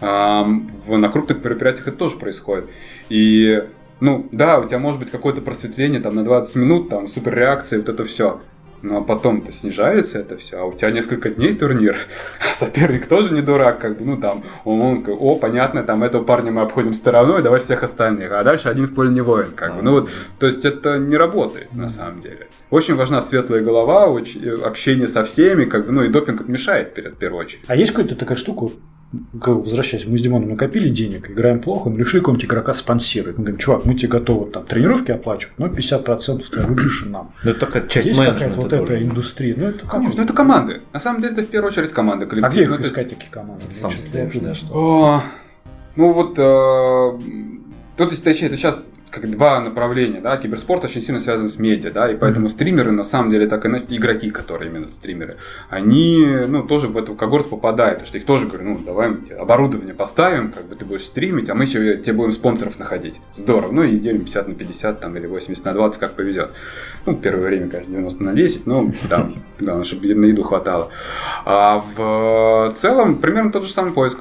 Ам, 0.00 0.70
в- 0.86 0.96
на 0.96 1.08
крупных 1.08 1.42
мероприятиях 1.42 1.88
это 1.88 1.96
тоже 1.96 2.16
происходит. 2.16 2.66
И 3.08 3.64
ну, 3.98 4.28
да, 4.30 4.60
у 4.60 4.68
тебя 4.68 4.78
может 4.78 5.00
быть 5.00 5.10
какое-то 5.10 5.40
просветление 5.40 6.00
там 6.00 6.14
на 6.14 6.22
20 6.22 6.54
минут, 6.56 6.90
там 6.90 7.08
супер 7.08 7.34
реакция, 7.34 7.78
вот 7.80 7.88
это 7.88 8.04
все. 8.04 8.40
Ну 8.82 8.98
а 8.98 9.00
потом-то 9.02 9.52
снижается 9.52 10.18
это 10.18 10.36
все, 10.36 10.58
а 10.58 10.64
у 10.64 10.74
тебя 10.74 10.90
несколько 10.90 11.30
дней 11.30 11.54
турнир, 11.54 11.96
а 12.40 12.54
соперник 12.54 13.06
тоже 13.06 13.32
не 13.32 13.42
дурак, 13.42 13.78
как 13.78 13.98
бы, 13.98 14.04
ну 14.04 14.16
там, 14.16 14.42
он, 14.64 14.80
он 14.82 14.98
такой, 14.98 15.14
о, 15.14 15.34
понятно, 15.36 15.82
там 15.82 16.02
этого 16.02 16.24
парня 16.24 16.52
мы 16.52 16.62
обходим 16.62 16.94
стороной, 16.94 17.42
давай 17.42 17.60
всех 17.60 17.82
остальных, 17.82 18.32
а 18.32 18.44
дальше 18.44 18.68
один 18.68 18.86
в 18.86 18.94
поле 18.94 19.10
не 19.10 19.20
воин, 19.20 19.52
как 19.54 19.76
бы, 19.76 19.82
ну 19.82 19.92
вот, 19.92 20.10
то 20.38 20.46
есть 20.46 20.64
это 20.64 20.98
не 20.98 21.16
работает 21.16 21.72
на 21.74 21.88
самом 21.88 22.20
деле. 22.20 22.48
Очень 22.70 22.94
важна 22.96 23.22
светлая 23.22 23.62
голова, 23.62 24.06
очень, 24.06 24.44
э, 24.44 24.54
общение 24.62 25.06
со 25.06 25.24
всеми, 25.24 25.64
как 25.64 25.86
бы, 25.86 25.92
ну 25.92 26.02
и 26.04 26.08
допинг 26.08 26.48
мешает 26.48 26.94
перед 26.94 27.14
в 27.14 27.16
первую 27.16 27.40
очередь. 27.40 27.62
А 27.66 27.76
есть 27.76 27.92
какая-то 27.92 28.16
такая 28.16 28.36
штука, 28.36 28.68
возвращаясь, 29.12 30.06
мы 30.06 30.18
с 30.18 30.22
Димоном 30.22 30.50
накопили 30.50 30.88
денег, 30.88 31.30
играем 31.30 31.60
плохо, 31.60 31.88
мы 31.88 31.98
решили 31.98 32.20
какого-нибудь 32.20 32.44
игрока 32.46 32.74
спонсировать. 32.74 33.38
Мы 33.38 33.44
говорим, 33.44 33.58
чувак, 33.58 33.84
мы 33.84 33.94
тебе 33.94 34.08
готовы 34.08 34.50
там 34.50 34.66
тренировки 34.66 35.10
оплачивать, 35.10 35.58
но 35.58 35.66
50% 35.68 36.42
твоей 36.50 36.66
выигрыши 36.68 37.08
нам. 37.08 37.32
Ну, 37.44 37.50
это 37.50 37.60
только 37.60 37.88
часть 37.88 38.08
есть 38.08 38.18
менеджмента 38.18 38.60
вот 38.60 38.72
эта 38.72 39.02
индустрия? 39.02 39.54
Ну, 39.56 39.66
это 39.66 39.78
как? 39.80 39.90
Конечно, 39.92 40.20
это 40.22 40.32
команды. 40.32 40.80
На 40.92 41.00
самом 41.00 41.20
деле 41.20 41.32
это 41.34 41.42
в 41.42 41.46
первую 41.46 41.70
очередь 41.70 41.92
команда, 41.92 42.26
А 42.26 42.28
коллектив. 42.28 42.52
где 42.52 42.62
их 42.64 42.70
Ну, 42.70 42.80
искать, 42.80 43.08
такие 43.10 43.30
команды? 43.30 43.64
Ты 43.68 43.74
Я 43.74 43.80
сам 43.80 43.90
знаешь, 43.90 44.32
да. 44.34 44.54
что- 44.54 45.22
ну 45.96 46.12
вот, 46.12 46.34
э, 46.38 46.42
ну, 46.42 47.60
то 47.96 48.04
есть, 48.04 48.22
точнее, 48.24 48.48
это 48.48 48.56
сейчас 48.56 48.78
как 49.16 49.30
два 49.30 49.60
направления, 49.60 50.20
да, 50.20 50.36
киберспорт 50.36 50.84
очень 50.84 51.00
сильно 51.00 51.20
связан 51.20 51.48
с 51.48 51.58
медиа, 51.58 51.90
да, 51.90 52.12
и 52.12 52.16
поэтому 52.16 52.50
стримеры, 52.50 52.92
на 52.92 53.02
самом 53.02 53.30
деле, 53.30 53.46
так 53.46 53.64
иначе, 53.64 53.96
игроки, 53.96 54.30
которые 54.30 54.70
именно 54.70 54.88
стримеры, 54.88 55.38
они, 55.70 56.26
ну, 56.46 56.62
тоже 56.62 56.88
в 56.88 56.98
эту 56.98 57.14
когорту 57.14 57.50
попадают, 57.50 58.00
потому 58.00 58.08
что 58.08 58.18
их 58.18 58.26
тоже, 58.26 58.46
говорю, 58.46 58.64
ну, 58.64 58.78
давай 58.78 59.08
мы 59.08 59.16
тебе 59.22 59.36
оборудование 59.36 59.94
поставим, 59.94 60.52
как 60.52 60.66
бы 60.66 60.74
ты 60.74 60.84
будешь 60.84 61.04
стримить, 61.04 61.48
а 61.48 61.54
мы 61.54 61.64
еще 61.64 61.96
тебе 61.96 62.12
будем 62.12 62.32
спонсоров 62.32 62.78
находить. 62.78 63.20
Здорово, 63.34 63.72
ну, 63.72 63.82
и 63.84 63.96
делим 63.98 64.20
50 64.20 64.48
на 64.48 64.54
50, 64.54 65.00
там, 65.00 65.16
или 65.16 65.26
80 65.26 65.64
на 65.64 65.72
20, 65.72 65.98
как 65.98 66.12
повезет. 66.12 66.50
Ну, 67.06 67.16
первое 67.16 67.46
время, 67.46 67.70
конечно, 67.70 67.92
90 67.92 68.22
на 68.22 68.34
10, 68.34 68.66
но 68.66 68.92
там, 69.08 69.42
главное, 69.58 69.84
чтобы 69.84 70.14
на 70.14 70.26
еду 70.26 70.42
хватало. 70.42 70.90
А 71.46 71.82
в 71.96 72.74
целом, 72.76 73.16
примерно 73.16 73.50
тот 73.50 73.64
же 73.64 73.72
самый 73.72 73.92
поиск. 73.92 74.18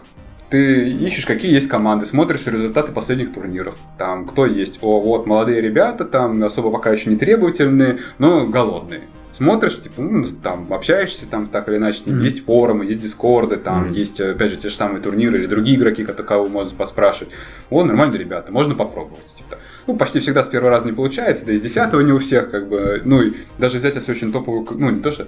Ты 0.55 0.89
ищешь, 0.89 1.25
какие 1.25 1.51
есть 1.51 1.67
команды, 1.67 2.05
смотришь 2.05 2.47
результаты 2.47 2.93
последних 2.93 3.33
турниров. 3.33 3.75
Там 3.97 4.25
кто 4.25 4.45
есть. 4.45 4.79
О, 4.81 5.01
вот, 5.01 5.27
молодые 5.27 5.59
ребята, 5.59 6.05
там 6.05 6.41
особо 6.45 6.71
пока 6.71 6.93
еще 6.93 7.09
не 7.09 7.17
требовательные, 7.17 7.97
но 8.19 8.47
голодные. 8.47 9.01
Смотришь, 9.33 9.81
типа, 9.81 10.01
ну, 10.01 10.23
там, 10.41 10.71
общаешься 10.71 11.27
там 11.27 11.47
так 11.47 11.67
или 11.67 11.75
иначе. 11.75 12.03
Мгм. 12.05 12.19
есть 12.21 12.45
форумы, 12.45 12.85
есть 12.85 13.01
дискорды, 13.01 13.57
там, 13.57 13.87
Мгм. 13.87 13.91
есть, 13.91 14.21
опять 14.21 14.51
же, 14.51 14.55
те 14.55 14.69
же 14.69 14.75
самые 14.75 15.01
турниры 15.01 15.39
или 15.39 15.45
другие 15.45 15.75
игроки, 15.75 16.05
кого 16.05 16.47
можно 16.47 16.71
поспрашивать. 16.77 17.33
О, 17.69 17.83
нормальные 17.83 18.17
ребята, 18.17 18.53
можно 18.53 18.75
попробовать. 18.75 19.25
Типа. 19.35 19.57
Ну, 19.87 19.97
почти 19.97 20.19
всегда 20.19 20.41
с 20.41 20.47
первого 20.47 20.69
раза 20.71 20.85
не 20.85 20.93
получается, 20.93 21.45
да 21.45 21.51
и 21.51 21.57
с 21.57 21.61
десятого 21.61 21.99
не 21.99 22.13
у 22.13 22.17
всех, 22.19 22.49
как 22.49 22.69
бы, 22.69 23.01
ну, 23.03 23.23
и 23.23 23.33
даже 23.57 23.79
взять, 23.79 23.95
если 23.95 24.09
очень 24.09 24.31
топовую, 24.31 24.65
ну, 24.71 24.89
не 24.89 25.01
то, 25.01 25.11
что, 25.11 25.27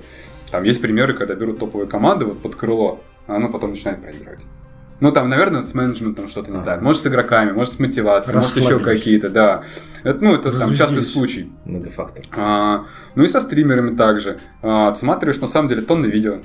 там 0.51 0.63
есть 0.63 0.81
примеры, 0.81 1.13
когда 1.13 1.35
берут 1.35 1.59
топовые 1.59 1.89
команды 1.89 2.23
вот 2.23 2.41
под 2.41 2.55
крыло, 2.55 3.01
а 3.27 3.35
оно 3.35 3.49
потом 3.49 3.71
начинает 3.71 4.01
проигрывать. 4.01 4.39
Ну, 4.99 5.11
там, 5.11 5.29
наверное, 5.29 5.61
с 5.61 5.73
менеджментом 5.73 6.27
что-то 6.27 6.51
не 6.51 6.63
так. 6.63 6.81
Может, 6.81 7.03
с 7.03 7.07
игроками, 7.07 7.51
может, 7.51 7.73
с 7.73 7.79
мотивацией, 7.79 8.35
может, 8.35 8.57
еще 8.57 8.79
какие-то, 8.79 9.29
да. 9.29 9.63
Это, 10.03 10.23
ну, 10.23 10.33
это 10.33 10.57
там 10.57 10.73
частый 10.73 11.01
случай. 11.01 11.51
Многофактор. 11.65 12.25
А, 12.35 12.85
ну 13.15 13.23
и 13.23 13.27
со 13.27 13.41
стримерами 13.41 13.95
также. 13.95 14.39
А, 14.61 14.89
отсматриваешь, 14.89 15.39
на 15.39 15.47
самом 15.47 15.69
деле, 15.69 15.81
тонны 15.81 16.07
видео. 16.07 16.39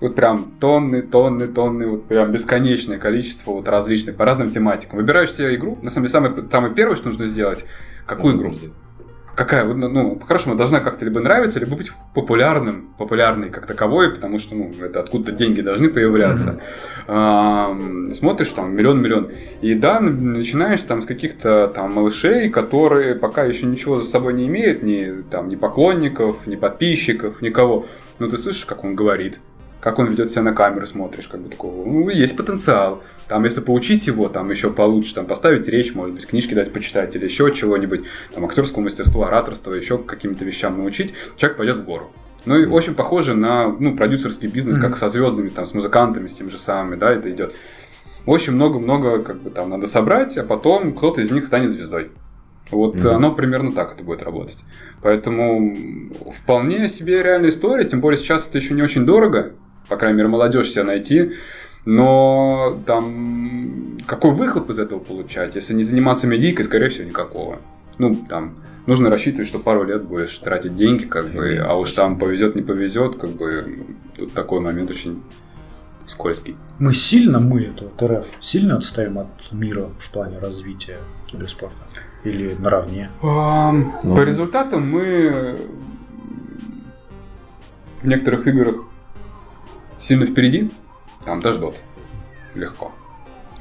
Вот 0.00 0.14
прям 0.14 0.52
тонны, 0.60 1.02
тонны, 1.02 1.48
тонны, 1.48 1.86
вот 1.86 2.06
прям 2.06 2.30
бесконечное 2.30 2.98
количество 2.98 3.50
вот 3.50 3.66
различных 3.68 4.16
по 4.16 4.24
разным 4.24 4.50
тематикам. 4.50 4.98
Выбираешь 4.98 5.32
себе 5.32 5.54
игру. 5.56 5.78
На 5.82 5.90
самом 5.90 6.06
деле, 6.06 6.12
самое, 6.12 6.48
самое 6.50 6.74
первое, 6.74 6.94
что 6.94 7.08
нужно 7.08 7.26
сделать, 7.26 7.64
какую 8.06 8.36
игру? 8.36 8.54
Какая? 9.38 9.64
Вот, 9.64 9.76
Ну, 9.76 10.16
по-хорошему, 10.16 10.56
должна 10.56 10.80
как-то 10.80 11.04
либо 11.04 11.20
нравиться, 11.20 11.60
либо 11.60 11.76
быть 11.76 11.92
популярным, 12.12 12.92
популярной 12.98 13.50
как 13.50 13.66
таковой, 13.66 14.12
потому 14.12 14.36
что, 14.40 14.56
ну, 14.56 14.72
это 14.82 14.98
откуда-то 14.98 15.30
деньги 15.30 15.60
должны 15.60 15.90
появляться. 15.90 16.60
Ам, 17.06 18.12
смотришь 18.14 18.48
там 18.48 18.74
миллион-миллион. 18.74 19.30
И 19.60 19.74
да, 19.74 20.00
начинаешь 20.00 20.82
там 20.82 21.02
с 21.02 21.06
каких-то 21.06 21.68
там 21.68 21.94
малышей, 21.94 22.50
которые 22.50 23.14
пока 23.14 23.44
еще 23.44 23.66
ничего 23.66 24.00
за 24.00 24.08
собой 24.08 24.32
не 24.32 24.48
имеют, 24.48 24.82
ни, 24.82 25.22
там, 25.30 25.48
ни 25.48 25.54
поклонников, 25.54 26.48
ни 26.48 26.56
подписчиков, 26.56 27.40
никого. 27.40 27.86
Но 28.18 28.26
ты 28.26 28.38
слышишь, 28.38 28.64
как 28.64 28.82
он 28.82 28.96
говорит, 28.96 29.38
как 29.80 29.98
он 29.98 30.08
ведет 30.08 30.30
себя 30.30 30.42
на 30.42 30.52
камеру, 30.52 30.86
смотришь, 30.86 31.28
как 31.28 31.40
бы 31.40 31.48
такого, 31.48 31.84
ну, 31.84 32.08
есть 32.08 32.36
потенциал. 32.36 33.02
Там, 33.28 33.44
если 33.44 33.60
поучить 33.60 34.06
его, 34.06 34.28
там 34.28 34.50
еще 34.50 34.70
получше, 34.70 35.14
там, 35.14 35.26
поставить 35.26 35.68
речь, 35.68 35.94
может 35.94 36.14
быть, 36.14 36.26
книжки 36.26 36.54
дать 36.54 36.72
почитать 36.72 37.14
или 37.14 37.24
еще 37.24 37.52
чего-нибудь, 37.52 38.02
там, 38.34 38.44
актерскому 38.44 38.84
мастерству, 38.84 39.22
ораторство, 39.22 39.72
еще 39.72 39.98
каким-то 39.98 40.44
вещам 40.44 40.78
научить, 40.78 41.14
человек 41.36 41.56
пойдет 41.58 41.76
в 41.76 41.84
гору. 41.84 42.10
Ну, 42.44 42.56
и 42.56 42.66
очень 42.66 42.94
похоже 42.94 43.34
на, 43.34 43.68
ну, 43.68 43.96
продюсерский 43.96 44.48
бизнес, 44.48 44.78
как 44.78 44.96
со 44.96 45.08
звездами, 45.08 45.48
там, 45.48 45.66
с 45.66 45.74
музыкантами, 45.74 46.26
с 46.26 46.34
теми 46.34 46.48
же 46.48 46.58
самыми, 46.58 46.96
да, 46.96 47.10
это 47.12 47.30
идет. 47.30 47.54
Очень 48.26 48.54
много-много, 48.54 49.22
как 49.22 49.42
бы, 49.42 49.50
там, 49.50 49.70
надо 49.70 49.86
собрать, 49.86 50.36
а 50.38 50.44
потом 50.44 50.92
кто-то 50.94 51.20
из 51.20 51.30
них 51.30 51.46
станет 51.46 51.72
звездой. 51.72 52.10
Вот 52.70 52.96
Мгм. 52.96 53.08
оно 53.08 53.32
примерно 53.32 53.72
так 53.72 53.94
это 53.94 54.04
будет 54.04 54.22
работать. 54.22 54.58
Поэтому 55.02 55.74
вполне 56.42 56.88
себе 56.88 57.22
реальная 57.22 57.50
история, 57.50 57.84
тем 57.84 58.00
более 58.00 58.18
сейчас 58.18 58.46
это 58.46 58.58
еще 58.58 58.74
не 58.74 58.82
очень 58.82 59.06
дорого, 59.06 59.52
по 59.88 59.96
крайней 59.96 60.18
мере, 60.18 60.28
молодежь 60.28 60.70
себя 60.70 60.84
найти. 60.84 61.32
Но 61.84 62.80
там 62.86 63.98
какой 64.06 64.32
выхлоп 64.32 64.70
из 64.70 64.78
этого 64.78 64.98
получать, 64.98 65.54
если 65.54 65.74
не 65.74 65.84
заниматься 65.84 66.26
медийкой, 66.26 66.64
скорее 66.64 66.88
всего, 66.90 67.04
никакого. 67.04 67.60
Ну, 67.98 68.14
там, 68.14 68.56
нужно 68.86 69.10
рассчитывать, 69.10 69.48
что 69.48 69.58
пару 69.58 69.84
лет 69.84 70.04
будешь 70.04 70.36
тратить 70.38 70.74
деньги, 70.74 71.04
как 71.04 71.30
бы, 71.30 71.58
а 71.58 71.74
уж 71.74 71.92
там 71.92 72.18
повезет, 72.18 72.56
не 72.56 72.62
повезет, 72.62 73.16
как 73.16 73.30
бы, 73.30 73.86
тут 74.16 74.32
такой 74.32 74.60
момент 74.60 74.90
очень 74.90 75.22
скользкий. 76.06 76.56
Мы 76.78 76.94
сильно, 76.94 77.38
мы, 77.38 77.62
это 77.62 77.84
вот 77.84 78.02
РФ, 78.02 78.26
сильно 78.40 78.76
отстаем 78.76 79.18
от 79.18 79.52
мира 79.52 79.88
в 80.00 80.10
плане 80.10 80.38
развития 80.38 80.98
киберспорта? 81.26 81.76
Или 82.24 82.54
наравне? 82.58 83.10
Ам, 83.22 83.94
Ну. 84.02 84.16
По 84.16 84.22
результатам 84.22 84.90
мы 84.90 85.56
в 88.02 88.06
некоторых 88.06 88.46
играх 88.46 88.87
сильно 89.98 90.26
впереди. 90.26 90.70
Там 91.24 91.40
даже 91.40 91.58
дот. 91.58 91.76
Легко. 92.54 92.92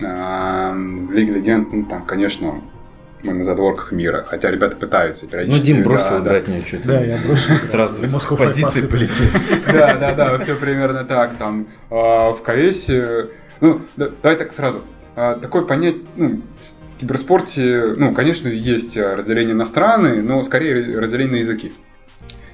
Ам, 0.03 1.07
В 1.07 1.11
Лиге 1.11 1.33
Легенд, 1.33 1.73
ну 1.73 1.83
там, 1.85 2.05
конечно, 2.05 2.61
мы 3.23 3.33
на 3.33 3.43
задворках 3.43 3.91
мира. 3.91 4.25
Хотя 4.27 4.51
ребята 4.51 4.75
пытаются 4.77 5.25
Ну, 5.25 5.31
периодически. 5.31 5.65
Дим 5.65 5.77
да, 5.77 5.83
бросил 5.89 6.09
да. 6.11 6.19
играть 6.19 6.47
мне 6.47 6.61
что-то. 6.61 6.87
Да, 6.87 7.01
я 7.01 7.17
бросил. 7.25 7.55
Сразу 7.65 8.01
Fight 8.03 8.37
позиции 8.37 8.87
полетели. 8.87 9.29
Да, 9.65 9.95
да, 9.95 10.13
да, 10.13 10.39
все 10.39 10.55
примерно 10.55 11.03
так. 11.03 11.35
Там 11.37 11.67
а, 11.89 12.31
в 12.33 12.41
КС, 12.43 12.87
ну, 13.59 13.81
да- 13.95 14.11
давай 14.21 14.37
так 14.37 14.53
сразу. 14.53 14.81
А, 15.15 15.35
Такое 15.35 15.63
понятие, 15.63 16.03
ну, 16.15 16.41
в 16.95 16.99
киберспорте, 16.99 17.93
ну, 17.97 18.13
конечно, 18.13 18.47
есть 18.47 18.95
а, 18.97 19.15
разделение 19.15 19.55
на 19.55 19.65
страны, 19.65 20.21
но 20.21 20.43
скорее 20.43 20.99
разделение 20.99 21.33
на 21.33 21.37
языки. 21.37 21.73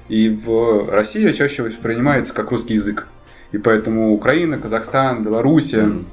И 0.08 0.28
в 0.30 0.90
России 0.90 1.30
чаще 1.32 1.62
воспринимается 1.62 2.32
как 2.34 2.50
русский 2.50 2.74
язык. 2.74 3.06
И 3.54 3.58
поэтому 3.58 4.12
Украина, 4.12 4.58
Казахстан, 4.58 5.22
Белоруссия 5.22 5.84
Мгм. 5.84 6.06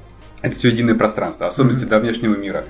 это 0.43 0.55
все 0.59 0.67
единое 0.69 0.93
пространство, 0.93 1.47
особенности 1.47 1.85
для 1.85 1.97
внешнего 1.99 2.35
мира. 2.35 2.65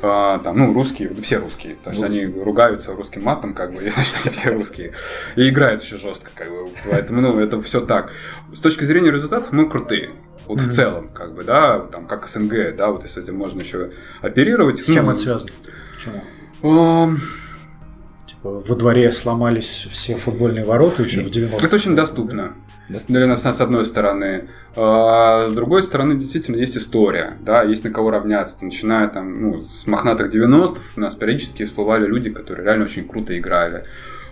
А, 0.00 0.38
там, 0.38 0.56
ну, 0.58 0.72
русские, 0.72 1.10
все 1.20 1.36
русские, 1.38 1.74
потому 1.76 1.94
что 1.96 2.06
они 2.06 2.24
ругаются 2.24 2.94
русским 2.94 3.22
матом, 3.22 3.52
как 3.52 3.74
бы, 3.74 3.82
и 3.86 3.90
значит, 3.90 4.16
они 4.24 4.32
все 4.34 4.50
русские. 4.50 4.92
И 5.36 5.48
играют 5.50 5.82
еще 5.82 5.98
жестко, 5.98 6.30
как 6.34 6.48
бы. 6.48 6.68
Поэтому, 6.90 7.20
ну, 7.20 7.38
это 7.38 7.60
все 7.60 7.82
так. 7.82 8.12
С 8.54 8.60
точки 8.60 8.84
зрения 8.84 9.10
результатов 9.10 9.52
мы 9.52 9.68
крутые. 9.68 10.10
Вот 10.46 10.60
в 10.60 10.64
Мгм. 10.64 10.72
целом, 10.72 11.08
как 11.08 11.34
бы, 11.34 11.44
да, 11.44 11.80
там, 11.80 12.06
как 12.06 12.26
СНГ, 12.26 12.74
да, 12.76 12.88
вот 12.90 13.02
если 13.02 13.22
этим 13.22 13.36
можно 13.36 13.60
еще 13.60 13.90
оперировать. 14.22 14.78
С 14.78 14.86
чем 14.86 15.04
Ну, 15.06 15.12
это 15.12 15.20
связано? 15.20 15.50
Почему? 15.94 16.22
Типа, 18.44 18.60
во 18.60 18.76
дворе 18.76 19.10
сломались 19.10 19.86
все 19.90 20.16
футбольные 20.16 20.66
ворота 20.66 21.02
еще 21.02 21.22
в 21.22 21.30
90 21.30 21.64
Это 21.64 21.76
очень 21.76 21.96
доступно. 21.96 22.52
Для 22.90 23.26
нас, 23.26 23.40
с 23.42 23.60
одной 23.60 23.86
стороны. 23.86 24.50
А 24.76 25.46
с 25.46 25.50
другой 25.50 25.80
стороны, 25.80 26.14
действительно, 26.16 26.56
есть 26.56 26.76
история, 26.76 27.38
да, 27.40 27.62
есть 27.62 27.84
на 27.84 27.90
кого 27.90 28.10
равняться. 28.10 28.62
Начиная 28.62 29.08
там, 29.08 29.40
ну, 29.40 29.60
с 29.62 29.86
мохнатых 29.86 30.30
90-х 30.30 30.82
у 30.96 31.00
нас 31.00 31.14
периодически 31.14 31.64
всплывали 31.64 32.06
люди, 32.06 32.28
которые 32.28 32.66
реально 32.66 32.84
очень 32.84 33.08
круто 33.08 33.38
играли. 33.38 33.84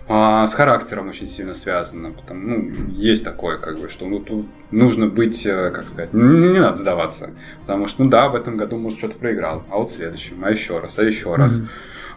А, 0.07 0.45
с 0.45 0.53
характером 0.53 1.09
очень 1.09 1.27
сильно 1.27 1.55
связано. 1.55 2.11
Потому, 2.11 2.41
ну, 2.41 2.71
есть 2.89 3.23
такое, 3.23 3.57
как 3.57 3.79
бы, 3.79 3.89
что 3.89 4.05
ну, 4.05 4.19
тут 4.19 4.45
нужно 4.69 5.07
быть, 5.07 5.43
э, 5.47 5.71
как 5.71 5.89
сказать, 5.89 6.13
не, 6.13 6.51
не 6.51 6.59
надо 6.59 6.77
сдаваться. 6.77 7.31
Потому 7.61 7.87
что, 7.87 8.03
ну 8.03 8.11
да, 8.11 8.29
в 8.29 8.35
этом 8.35 8.57
году, 8.57 8.77
может, 8.77 8.99
что-то 8.99 9.15
проиграл, 9.15 9.63
а 9.71 9.77
вот 9.77 9.89
в 9.89 9.93
следующем, 9.93 10.45
а 10.45 10.51
еще 10.51 10.77
раз, 10.77 10.99
а 10.99 11.03
еще 11.03 11.33
раз. 11.33 11.63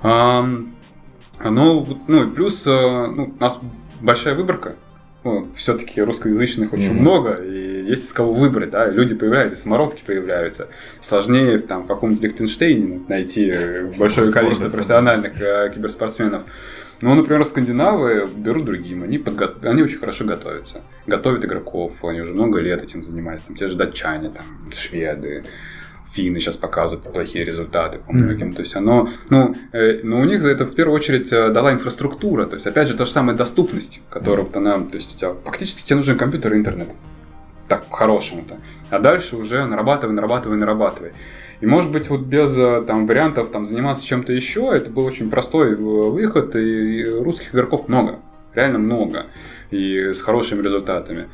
Мгм. 0.03 0.77
Ам, 1.39 1.55
ну, 1.55 1.99
ну, 2.09 2.25
и 2.29 2.35
плюс 2.35 2.67
э, 2.67 2.71
ну, 2.71 3.35
у 3.39 3.43
нас 3.43 3.59
большая 4.01 4.35
выборка. 4.35 4.77
Ну, 5.25 5.49
все-таки 5.57 6.01
русскоязычных 6.01 6.73
очень 6.73 6.93
Мгм. 6.93 7.01
много, 7.01 7.33
и 7.33 7.85
есть 7.85 8.09
с 8.11 8.13
кого 8.13 8.33
выбрать, 8.33 8.71
да, 8.71 8.89
люди 8.89 9.13
появляются, 9.15 9.59
самородки 9.61 10.03
появляются. 10.07 10.69
Сложнее 11.01 11.59
там, 11.59 11.83
в 11.83 11.87
каком-то 11.89 12.23
Лихтенштейне 12.23 13.01
найти 13.09 13.51
э, 13.53 13.91
большое 13.99 14.31
количество 14.31 14.69
профессиональных 14.69 15.41
э, 15.41 15.73
киберспортсменов. 15.75 16.43
Ну, 17.01 17.13
например, 17.15 17.45
скандинавы 17.45 18.27
берут 18.37 18.65
другим, 18.67 19.03
они, 19.03 19.19
подго- 19.19 19.67
они 19.69 19.83
очень 19.83 19.99
хорошо 19.99 20.25
готовятся. 20.25 20.83
Готовят 21.07 21.45
игроков, 21.45 21.93
они 22.05 22.21
уже 22.21 22.33
много 22.33 22.61
лет 22.61 22.83
этим 22.85 23.05
занимаются. 23.05 23.49
Там 23.49 23.57
те 23.57 23.67
же 23.67 23.77
датчане, 23.77 24.31
там, 24.31 24.45
шведы, 24.73 25.43
финны 26.13 26.41
сейчас 26.41 26.57
показывают 26.57 27.13
плохие 27.13 27.45
результаты 27.45 27.99
по 27.99 28.13
многим. 28.13 28.53
То 28.53 28.61
есть 28.61 28.75
оно, 28.77 29.09
ну, 29.31 29.55
э, 29.73 30.01
но 30.03 30.21
у 30.21 30.25
них 30.25 30.43
за 30.43 30.51
это 30.51 30.65
в 30.65 30.75
первую 30.75 30.97
очередь 30.97 31.33
э, 31.33 31.51
дала 31.51 31.73
инфраструктура. 31.73 32.47
То 32.47 32.55
есть, 32.55 32.67
опять 32.67 32.89
же, 32.89 32.95
та 32.95 33.05
же 33.05 33.11
самая 33.11 33.37
доступность, 33.37 34.01
которая 34.11 34.45
вот 34.47 34.57
она, 34.57 34.79
то 34.79 34.95
есть, 34.95 35.15
у 35.15 35.19
тебя, 35.19 35.35
фактически 35.45 35.85
тебе 35.85 35.97
нужен 35.97 36.17
компьютер 36.17 36.55
и 36.55 36.57
интернет. 36.57 36.95
Так, 37.69 37.87
по-хорошему-то. 37.87 38.59
А 38.91 38.99
дальше 38.99 39.37
уже 39.37 39.65
нарабатывай, 39.67 40.15
нарабатывай, 40.15 40.57
нарабатывай. 40.57 41.13
И, 41.61 41.67
может 41.67 41.91
быть, 41.91 42.09
вот 42.11 42.21
без 42.21 42.57
э, 42.57 42.83
там, 42.87 43.07
вариантов 43.07 43.51
там, 43.51 43.67
заниматься 43.67 44.05
чем-то 44.05 44.33
еще, 44.33 44.71
это 44.73 44.91
был 44.91 45.05
очень 45.05 45.31
простой 45.31 45.73
э, 45.73 45.77
выход, 45.77 46.55
и 46.55 47.05
русских 47.05 47.55
игроков 47.55 47.89
много, 47.89 48.21
реально 48.55 48.79
много, 48.79 49.27
и 49.71 50.13
с 50.13 50.23
хорошими 50.23 50.63
результатами. 50.63 51.29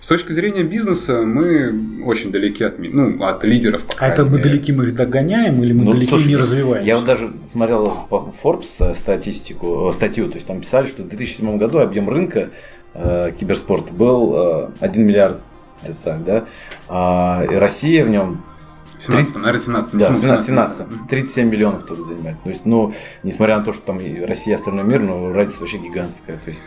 С 0.00 0.06
точки 0.06 0.32
зрения 0.32 0.62
бизнеса 0.62 1.22
мы 1.22 2.02
очень 2.04 2.30
далеки 2.30 2.64
от, 2.64 2.78
ну, 2.78 3.22
от 3.22 3.44
лидеров, 3.44 3.84
по 3.84 3.94
А 3.98 4.08
это 4.08 4.24
мы 4.24 4.32
мере. 4.38 4.42
далеки 4.44 4.72
мы 4.72 4.84
их 4.86 4.94
догоняем 4.94 5.62
или 5.62 5.72
мы 5.72 5.84
Ну, 5.84 5.92
далеки 5.92 6.08
слушай, 6.08 6.28
не 6.28 6.36
развиваемся? 6.36 6.86
Я 6.86 6.96
вот 6.96 7.04
даже 7.04 7.32
смотрел 7.46 7.92
по 8.08 8.32
Forbes 8.42 8.76
э, 8.80 8.94
статистику, 8.94 9.88
э, 9.90 9.92
статью, 9.94 10.28
то 10.28 10.36
есть 10.36 10.46
там 10.46 10.60
писали, 10.60 10.86
что 10.86 11.02
в 11.02 11.08
2007 11.08 11.58
году 11.58 11.78
объем 11.78 12.08
рынка 12.08 12.50
э, 12.94 13.32
киберспорта 13.38 13.92
был 13.92 14.34
э, 14.36 14.68
1 14.80 15.06
миллиард, 15.06 15.38
где-то 15.82 15.98
так, 16.04 16.24
да? 16.24 16.44
А, 16.88 17.44
и 17.50 17.54
Россия 17.54 18.04
в 18.04 18.08
нем 18.10 18.42
17, 18.98 19.36
наверное, 19.36 19.60
17. 19.60 19.94
Да, 19.94 20.10
ну, 20.10 20.16
17, 20.16 20.46
17, 20.46 20.78
Мгм. 20.80 21.08
37 21.08 21.48
миллионов 21.48 21.84
только 21.84 22.02
занимает. 22.02 22.36
То 22.42 22.50
есть, 22.50 22.66
ну, 22.66 22.92
несмотря 23.22 23.58
на 23.58 23.64
то, 23.64 23.72
что 23.72 23.82
там 23.86 24.00
и 24.00 24.20
Россия, 24.20 24.54
и 24.54 24.56
остальной 24.56 24.84
мир, 24.84 25.00
но 25.00 25.32
разница 25.32 25.60
вообще 25.60 25.78
гигантская. 25.78 26.36
То 26.44 26.50
есть, 26.50 26.62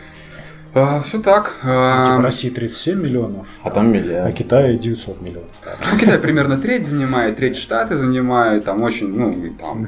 все 1.04 1.20
так. 1.20 1.56
А, 1.62 2.04
Типа 2.06 2.22
России 2.22 2.50
37 2.50 3.00
миллионов, 3.00 3.46
а 3.62 3.70
там 3.70 3.86
а 3.86 3.88
миллиард. 3.88 4.34
Китае 4.34 4.78
900 4.78 5.20
миллионов. 5.20 5.50
ну, 5.92 5.98
Китай 5.98 6.18
примерно 6.18 6.56
треть 6.58 6.86
занимает, 6.86 7.36
треть 7.36 7.56
Штаты 7.56 7.96
занимает, 7.96 8.64
там 8.64 8.82
очень, 8.82 9.08
ну, 9.08 9.54
там, 9.58 9.86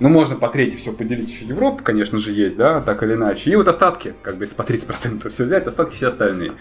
ну, 0.00 0.08
можно 0.08 0.36
по 0.36 0.48
трети 0.48 0.76
все 0.76 0.92
поделить, 0.92 1.28
еще 1.28 1.44
Европа, 1.44 1.82
конечно 1.82 2.18
же, 2.18 2.32
есть, 2.32 2.56
да, 2.56 2.80
так 2.80 3.02
или 3.02 3.14
иначе. 3.14 3.50
И 3.50 3.56
вот 3.56 3.68
остатки, 3.68 4.14
как 4.22 4.36
бы, 4.36 4.44
если 4.44 4.56
по 4.56 4.62
30% 4.62 5.28
все 5.28 5.44
взять, 5.44 5.66
остатки 5.66 5.94
все 5.94 6.08
остальные. 6.08 6.52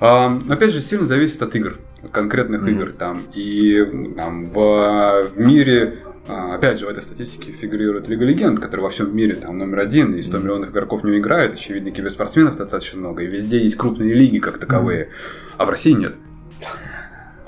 А, 0.00 0.28
но 0.28 0.54
опять 0.54 0.72
же, 0.72 0.80
сильно 0.80 1.06
зависит 1.06 1.42
от 1.42 1.54
игр, 1.56 1.78
от 2.04 2.10
конкретных 2.10 2.62
Мгм. 2.62 2.70
игр 2.70 2.92
там. 2.92 3.22
И 3.34 4.12
там, 4.16 4.50
в, 4.50 5.28
в 5.34 5.38
мире, 5.38 5.98
а, 6.04 6.12
опять 6.28 6.78
же, 6.78 6.86
в 6.86 6.88
этой 6.88 7.02
статистике 7.02 7.52
фигурирует 7.52 8.08
Лига 8.08 8.24
Легенд, 8.24 8.60
который 8.60 8.82
во 8.82 8.90
всем 8.90 9.16
мире 9.16 9.34
там 9.34 9.56
номер 9.58 9.80
один, 9.80 10.14
и 10.14 10.22
100 10.22 10.36
Мгм. 10.36 10.44
миллионов 10.46 10.70
игроков 10.70 11.04
не 11.04 11.18
играют, 11.18 11.54
очевидно, 11.54 11.90
киберспортсменов 11.90 12.56
достаточно 12.56 12.98
много, 13.00 13.22
и 13.22 13.26
везде 13.26 13.58
есть 13.62 13.76
крупные 13.76 14.14
лиги 14.14 14.38
как 14.38 14.58
таковые, 14.58 15.08
а 15.56 15.64
в 15.64 15.70
России 15.70 15.92
нет. 15.92 16.14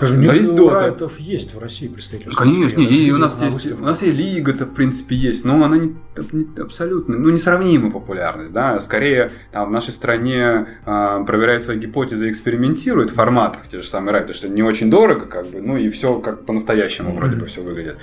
Да, 0.00 0.16
нет, 0.16 0.34
есть 0.34 0.50
у 0.50 0.56
Дота. 0.56 1.10
Есть 1.18 1.54
в 1.54 1.58
России 1.58 1.88
представительство. 1.88 2.44
Конечно, 2.44 2.82
даже 2.82 2.96
и 2.96 3.10
у 3.10 3.18
нас 3.18 3.40
на 3.40 3.44
есть, 3.44 3.72
у 3.72 3.84
нас 3.84 4.02
и 4.02 4.10
лига-то, 4.10 4.66
в 4.66 4.74
принципе, 4.74 5.16
есть, 5.16 5.44
но 5.44 5.64
она 5.64 5.76
не, 5.76 5.94
не 6.32 6.46
абсолютно, 6.60 7.16
ну, 7.16 7.30
несравнима 7.30 7.90
популярность, 7.90 8.52
да, 8.52 8.80
скорее, 8.80 9.30
там, 9.52 9.68
в 9.68 9.72
нашей 9.72 9.90
стране 9.90 10.66
а, 10.84 11.22
проверяет 11.24 11.62
свои 11.62 11.78
гипотезы, 11.78 12.30
экспериментирует 12.30 13.10
в 13.10 13.14
форматах, 13.14 13.68
те 13.68 13.80
же 13.80 13.88
самые 13.88 14.12
райты, 14.12 14.32
что 14.32 14.48
не 14.48 14.62
очень 14.62 14.90
дорого, 14.90 15.26
как 15.26 15.46
бы, 15.46 15.60
ну, 15.60 15.76
и 15.76 15.90
все 15.90 16.18
как 16.18 16.44
по-настоящему 16.44 17.14
вроде 17.14 17.36
бы 17.36 17.46
все 17.46 17.62
выглядит. 17.62 17.96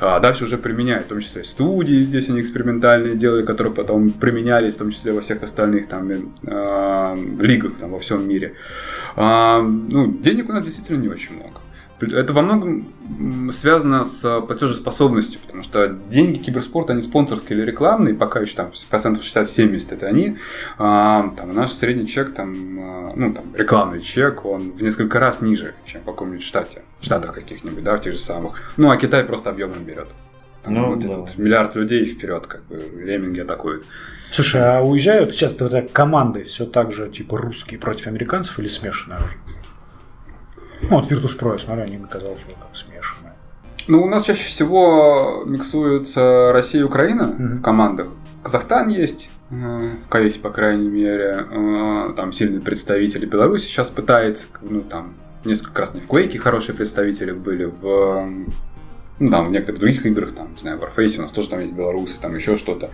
А 0.00 0.20
дальше 0.20 0.44
уже 0.44 0.58
применяют, 0.58 1.06
в 1.06 1.08
том 1.08 1.20
числе 1.20 1.44
студии 1.44 2.02
здесь 2.02 2.28
они 2.28 2.40
экспериментальные 2.40 3.16
делали, 3.16 3.44
которые 3.44 3.72
потом 3.72 4.10
применялись, 4.10 4.74
в 4.74 4.78
том 4.78 4.90
числе 4.90 5.12
во 5.12 5.20
всех 5.20 5.42
остальных 5.42 5.88
там 5.88 6.10
э, 6.10 7.16
лигах 7.40 7.78
там, 7.78 7.92
во 7.92 7.98
всем 7.98 8.26
мире. 8.28 8.54
А, 9.16 9.62
ну, 9.62 10.12
денег 10.12 10.48
у 10.48 10.52
нас 10.52 10.64
действительно 10.64 10.98
не 10.98 11.08
очень 11.08 11.35
много. 11.36 11.60
Это 11.98 12.32
во 12.34 12.42
многом 12.42 12.92
связано 13.52 14.04
с 14.04 14.40
платежеспособностью, 14.42 15.40
потому 15.40 15.62
что 15.62 15.88
деньги 15.88 16.38
киберспорта, 16.38 16.92
они 16.92 17.00
спонсорские 17.00 17.58
или 17.58 17.64
рекламные, 17.64 18.14
пока 18.14 18.40
еще 18.40 18.54
там 18.54 18.72
процентов 18.90 19.24
60-70 19.24 19.86
это 19.94 20.06
они. 20.06 20.36
А, 20.76 21.32
там, 21.36 21.54
наш 21.54 21.72
средний 21.72 22.06
чек, 22.06 22.34
там, 22.34 22.78
а, 22.78 23.12
ну, 23.16 23.32
там, 23.32 23.44
рекламный 23.56 24.02
чек, 24.02 24.44
он 24.44 24.72
в 24.72 24.82
несколько 24.82 25.18
раз 25.18 25.40
ниже, 25.40 25.74
чем 25.86 26.02
в 26.02 26.04
каком-нибудь 26.04 26.44
штате, 26.44 26.82
в 27.00 27.04
штатах 27.06 27.32
каких-нибудь, 27.32 27.82
да, 27.82 27.96
в 27.96 28.02
тех 28.02 28.12
же 28.12 28.18
самых. 28.18 28.60
Ну, 28.76 28.90
а 28.90 28.96
Китай 28.98 29.24
просто 29.24 29.48
объемом 29.48 29.82
берет. 29.84 30.08
Там 30.64 30.74
Ну, 30.74 30.90
вот 30.90 30.98
да. 30.98 31.08
этот 31.08 31.38
миллиард 31.38 31.76
людей 31.76 32.04
вперед, 32.04 32.46
как 32.46 32.62
бы, 32.64 32.76
лемминги 32.76 33.40
атакуют. 33.40 33.86
Слушай, 34.32 34.62
а 34.62 34.82
уезжают 34.82 35.34
сейчас 35.34 35.54
команды 35.92 36.42
все 36.42 36.66
так 36.66 36.92
же, 36.92 37.08
типа 37.08 37.38
русские 37.38 37.80
против 37.80 38.08
американцев 38.08 38.58
или 38.58 38.66
смешанное 38.66 39.18
уже? 39.18 39.34
Ну, 40.90 40.96
вот 40.96 41.10
Virtus.pro, 41.10 41.52
я 41.52 41.58
смотрю, 41.58 41.84
они 41.84 41.98
казалось, 42.08 42.40
что 42.40 42.50
как 42.52 42.74
смешанное. 42.76 43.34
Ну, 43.88 44.02
у 44.02 44.08
нас 44.08 44.24
чаще 44.24 44.46
всего 44.48 45.42
миксуются 45.46 46.50
Россия 46.52 46.80
и 46.80 46.84
Украина 46.84 47.24
Мгм. 47.38 47.58
в 47.58 47.62
командах. 47.62 48.08
Казахстан 48.42 48.88
есть, 48.88 49.28
э, 49.50 49.94
в 50.04 50.08
КС, 50.08 50.36
по 50.36 50.50
крайней 50.50 50.88
мере. 50.88 51.46
Э, 51.50 52.12
Там 52.16 52.32
сильные 52.32 52.60
представители 52.60 53.26
Беларуси 53.26 53.66
сейчас 53.66 53.88
пытается, 53.88 54.46
ну, 54.62 54.80
там 54.82 55.14
несколько 55.44 55.80
раз 55.82 55.94
не 55.94 56.00
в 56.00 56.06
Quake 56.08 56.38
хорошие 56.38 56.74
представители 56.74 57.32
были, 57.32 57.64
в 57.64 58.28
ну, 59.18 59.30
там, 59.30 59.48
в 59.48 59.50
некоторых 59.50 59.80
других 59.80 60.04
играх, 60.06 60.32
там, 60.32 60.52
не 60.52 60.58
знаю, 60.60 60.78
в 60.78 60.82
Warface 60.82 61.18
у 61.18 61.22
нас 61.22 61.32
тоже 61.32 61.48
там 61.48 61.60
есть 61.60 61.72
белорусы, 61.72 62.18
там 62.20 62.34
еще 62.34 62.56
что-то. 62.58 62.90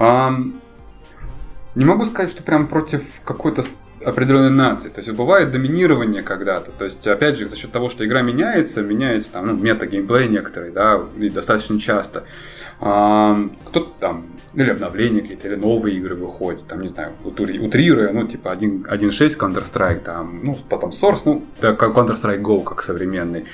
Не 0.00 1.84
могу 1.84 2.04
сказать, 2.04 2.30
что 2.30 2.42
прям 2.42 2.66
против 2.68 3.02
какой-то 3.24 3.62
определенной 4.04 4.50
нации. 4.50 4.88
То 4.88 5.00
есть 5.00 5.10
бывает 5.12 5.50
доминирование 5.50 6.22
когда-то. 6.22 6.70
То 6.78 6.84
есть, 6.84 7.06
опять 7.06 7.36
же, 7.38 7.48
за 7.48 7.56
счет 7.56 7.72
того, 7.72 7.88
что 7.88 8.04
игра 8.04 8.22
меняется, 8.22 8.82
меняется 8.82 9.32
там, 9.32 9.46
ну, 9.46 9.56
мета-геймплей 9.56 10.28
некоторый, 10.28 10.70
да, 10.70 11.00
и 11.18 11.30
достаточно 11.30 11.78
часто. 11.80 12.24
Ам, 12.80 13.52
кто-то 13.66 13.92
там, 14.00 14.26
или 14.54 14.70
обновления 14.70 15.20
какие-то, 15.22 15.48
или 15.48 15.54
новые 15.56 15.96
игры 15.96 16.14
выходят, 16.14 16.66
там, 16.66 16.82
не 16.82 16.88
знаю, 16.88 17.12
утри- 17.24 17.58
утрируя, 17.58 18.12
ну, 18.12 18.26
типа 18.26 18.50
1 18.52 18.86
1.6 18.88 19.36
Counter-Strike, 19.38 20.00
там, 20.00 20.40
ну, 20.42 20.58
потом 20.68 20.90
Source, 20.90 21.22
ну, 21.24 21.44
Counter-Strike 21.60 22.42
Go, 22.42 22.62
как 22.62 22.82
современный. 22.82 23.44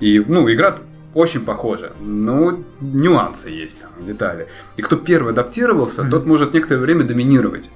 И, 0.00 0.22
ну, 0.26 0.50
игра 0.52 0.76
очень 1.14 1.40
похожа, 1.40 1.92
но 2.00 2.58
нюансы 2.80 3.50
есть 3.50 3.80
там, 3.80 3.90
детали. 4.06 4.46
И 4.76 4.82
кто 4.82 4.96
первый 4.96 5.32
адаптировался, 5.32 6.02
Мгм. 6.02 6.10
тот 6.10 6.26
может 6.26 6.54
некоторое 6.54 6.80
время 6.80 7.02
доминировать. 7.04 7.70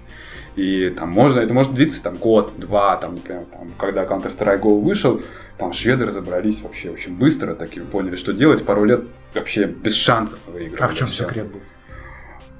И 0.56 0.90
там 0.90 1.10
можно, 1.10 1.40
это 1.40 1.54
может 1.54 1.74
длиться 1.74 2.02
там 2.02 2.14
год, 2.16 2.52
два, 2.58 2.96
там, 2.96 3.14
например, 3.14 3.44
там, 3.52 3.70
когда 3.78 4.04
Counter-Strike 4.04 4.60
Go 4.60 4.80
вышел, 4.82 5.22
там 5.58 5.72
шведы 5.72 6.04
разобрались 6.04 6.60
вообще 6.62 6.90
очень 6.90 7.16
быстро, 7.16 7.54
такие 7.54 7.84
поняли, 7.86 8.16
что 8.16 8.32
делать, 8.32 8.64
пару 8.64 8.84
лет 8.84 9.02
вообще 9.34 9.64
без 9.66 9.94
шансов 9.94 10.38
выиграть. 10.46 10.80
А 10.80 10.88
в 10.88 10.94
чем 10.94 11.08
секрет 11.08 11.46
был? 11.46 11.60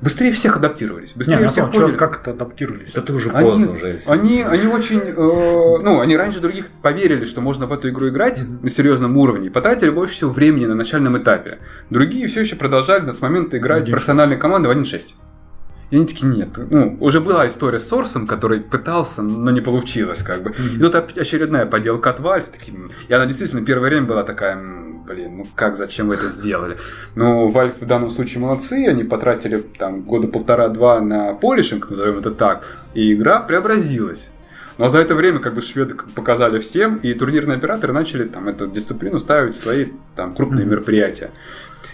Быстрее 0.01 0.33
всех 0.33 0.57
адаптировались, 0.57 1.15
Не, 1.15 1.19
быстрее 1.19 1.41
я 1.43 1.49
всех 1.49 1.65
понял, 1.67 1.73
чё, 1.75 1.81
поняли. 1.83 1.97
как 1.97 2.21
это 2.23 2.31
адаптировались? 2.33 2.93
Да 2.93 3.03
ты 3.03 3.13
уже 3.13 3.31
Они, 3.31 3.49
поздно 3.49 3.71
уже. 3.73 4.01
они, 4.07 4.43
они 4.43 4.67
очень, 4.67 4.99
э, 4.99 5.13
ну, 5.15 6.01
они 6.01 6.17
раньше 6.17 6.41
других 6.41 6.71
поверили, 6.83 7.25
что 7.25 7.41
можно 7.41 7.67
в 7.67 7.73
эту 7.73 7.89
игру 7.91 8.09
играть 8.09 8.43
Мгм. 8.43 8.59
на 8.63 8.69
серьезном 8.71 9.17
уровне, 9.17 9.47
и 9.47 9.51
потратили 9.51 9.91
больше 9.91 10.15
всего 10.15 10.33
времени 10.33 10.67
на 10.67 10.75
начальном 10.75 11.17
этапе. 11.23 11.59
Другие 11.91 12.27
все 12.27 12.41
еще 12.41 12.57
продолжали 12.57 13.03
на 13.03 13.13
тот 13.13 13.21
момент 13.23 13.55
играть 13.55 13.83
Один. 13.83 13.93
профессиональные 13.93 14.39
команды 14.39 14.69
в 14.69 14.73
1.6. 14.73 15.15
И 15.93 15.97
они 15.97 16.07
такие, 16.07 16.27
нет, 16.27 16.49
ну, 16.71 16.97
уже 17.01 17.21
была 17.21 17.47
история 17.47 17.79
с 17.79 17.87
Сорсом, 17.87 18.27
который 18.27 18.61
пытался, 18.61 19.21
но 19.21 19.51
не 19.51 19.61
получилось, 19.61 20.23
как 20.23 20.43
бы. 20.43 20.55
И 20.75 20.79
тут 20.79 20.95
очередная 20.95 21.67
поделка 21.67 22.09
от 22.09 22.19
Valve, 22.19 22.47
таким, 22.51 22.91
и 23.09 23.13
она 23.13 23.27
действительно 23.27 23.63
первое 23.63 23.91
время 23.91 24.07
была 24.07 24.23
такая, 24.23 24.55
«М, 24.55 25.05
блин, 25.07 25.37
ну 25.37 25.47
как, 25.55 25.77
зачем 25.77 26.09
вы 26.09 26.15
это 26.15 26.29
сделали? 26.29 26.79
Но 27.15 27.47
Valve 27.51 27.75
в 27.79 27.87
данном 27.87 28.09
случае 28.09 28.41
молодцы, 28.43 28.87
они 28.89 29.05
потратили 29.05 29.59
там 29.79 30.01
года 30.01 30.29
полтора-два 30.29 31.03
на 31.03 31.35
полишинг, 31.35 31.91
назовем 31.91 32.21
это 32.21 32.31
так, 32.31 32.65
и 32.95 33.13
игра 33.13 33.41
преобразилась. 33.41 34.31
Но 34.79 34.89
за 34.89 34.99
это 34.99 35.15
время 35.15 35.41
как 35.41 35.53
бы 35.53 35.61
шведы 35.61 35.95
показали 36.15 36.59
всем, 36.59 36.97
и 37.03 37.13
турнирные 37.13 37.59
операторы 37.59 37.93
начали 37.93 38.25
там 38.25 38.49
эту 38.49 38.67
дисциплину 38.67 39.19
ставить 39.19 39.55
в 39.55 39.59
свои 39.59 39.89
там 40.17 40.35
крупные 40.35 40.65
Мгм. 40.65 40.71
мероприятия. 40.73 41.31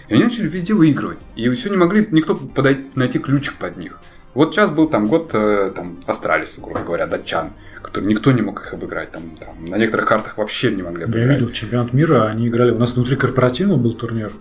И 0.09 0.13
они 0.15 0.23
начали 0.23 0.47
везде 0.47 0.73
выигрывать. 0.73 1.19
И 1.35 1.49
все 1.49 1.69
не 1.69 1.77
могли 1.77 2.07
никто 2.11 2.35
подойти, 2.35 2.85
найти 2.95 3.19
ключик 3.19 3.55
под 3.55 3.77
них. 3.77 3.99
Вот 4.33 4.53
сейчас 4.53 4.71
был 4.71 4.85
там 4.87 5.07
год 5.07 5.31
э, 5.33 5.71
там, 5.75 5.99
Astralis, 6.05 6.59
грубо 6.59 6.81
говоря, 6.81 7.07
датчан, 7.07 7.51
который 7.81 8.05
никто 8.05 8.31
не 8.31 8.41
мог 8.41 8.59
их 8.61 8.73
обыграть. 8.73 9.11
Там, 9.11 9.23
там, 9.39 9.65
на 9.65 9.75
некоторых 9.75 10.07
картах 10.07 10.37
вообще 10.37 10.71
не 10.71 10.81
могли 10.83 11.01
Я 11.01 11.05
обыграть. 11.05 11.39
видел 11.39 11.51
чемпионат 11.51 11.93
мира, 11.93 12.25
они 12.27 12.47
играли. 12.47 12.71
У 12.71 12.77
нас 12.79 12.93
внутри 12.93 13.15
корпоративного 13.15 13.77
был 13.77 13.93
турнир 13.93 14.31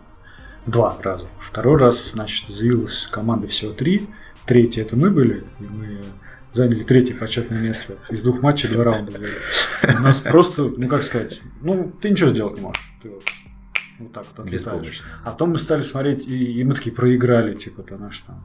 два 0.66 0.96
раза. 1.02 1.26
Второй 1.40 1.78
раз, 1.78 2.12
значит, 2.12 2.48
заявилась 2.48 3.08
команда 3.10 3.46
всего 3.48 3.72
три. 3.72 4.06
Третий 4.46 4.80
это 4.80 4.96
мы 4.96 5.10
были, 5.10 5.44
и 5.60 5.64
мы 5.64 5.98
заняли 6.52 6.82
третье 6.82 7.14
почетное 7.14 7.60
место. 7.60 7.94
Из 8.10 8.22
двух 8.22 8.42
матчей 8.42 8.68
два 8.68 8.84
раунда 8.84 9.12
взяли. 9.12 9.32
У 9.98 10.02
нас 10.02 10.20
просто, 10.20 10.62
ну 10.64 10.88
как 10.88 11.02
сказать, 11.02 11.40
ну 11.60 11.92
ты 12.00 12.10
ничего 12.10 12.30
сделать 12.30 12.56
не 12.56 12.62
можешь. 12.62 12.82
Ты 13.02 13.10
вот, 13.98 14.12
так 14.12 14.24
вот 14.36 14.46
отлетаешь. 14.46 15.02
А 15.24 15.30
потом 15.30 15.50
мы 15.50 15.58
стали 15.58 15.82
смотреть, 15.82 16.26
и, 16.26 16.60
и 16.60 16.64
мы 16.64 16.74
такие 16.74 16.94
проиграли, 16.94 17.54
типа, 17.54 17.82
то 17.82 17.96
наш 17.96 18.18
там. 18.20 18.44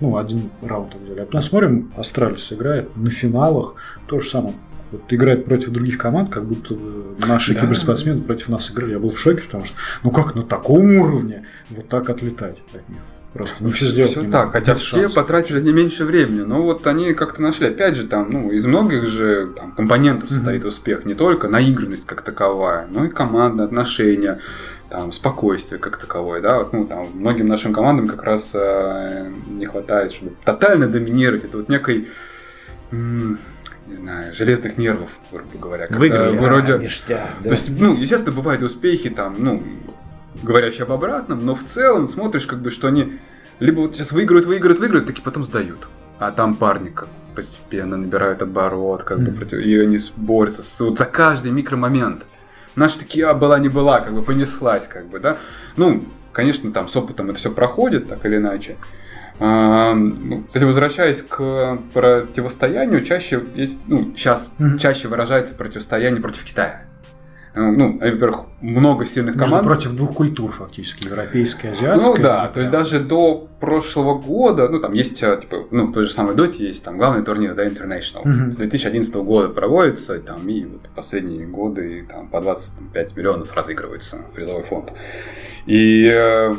Ну, 0.00 0.16
один 0.16 0.50
раунд 0.62 0.94
взяли. 0.94 1.20
А 1.20 1.26
потом 1.26 1.42
смотрим, 1.42 1.92
Astralis 1.96 2.52
играет 2.52 2.96
на 2.96 3.10
финалах. 3.10 3.74
То 4.06 4.20
же 4.20 4.28
самое. 4.28 4.54
Вот 4.90 5.02
играет 5.08 5.44
против 5.46 5.70
других 5.70 5.96
команд, 5.96 6.30
как 6.30 6.44
будто 6.44 6.76
наши 7.26 7.54
Да. 7.54 7.62
киберспортсмены 7.62 8.20
против 8.22 8.48
нас 8.48 8.70
играли. 8.70 8.92
Я 8.92 8.98
был 8.98 9.10
в 9.10 9.18
шоке, 9.18 9.42
потому 9.42 9.64
что, 9.64 9.74
ну 10.02 10.10
как 10.10 10.34
на 10.34 10.42
таком 10.42 10.96
уровне 10.96 11.46
вот 11.70 11.88
так 11.88 12.10
отлетать 12.10 12.60
от 12.74 12.88
них? 12.88 12.98
Просто 13.32 13.64
ничего 13.64 13.88
сделать 13.88 14.10
Все 14.10 14.20
не 14.20 14.30
так, 14.30 14.52
хотя 14.52 14.72
Нет 14.72 14.80
все 14.82 15.00
шансов. 15.02 15.14
потратили 15.14 15.60
не 15.62 15.72
меньше 15.72 16.04
времени. 16.04 16.42
Но 16.42 16.60
вот 16.62 16.86
они 16.86 17.14
как-то 17.14 17.40
нашли, 17.40 17.68
опять 17.68 17.96
же, 17.96 18.06
там, 18.06 18.30
ну, 18.30 18.50
из 18.50 18.66
многих 18.66 19.06
же 19.06 19.54
там, 19.56 19.72
компонентов 19.72 20.28
состоит 20.28 20.66
успех. 20.66 21.06
Не 21.06 21.14
только 21.14 21.48
наигранность 21.48 22.04
как 22.04 22.20
таковая, 22.20 22.86
но 22.90 23.06
и 23.06 23.08
команда, 23.08 23.64
отношения, 23.64 24.40
там, 24.92 25.10
спокойствие 25.10 25.80
как 25.80 25.96
таковое, 25.96 26.42
да. 26.42 26.58
Вот, 26.58 26.74
ну, 26.74 26.86
там, 26.86 27.06
многим 27.14 27.48
нашим 27.48 27.72
командам 27.72 28.06
как 28.08 28.22
раз 28.24 28.50
э, 28.52 29.30
не 29.48 29.64
хватает, 29.64 30.12
чтобы 30.12 30.32
тотально 30.44 30.86
доминировать. 30.86 31.44
Это 31.44 31.56
вот 31.56 31.70
некой, 31.70 32.08
м, 32.90 33.38
не 33.86 33.96
знаю, 33.96 34.34
железных 34.34 34.76
нервов, 34.76 35.08
грубо 35.32 35.58
говоря. 35.58 35.86
Выиграли, 35.88 36.36
вроде... 36.36 36.74
а, 36.74 36.78
ништяк, 36.78 37.26
да. 37.42 37.48
То 37.48 37.54
есть, 37.54 37.70
ну, 37.70 37.94
естественно, 37.94 38.36
бывают 38.36 38.62
успехи, 38.62 39.08
там, 39.08 39.36
ну, 39.38 39.62
говорящие 40.42 40.82
об 40.82 40.92
обратном, 40.92 41.42
но 41.42 41.54
в 41.54 41.64
целом 41.64 42.06
смотришь, 42.06 42.44
как 42.46 42.58
бы, 42.60 42.70
что 42.70 42.88
они 42.88 43.18
либо 43.60 43.80
вот 43.80 43.94
сейчас 43.94 44.12
выиграют, 44.12 44.44
выиграют, 44.44 44.78
выиграют, 44.78 45.06
таки 45.06 45.22
потом 45.22 45.42
сдают. 45.42 45.88
А 46.18 46.32
там 46.32 46.54
парни 46.54 46.90
как 46.90 47.08
постепенно 47.34 47.96
набирают 47.96 48.42
оборот, 48.42 49.04
как 49.04 49.20
бы, 49.20 49.30
Мгм. 49.30 49.36
против, 49.38 49.58
и 49.64 49.78
они 49.78 49.98
борются 50.16 50.62
с- 50.62 50.80
вот 50.80 50.98
за 50.98 51.06
каждый 51.06 51.50
микромомент. 51.50 52.26
Наши 52.74 52.98
такие, 52.98 53.26
а, 53.26 53.34
была 53.34 53.58
не 53.58 53.68
была, 53.68 54.00
как 54.00 54.14
бы, 54.14 54.22
понеслась, 54.22 54.86
как 54.86 55.06
бы, 55.06 55.18
да. 55.18 55.36
Ну, 55.76 56.04
конечно, 56.32 56.72
там 56.72 56.88
с 56.88 56.96
опытом 56.96 57.30
это 57.30 57.38
все 57.38 57.50
проходит, 57.50 58.08
так 58.08 58.24
или 58.24 58.36
иначе. 58.36 58.76
А, 59.38 59.94
ну, 59.94 60.44
кстати, 60.46 60.64
возвращаясь 60.64 61.22
к 61.22 61.78
противостоянию, 61.92 63.04
чаще 63.04 63.42
есть, 63.54 63.76
ну, 63.86 64.12
сейчас 64.16 64.50
чаще 64.78 65.08
выражается 65.08 65.54
противостояние 65.54 66.20
против 66.20 66.44
Китая. 66.44 66.82
Э, 67.54 67.60
Ну, 67.70 67.98
во-первых, 67.98 68.40
много 68.62 69.04
сильных 69.06 69.34
Между 69.36 69.50
команд. 69.50 69.66
против 69.68 69.92
двух 69.92 70.14
культур 70.14 70.52
фактически, 70.52 71.04
европейской 71.06 71.66
и 71.66 71.70
азиатской. 71.70 72.14
Ну 72.16 72.22
да, 72.22 72.48
то 72.48 72.60
есть 72.60 72.72
даже 72.72 73.00
до 73.00 73.46
прошлого 73.60 74.18
года, 74.18 74.68
ну 74.68 74.80
там 74.80 74.92
есть, 74.94 75.22
э, 75.22 75.38
типа, 75.40 75.64
ну 75.70 75.86
в 75.86 75.92
той 75.92 76.04
же 76.04 76.12
самой 76.12 76.34
доте 76.34 76.66
есть 76.66 76.84
там 76.84 76.96
главный 76.98 77.22
турнир, 77.22 77.54
да, 77.54 77.66
International. 77.66 78.22
Мгм. 78.24 78.52
С 78.52 78.56
2011 78.56 79.14
года 79.16 79.48
проводится, 79.48 80.14
и 80.16 80.20
там 80.20 80.48
и 80.48 80.64
вот 80.64 80.88
последние 80.94 81.46
годы 81.46 81.98
и, 81.98 82.02
там 82.02 82.28
по 82.28 82.40
25 82.40 83.16
миллионов 83.16 83.54
разыгрывается 83.54 84.18
призовой 84.34 84.62
фонд. 84.62 84.92
И 85.66 86.10
э, 86.12 86.54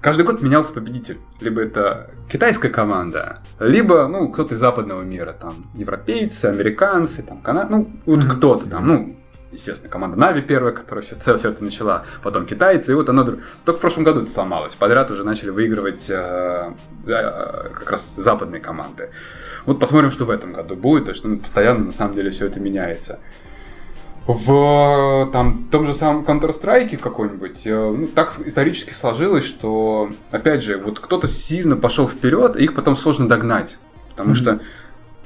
каждый 0.00 0.24
год 0.24 0.42
менялся 0.42 0.72
победитель. 0.72 1.18
Либо 1.40 1.60
это 1.62 2.10
китайская 2.28 2.70
команда, 2.70 3.38
либо, 3.60 4.06
ну, 4.08 4.28
кто-то 4.30 4.54
из 4.54 4.58
западного 4.58 5.02
мира, 5.02 5.32
там, 5.32 5.54
европейцы, 5.74 6.46
американцы, 6.46 7.22
там, 7.22 7.40
кана... 7.40 7.66
ну, 7.70 7.90
вот 8.06 8.24
Мгм. 8.24 8.30
кто-то 8.30 8.66
там, 8.66 8.86
ну, 8.86 9.16
естественно, 9.54 9.90
команда 9.90 10.16
Нави 10.16 10.42
первая, 10.42 10.72
которая 10.72 11.04
все, 11.04 11.16
все 11.18 11.48
это 11.48 11.64
начала, 11.64 12.04
потом 12.22 12.46
китайцы, 12.46 12.92
и 12.92 12.94
вот 12.94 13.08
оно 13.08 13.24
только 13.24 13.78
в 13.78 13.80
прошлом 13.80 14.04
году 14.04 14.22
это 14.22 14.30
сломалось. 14.30 14.74
Подряд 14.74 15.10
уже 15.10 15.24
начали 15.24 15.50
выигрывать 15.50 16.08
э, 16.10 16.72
э, 17.06 17.70
как 17.74 17.90
раз 17.90 18.14
западные 18.16 18.60
команды. 18.60 19.10
Вот 19.66 19.80
посмотрим, 19.80 20.10
что 20.10 20.24
в 20.24 20.30
этом 20.30 20.52
году 20.52 20.76
будет, 20.76 21.08
и 21.08 21.14
что 21.14 21.28
ну, 21.28 21.38
постоянно 21.38 21.86
на 21.86 21.92
самом 21.92 22.14
деле 22.14 22.30
все 22.30 22.46
это 22.46 22.60
меняется. 22.60 23.18
В 24.26 25.28
там, 25.32 25.68
том 25.70 25.84
же 25.84 25.92
самом 25.92 26.24
Counter-Strike 26.24 26.96
какой-нибудь, 26.96 27.66
э, 27.66 27.90
ну, 27.90 28.06
так 28.06 28.32
исторически 28.44 28.92
сложилось, 28.92 29.44
что, 29.44 30.10
опять 30.30 30.62
же, 30.62 30.78
вот 30.78 30.98
кто-то 30.98 31.28
сильно 31.28 31.76
пошел 31.76 32.08
вперед, 32.08 32.56
и 32.56 32.64
их 32.64 32.74
потом 32.74 32.96
сложно 32.96 33.28
догнать. 33.28 33.78
Потому 34.10 34.32
mm-hmm. 34.32 34.34
что 34.34 34.60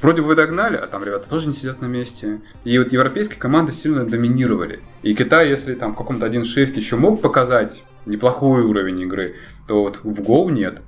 вроде 0.01 0.22
бы 0.22 0.28
вы 0.28 0.34
догнали, 0.34 0.76
а 0.76 0.86
там 0.86 1.05
ребята 1.05 1.28
тоже 1.28 1.49
не 1.49 1.55
сидят 1.55 1.80
на 1.80 1.86
месте. 1.86 2.40
И 2.64 2.78
вот 2.78 2.92
европейские 2.92 3.38
команды 3.38 3.72
сильно 3.72 4.05
доминировали. 4.05 4.80
И 5.03 5.14
Китай, 5.14 5.49
если 5.49 5.74
там 5.74 5.94
в 5.94 5.96
каком-то 5.96 6.26
1.6 6.26 6.76
еще 6.76 6.96
мог 6.96 7.20
показать 7.20 7.84
неплохой 8.07 8.62
уровень 8.62 9.01
игры, 9.01 9.36
то 9.66 9.82
вот 9.82 10.01
в 10.03 10.20
Go 10.20 10.51
нет. 10.51 10.80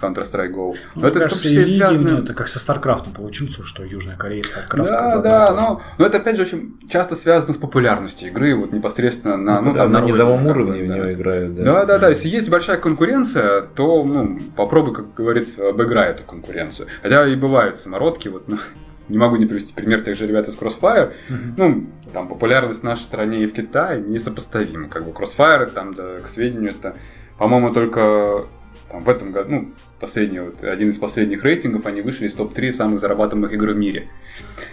Counter-Strike 0.00 0.52
Go. 0.52 0.74
Ну, 0.94 1.06
это 1.06 1.20
кажется, 1.20 1.40
в 1.40 1.42
том 1.42 1.50
числе 1.50 1.66
связано... 1.66 2.18
Это 2.18 2.34
как 2.34 2.48
со 2.48 2.58
StarCraft 2.58 3.12
получится, 3.14 3.62
что 3.62 3.84
Южная 3.84 4.16
Корея 4.16 4.42
и 4.42 4.44
StarCraft. 4.44 4.86
Да, 4.86 5.18
да, 5.18 5.52
но, 5.54 5.82
но 5.98 6.06
это 6.06 6.18
опять 6.18 6.36
же 6.36 6.42
очень 6.42 6.78
часто 6.90 7.14
связано 7.14 7.52
с 7.52 7.56
популярностью 7.56 8.28
игры, 8.28 8.54
вот 8.54 8.72
непосредственно 8.72 9.36
на, 9.36 9.60
ну, 9.60 9.68
ну, 9.68 9.74
там, 9.74 9.92
на, 9.92 10.00
низовом 10.00 10.46
уровне 10.46 10.82
в 10.82 10.86
нее 10.86 11.12
играют. 11.12 11.54
Да. 11.54 11.62
да, 11.62 11.84
да, 11.84 11.98
да. 11.98 12.08
Если 12.08 12.28
есть 12.28 12.48
большая 12.48 12.78
конкуренция, 12.78 13.62
то 13.62 14.04
ну, 14.04 14.38
попробуй, 14.56 14.94
как 14.94 15.14
говорится, 15.14 15.68
обыграй 15.68 16.10
эту 16.10 16.24
конкуренцию. 16.24 16.88
Хотя 17.02 17.26
и 17.26 17.36
бывают 17.36 17.76
самородки, 17.76 18.28
вот, 18.28 18.48
ну, 18.48 18.58
не 19.08 19.18
могу 19.18 19.36
не 19.36 19.46
привести 19.46 19.72
пример 19.72 20.00
тех 20.00 20.16
же 20.16 20.26
ребят 20.26 20.48
из 20.48 20.58
Crossfire. 20.58 21.12
Uh-huh. 21.28 21.54
Ну, 21.56 21.86
там 22.12 22.28
популярность 22.28 22.80
в 22.80 22.84
нашей 22.84 23.02
стране 23.02 23.42
и 23.42 23.46
в 23.46 23.52
Китае 23.52 24.00
несопоставима. 24.00 24.88
Как 24.88 25.04
бы 25.04 25.10
Crossfire, 25.10 25.70
там, 25.70 25.94
да, 25.94 26.20
к 26.24 26.28
сведению, 26.28 26.70
это, 26.70 26.96
по-моему, 27.38 27.72
только 27.72 28.46
там, 28.90 29.04
в 29.04 29.08
этом 29.08 29.32
году, 29.32 29.50
ну, 29.50 29.72
последний, 30.00 30.40
вот, 30.40 30.64
один 30.64 30.90
из 30.90 30.98
последних 30.98 31.44
рейтингов, 31.44 31.86
они 31.86 32.00
вышли 32.00 32.26
из 32.26 32.34
топ-3 32.34 32.72
самых 32.72 33.00
зарабатываемых 33.00 33.52
игр 33.52 33.70
в 33.70 33.76
мире. 33.76 34.08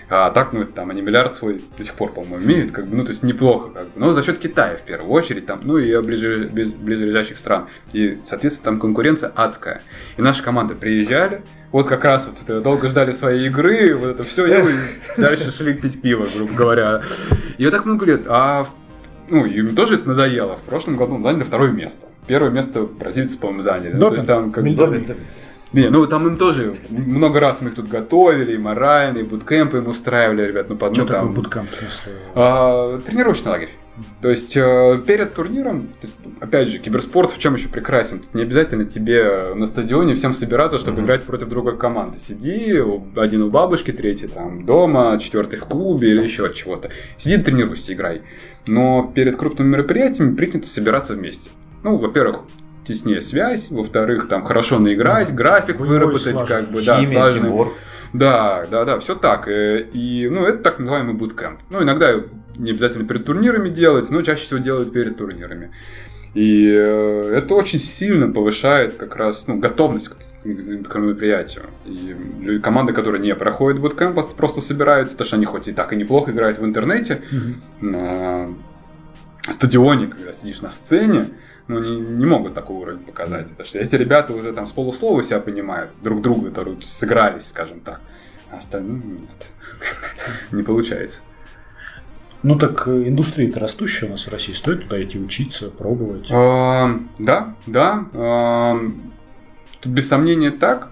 А 0.09 0.29
так, 0.29 0.53
ну, 0.53 0.65
там, 0.65 0.91
они 0.91 1.01
миллиард 1.01 1.35
свой 1.35 1.61
до 1.77 1.83
сих 1.83 1.95
пор, 1.95 2.13
по-моему, 2.13 2.45
имеют, 2.45 2.71
как 2.71 2.87
бы, 2.87 2.95
ну, 2.95 3.03
то 3.03 3.11
есть 3.11 3.23
неплохо, 3.23 3.69
как 3.71 3.83
бы. 3.85 3.91
Но 3.95 4.13
за 4.13 4.23
счет 4.23 4.39
Китая, 4.39 4.77
в 4.77 4.83
первую 4.83 5.11
очередь, 5.11 5.45
там, 5.45 5.61
ну, 5.63 5.77
и 5.77 5.99
ближе, 6.01 6.47
близлежащих 6.47 7.37
стран. 7.37 7.67
И, 7.91 8.19
соответственно, 8.25 8.71
там 8.71 8.79
конкуренция 8.79 9.31
адская. 9.35 9.81
И 10.17 10.21
наши 10.21 10.43
команды 10.43 10.75
приезжали, 10.75 11.41
вот 11.71 11.87
как 11.87 12.05
раз 12.05 12.27
вот 12.27 12.63
долго 12.63 12.89
ждали 12.89 13.11
своей 13.11 13.47
игры, 13.47 13.95
вот 13.95 14.07
это 14.07 14.23
все, 14.23 14.45
и 14.45 14.77
дальше 15.17 15.51
шли 15.51 15.73
пить 15.73 16.01
пиво, 16.01 16.25
грубо 16.33 16.53
говоря. 16.53 17.01
И 17.57 17.65
вот 17.65 17.71
так 17.71 17.85
много 17.85 18.05
лет. 18.05 18.21
А 18.27 18.65
ну, 19.27 19.45
им 19.45 19.75
тоже 19.75 19.95
это 19.95 20.07
надоело. 20.07 20.55
В 20.55 20.63
прошлом 20.63 20.97
году 20.97 21.21
заняли 21.21 21.43
второе 21.43 21.71
место. 21.71 22.07
Первое 22.27 22.51
место 22.51 22.83
бразильцы, 22.83 23.37
по-моему, 23.37 23.61
заняли. 23.61 23.93
Допинг. 23.93 24.09
То 24.09 24.15
есть 24.15 24.27
там 24.27 24.51
как 24.51 24.63
бы... 24.63 25.15
Не, 25.73 25.89
ну 25.89 26.07
там 26.07 26.25
им 26.27 26.37
тоже 26.37 26.75
много 26.89 27.41
раз 27.41 27.59
мы 27.61 27.69
их 27.69 27.75
тут 27.75 27.89
готовили, 27.89 28.53
и 28.53 28.57
морально, 28.57 29.17
и 29.17 29.23
буткемпы 29.23 29.79
им 29.79 29.87
устраивали, 29.87 30.47
ребят. 30.47 30.69
Ну, 30.69 30.77
под, 30.77 30.93
Что 30.93 31.01
ну, 31.01 31.07
такое 31.07 31.21
там, 31.21 31.33
буткемп, 31.33 31.71
в 31.71 31.75
смысле? 31.75 32.13
А, 32.33 32.99
тренировочный 32.99 33.51
лагерь. 33.51 33.69
То 34.21 34.29
есть 34.29 34.55
э, 34.57 35.01
перед 35.07 35.33
турниром, 35.33 35.87
есть, 36.01 36.15
опять 36.41 36.67
же, 36.67 36.79
киберспорт 36.79 37.31
в 37.31 37.39
чем 37.39 37.55
еще 37.55 37.69
прекрасен? 37.69 38.19
Тут 38.19 38.33
не 38.33 38.41
обязательно 38.41 38.85
тебе 38.85 39.53
на 39.55 39.67
стадионе 39.67 40.15
всем 40.15 40.33
собираться, 40.33 40.77
чтобы 40.77 41.01
mm-hmm. 41.01 41.05
играть 41.05 41.23
против 41.23 41.47
другой 41.47 41.77
команды. 41.77 42.17
Сиди, 42.19 42.81
один 43.15 43.43
у 43.43 43.49
бабушки, 43.49 43.91
третий 43.91 44.27
там 44.27 44.65
дома, 44.65 45.17
четвертый 45.21 45.59
в 45.59 45.65
клубе 45.65 46.09
или 46.09 46.21
еще 46.21 46.45
от 46.45 46.55
чего-то. 46.55 46.89
Сиди, 47.17 47.37
тренируйся, 47.37 47.93
играй. 47.93 48.21
Но 48.67 49.11
перед 49.15 49.37
крупными 49.37 49.69
мероприятиями 49.69 50.35
принято 50.35 50.67
собираться 50.67 51.13
вместе. 51.13 51.49
Ну, 51.85 51.97
во-первых, 51.97 52.41
теснее 52.83 53.21
связь, 53.21 53.69
во-вторых, 53.69 54.27
там 54.27 54.43
хорошо 54.43 54.79
наиграть, 54.79 55.31
график 55.35 55.79
Вы 55.79 55.85
выработать, 55.85 56.43
как 56.47 56.71
бы, 56.71 56.81
да, 56.81 56.99
слаженный. 57.03 57.67
Да, 58.11 58.65
да, 58.71 58.85
да, 58.85 58.97
все 58.97 59.13
так. 59.13 59.47
Э, 59.47 59.81
и, 59.93 60.27
ну, 60.27 60.45
это 60.45 60.63
так 60.63 60.79
называемый 60.79 61.13
буткэмп. 61.13 61.59
Ну, 61.69 61.83
иногда 61.83 62.23
не 62.57 62.71
обязательно 62.71 63.05
перед 63.07 63.23
турнирами 63.25 63.69
делать, 63.69 64.09
но 64.09 64.23
чаще 64.23 64.45
всего 64.45 64.57
делают 64.57 64.93
перед 64.93 65.15
турнирами. 65.15 65.69
И 66.33 66.73
э, 66.75 67.35
это 67.35 67.53
очень 67.53 67.77
сильно 67.77 68.31
повышает 68.31 68.95
как 68.95 69.15
раз 69.15 69.45
ну, 69.45 69.59
готовность 69.59 70.09
к, 70.09 70.15
к 70.15 70.95
мероприятию. 70.95 71.65
И 71.85 72.57
команды, 72.63 72.93
которые 72.93 73.21
не 73.21 73.35
проходят 73.35 73.79
буткэмп, 73.79 74.19
просто 74.35 74.59
собираются, 74.59 75.13
потому 75.13 75.27
что 75.27 75.35
они 75.35 75.45
хоть 75.45 75.67
и 75.67 75.71
так 75.71 75.93
и 75.93 75.95
неплохо 75.95 76.31
играют 76.31 76.57
в 76.57 76.65
интернете, 76.65 77.21
mm-hmm. 77.31 77.55
на 77.81 78.49
стадионе, 79.51 80.07
когда 80.07 80.33
сидишь 80.33 80.61
на 80.61 80.71
сцене, 80.71 81.27
ну, 81.67 81.79
не, 81.79 81.97
не 81.97 82.25
могут 82.25 82.53
такой 82.53 82.77
уровень 82.77 82.99
показать. 82.99 83.49
Потому 83.49 83.65
что 83.65 83.79
эти 83.79 83.95
ребята 83.95 84.33
уже 84.33 84.53
там 84.53 84.67
с 84.67 84.71
полуслова 84.71 85.23
себя 85.23 85.39
понимают, 85.39 85.91
друг 86.01 86.21
друга 86.21 86.51
сыгрались, 86.81 87.47
скажем 87.47 87.79
так. 87.79 88.01
А 88.51 88.57
остальные 88.57 89.01
нет. 89.03 89.49
не 90.51 90.63
получается. 90.63 91.21
Ну 92.43 92.59
так 92.59 92.87
э, 92.87 93.07
индустрия-то 93.07 93.59
растущая 93.59 94.05
у 94.05 94.11
нас 94.11 94.27
в 94.27 94.29
России. 94.31 94.53
Стоит 94.53 94.83
туда 94.83 95.01
идти 95.01 95.17
учиться, 95.17 95.71
пробовать? 95.71 96.27
А, 96.29 96.99
да, 97.17 97.55
да. 97.65 98.05
А, 98.13 98.79
без 99.83 100.07
сомнения 100.07 100.51
так. 100.51 100.89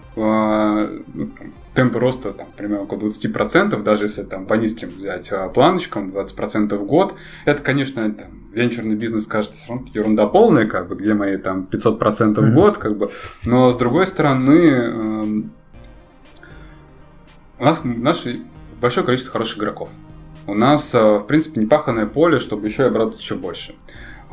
Темпы 1.76 2.00
роста 2.00 2.32
там, 2.32 2.48
примерно 2.56 2.84
около 2.84 3.00
20%, 3.00 3.82
даже 3.82 4.06
если 4.06 4.24
там 4.24 4.46
по 4.46 4.54
низким 4.54 4.90
взять 4.90 5.32
а, 5.32 5.50
планочкам, 5.50 6.12
20% 6.12 6.76
в 6.76 6.86
год, 6.86 7.16
это, 7.46 7.64
конечно, 7.64 8.12
там, 8.12 8.28
венчурный 8.52 8.96
бизнес 8.96 9.26
кажется 9.26 9.74
ерунда 9.94 10.28
полная, 10.28 10.68
как 10.68 10.88
бы, 10.88 10.96
где 10.96 11.16
мои 11.16 11.38
там 11.38 11.68
500% 11.72 12.00
mm-hmm. 12.00 12.52
в 12.52 12.54
год, 12.54 12.78
как 12.78 12.98
бы, 12.98 13.10
но 13.46 13.72
с 13.72 13.78
другой 13.78 14.06
стороны, 14.06 14.52
э, 14.52 15.24
у 17.60 17.64
нас, 17.64 17.82
у 17.84 17.88
нас 17.88 18.24
большое 18.80 19.06
количество 19.06 19.32
хороших 19.32 19.58
игроков. 19.58 19.90
У 20.46 20.54
нас, 20.54 20.94
э, 20.94 21.00
в 21.02 21.24
принципе, 21.24 21.62
непаханное 21.62 22.06
поле, 22.06 22.38
чтобы 22.38 22.68
еще 22.68 22.84
и 22.84 22.88
обрадовать 22.88 23.20
еще 23.20 23.36
больше. 23.36 23.76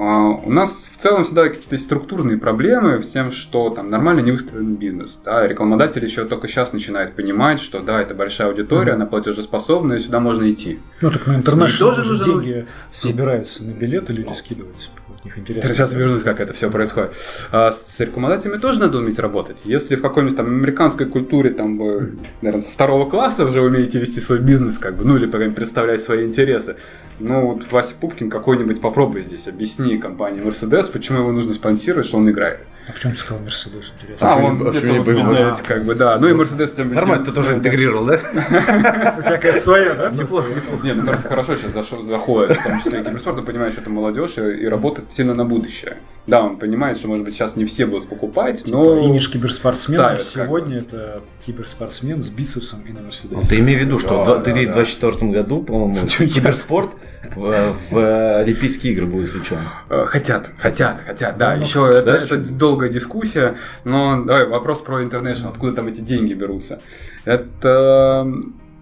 У 0.01 0.51
нас 0.51 0.91
в 0.93 0.97
целом 0.97 1.25
всегда 1.25 1.49
какие-то 1.49 1.77
структурные 1.77 2.39
проблемы 2.39 3.03
с 3.03 3.11
тем, 3.11 3.31
что 3.31 3.71
там 3.71 3.91
нормально 3.91 4.21
не 4.21 4.33
выстроен 4.33 4.77
бизнес. 4.77 5.21
Да? 5.25 5.47
Рекламодатель 5.47 6.05
еще 6.05 6.25
только 6.25 6.49
сейчас 6.49 6.73
начинает 6.73 7.15
понимать, 7.15 7.61
что 7.61 7.81
да, 7.81 8.01
это 8.01 8.15
большая 8.15 8.49
аудитория, 8.49 8.93
mm-hmm. 8.93 8.97
она 8.97 9.07
платежеспособная, 9.07 9.99
и 9.99 10.01
сюда 10.01 10.21
можно 10.21 10.51
идти. 10.51 10.79
Ну 11.01 11.11
так 11.11 11.27
на 11.27 11.43
тоже 11.43 12.05
нужно... 12.05 12.25
деньги 12.25 12.67
собираются 12.91 13.63
на 13.65 13.73
билеты, 13.73 14.13
люди 14.13 14.33
скидываются 14.33 14.89
них 15.25 15.39
интересно. 15.39 15.75
Сейчас 15.75 15.93
вернусь, 15.93 16.23
как 16.23 16.41
это 16.41 16.53
все 16.53 16.71
происходит. 16.71 17.13
А 17.51 17.73
с 17.73 17.99
рекламодателями 18.01 18.59
тоже 18.59 18.81
надо 18.81 18.99
уметь 18.99 19.19
работать. 19.19 19.59
Если 19.65 19.97
в 19.97 20.03
какой-нибудь 20.03 20.37
там 20.37 20.47
американской 20.47 21.07
культуре, 21.07 21.51
там, 21.51 21.79
вы, 21.79 22.19
наверное, 22.43 22.65
со 22.65 22.73
второго 22.73 23.09
класса 23.09 23.45
уже 23.45 23.61
умеете 23.61 23.99
вести 23.99 24.21
свой 24.21 24.39
бизнес, 24.39 24.79
как 24.79 24.97
бы, 24.97 25.05
ну, 25.05 25.17
или 25.17 25.27
представлять 25.27 26.03
свои 26.03 26.27
интересы, 26.27 26.77
ну, 27.19 27.53
вот 27.53 27.71
Вася 27.71 27.95
Пупкин 28.01 28.31
какой-нибудь 28.31 28.81
попробуй 28.81 29.23
здесь, 29.23 29.47
объясни 29.47 29.99
компании 29.99 30.43
Mercedes, 30.43 30.91
почему 30.91 31.19
его 31.19 31.33
нужно 31.33 31.55
спонсировать, 31.55 32.07
что 32.07 32.19
он 32.19 32.31
играет. 32.31 32.61
А 32.91 32.93
почему 32.93 33.13
ты 33.13 33.19
сказал 33.21 33.41
Мерседес, 33.45 33.95
интересно? 33.97 34.33
А, 34.33 34.37
он 34.37 34.59
где-то 34.59 34.95
вот 34.95 35.07
меняется, 35.07 35.63
как 35.63 35.85
бы, 35.85 35.95
да. 35.95 36.19
Ну 36.19 36.29
и 36.29 36.33
Мерседес... 36.33 36.77
Нормально, 36.77 37.25
ты 37.25 37.31
тоже 37.31 37.55
интегрировал, 37.55 38.05
да? 38.05 38.15
У 39.17 39.23
тебя 39.23 39.37
какая-то 39.37 39.61
своя, 39.61 39.95
да? 39.95 40.11
Неплохо, 40.11 40.53
неплохо. 40.53 40.85
Нет, 40.85 40.97
ну 40.97 41.07
просто 41.07 41.29
хорошо 41.29 41.55
сейчас 41.55 41.73
заходит, 42.05 42.57
в 42.57 42.63
том 42.65 42.79
числе 42.83 43.01
и 43.01 43.05
киберспорт, 43.05 43.39
он 43.39 43.45
понимает, 43.45 43.75
что 43.75 43.83
это 43.83 43.91
молодежь 43.91 44.39
и 44.39 44.67
работает 44.67 45.13
сильно 45.13 45.35
на 45.35 45.45
будущее. 45.45 45.99
Да, 46.27 46.43
он 46.45 46.59
понимает, 46.59 46.99
что, 46.99 47.09
может 47.09 47.25
быть, 47.25 47.35
сейчас 47.35 47.57
не 47.57 47.65
все 47.65 47.87
будут 47.87 48.09
покупать, 48.09 48.63
но... 48.69 48.95
Типа, 48.95 49.05
имидж 49.07 49.31
киберспортсмена 49.31 50.19
сегодня 50.19 50.79
это 50.79 51.23
киберспортсмен 51.45 52.23
с 52.23 52.29
бицепсом 52.29 52.83
и 52.83 52.93
на 52.93 53.01
Мерседесе. 53.01 53.37
Ну, 53.37 53.43
ты 53.43 53.59
имей 53.59 53.77
в 53.77 53.81
виду, 53.81 53.99
что 53.99 54.23
в 54.23 54.43
2024 54.43 55.33
году, 55.33 55.63
по-моему, 55.63 56.07
киберспорт 56.07 56.91
в 57.35 58.39
Олимпийские 58.41 58.93
игры 58.93 59.07
будет 59.07 59.31
включен. 59.31 59.61
Э, 59.89 60.05
хотят, 60.07 60.51
хотят, 60.59 61.01
хотят, 61.05 61.39
да. 61.39 61.57
Ну, 61.57 61.63
Еще 61.63 61.95
это 61.97 62.37
долгая 62.37 62.91
дискуссия, 62.91 63.57
но 63.85 64.23
давай 64.23 64.47
вопрос 64.47 64.81
про 64.83 65.03
International, 65.03 65.49
откуда 65.49 65.73
там 65.73 65.89
эти 65.89 66.01
деньги 66.01 66.35
берутся. 66.35 66.81
Это, 67.25 68.27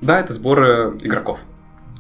да, 0.01 0.21
это 0.21 0.33
сборы 0.33 0.99
игроков. 1.03 1.39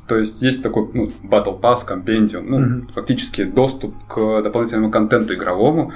То 0.08 0.16
есть 0.16 0.40
есть 0.40 0.62
такой 0.62 0.88
ну, 0.92 1.10
Battle 1.22 1.60
Pass, 1.60 1.86
Compendium, 1.86 2.42
ну, 2.42 2.60
mm-hmm. 2.60 2.92
фактически 2.92 3.44
доступ 3.44 3.94
к 4.08 4.42
дополнительному 4.42 4.90
контенту 4.90 5.34
игровому. 5.34 5.92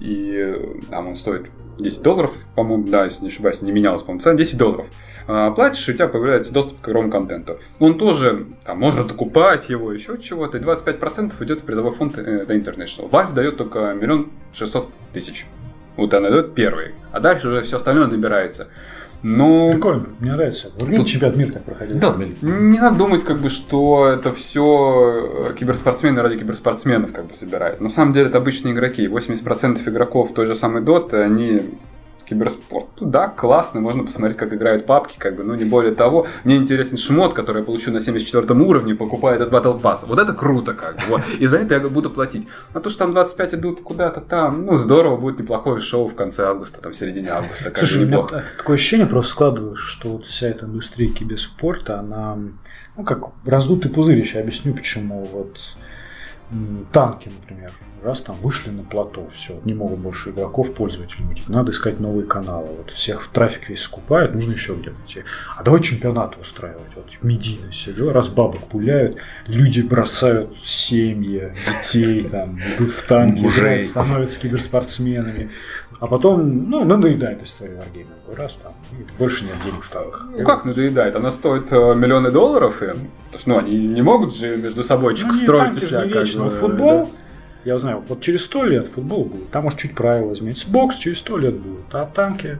И 0.00 0.54
там 0.90 1.08
он 1.08 1.14
стоит 1.14 1.46
10 1.78 2.02
долларов, 2.02 2.32
по-моему, 2.54 2.86
да, 2.86 3.04
если 3.04 3.22
не 3.22 3.28
ошибаюсь, 3.28 3.62
не 3.62 3.72
менялось, 3.72 4.02
по-моему, 4.02 4.20
цена, 4.20 4.34
10 4.34 4.58
долларов. 4.58 4.86
А, 5.26 5.50
платишь, 5.52 5.88
и 5.88 5.92
у 5.92 5.94
тебя 5.94 6.08
появляется 6.08 6.52
доступ 6.52 6.80
к 6.80 6.88
игровому 6.88 7.10
контенту. 7.10 7.58
Он 7.78 7.96
тоже, 7.98 8.46
там, 8.64 8.78
можно 8.78 9.04
докупать 9.04 9.68
его, 9.68 9.92
еще 9.92 10.18
чего-то, 10.18 10.58
и 10.58 10.60
25% 10.60 11.42
идет 11.44 11.60
в 11.60 11.64
призовой 11.64 11.92
фонд 11.92 12.18
The 12.18 12.48
International. 12.48 13.08
Valve 13.08 13.32
дает 13.34 13.56
только 13.56 13.94
миллион 13.94 14.30
шестьсот 14.52 14.90
тысяч. 15.12 15.46
Вот 15.96 16.12
она 16.12 16.28
дает 16.28 16.54
первый, 16.54 16.92
а 17.12 17.20
дальше 17.20 17.48
уже 17.48 17.62
все 17.62 17.76
остальное 17.76 18.06
набирается. 18.06 18.68
Но 19.24 19.72
Прикольно, 19.72 20.06
мне 20.20 20.32
нравится. 20.32 20.68
Вроде 20.78 20.98
Тут- 20.98 21.06
чемпионат 21.06 21.36
мира 21.36 21.52
так 21.52 21.64
проходил. 21.64 21.98
Да, 21.98 22.10
блин. 22.12 22.36
не 22.42 22.78
надо 22.78 22.98
думать, 22.98 23.24
как 23.24 23.38
бы, 23.38 23.48
что 23.48 24.06
это 24.08 24.34
все 24.34 25.54
киберспортсмены 25.58 26.20
ради 26.20 26.36
киберспортсменов 26.38 27.12
как 27.14 27.24
бы 27.26 27.34
собирают. 27.34 27.80
На 27.80 27.88
самом 27.88 28.12
деле 28.12 28.26
это 28.26 28.36
обычные 28.36 28.74
игроки. 28.74 29.06
80% 29.08 29.88
игроков 29.88 30.34
той 30.34 30.44
же 30.44 30.54
самой 30.54 30.82
Доты, 30.82 31.16
они 31.16 31.62
киберспорт. 32.24 32.86
Да, 33.00 33.28
классно, 33.28 33.80
можно 33.80 34.04
посмотреть, 34.04 34.36
как 34.36 34.52
играют 34.52 34.86
папки, 34.86 35.16
как 35.18 35.36
бы, 35.36 35.44
но 35.44 35.54
не 35.54 35.64
более 35.64 35.94
того. 35.94 36.26
Мне 36.44 36.56
интересен 36.56 36.96
шмот, 36.96 37.34
который 37.34 37.58
я 37.58 37.64
получу 37.64 37.90
на 37.92 38.00
74 38.00 38.46
уровне, 38.60 38.94
покупая 38.94 39.36
этот 39.36 39.52
Battle 39.52 39.80
Pass. 39.80 40.04
Вот 40.06 40.18
это 40.18 40.32
круто, 40.32 40.74
как 40.74 40.96
бы. 40.96 41.02
Вот. 41.08 41.22
И 41.38 41.46
за 41.46 41.58
это 41.58 41.74
я 41.74 41.80
буду 41.80 42.10
платить. 42.10 42.48
А 42.72 42.80
то, 42.80 42.90
что 42.90 43.00
там 43.00 43.12
25 43.12 43.54
идут 43.54 43.80
куда-то 43.82 44.20
там, 44.20 44.66
ну, 44.66 44.76
здорово, 44.78 45.16
будет 45.16 45.38
неплохое 45.40 45.80
шоу 45.80 46.06
в 46.08 46.14
конце 46.14 46.46
августа, 46.46 46.80
там, 46.80 46.92
в 46.92 46.96
середине 46.96 47.28
августа. 47.30 47.64
Как 47.64 47.78
Слушай, 47.78 48.06
неплохо. 48.06 48.36
та- 48.36 48.44
такое 48.58 48.76
ощущение 48.76 49.06
просто 49.06 49.30
складывается, 49.32 49.82
что 49.84 50.08
вот 50.12 50.24
вся 50.26 50.48
эта 50.48 50.66
индустрия 50.66 51.08
киберспорта, 51.08 51.98
она, 52.00 52.38
ну, 52.96 53.04
как 53.04 53.20
раздутый 53.44 53.90
пузырь, 53.90 54.22
сейчас 54.24 54.42
объясню, 54.42 54.74
почему. 54.74 55.24
Вот 55.32 55.58
танки, 56.92 57.30
например, 57.40 57.70
раз 58.04 58.20
там 58.20 58.36
вышли 58.42 58.70
на 58.70 58.82
плато, 58.84 59.28
все, 59.34 59.58
не 59.64 59.74
могут 59.74 59.98
больше 59.98 60.30
игроков 60.30 60.74
пользователей 60.74 61.24
мутить, 61.24 61.48
надо 61.48 61.72
искать 61.72 61.98
новые 62.00 62.26
каналы, 62.26 62.68
вот 62.78 62.90
всех 62.90 63.26
трафик 63.28 63.68
весь 63.68 63.82
скупают, 63.82 64.34
нужно 64.34 64.52
еще 64.52 64.74
где-то 64.74 64.96
идти. 65.06 65.24
А 65.56 65.62
давай 65.62 65.80
чемпионаты 65.80 66.38
устраивать, 66.40 66.94
вот 66.94 67.06
медийно 67.22 67.70
все 67.70 67.92
дела, 67.92 68.12
раз 68.12 68.28
бабок 68.28 68.60
пуляют, 68.68 69.16
люди 69.46 69.80
бросают 69.80 70.50
семьи, 70.64 71.52
детей, 71.66 72.22
там, 72.24 72.58
идут 72.76 72.90
в 72.90 73.06
танки, 73.06 73.40
играют, 73.44 73.84
становятся 73.84 74.38
киберспортсменами, 74.40 75.50
а 76.00 76.06
потом, 76.06 76.68
ну, 76.68 76.84
надоедает 76.84 77.42
история 77.42 77.74
Wargaming. 77.94 78.36
Раз 78.36 78.56
там, 78.56 78.72
больше 79.18 79.44
нет 79.44 79.60
денег 79.64 79.82
в 79.82 79.88
танках. 79.90 80.28
Ну 80.36 80.44
как 80.44 80.64
надоедает? 80.64 81.14
Она 81.16 81.30
стоит 81.30 81.70
э, 81.70 81.94
миллионы 81.94 82.30
долларов, 82.30 82.82
и, 82.82 82.86
ну, 83.46 83.58
они 83.58 83.76
не 83.86 84.02
могут 84.02 84.34
же 84.34 84.56
между 84.56 84.82
собой 84.82 85.16
Ну, 85.24 85.32
строить 85.32 85.74
же 85.74 85.80
себя. 85.86 86.04
не 86.04 86.12
как 86.12 86.24
вечно. 86.24 86.44
бы, 86.44 86.50
Вот 86.50 86.58
футбол, 86.58 87.04
да. 87.06 87.10
Я 87.64 87.78
знаю, 87.78 88.02
вот 88.08 88.20
через 88.20 88.44
сто 88.44 88.64
лет 88.64 88.86
футбол 88.86 89.24
будет. 89.24 89.50
Там, 89.50 89.64
может, 89.64 89.78
чуть 89.78 89.94
правила 89.94 90.32
изменится. 90.32 90.68
Бокс 90.68 90.96
через 90.96 91.18
сто 91.18 91.36
лет 91.38 91.54
будет. 91.54 91.84
А 91.92 92.06
танки... 92.06 92.58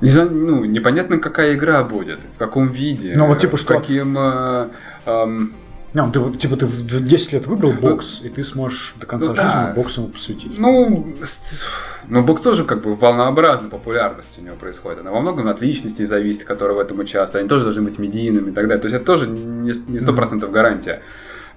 Не 0.00 0.10
ну, 0.24 0.64
непонятно, 0.64 1.18
какая 1.18 1.54
игра 1.54 1.84
будет, 1.84 2.18
в 2.34 2.38
каком 2.38 2.68
виде. 2.68 3.12
Ну, 3.16 3.28
вот 3.28 3.38
типа 3.38 3.56
что? 3.56 3.78
Каким... 3.78 4.16
э, 4.18 4.68
Не, 5.06 6.02
ну, 6.02 6.10
ты, 6.10 6.18
вот, 6.18 6.38
типа, 6.40 6.56
ты 6.56 6.66
в 6.66 7.04
10 7.06 7.32
лет 7.34 7.46
выбрал 7.46 7.72
бокс, 7.72 8.20
и 8.24 8.28
ты 8.28 8.42
сможешь 8.42 8.94
до 8.98 9.06
конца 9.06 9.28
Ну, 9.28 9.34
да. 9.34 9.42
жизни 9.48 9.74
боксом 9.76 10.10
посвятить. 10.10 10.58
ну, 10.58 11.06
с- 11.22 11.64
ну, 12.08 12.22
бокс 12.24 12.42
тоже 12.42 12.64
как 12.64 12.82
бы 12.82 12.96
волнообразной 12.96 13.70
популярности 13.70 14.40
у 14.40 14.42
него 14.42 14.56
происходит. 14.56 15.00
Она 15.00 15.12
во 15.12 15.20
многом 15.20 15.46
от 15.46 15.60
личностей 15.60 16.04
зависит, 16.06 16.44
которые 16.44 16.76
в 16.76 16.80
этом 16.80 16.98
участвуют. 16.98 17.42
Они 17.42 17.48
тоже 17.48 17.64
должны 17.64 17.82
быть 17.82 17.98
медийными 18.00 18.50
и 18.50 18.52
так 18.52 18.66
далее. 18.66 18.80
То 18.80 18.86
есть 18.86 18.96
это 18.96 19.04
тоже 19.04 19.28
не 19.28 19.72
сто 20.00 20.12
процентов 20.12 20.50
гарантия. 20.50 21.02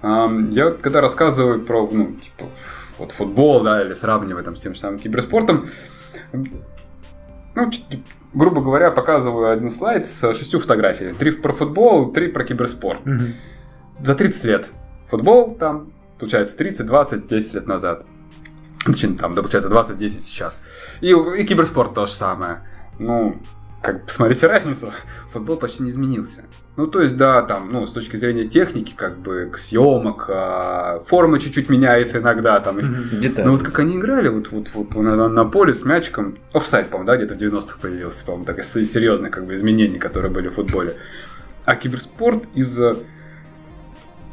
Я 0.02 0.70
когда 0.80 1.00
рассказываю 1.00 1.60
про, 1.60 1.88
ну, 1.90 2.12
типа, 2.12 2.44
вот 2.98 3.12
футбол, 3.12 3.62
да, 3.62 3.82
или 3.82 3.94
сравниваю 3.94 4.44
там 4.44 4.56
с 4.56 4.60
тем 4.60 4.74
же 4.74 4.80
самым 4.80 4.98
киберспортом, 4.98 5.66
ну, 7.54 7.70
грубо 8.34 8.60
говоря, 8.60 8.90
показываю 8.90 9.50
один 9.50 9.70
слайд 9.70 10.06
с 10.06 10.34
шестью 10.34 10.60
фотографиями. 10.60 11.14
Три 11.14 11.30
про 11.30 11.52
футбол, 11.52 12.12
три 12.12 12.28
про 12.28 12.44
киберспорт. 12.44 13.04
Мгм. 13.06 13.34
За 14.02 14.14
30 14.14 14.44
лет. 14.44 14.70
Футбол 15.08 15.54
там, 15.54 15.92
получается, 16.18 16.56
30, 16.58 16.84
20, 16.84 17.28
10 17.28 17.54
лет 17.54 17.66
назад. 17.66 18.04
Точнее, 18.84 19.16
там, 19.16 19.34
да, 19.34 19.40
получается, 19.40 19.70
20, 19.70 19.96
10 19.96 20.22
сейчас. 20.22 20.60
И, 21.00 21.10
и 21.10 21.44
киберспорт 21.44 21.94
то 21.94 22.04
же 22.04 22.12
самое. 22.12 22.60
Ну, 22.98 23.40
как 23.86 24.00
бы 24.00 24.06
посмотрите 24.06 24.46
разницу. 24.46 24.92
Футбол 25.32 25.56
почти 25.56 25.82
не 25.82 25.90
изменился. 25.90 26.44
Ну, 26.76 26.86
то 26.88 27.00
есть, 27.00 27.16
да, 27.16 27.40
там, 27.42 27.72
ну, 27.72 27.86
с 27.86 27.92
точки 27.92 28.16
зрения 28.16 28.44
техники, 28.46 28.92
как 28.94 29.18
бы, 29.18 29.50
съемок, 29.56 30.26
а, 30.28 31.00
форма 31.06 31.38
чуть-чуть 31.38 31.70
меняется 31.70 32.18
иногда, 32.18 32.60
там. 32.60 32.78
Детали. 33.18 33.46
ну 33.46 33.52
вот 33.52 33.62
как 33.62 33.78
они 33.78 33.96
играли 33.96 34.28
вот, 34.28 34.50
вот, 34.50 34.68
вот 34.74 34.94
на, 34.94 35.28
на- 35.28 35.44
поле 35.46 35.72
с 35.72 35.84
мячиком, 35.86 36.36
офсайд, 36.52 36.88
по-моему, 36.88 37.06
да, 37.06 37.16
где-то 37.16 37.34
в 37.34 37.38
90-х 37.38 37.78
появился, 37.80 38.24
по-моему, 38.26 38.44
такое 38.44 38.62
с- 38.62 38.84
серьезные 38.84 39.30
как 39.30 39.46
бы 39.46 39.54
изменения, 39.54 39.98
которые 39.98 40.30
были 40.30 40.48
в 40.48 40.54
футболе. 40.54 40.94
А 41.64 41.76
киберспорт 41.76 42.44
из-за 42.54 42.98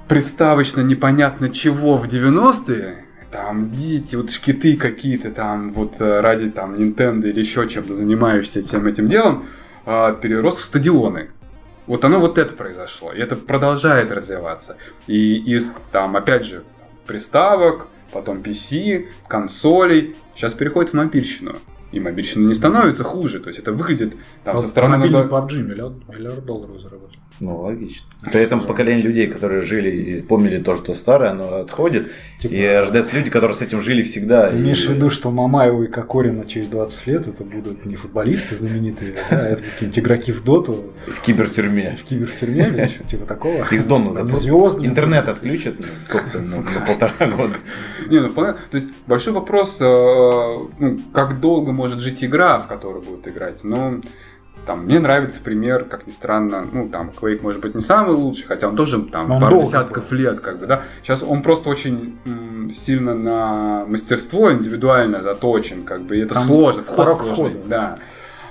приставочно 0.07 0.81
непонятно 0.81 1.49
чего 1.49 1.97
в 1.97 2.07
90-е, 2.07 3.05
там 3.33 3.71
дети, 3.71 4.15
вот 4.15 4.29
шкиты 4.29 4.77
какие-то 4.77 5.31
там, 5.31 5.69
вот 5.69 5.99
э, 5.99 6.19
ради 6.21 6.51
там 6.51 6.75
Nintendo 6.75 7.27
или 7.27 7.39
еще 7.39 7.67
чем-то 7.67 7.95
занимаешься 7.95 8.61
всем 8.61 8.85
этим 8.85 9.07
делом, 9.07 9.47
а, 9.87 10.13
перерос 10.13 10.59
в 10.59 10.63
стадионы. 10.63 11.31
Вот 11.87 12.05
оно 12.05 12.19
вот 12.19 12.37
это 12.37 12.53
произошло, 12.53 13.11
и 13.11 13.19
это 13.19 13.35
продолжает 13.35 14.11
развиваться. 14.11 14.77
И 15.07 15.35
из 15.35 15.73
там, 15.91 16.15
опять 16.15 16.45
же, 16.45 16.63
приставок, 17.07 17.87
потом 18.11 18.37
PC, 18.37 19.07
консолей, 19.27 20.15
сейчас 20.35 20.53
переходит 20.53 20.91
в 20.91 20.93
мобильщину. 20.93 21.55
И 21.91 21.99
мобильщина 21.99 22.47
не 22.47 22.53
становится 22.53 23.03
хуже, 23.03 23.39
то 23.39 23.47
есть 23.47 23.59
это 23.59 23.71
выглядит 23.71 24.15
там 24.43 24.57
со 24.57 24.63
Вот 24.63 24.69
стороны... 24.69 24.97
Мобильный 24.97 25.23
надо- 25.23 25.35
PUBG 25.35 25.63
миллиард, 25.63 26.07
миллиард 26.07 26.45
долларов 26.45 26.79
заработал. 26.79 27.15
Ну, 27.39 27.57
логично. 27.61 28.05
При 28.31 28.41
этом 28.41 28.61
поколение 28.61 29.03
людей, 29.03 29.27
которые 29.27 29.61
жили 29.61 29.89
и 29.89 30.21
помнили 30.21 30.59
то, 30.59 30.75
что 30.75 30.93
старое, 30.93 31.31
оно 31.31 31.55
отходит. 31.57 32.07
Типа, 32.39 32.53
И 32.53 32.65
рождаются 32.65 33.15
люди, 33.15 33.29
которые 33.29 33.55
с 33.55 33.61
этим 33.61 33.81
жили 33.81 34.01
всегда. 34.03 34.49
Ты 34.49 34.55
И- 34.55 34.59
имеешь 34.59 34.85
в 34.85 34.93
виду, 34.93 35.09
что 35.09 35.29
Мамаева 35.31 35.83
и 35.83 35.87
Кокорина 35.87 36.45
через 36.45 36.67
20 36.69 37.07
лет 37.07 37.27
это 37.27 37.43
будут 37.43 37.85
не 37.85 37.95
футболисты 37.95 38.55
знаменитые, 38.55 39.15
да, 39.29 39.49
это 39.49 39.61
какие-нибудь 39.63 39.99
игроки 39.99 40.31
в 40.31 40.43
доту, 40.43 40.93
в 41.07 41.19
кибертюрьме. 41.21 41.97
в 41.99 42.03
кибертюрьме 42.03 42.67
или 42.67 42.85
что 42.85 43.03
типа 43.03 43.25
такого. 43.25 43.65
Их 43.71 43.87
дома 43.87 44.25
звездами. 44.33 44.85
Интернет 44.85 45.27
отключат 45.27 45.75
ну, 45.79 45.85
сколько 46.05 46.39
ну, 46.39 46.61
на 46.61 46.85
полтора 46.85 47.13
года. 47.35 47.55
Не, 48.09 48.19
ну. 48.21 48.29
То 48.33 48.55
есть 48.73 48.89
большой 49.07 49.33
вопрос, 49.33 49.77
э, 49.81 49.83
ну, 49.83 50.99
как 51.13 51.39
долго 51.41 51.71
может 51.71 51.99
жить 51.99 52.23
игра, 52.23 52.59
в 52.59 52.67
которую 52.67 53.03
будут 53.03 53.27
играть. 53.27 53.63
Ну, 53.63 54.01
там, 54.65 54.85
мне 54.85 54.99
нравится 54.99 55.41
пример, 55.41 55.83
как 55.85 56.07
ни 56.07 56.11
странно, 56.11 56.65
ну, 56.71 56.87
там, 56.89 57.11
Quake 57.19 57.41
может 57.41 57.61
быть 57.61 57.75
не 57.75 57.81
самый 57.81 58.15
лучший, 58.15 58.45
хотя 58.45 58.67
он 58.69 58.75
тоже 58.75 59.01
там 59.03 59.29
он 59.31 59.41
пару 59.41 59.61
десятков 59.63 60.09
был. 60.09 60.17
лет, 60.17 60.39
как 60.39 60.59
бы, 60.59 60.65
да. 60.67 60.83
Сейчас 61.01 61.21
он 61.23 61.41
просто 61.41 61.69
очень 61.69 62.17
м, 62.25 62.71
сильно 62.71 63.13
на 63.13 63.85
мастерство 63.87 64.51
индивидуально 64.53 65.21
заточен, 65.21 65.83
как 65.83 66.01
бы, 66.03 66.17
и 66.17 66.21
это 66.21 66.35
Там 66.35 66.43
сложно, 66.43 66.83
вход 66.83 67.07
сложный, 67.17 67.33
входа. 67.33 67.55
да. 67.67 67.97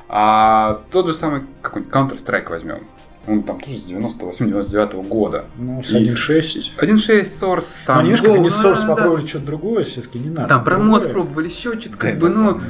А 0.09 0.81
тот 0.91 1.07
же 1.07 1.15
самый 1.15 1.43
какой-нибудь 1.63 1.93
Counter-Strike 1.95 2.49
возьмем. 2.51 2.79
Он 3.27 3.43
там 3.45 3.61
тоже 3.61 3.77
с 3.79 3.87
98-99 3.89 5.03
года. 5.09 5.45
Ну, 5.57 5.83
с 5.83 5.93
И- 5.93 5.97
1.6. 5.97 6.73
1.6 6.77 7.23
Source, 7.41 7.65
Там, 7.87 7.97
там, 7.97 7.99
они 8.01 8.17
же 8.17 8.25
Go, 8.25 8.35
они 8.35 8.41
ну, 8.41 8.47
Source 8.49 8.81
да, 8.83 8.87
попробовали 8.89 9.27
что-то 9.27 9.47
другое, 9.47 9.85
все-таки 9.85 10.19
не 10.19 10.31
надо. 10.31 10.49
там 10.49 10.65
про 10.65 10.77
мод 10.79 11.03
Другое. 11.05 11.13
пробовали, 11.13 11.47
еще 11.49 11.79
что-то, 11.81 11.97
как 11.97 12.19
бы, 12.19 12.29
ну, 12.31 12.55
Да. 12.55 12.61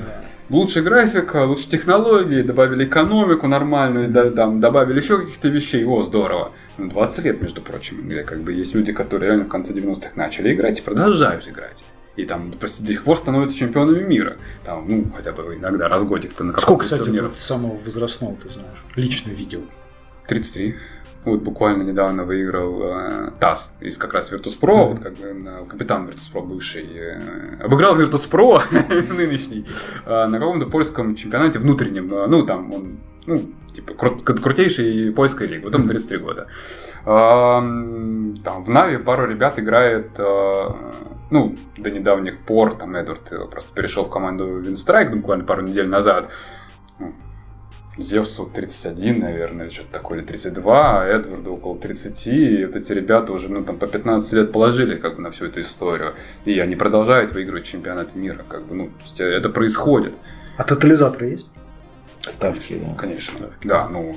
Лучше 0.51 0.83
графика, 0.83 1.45
лучше 1.45 1.69
технологии, 1.69 2.43
добавили 2.43 2.85
экономику 2.85 3.49
нормальную, 3.49 4.09
да, 4.09 4.31
там, 4.31 4.61
добавили 4.61 5.01
еще 5.01 5.19
каких-то 5.19 5.49
вещей, 5.49 5.85
о, 5.85 6.03
здорово. 6.03 6.53
Ну, 6.79 6.91
20 6.91 7.25
лет, 7.25 7.43
между 7.43 7.61
прочим, 7.61 8.07
где 8.07 8.23
как 8.23 8.41
бы 8.41 8.53
есть 8.53 8.75
люди, 8.75 8.93
которые 8.93 9.29
реально 9.29 9.45
в 9.45 9.49
конце 9.49 9.73
90-х 9.73 10.13
начали 10.17 10.55
играть 10.55 10.79
и 10.79 10.83
продолжают 10.83 11.49
играть. 11.49 11.85
И 12.17 12.27
там 12.27 12.53
просто 12.53 12.83
до 12.83 12.93
сих 12.93 13.05
пор 13.05 13.17
становятся 13.17 13.57
чемпионами 13.57 14.03
мира. 14.03 14.37
Там, 14.65 14.87
ну, 14.87 15.07
хотя 15.17 15.33
бы 15.33 15.57
иногда 15.57 15.89
раз 15.89 16.05
годик-то 16.05 16.45
на 16.45 16.59
Сколько, 16.59 16.85
кстати, 16.85 17.09
вот 17.09 17.39
самого 17.39 17.79
возрастного 17.79 18.37
ты 18.37 18.51
знаешь? 18.51 18.85
Лично 18.97 19.31
видел. 19.31 19.63
33. 20.29 20.77
Вот 21.25 21.41
буквально 21.43 21.85
недавно 21.85 22.25
выиграл 22.25 22.83
э, 22.83 23.31
ТАСС 23.39 23.71
из 23.81 23.97
как 23.97 24.13
раз 24.15 24.33
Virtus.pro, 24.33 24.77
Мгм. 24.87 24.91
вот 24.95 25.01
как 25.01 25.13
бы 25.15 25.27
э, 25.49 25.65
капитан 25.69 26.09
Virtus.pro 26.09 26.43
бывший, 26.45 26.89
э, 26.95 27.63
обыграл 27.65 27.97
Virtus.pro 27.97 28.61
нынешний 29.17 29.65
э, 30.05 30.27
на 30.27 30.39
каком-то 30.39 30.67
польском 30.67 31.15
чемпионате 31.15 31.59
внутреннем, 31.61 32.13
э, 32.13 32.27
ну 32.27 32.45
там 32.45 32.73
он, 32.73 32.99
ну, 33.27 33.41
типа 33.73 33.93
крут- 33.93 34.23
крутейший 34.25 35.13
польской 35.13 35.47
лиги, 35.47 35.63
вот 35.65 35.75
ему 35.75 35.87
33 35.87 36.19
года. 36.19 36.47
Эм, 37.07 38.35
Там 38.45 38.65
в 38.65 38.69
Нави 38.71 38.97
пару 38.99 39.27
ребят 39.27 39.59
играет, 39.59 40.11
э, 40.19 40.69
ну, 41.31 41.57
до 41.79 41.91
недавних 41.91 42.39
пор, 42.39 42.75
там 42.75 42.95
Эдвард 42.97 43.33
э, 43.33 43.47
просто 43.51 43.73
перешел 43.75 44.05
в 44.07 44.11
команду 44.11 44.59
Винстрайк 44.59 45.11
буквально 45.13 45.45
пару 45.45 45.63
недель 45.63 45.89
назад. 45.89 46.29
Зевсу 47.99 48.47
31, 48.47 49.21
наверное, 49.21 49.67
или 49.67 49.73
что-то 49.73 49.93
такое, 49.93 50.19
или 50.19 50.27
32, 50.27 51.03
а 51.03 51.07
Эдварду 51.07 51.55
около 51.55 51.79
30, 51.79 52.27
и 52.27 52.65
вот 52.65 52.77
эти 52.77 52.93
ребята 52.93 53.33
уже, 53.33 53.51
ну, 53.51 53.63
там, 53.65 53.77
по 53.77 53.87
15 53.87 54.33
лет 54.33 54.53
положили, 54.53 54.97
как 54.97 55.17
бы, 55.17 55.23
на 55.23 55.31
всю 55.31 55.47
эту 55.47 55.61
историю, 55.61 56.15
и 56.47 56.59
они 56.59 56.75
продолжают 56.75 57.33
выигрывать 57.33 57.67
чемпионаты 57.67 58.19
мира, 58.19 58.45
как 58.49 58.65
бы, 58.65 58.75
ну, 58.75 58.91
есть 59.03 59.21
это 59.21 59.51
происходит, 59.51 60.15
А 60.57 60.65
тотализаторы 60.65 61.29
есть? 61.29 61.49
Ставки, 62.21 62.81
да. 62.83 62.95
конечно, 62.97 63.51
да, 63.63 63.89
ну, 63.89 64.17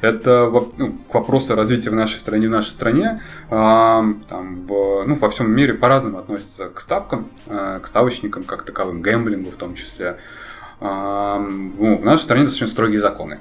это 0.00 0.50
ну, 0.76 0.98
к 1.08 1.14
вопросу 1.14 1.54
развития 1.54 1.90
в 1.90 1.94
нашей 1.94 2.18
стране, 2.18 2.48
в 2.48 2.50
нашей 2.50 2.70
стране, 2.70 3.22
ам, 3.50 4.24
там, 4.28 4.58
в, 4.58 5.04
ну, 5.06 5.14
во 5.14 5.28
всем 5.30 5.50
мире 5.50 5.74
по-разному 5.74 6.18
относятся 6.18 6.68
к 6.68 6.80
ставкам, 6.80 7.28
э, 7.46 7.80
к 7.82 7.86
ставочникам, 7.86 8.44
как 8.44 8.64
таковым, 8.64 9.02
гэмблингу 9.02 9.50
в 9.50 9.56
том 9.56 9.74
числе. 9.74 10.18
Ну, 10.80 11.96
в 11.96 12.04
нашей 12.04 12.22
стране 12.22 12.44
достаточно 12.44 12.68
строгие 12.68 13.00
законы. 13.00 13.40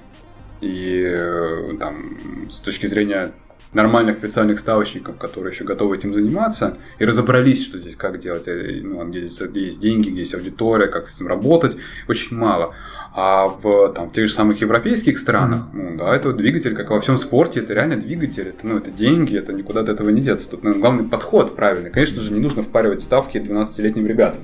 И 0.61 1.03
э, 1.05 1.77
там 1.79 2.17
с 2.49 2.59
точки 2.59 2.87
зрения 2.87 3.31
нормальных 3.73 4.17
официальных 4.17 4.59
ставочников, 4.59 5.17
которые 5.17 5.51
еще 5.51 5.63
готовы 5.63 5.97
этим 5.97 6.13
заниматься, 6.13 6.77
и 6.99 7.05
разобрались, 7.05 7.63
что 7.63 7.77
здесь 7.77 7.95
как 7.95 8.19
делать, 8.19 8.47
э, 8.47 8.81
ну, 8.83 9.05
где 9.07 9.27
здесь 9.27 9.39
есть 9.53 9.79
деньги, 9.79 10.09
где 10.09 10.19
есть 10.19 10.33
аудитория, 10.33 10.87
как 10.87 11.05
с 11.07 11.15
этим 11.15 11.27
работать, 11.27 11.77
очень 12.07 12.37
мало. 12.37 12.73
А 13.13 13.47
в 13.47 13.93
там, 13.93 14.11
тех 14.11 14.27
же 14.27 14.33
самых 14.33 14.61
европейских 14.61 15.17
странах, 15.17 15.69
ну 15.73 15.97
да, 15.97 16.15
это 16.15 16.33
двигатель, 16.33 16.75
как 16.75 16.91
во 16.91 17.01
всем 17.01 17.17
спорте, 17.17 17.61
это 17.61 17.73
реально 17.73 17.97
двигатель, 17.97 18.49
это, 18.49 18.67
ну, 18.67 18.77
это 18.77 18.91
деньги, 18.91 19.37
это 19.37 19.53
никуда 19.53 19.81
от 19.81 19.89
этого 19.89 20.09
не 20.09 20.21
деться. 20.21 20.51
Тут 20.51 20.63
ну, 20.63 20.79
главный 20.79 21.03
подход 21.03 21.55
правильный. 21.55 21.89
Конечно 21.89 22.21
же, 22.21 22.31
не 22.31 22.39
нужно 22.39 22.61
впаривать 22.61 23.01
ставки 23.01 23.37
12-летним 23.37 24.05
ребятам. 24.05 24.41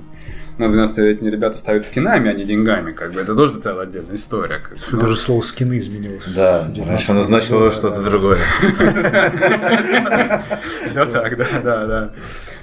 Но 0.56 0.66
12-летние 0.66 1.32
ребята 1.32 1.58
ставят 1.58 1.84
скинами, 1.84 2.30
а 2.30 2.32
не 2.32 2.44
деньгами, 2.44 2.92
как 2.92 3.12
бы 3.12 3.20
это 3.20 3.34
тоже 3.34 3.58
целая 3.60 3.86
отдельная 3.86 4.14
история. 4.14 4.60
Как 4.60 4.78
бы. 4.92 5.00
Даже 5.00 5.16
слово 5.16 5.42
скины 5.42 5.78
изменилось. 5.78 6.32
Да, 6.34 6.70
раньше 6.86 7.10
оно 7.10 7.24
значило 7.24 7.72
что-то 7.72 8.02
другое. 8.02 8.38
Все 10.88 11.06
так, 11.06 11.36
да, 11.36 11.46
да, 11.62 11.86
да. 11.86 12.12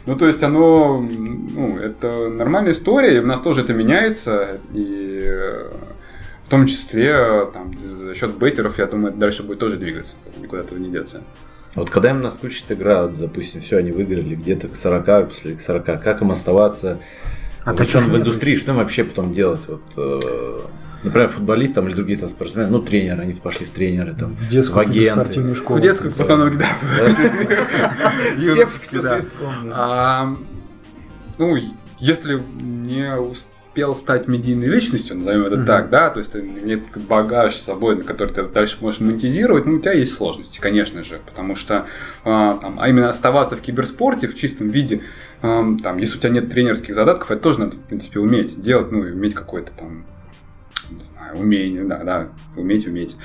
Ну, 0.05 0.15
то 0.15 0.25
есть 0.25 0.41
оно, 0.41 1.01
ну, 1.01 1.77
это 1.77 2.29
нормальная 2.29 2.71
история, 2.71 3.17
и 3.17 3.19
у 3.19 3.25
нас 3.25 3.41
тоже 3.41 3.61
это 3.61 3.73
меняется, 3.73 4.59
и 4.73 5.21
э, 5.23 5.69
в 6.45 6.49
том 6.49 6.65
числе 6.67 7.45
там, 7.53 7.73
за 7.77 8.15
счет 8.15 8.31
бейтеров, 8.31 8.79
я 8.79 8.87
думаю, 8.87 9.09
это 9.09 9.19
дальше 9.19 9.43
будет 9.43 9.59
тоже 9.59 9.75
двигаться, 9.75 10.15
никуда 10.39 10.61
этого 10.61 10.79
не 10.79 10.89
деться. 10.89 11.21
Вот 11.75 11.89
когда 11.89 12.09
им 12.09 12.21
наскучит 12.21 12.71
игра, 12.71 13.07
допустим, 13.07 13.61
все, 13.61 13.77
они 13.77 13.91
выиграли 13.91 14.35
где-то 14.35 14.69
к 14.69 14.75
40, 14.75 15.29
после 15.29 15.55
к 15.55 15.61
40, 15.61 15.85
как 15.85 16.21
им 16.21 16.31
оставаться 16.31 16.99
А 17.63 17.73
увлечен 17.73 18.09
в 18.09 18.15
индустрии, 18.17 18.55
что 18.55 18.71
им 18.71 18.77
вообще 18.77 19.03
потом 19.03 19.33
делать? 19.33 19.61
Вот, 19.67 19.81
э, 19.97 20.59
например, 21.03 21.29
футболист 21.29 21.75
там, 21.75 21.87
или 21.87 21.95
другие 21.95 22.17
там 22.17 22.29
спортсмены, 22.29 22.69
ну, 22.69 22.81
тренеры, 22.81 23.21
они 23.21 23.33
пошли 23.33 23.65
в 23.65 23.69
тренеры, 23.69 24.13
там, 24.13 24.35
В 24.35 24.47
детскую 24.47 24.85
в 24.85 24.89
агенты. 24.89 25.11
спортивную 25.11 25.55
школу. 25.55 25.79
В 25.79 25.81
детскую, 25.81 26.11
в 26.11 26.19
основном, 26.19 26.57
да. 26.57 26.67
А, 29.71 30.35
ну, 31.37 31.57
если 31.99 32.41
не 32.59 33.15
успел 33.15 33.95
стать 33.95 34.27
медийной 34.27 34.67
личностью, 34.67 35.17
назовем 35.17 35.45
это 35.45 35.63
так, 35.63 35.89
да, 35.89 36.09
то 36.09 36.19
есть 36.19 36.33
нет 36.33 36.81
багаж 37.07 37.55
с 37.55 37.61
собой, 37.61 37.95
на 37.95 38.03
который 38.03 38.33
ты 38.33 38.43
дальше 38.43 38.77
можешь 38.81 38.99
монетизировать, 38.99 39.65
ну, 39.65 39.75
у 39.75 39.79
тебя 39.79 39.93
есть 39.93 40.13
сложности, 40.13 40.59
конечно 40.59 41.03
же, 41.03 41.19
потому 41.25 41.55
что 41.55 41.85
а, 42.25 42.75
а 42.77 42.89
именно 42.89 43.09
оставаться 43.09 43.55
в 43.55 43.61
киберспорте 43.61 44.27
в 44.27 44.35
чистом 44.35 44.69
виде, 44.69 45.01
там, 45.41 45.97
если 45.97 46.17
у 46.17 46.19
тебя 46.19 46.29
нет 46.29 46.51
тренерских 46.51 46.93
задатков, 46.95 47.31
это 47.31 47.41
тоже 47.41 47.59
надо, 47.59 47.75
в 47.75 47.79
принципе, 47.79 48.19
уметь 48.19 48.59
делать, 48.61 48.91
ну, 48.91 49.05
и 49.05 49.11
уметь 49.11 49.33
какой-то 49.33 49.71
там 49.73 50.05
не 50.89 51.05
знаю, 51.05 51.20
умение, 51.35 51.83
да, 51.83 51.97
да, 52.03 52.27
уметь, 52.55 52.87
уметь. 52.87 53.17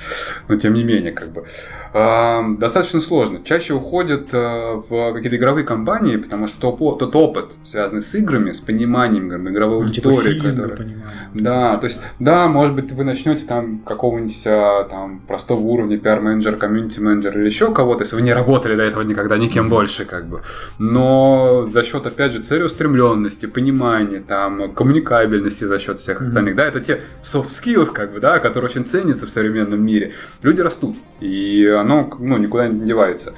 Но 0.47 0.57
тем 0.57 0.73
не 0.73 0.83
менее, 0.83 1.11
как 1.11 1.29
бы. 1.29 1.45
Ам, 1.93 2.57
достаточно 2.57 3.01
сложно. 3.01 3.39
Чаще 3.43 3.73
уходят 3.73 4.29
э, 4.33 4.81
в 4.89 5.13
какие-то 5.13 5.35
игровые 5.37 5.65
компании, 5.65 6.17
потому 6.17 6.47
что 6.47 6.71
тот, 6.71 6.99
тот 6.99 7.15
опыт, 7.15 7.45
связанный 7.63 8.01
с 8.01 8.13
играми, 8.15 8.51
с 8.51 8.59
пониманием 8.59 9.29
как 9.29 9.41
бы, 9.43 9.49
игровой 9.51 9.85
Ну, 9.85 9.91
типа 9.91 10.09
аудитории, 10.09 10.39
филинга, 10.39 10.63
которая- 10.63 10.89
да, 11.33 11.77
то 11.77 11.85
есть, 11.85 12.01
да, 12.19 12.47
может 12.47 12.75
быть, 12.75 12.91
вы 12.91 13.03
начнете 13.03 13.45
там 13.45 13.79
какого-нибудь 13.79 14.43
а, 14.45 14.83
там 14.85 15.19
простого 15.27 15.59
уровня 15.59 15.97
пиар-менеджера, 15.97 16.57
комьюнити-менеджера 16.57 17.39
или 17.39 17.45
еще 17.47 17.73
кого-то, 17.73 18.03
если 18.03 18.15
вы 18.15 18.21
не 18.21 18.33
работали 18.33 18.75
до 18.75 18.83
этого 18.83 19.01
никогда 19.03 19.37
никем 19.37 19.69
больше, 19.69 20.05
как 20.05 20.27
бы. 20.27 20.41
Но 20.79 21.63
за 21.71 21.83
счет, 21.83 22.05
опять 22.05 22.31
же, 22.33 22.41
целеустремленности, 22.41 23.45
понимания, 23.45 24.19
там, 24.25 24.73
коммуникабельности 24.73 25.65
за 25.65 25.79
счет 25.79 25.99
всех 25.99 26.17
Мгм. 26.19 26.27
остальных, 26.27 26.55
да, 26.55 26.65
это 26.65 26.79
те 26.79 27.01
soft 27.23 27.45
skills, 27.47 27.86
как 27.93 28.13
бы, 28.13 28.19
да, 28.19 28.39
которые 28.39 28.69
очень 28.69 28.85
ценятся 28.85 29.25
в 29.25 29.29
современном 29.29 29.83
мире. 29.83 30.13
Люди 30.41 30.61
растут, 30.61 30.95
и 31.19 31.65
оно, 31.65 32.09
ну, 32.19 32.37
никуда 32.37 32.67
не 32.67 32.85
девается. 32.85 33.33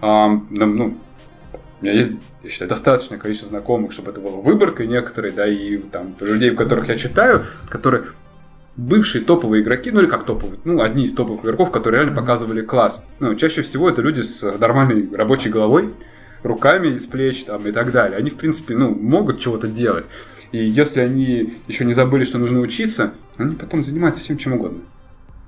Ам, 0.00 0.46
нам, 0.50 0.76
ну, 0.76 0.98
у 1.80 1.84
меня 1.84 1.94
есть, 1.94 2.12
я 2.42 2.50
считаю, 2.50 2.68
достаточное 2.68 3.18
количество 3.18 3.50
знакомых, 3.50 3.92
чтобы 3.92 4.10
это 4.10 4.20
было 4.20 4.36
выборкой 4.36 4.86
некоторой, 4.86 5.32
да, 5.32 5.46
и 5.46 5.78
там 5.78 6.14
людей, 6.20 6.54
которых 6.54 6.88
я 6.88 6.96
читаю, 6.96 7.44
которые 7.68 8.04
бывшие 8.76 9.24
топовые 9.24 9.62
игроки, 9.62 9.90
ну 9.90 10.00
или 10.00 10.06
как 10.08 10.24
топовые, 10.24 10.58
ну, 10.64 10.80
одни 10.80 11.04
из 11.04 11.12
топовых 11.12 11.44
игроков, 11.44 11.70
которые 11.70 12.00
реально 12.00 12.16
показывали 12.16 12.62
класс. 12.62 13.04
Ну, 13.20 13.34
чаще 13.34 13.62
всего 13.62 13.88
это 13.88 14.00
люди 14.00 14.22
с 14.22 14.42
нормальной 14.58 15.14
рабочей 15.14 15.50
головой, 15.50 15.92
руками 16.42 16.88
из 16.88 17.06
плеч 17.06 17.44
там 17.44 17.66
и 17.66 17.72
так 17.72 17.92
далее. 17.92 18.18
Они, 18.18 18.30
в 18.30 18.36
принципе, 18.36 18.74
ну, 18.74 18.90
могут 18.94 19.40
чего-то 19.40 19.68
делать. 19.68 20.06
И 20.52 20.58
если 20.58 21.00
они 21.00 21.54
еще 21.66 21.84
не 21.84 21.94
забыли, 21.94 22.24
что 22.24 22.38
нужно 22.38 22.60
учиться, 22.60 23.12
они 23.38 23.54
потом 23.56 23.82
занимаются 23.82 24.20
всем 24.20 24.36
чем 24.36 24.52
угодно. 24.52 24.80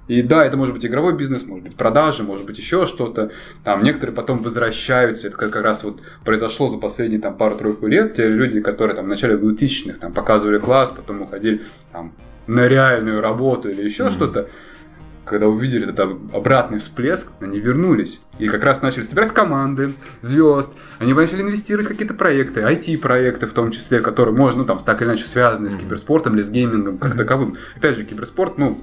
И 0.07 0.21
да, 0.21 0.45
это 0.45 0.57
может 0.57 0.75
быть 0.75 0.85
игровой 0.85 1.17
бизнес, 1.17 1.47
может 1.47 1.65
быть 1.65 1.77
продажи, 1.77 2.25
может 2.25 2.45
быть 2.45 2.59
еще 2.59 2.85
что-то. 2.85 3.31
Там 3.65 3.83
некоторые 3.83 4.15
потом 4.15 4.39
возвращаются. 4.39 5.29
Это 5.29 5.37
как, 5.37 5.57
раз 5.57 5.83
вот 5.83 6.01
произошло 6.25 6.69
за 6.69 6.77
последние 6.77 7.21
там 7.21 7.37
пару-тройку 7.37 7.87
лет. 7.87 8.15
Те 8.15 8.29
люди, 8.29 8.61
которые 8.61 8.97
там 8.97 9.07
в 9.07 9.09
начале 9.09 9.37
2000-х 9.37 9.99
там 9.99 10.13
показывали 10.13 10.59
класс, 10.59 10.93
потом 10.95 11.23
уходили 11.23 11.63
там 11.91 12.13
на 12.47 12.69
реальную 12.69 13.23
работу 13.23 13.71
или 13.71 13.83
еще 13.83 14.05
Мгм. 14.05 14.13
что-то, 14.13 14.49
когда 15.25 15.47
увидели 15.49 15.85
этот 15.85 15.99
об- 16.01 16.35
обратный 16.37 16.79
всплеск, 16.79 17.29
они 17.41 17.59
вернулись. 17.61 18.21
И 18.39 18.49
как 18.49 18.63
раз 18.65 18.83
начали 18.83 19.03
собирать 19.03 19.33
команды, 19.33 19.95
звезд. 20.23 20.71
Они 20.99 21.13
начали 21.15 21.43
инвестировать 21.43 21.87
в 21.87 21.89
какие-то 21.91 22.15
проекты, 22.15 22.61
IT-проекты 22.61 23.47
в 23.47 23.53
том 23.53 23.71
числе, 23.71 24.01
которые 24.01 24.35
можно, 24.35 24.61
ну, 24.61 24.65
там, 24.67 24.79
так 24.79 25.01
или 25.03 25.09
иначе 25.09 25.25
связаны 25.25 25.71
с 25.71 25.77
киберспортом 25.77 26.35
или 26.35 26.43
с 26.43 26.51
геймингом 26.51 26.99
как 26.99 27.17
таковым. 27.17 27.57
Опять 27.77 27.97
же, 27.97 28.05
киберспорт, 28.05 28.59
ну, 28.59 28.81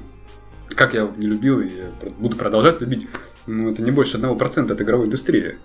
как 0.76 0.94
я 0.94 1.10
не 1.18 1.28
любил 1.28 1.60
и 1.60 1.70
буду 2.18 2.36
продолжать 2.38 2.82
любить, 2.82 3.08
ну, 3.46 3.72
это 3.72 3.82
не 3.82 3.92
больше 3.92 4.18
1% 4.18 4.72
от 4.72 4.82
игровой 4.82 5.08
индустрии. 5.08 5.58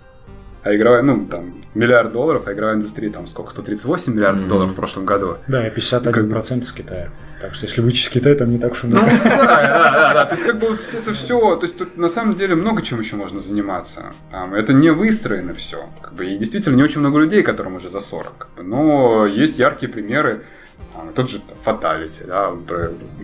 А 0.62 0.74
игровая, 0.74 1.02
ну, 1.02 1.26
там, 1.26 1.54
миллиард 1.74 2.12
долларов, 2.12 2.42
а 2.46 2.52
игровая 2.52 2.74
индустрия, 2.74 3.08
там, 3.10 3.28
сколько, 3.28 3.52
138 3.52 4.12
миллиардов 4.14 4.40
Мгм. 4.42 4.48
долларов 4.48 4.72
в 4.72 4.74
прошлом 4.74 5.04
году. 5.06 5.36
Да, 5.46 5.64
и 5.66 5.70
51% 5.70 6.64
из 6.64 6.72
Китая. 6.72 7.10
Так 7.46 7.54
что 7.54 7.66
если 7.66 7.80
вычесть 7.80 8.10
Китай, 8.10 8.34
там 8.34 8.50
не 8.50 8.58
так 8.58 8.72
и 8.72 8.86
Ну, 8.88 8.96
да, 8.96 9.92
да, 9.94 10.14
да. 10.14 10.24
То 10.24 10.34
есть, 10.34 10.44
как 10.44 10.58
бы 10.58 10.66
вот 10.66 10.80
это 10.92 11.12
все, 11.12 11.54
то 11.54 11.62
есть 11.62 11.78
тут 11.78 11.96
на 11.96 12.08
самом 12.08 12.34
деле 12.34 12.56
много 12.56 12.82
чем 12.82 12.98
еще 12.98 13.14
можно 13.14 13.38
заниматься. 13.38 14.12
Это 14.52 14.72
не 14.72 14.90
выстроено 14.90 15.54
все. 15.54 15.88
Как 16.02 16.12
бы, 16.14 16.26
и 16.26 16.36
действительно 16.38 16.74
не 16.74 16.82
очень 16.82 16.98
много 16.98 17.20
людей, 17.20 17.44
которым 17.44 17.76
уже 17.76 17.88
за 17.88 18.00
40. 18.00 18.36
как 18.36 18.50
бы. 18.56 18.64
но 18.64 19.26
есть 19.26 19.60
яркие 19.60 19.92
примеры. 19.92 20.42
Тот 21.14 21.30
же 21.30 21.40
Фаталити, 21.62 22.24
да, 22.24 22.52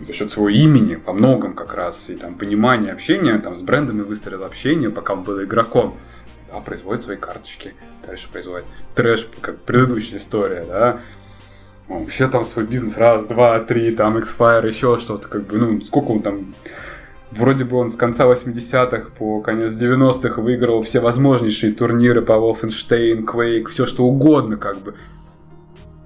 за 0.05 0.13
счет 0.13 0.29
своего 0.29 0.47
имени 0.47 0.97
во 1.05 1.11
многом 1.11 1.53
как 1.53 1.73
раз 1.73 2.09
и 2.09 2.15
там 2.15 2.35
понимания 2.35 2.93
общения, 2.93 3.37
там 3.39 3.57
с 3.57 3.61
брендами 3.61 4.03
выстроил 4.03 4.45
общение, 4.45 4.89
пока 4.89 5.15
он 5.15 5.23
был 5.23 5.43
игроком. 5.43 5.97
Да, 6.49 6.61
производит 6.61 7.03
свои 7.03 7.17
карточки, 7.17 7.73
дальше 8.07 8.29
производит 8.31 8.65
трэш, 8.95 9.27
как 9.41 9.57
предыдущая 9.59 10.17
история, 10.17 10.63
да. 10.65 10.99
Вообще 11.87 12.27
там 12.27 12.43
свой 12.43 12.65
бизнес 12.65 12.97
раз, 12.97 13.23
два, 13.23 13.59
три, 13.59 13.91
там 13.91 14.17
X-Fire, 14.17 14.67
еще 14.67 14.97
что-то, 14.97 15.27
как 15.27 15.45
бы, 15.47 15.57
ну, 15.57 15.81
сколько 15.81 16.11
он 16.11 16.21
там 16.21 16.53
Вроде 17.35 17.63
бы 17.63 17.77
он 17.77 17.89
с 17.89 17.95
конца 17.95 18.25
80-х 18.25 19.09
по 19.17 19.41
конец 19.41 19.71
90-х 19.73 20.39
выиграл 20.39 20.83
все 20.83 20.99
возможнейшие 20.99 21.73
турниры 21.73 22.21
по 22.21 22.33
Wolfenstein, 22.33 23.25
Quake, 23.25 23.65
все 23.69 23.87
что 23.87 24.03
угодно, 24.05 24.57
как 24.57 24.77
бы. 24.77 24.93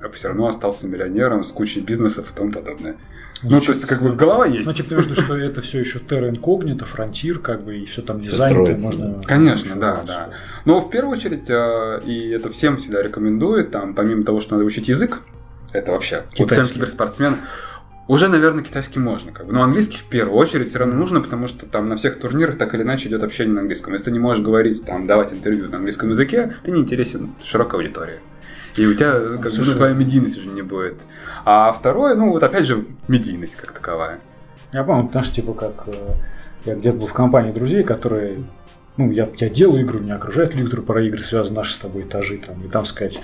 А 0.01 0.09
все 0.09 0.29
равно 0.29 0.47
остался 0.47 0.87
миллионером 0.87 1.43
с 1.43 1.51
кучей 1.51 1.81
бизнесов 1.81 2.31
и 2.31 2.35
тому 2.35 2.51
подобное. 2.53 2.95
Ну, 3.43 3.59
то 3.59 3.71
есть, 3.71 3.85
как 3.85 4.01
бы 4.01 4.15
голова 4.15 4.45
есть. 4.45 4.67
Ну, 4.67 4.73
типа, 4.73 4.95
потому 4.95 5.15
что 5.15 5.35
это 5.35 5.61
все 5.61 5.79
еще 5.79 5.99
Terra 5.99 6.31
Incognito, 6.31 6.87
Frontier, 6.87 7.39
как 7.39 7.63
бы, 7.63 7.77
и 7.77 7.85
все 7.85 8.01
там 8.01 8.19
Всё 8.19 8.31
дизайн, 8.31 8.53
строится, 8.53 8.85
можно... 8.85 9.21
Конечно, 9.23 9.75
да, 9.75 10.03
да. 10.07 10.29
Но 10.65 10.79
в 10.79 10.89
первую 10.89 11.17
очередь, 11.17 11.49
э, 11.49 12.01
и 12.05 12.29
это 12.29 12.49
всем 12.49 12.77
всегда 12.77 13.03
рекомендуют, 13.03 13.71
там, 13.71 13.93
помимо 13.93 14.23
того, 14.23 14.39
что 14.39 14.55
надо 14.55 14.65
учить 14.65 14.87
язык, 14.87 15.21
это 15.77 15.91
вообще 15.91 16.21
вот 16.21 16.33
Китайский. 16.33 16.75
киберспортсменам, 16.75 17.39
уже, 18.07 18.29
наверное, 18.29 18.63
китайский 18.63 18.99
можно. 18.99 19.31
Как 19.31 19.45
бы. 19.45 19.53
Но 19.53 19.61
английский 19.63 19.97
в 19.97 20.05
первую 20.05 20.37
очередь 20.37 20.69
все 20.69 20.79
равно 20.79 20.95
нужно, 20.95 21.21
потому 21.21 21.47
что 21.47 21.65
там 21.65 21.89
на 21.89 21.97
всех 21.97 22.19
турнирах 22.19 22.57
так 22.57 22.73
или 22.73 22.83
иначе 22.83 23.09
идет 23.09 23.23
общение 23.23 23.53
на 23.53 23.61
английском. 23.61 23.93
Если 23.93 24.05
ты 24.05 24.11
не 24.11 24.19
можешь 24.19 24.43
говорить, 24.43 24.85
там, 24.85 25.07
давать 25.07 25.33
интервью 25.33 25.69
на 25.69 25.77
английском 25.77 26.09
языке, 26.09 26.53
ты 26.63 26.71
не 26.71 26.81
интересен 26.81 27.35
широкой 27.43 27.81
аудитории. 27.81 28.19
И 28.77 28.85
у 28.85 28.93
тебя, 28.93 29.13
как 29.13 29.41
бы, 29.41 29.51
слушай. 29.51 29.71
ну, 29.71 29.75
твоя 29.75 29.93
медийность 29.93 30.37
уже 30.37 30.49
не 30.49 30.61
будет. 30.61 31.01
А 31.43 31.71
второе, 31.73 32.15
ну, 32.15 32.31
вот 32.31 32.43
опять 32.43 32.65
же, 32.65 32.85
медийность 33.07 33.55
как 33.55 33.71
таковая. 33.71 34.19
Я 34.71 34.83
помню, 34.83 35.07
потому 35.07 35.23
что, 35.25 35.35
типа, 35.35 35.53
как 35.53 35.83
э, 35.87 36.13
я 36.65 36.75
где-то 36.75 36.97
был 36.97 37.07
в 37.07 37.13
компании 37.13 37.51
друзей, 37.51 37.83
которые 37.83 38.43
ну, 38.97 39.11
я, 39.11 39.29
я 39.37 39.49
делаю 39.49 39.81
игры, 39.81 39.99
меня 39.99 40.15
окружают 40.15 40.53
люди, 40.53 40.65
которые 40.65 40.85
про 40.85 41.03
игры 41.03 41.19
связаны, 41.19 41.57
наши 41.57 41.73
с 41.73 41.77
тобой 41.77 42.03
этажи, 42.03 42.37
там, 42.37 42.63
и 42.65 42.67
там 42.67 42.85
сказать, 42.85 43.19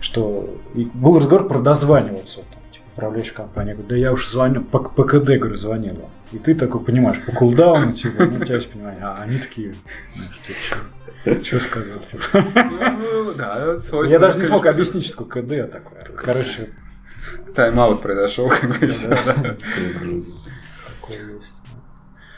что... 0.00 0.58
И 0.74 0.84
был 0.84 1.18
разговор 1.18 1.46
про 1.46 1.60
дозваниваться, 1.60 2.38
вот, 2.38 2.46
там, 2.48 2.62
типа, 2.72 2.84
управляющая 2.94 3.34
компания, 3.34 3.70
я 3.70 3.74
говорю, 3.74 3.88
да 3.90 3.96
я 3.96 4.12
уж 4.12 4.28
звоню, 4.28 4.62
по, 4.62 4.78
по 4.78 5.04
КД, 5.04 5.38
говорю, 5.38 5.56
звонила. 5.56 6.08
И 6.32 6.38
ты 6.38 6.54
такой 6.54 6.82
понимаешь, 6.82 7.22
по 7.24 7.32
кулдауну, 7.32 7.92
типа, 7.92 8.24
ну, 8.24 8.40
у 8.40 8.44
тебя 8.44 8.56
есть 8.56 8.70
понимание, 8.70 9.02
а 9.02 9.18
они 9.20 9.38
такие, 9.38 9.74
знаешь, 10.14 10.40
типа, 10.40 11.44
что 11.44 11.60
сказать, 11.60 12.06
типа. 12.06 12.44
Ну, 12.98 13.34
да, 13.34 13.76
Я 14.06 14.18
даже 14.18 14.38
не 14.38 14.44
смог 14.44 14.64
объяснить, 14.66 15.04
что 15.04 15.24
такое 15.24 15.42
КД 15.42 15.70
такое. 15.70 16.04
Короче, 16.16 16.70
Тайм-аут 17.54 18.00
произошел, 18.00 18.48
как 18.48 18.70
бы, 18.70 18.86
да. 18.86 19.56
такое 21.00 21.34
есть. 21.34 21.57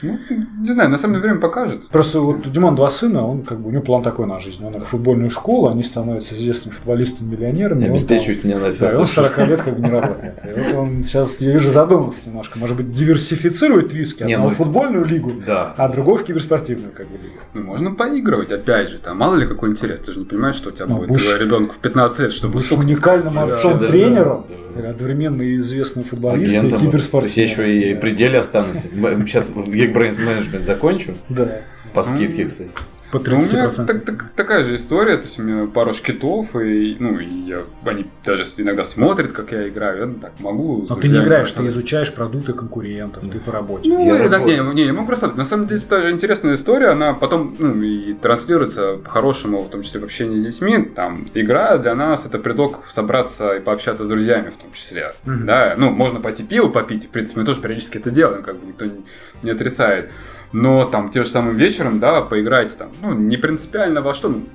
Ну, 0.03 0.19
не 0.61 0.73
знаю, 0.73 0.91
на 0.91 0.99
самом 0.99 1.15
деле 1.15 1.25
время 1.29 1.41
покажет. 1.41 1.89
Просто 1.89 2.21
вот 2.21 2.47
у 2.47 2.51
Димона 2.51 2.77
два 2.77 2.89
сына, 2.91 3.27
он 3.27 3.43
как 3.43 3.61
бы 3.61 3.69
у 3.69 3.73
него 3.73 3.83
план 3.83 4.03
такой 4.03 4.27
на 4.27 4.39
жизнь. 4.41 4.65
Он 4.65 4.75
их 4.77 4.85
в 4.85 4.87
футбольную 4.89 5.31
школу, 5.31 5.69
они 5.69 5.83
становятся 5.83 6.35
известными 6.35 6.75
футболистами-миллионерами. 6.75 7.81
Не 7.81 7.87
и 7.87 7.91
он 7.91 7.97
там- 7.97 8.07
обеспечивать 8.07 8.45
меня 8.45 8.59
на 8.59 8.71
Да, 8.73 8.99
он 8.99 9.07
с 9.07 9.13
40 9.13 9.47
лет 9.47 9.63
как 9.63 9.79
бы 9.79 9.83
не 9.87 9.91
работает. 9.91 10.35
И 10.45 10.59
вот 10.61 10.75
он 10.79 11.05
сейчас, 11.05 11.41
я 11.41 11.53
вижу, 11.53 11.71
задумался 11.71 12.29
немножко. 12.29 12.59
Может 12.59 12.77
быть, 12.77 12.93
диверсифицировать 12.93 13.93
риски. 13.93 14.23
Не, 14.23 14.35
Одного 14.35 14.51
ну- 14.51 14.57
футбольную 14.57 15.05
лигу, 15.05 15.33
Да. 15.47 15.75
а 15.77 15.89
другого 15.89 16.19
в 16.19 16.25
киберспортивную 16.25 16.93
как 16.93 17.07
бы 17.09 17.19
лигу. 17.19 17.35
Ну, 17.55 17.63
можно 17.63 17.93
поигрывать, 17.95 18.53
опять 18.53 18.91
же, 18.91 18.99
там, 18.99 19.19
мало 19.19 19.35
ли 19.37 19.47
какой 19.47 19.71
интерес, 19.71 20.01
ты 20.01 20.13
же 20.13 20.21
не 20.21 20.25
понимаешь, 20.25 20.55
что 20.57 20.71
у 20.71 20.73
тебя 20.73 20.87
Ну, 20.87 20.97
будет 20.99 21.09
будешь- 21.09 21.39
ребенку 21.39 21.75
в 21.75 21.79
15 21.79 22.21
лет, 22.21 22.33
чтобы 22.33 22.55
Будешь 22.55 22.67
столько- 22.67 22.83
уникальным 22.85 23.35
Да, 23.35 23.43
отцом-тренером, 23.45 24.47
да, 24.77 24.83
да. 24.83 24.91
одновременно 24.91 25.43
и 25.43 25.57
известным 25.57 26.05
футболистом, 26.05 26.55
и 26.55 26.59
Агентом. 26.59 26.71
То 26.71 26.77
есть 26.77 26.91
киберспортсменом. 26.93 27.37
я 27.49 27.53
еще 27.53 27.91
и 27.91 27.95
при 27.95 28.11
деле 28.11 28.39
останусь. 28.39 28.83
Сейчас 29.27 29.49
в 29.93 29.97
Geekbrains 29.97 30.21
менеджмент 30.21 30.65
закончу. 30.65 31.15
Да, 31.29 31.63
По 31.95 32.03
скидке, 32.03 32.47
кстати. 32.47 32.71
По 33.11 33.19
Ну, 33.19 33.25
у 33.25 33.41
меня 33.41 33.67
30%. 33.69 33.87
так- 33.87 34.05
так- 34.05 34.25
такая 34.37 34.65
же 34.65 34.77
история, 34.77 35.17
то 35.17 35.25
есть 35.25 35.39
у 35.39 35.43
меня 35.43 35.67
пара 35.67 35.93
шкитов, 35.93 36.55
и, 36.55 36.97
ну, 37.01 37.19
и 37.19 37.27
я- 37.27 37.65
они 37.85 38.07
даже 38.25 38.45
иногда 38.59 38.85
смотрят, 38.85 39.33
как 39.33 39.53
я 39.53 39.69
играю, 39.69 39.99
я 40.01 40.07
ну, 40.07 40.15
так 40.15 40.33
могу. 40.41 40.87
Но 40.89 40.97
ты 40.97 41.09
не 41.09 41.19
играешь, 41.19 41.51
ты 41.51 41.57
просто- 41.61 41.69
изучаешь 41.81 42.13
продукты 42.15 42.53
конкурентов, 42.53 43.23
ты 43.31 43.39
по 43.39 43.53
работе. 43.53 43.89
Ну, 43.89 44.05
Я 44.05 44.29
так, 44.29 44.45
не, 44.45 44.59
не, 44.75 44.85
я 44.85 44.93
могу 44.93 45.11
рассказать. 45.11 45.37
На 45.37 45.45
самом 45.45 45.67
деле, 45.67 45.81
это 45.85 46.03
же 46.03 46.11
интересная 46.11 46.55
история, 46.55 46.89
она 46.89 47.15
потом 47.15 47.57
ну, 47.59 47.81
и 47.83 48.15
транслируется 48.15 48.97
по-хорошему, 49.05 49.63
в 49.63 49.71
том 49.71 49.83
числе 49.83 50.01
в 50.01 50.05
общении 50.05 50.37
с 50.39 50.45
детьми. 50.47 50.83
Там, 50.95 51.27
игра 51.35 51.79
для 51.79 51.95
нас 51.95 52.27
это 52.27 52.39
предлог 52.39 52.85
собраться 52.89 53.55
и 53.57 53.61
пообщаться 53.61 54.05
с 54.05 54.07
друзьями 54.07 54.51
в 54.51 54.57
том 54.57 54.73
числе. 54.73 55.13
Мгм. 55.25 55.47
Да, 55.47 55.75
ну, 55.77 55.91
можно 55.91 56.21
пойти 56.21 56.43
пиво 56.45 56.69
попить, 56.69 57.07
в 57.07 57.09
принципе, 57.09 57.41
мы 57.41 57.47
тоже 57.47 57.61
периодически 57.61 57.99
это 57.99 58.11
делаем, 58.11 58.43
как 58.43 58.57
бы 58.57 58.67
никто 58.67 58.85
не, 58.85 59.03
не 59.43 59.51
отрицает. 59.51 60.11
Но 60.53 60.85
там 60.85 61.11
те 61.11 61.23
же 61.25 61.31
самым 61.31 61.57
вечером, 61.57 62.01
да, 62.01 62.23
поиграть 62.23 62.77
там, 62.77 62.91
ну, 63.03 63.15
не 63.15 63.37
принципиально 63.37 64.01
во 64.03 64.15
что, 64.15 64.29
ну, 64.29 64.47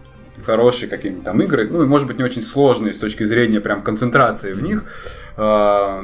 хорошие 0.45 0.89
какие-нибудь 0.89 1.23
там 1.23 1.41
игры, 1.41 1.67
ну, 1.71 1.83
и, 1.83 1.85
может 1.85 2.05
быть, 2.07 2.17
не 2.17 2.23
очень 2.23 2.41
сложные 2.41 2.93
с 2.93 2.97
точки 2.97 3.23
зрения 3.23 3.61
прям 3.61 3.81
концентрации 3.81 4.51
в 4.53 4.61
них, 4.61 4.83
а, 5.37 6.03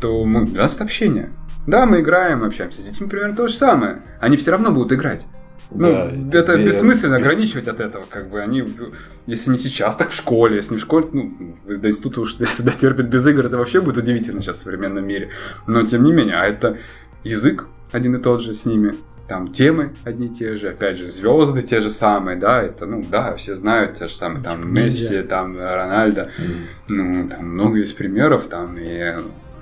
то 0.00 0.24
мы, 0.24 0.46
для 0.46 0.62
нас 0.62 0.80
общение. 0.80 1.30
Да, 1.66 1.84
мы 1.86 2.00
играем, 2.00 2.42
общаемся 2.42 2.80
с 2.80 2.84
детьми, 2.84 3.06
примерно 3.08 3.36
то 3.36 3.46
же 3.48 3.54
самое. 3.54 4.02
Они 4.20 4.36
все 4.36 4.50
равно 4.50 4.70
будут 4.72 4.92
играть. 4.92 5.26
Ну, 5.72 5.84
Да, 5.84 6.38
это 6.38 6.56
я- 6.56 6.64
бессмысленно 6.66 7.16
без- 7.18 7.22
ограничивать 7.26 7.68
от 7.68 7.78
этого, 7.78 8.04
как 8.08 8.28
бы 8.30 8.40
они, 8.40 8.62
в- 8.62 8.92
если 9.26 9.52
не 9.52 9.58
сейчас, 9.58 9.94
так 9.94 10.10
в 10.10 10.14
школе, 10.14 10.56
если 10.56 10.72
не 10.74 10.78
в 10.78 10.82
школе, 10.82 11.06
ну, 11.12 11.54
до 11.68 11.88
института 11.88 12.22
уж 12.22 12.36
если 12.40 12.64
дотерпят 12.64 13.06
без 13.06 13.24
игр, 13.26 13.46
это 13.46 13.56
вообще 13.58 13.80
будет 13.80 13.98
удивительно 13.98 14.40
сейчас 14.40 14.56
в 14.56 14.62
современном 14.62 15.06
мире. 15.06 15.28
Но 15.68 15.86
тем 15.86 16.02
не 16.02 16.12
менее, 16.12 16.36
а 16.36 16.46
это 16.46 16.78
язык 17.22 17.66
один 17.92 18.16
и 18.16 18.18
тот 18.20 18.40
же 18.42 18.54
с 18.54 18.64
ними, 18.64 18.94
там 19.28 19.52
темы 19.52 19.92
одни 20.04 20.26
и 20.26 20.30
те 20.30 20.56
же, 20.56 20.68
опять 20.70 20.96
же, 20.98 21.06
звезды 21.06 21.62
те 21.62 21.80
же 21.80 21.90
самые, 21.90 22.36
да, 22.36 22.62
это, 22.62 22.86
ну, 22.86 23.04
да, 23.08 23.36
все 23.36 23.54
знают 23.56 23.98
те 23.98 24.08
же 24.08 24.14
самые, 24.14 24.42
там, 24.42 24.72
Месси, 24.72 25.22
там, 25.22 25.56
Рональдо, 25.58 26.30
М. 26.38 26.66
ну, 26.88 27.28
там 27.28 27.46
много 27.46 27.78
есть 27.78 27.96
примеров, 27.96 28.46
там, 28.48 28.76
и 28.78 29.14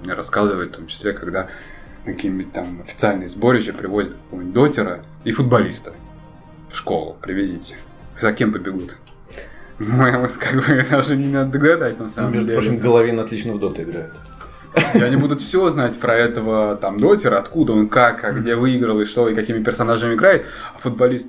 рассказывают, 0.07 0.72
в 0.72 0.76
том 0.76 0.87
числе, 0.87 1.12
когда 1.12 1.49
на 2.07 2.14
какие-нибудь 2.14 2.53
там 2.53 2.81
официальные 2.83 3.29
сборища 3.29 3.72
привозят 3.74 4.14
какого-нибудь 4.14 4.55
дотера 4.55 5.01
и 5.24 5.33
футболиста 5.33 5.93
в 6.70 6.76
школу 6.76 7.16
привезите. 7.20 7.76
За 8.16 8.33
кем 8.33 8.53
побегут? 8.53 8.97
Ну, 9.81 10.20
вот 10.22 10.33
как 10.33 10.57
бы 10.66 10.85
даже 10.91 11.14
не 11.16 11.29
надо 11.29 11.53
догадать, 11.53 11.99
на 11.99 12.05
Ну, 12.05 12.11
самом 12.11 12.33
Между 12.33 12.49
деле. 12.49 12.59
прочим, 12.61 12.79
Головин 12.81 13.20
отлично 13.20 13.53
в 13.53 13.61
доту 13.61 13.83
играет. 13.83 14.11
И 14.95 15.01
они 15.01 15.16
будут 15.16 15.41
все 15.41 15.68
знать 15.68 15.99
про 15.99 16.14
этого 16.14 16.76
там 16.76 16.99
дотера, 16.99 17.39
откуда 17.39 17.72
он, 17.72 17.89
как, 17.89 18.24
а 18.24 18.33
где 18.33 18.57
выиграл 18.57 19.01
и 19.01 19.05
что, 19.05 19.29
и 19.29 19.35
какими 19.35 19.62
персонажами 19.62 20.14
играет. 20.14 20.45
А 20.74 20.79
футболист 20.79 21.29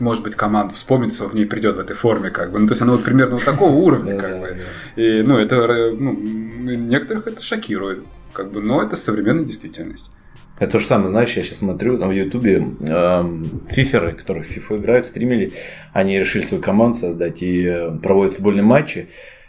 может 0.00 0.22
быть, 0.22 0.34
команда 0.34 0.74
вспомнится, 0.74 1.26
в 1.26 1.34
ней 1.34 1.46
придет 1.46 1.76
в 1.76 1.78
этой 1.78 1.96
форме, 1.96 2.30
как 2.30 2.52
бы. 2.52 2.58
Ну, 2.58 2.66
то 2.66 2.72
есть, 2.72 2.82
оно 2.82 2.92
вот 2.92 3.04
примерно 3.04 3.36
вот 3.36 3.44
такого 3.44 3.72
уровня, 3.72 4.18
как 4.18 4.40
бы. 4.40 4.58
И, 4.96 5.22
ну, 5.22 5.38
это, 5.38 5.90
ну, 5.92 6.12
некоторых 6.12 7.26
это 7.26 7.42
шокирует, 7.42 8.04
как 8.32 8.52
бы, 8.52 8.60
но 8.60 8.82
это 8.82 8.96
современная 8.96 9.44
действительность. 9.44 10.10
Это 10.58 10.72
то 10.72 10.78
же 10.78 10.86
самое, 10.86 11.10
знаешь, 11.10 11.36
я 11.36 11.42
сейчас 11.42 11.58
смотрю 11.58 11.98
на 11.98 12.10
Ютубе 12.10 12.66
эм, 12.80 13.62
фиферы, 13.68 14.12
которые 14.12 14.42
в 14.42 14.46
фифу 14.46 14.78
играют, 14.78 15.04
стримили, 15.04 15.52
они 15.92 16.18
решили 16.18 16.42
свою 16.42 16.62
команду 16.62 16.96
создать 16.96 17.42
и 17.42 17.66
э, 17.66 17.98
проводят 18.02 18.34
футбольные 18.34 18.64
матчи. 18.64 19.08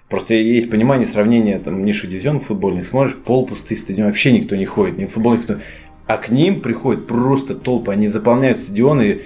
Просто 0.10 0.36
есть 0.36 0.70
понимание, 0.70 1.05
сравнение 1.05 1.60
там 1.60 1.84
низших 1.84 2.10
дивизионов 2.10 2.45
футбольных, 2.45 2.88
смотришь, 2.88 3.16
полупустые 3.16 3.78
стадионы, 3.78 4.10
вообще 4.10 4.32
никто 4.32 4.55
не 4.55 4.66
ходит, 4.66 4.97
ни 4.97 5.05
в 5.05 5.12
футбол 5.12 5.36
никто. 5.36 5.58
А 6.05 6.18
к 6.18 6.30
ним 6.30 6.62
приходят 6.62 7.05
просто 7.05 7.53
толпы, 7.53 7.91
они 7.91 8.08
заполняют 8.08 8.58
стадионы. 8.58 9.22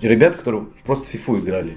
Ребята, 0.00 0.38
которые 0.38 0.66
просто 0.86 1.08
в 1.08 1.10
фифу 1.10 1.38
играли. 1.38 1.76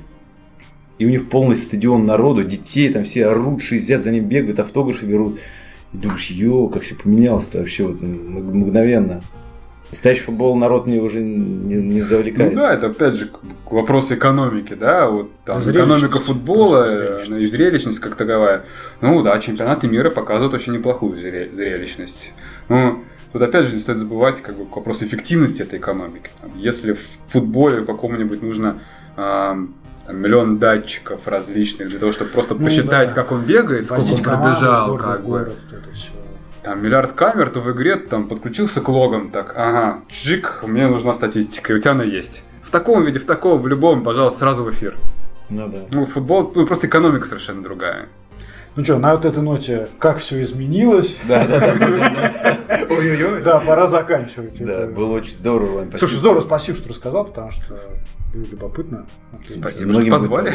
И 1.00 1.06
у 1.06 1.10
них 1.10 1.30
полный 1.30 1.56
стадион 1.56 2.06
народу, 2.06 2.44
детей, 2.44 2.90
там 2.90 3.06
все 3.06 3.26
орут, 3.26 3.64
шизят, 3.64 4.04
за 4.04 4.12
ним 4.12 4.26
бегают, 4.26 4.60
автографы 4.60 5.08
берут. 5.08 5.40
И 5.94 5.98
думаешь, 5.98 6.28
ё, 6.28 6.68
как 6.68 6.84
все 6.84 6.94
поменялось-то 6.94 7.58
вообще 7.58 7.88
вот 7.88 8.04
мгновенно. 8.04 9.24
Настоящий 9.92 10.22
футбол 10.24 10.56
народ 10.56 10.88
не, 10.88 11.00
уже 11.00 11.20
не, 11.22 11.76
не 11.76 12.02
завлекает. 12.02 12.54
Ну 12.54 12.62
да, 12.62 12.74
это 12.74 12.88
опять 12.88 13.16
же 13.16 13.30
вопросу 13.70 14.14
экономики, 14.16 14.74
да, 14.74 15.10
вот 15.10 15.30
там 15.46 15.60
экономика 15.60 16.18
футбола, 16.18 16.86
э, 16.86 16.98
зрелищность. 17.20 17.44
и 17.44 17.48
зрелищность 17.48 18.00
как 18.00 18.16
таковая. 18.16 18.64
Ну 19.02 19.22
да, 19.22 19.38
чемпионаты 19.40 19.88
мира 19.88 20.10
показывают 20.10 20.54
очень 20.54 20.74
неплохую 20.74 21.18
зре- 21.20 21.52
зрелищность. 21.52 22.32
Ну, 22.70 23.04
тут 23.34 23.42
опять 23.42 23.66
же 23.68 23.74
не 23.74 23.80
стоит 23.82 23.98
забывать 23.98 24.42
как 24.42 24.56
бы 24.58 24.66
к 24.66 24.74
вопросу 24.78 25.04
эффективности 25.06 25.62
этой 25.62 25.78
экономики. 25.80 26.30
Там, 26.42 26.52
если 26.56 26.94
в 26.94 27.02
футболе 27.28 27.84
какому-нибудь 27.84 28.42
нужно 28.42 28.80
ам, 29.18 29.74
там, 30.08 30.18
миллион 30.18 30.58
датчиков 30.58 31.28
различных 31.28 31.90
для 31.90 32.00
того, 32.00 32.14
чтобы 32.14 32.32
просто 32.32 32.56
Ну 32.56 32.64
посчитать, 32.66 33.10
да. 33.10 33.14
как 33.16 33.34
он 33.34 33.42
бегает, 33.42 33.86
сколько 33.88 34.02
Возить 34.02 34.20
он 34.20 34.24
команду 34.24 34.50
из 34.52 34.58
пробежал, 34.60 34.98
как 34.98 35.22
бы. 35.22 35.28
город. 35.28 35.58
Там 36.64 36.84
миллиард 36.84 37.14
камер, 37.14 37.50
то 37.50 37.60
в 37.60 37.72
игре 37.72 37.96
там 37.96 38.28
подключился 38.28 38.82
к 38.82 38.90
логам, 38.90 39.32
так, 39.32 39.54
ага, 39.58 40.02
чик, 40.10 40.64
мне 40.68 40.88
нужна 40.88 41.14
статистика, 41.16 41.74
и 41.74 41.76
у 41.76 41.80
тебя 41.80 41.92
она 41.92 42.04
есть. 42.04 42.44
В 42.62 42.70
таком 42.70 43.04
виде, 43.04 43.18
в 43.18 43.26
таком, 43.26 43.62
в 43.62 43.68
любом, 43.68 44.04
пожалуйста, 44.04 44.40
сразу 44.40 44.64
в 44.64 44.70
эфир. 44.70 44.96
Ну 45.50 45.68
да. 45.68 45.80
Ну, 45.90 46.06
футбол, 46.06 46.52
ну, 46.54 46.68
просто 46.68 46.86
экономика 46.86 47.26
совершенно 47.26 47.64
другая. 47.64 48.10
Ну 48.76 48.84
что, 48.84 49.00
на 49.00 49.16
вот 49.16 49.26
этой 49.26 49.42
ноте, 49.44 49.90
как 50.00 50.20
все 50.20 50.40
изменилось? 50.42 51.18
Да, 51.28 51.46
да, 51.46 51.60
да. 51.60 52.58
Ой-ой-ой. 52.90 53.42
Да, 53.42 53.60
пора 53.60 53.88
заканчивать. 53.88 54.64
Да, 54.64 54.86
было 54.86 55.14
очень 55.14 55.34
здорово. 55.34 55.88
Слушай, 55.98 56.16
здорово, 56.16 56.42
спасибо, 56.42 56.78
что 56.78 56.90
рассказал, 56.90 57.26
потому 57.26 57.52
что 57.52 57.74
было 58.34 58.46
любопытно. 58.50 59.08
Спасибо, 59.46 59.94
что 59.94 60.06
позвали. 60.06 60.54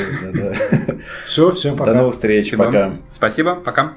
Все, 1.24 1.50
всем 1.50 1.76
пока. 1.76 1.92
До 1.92 1.98
новых 1.98 2.14
встреч, 2.14 2.56
пока. 2.56 2.92
Спасибо, 3.12 3.56
пока. 3.56 3.94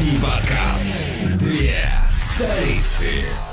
IT 0.00 0.18
подкаст. 0.22 1.04
Две 1.36 1.84
столицы. 2.14 3.49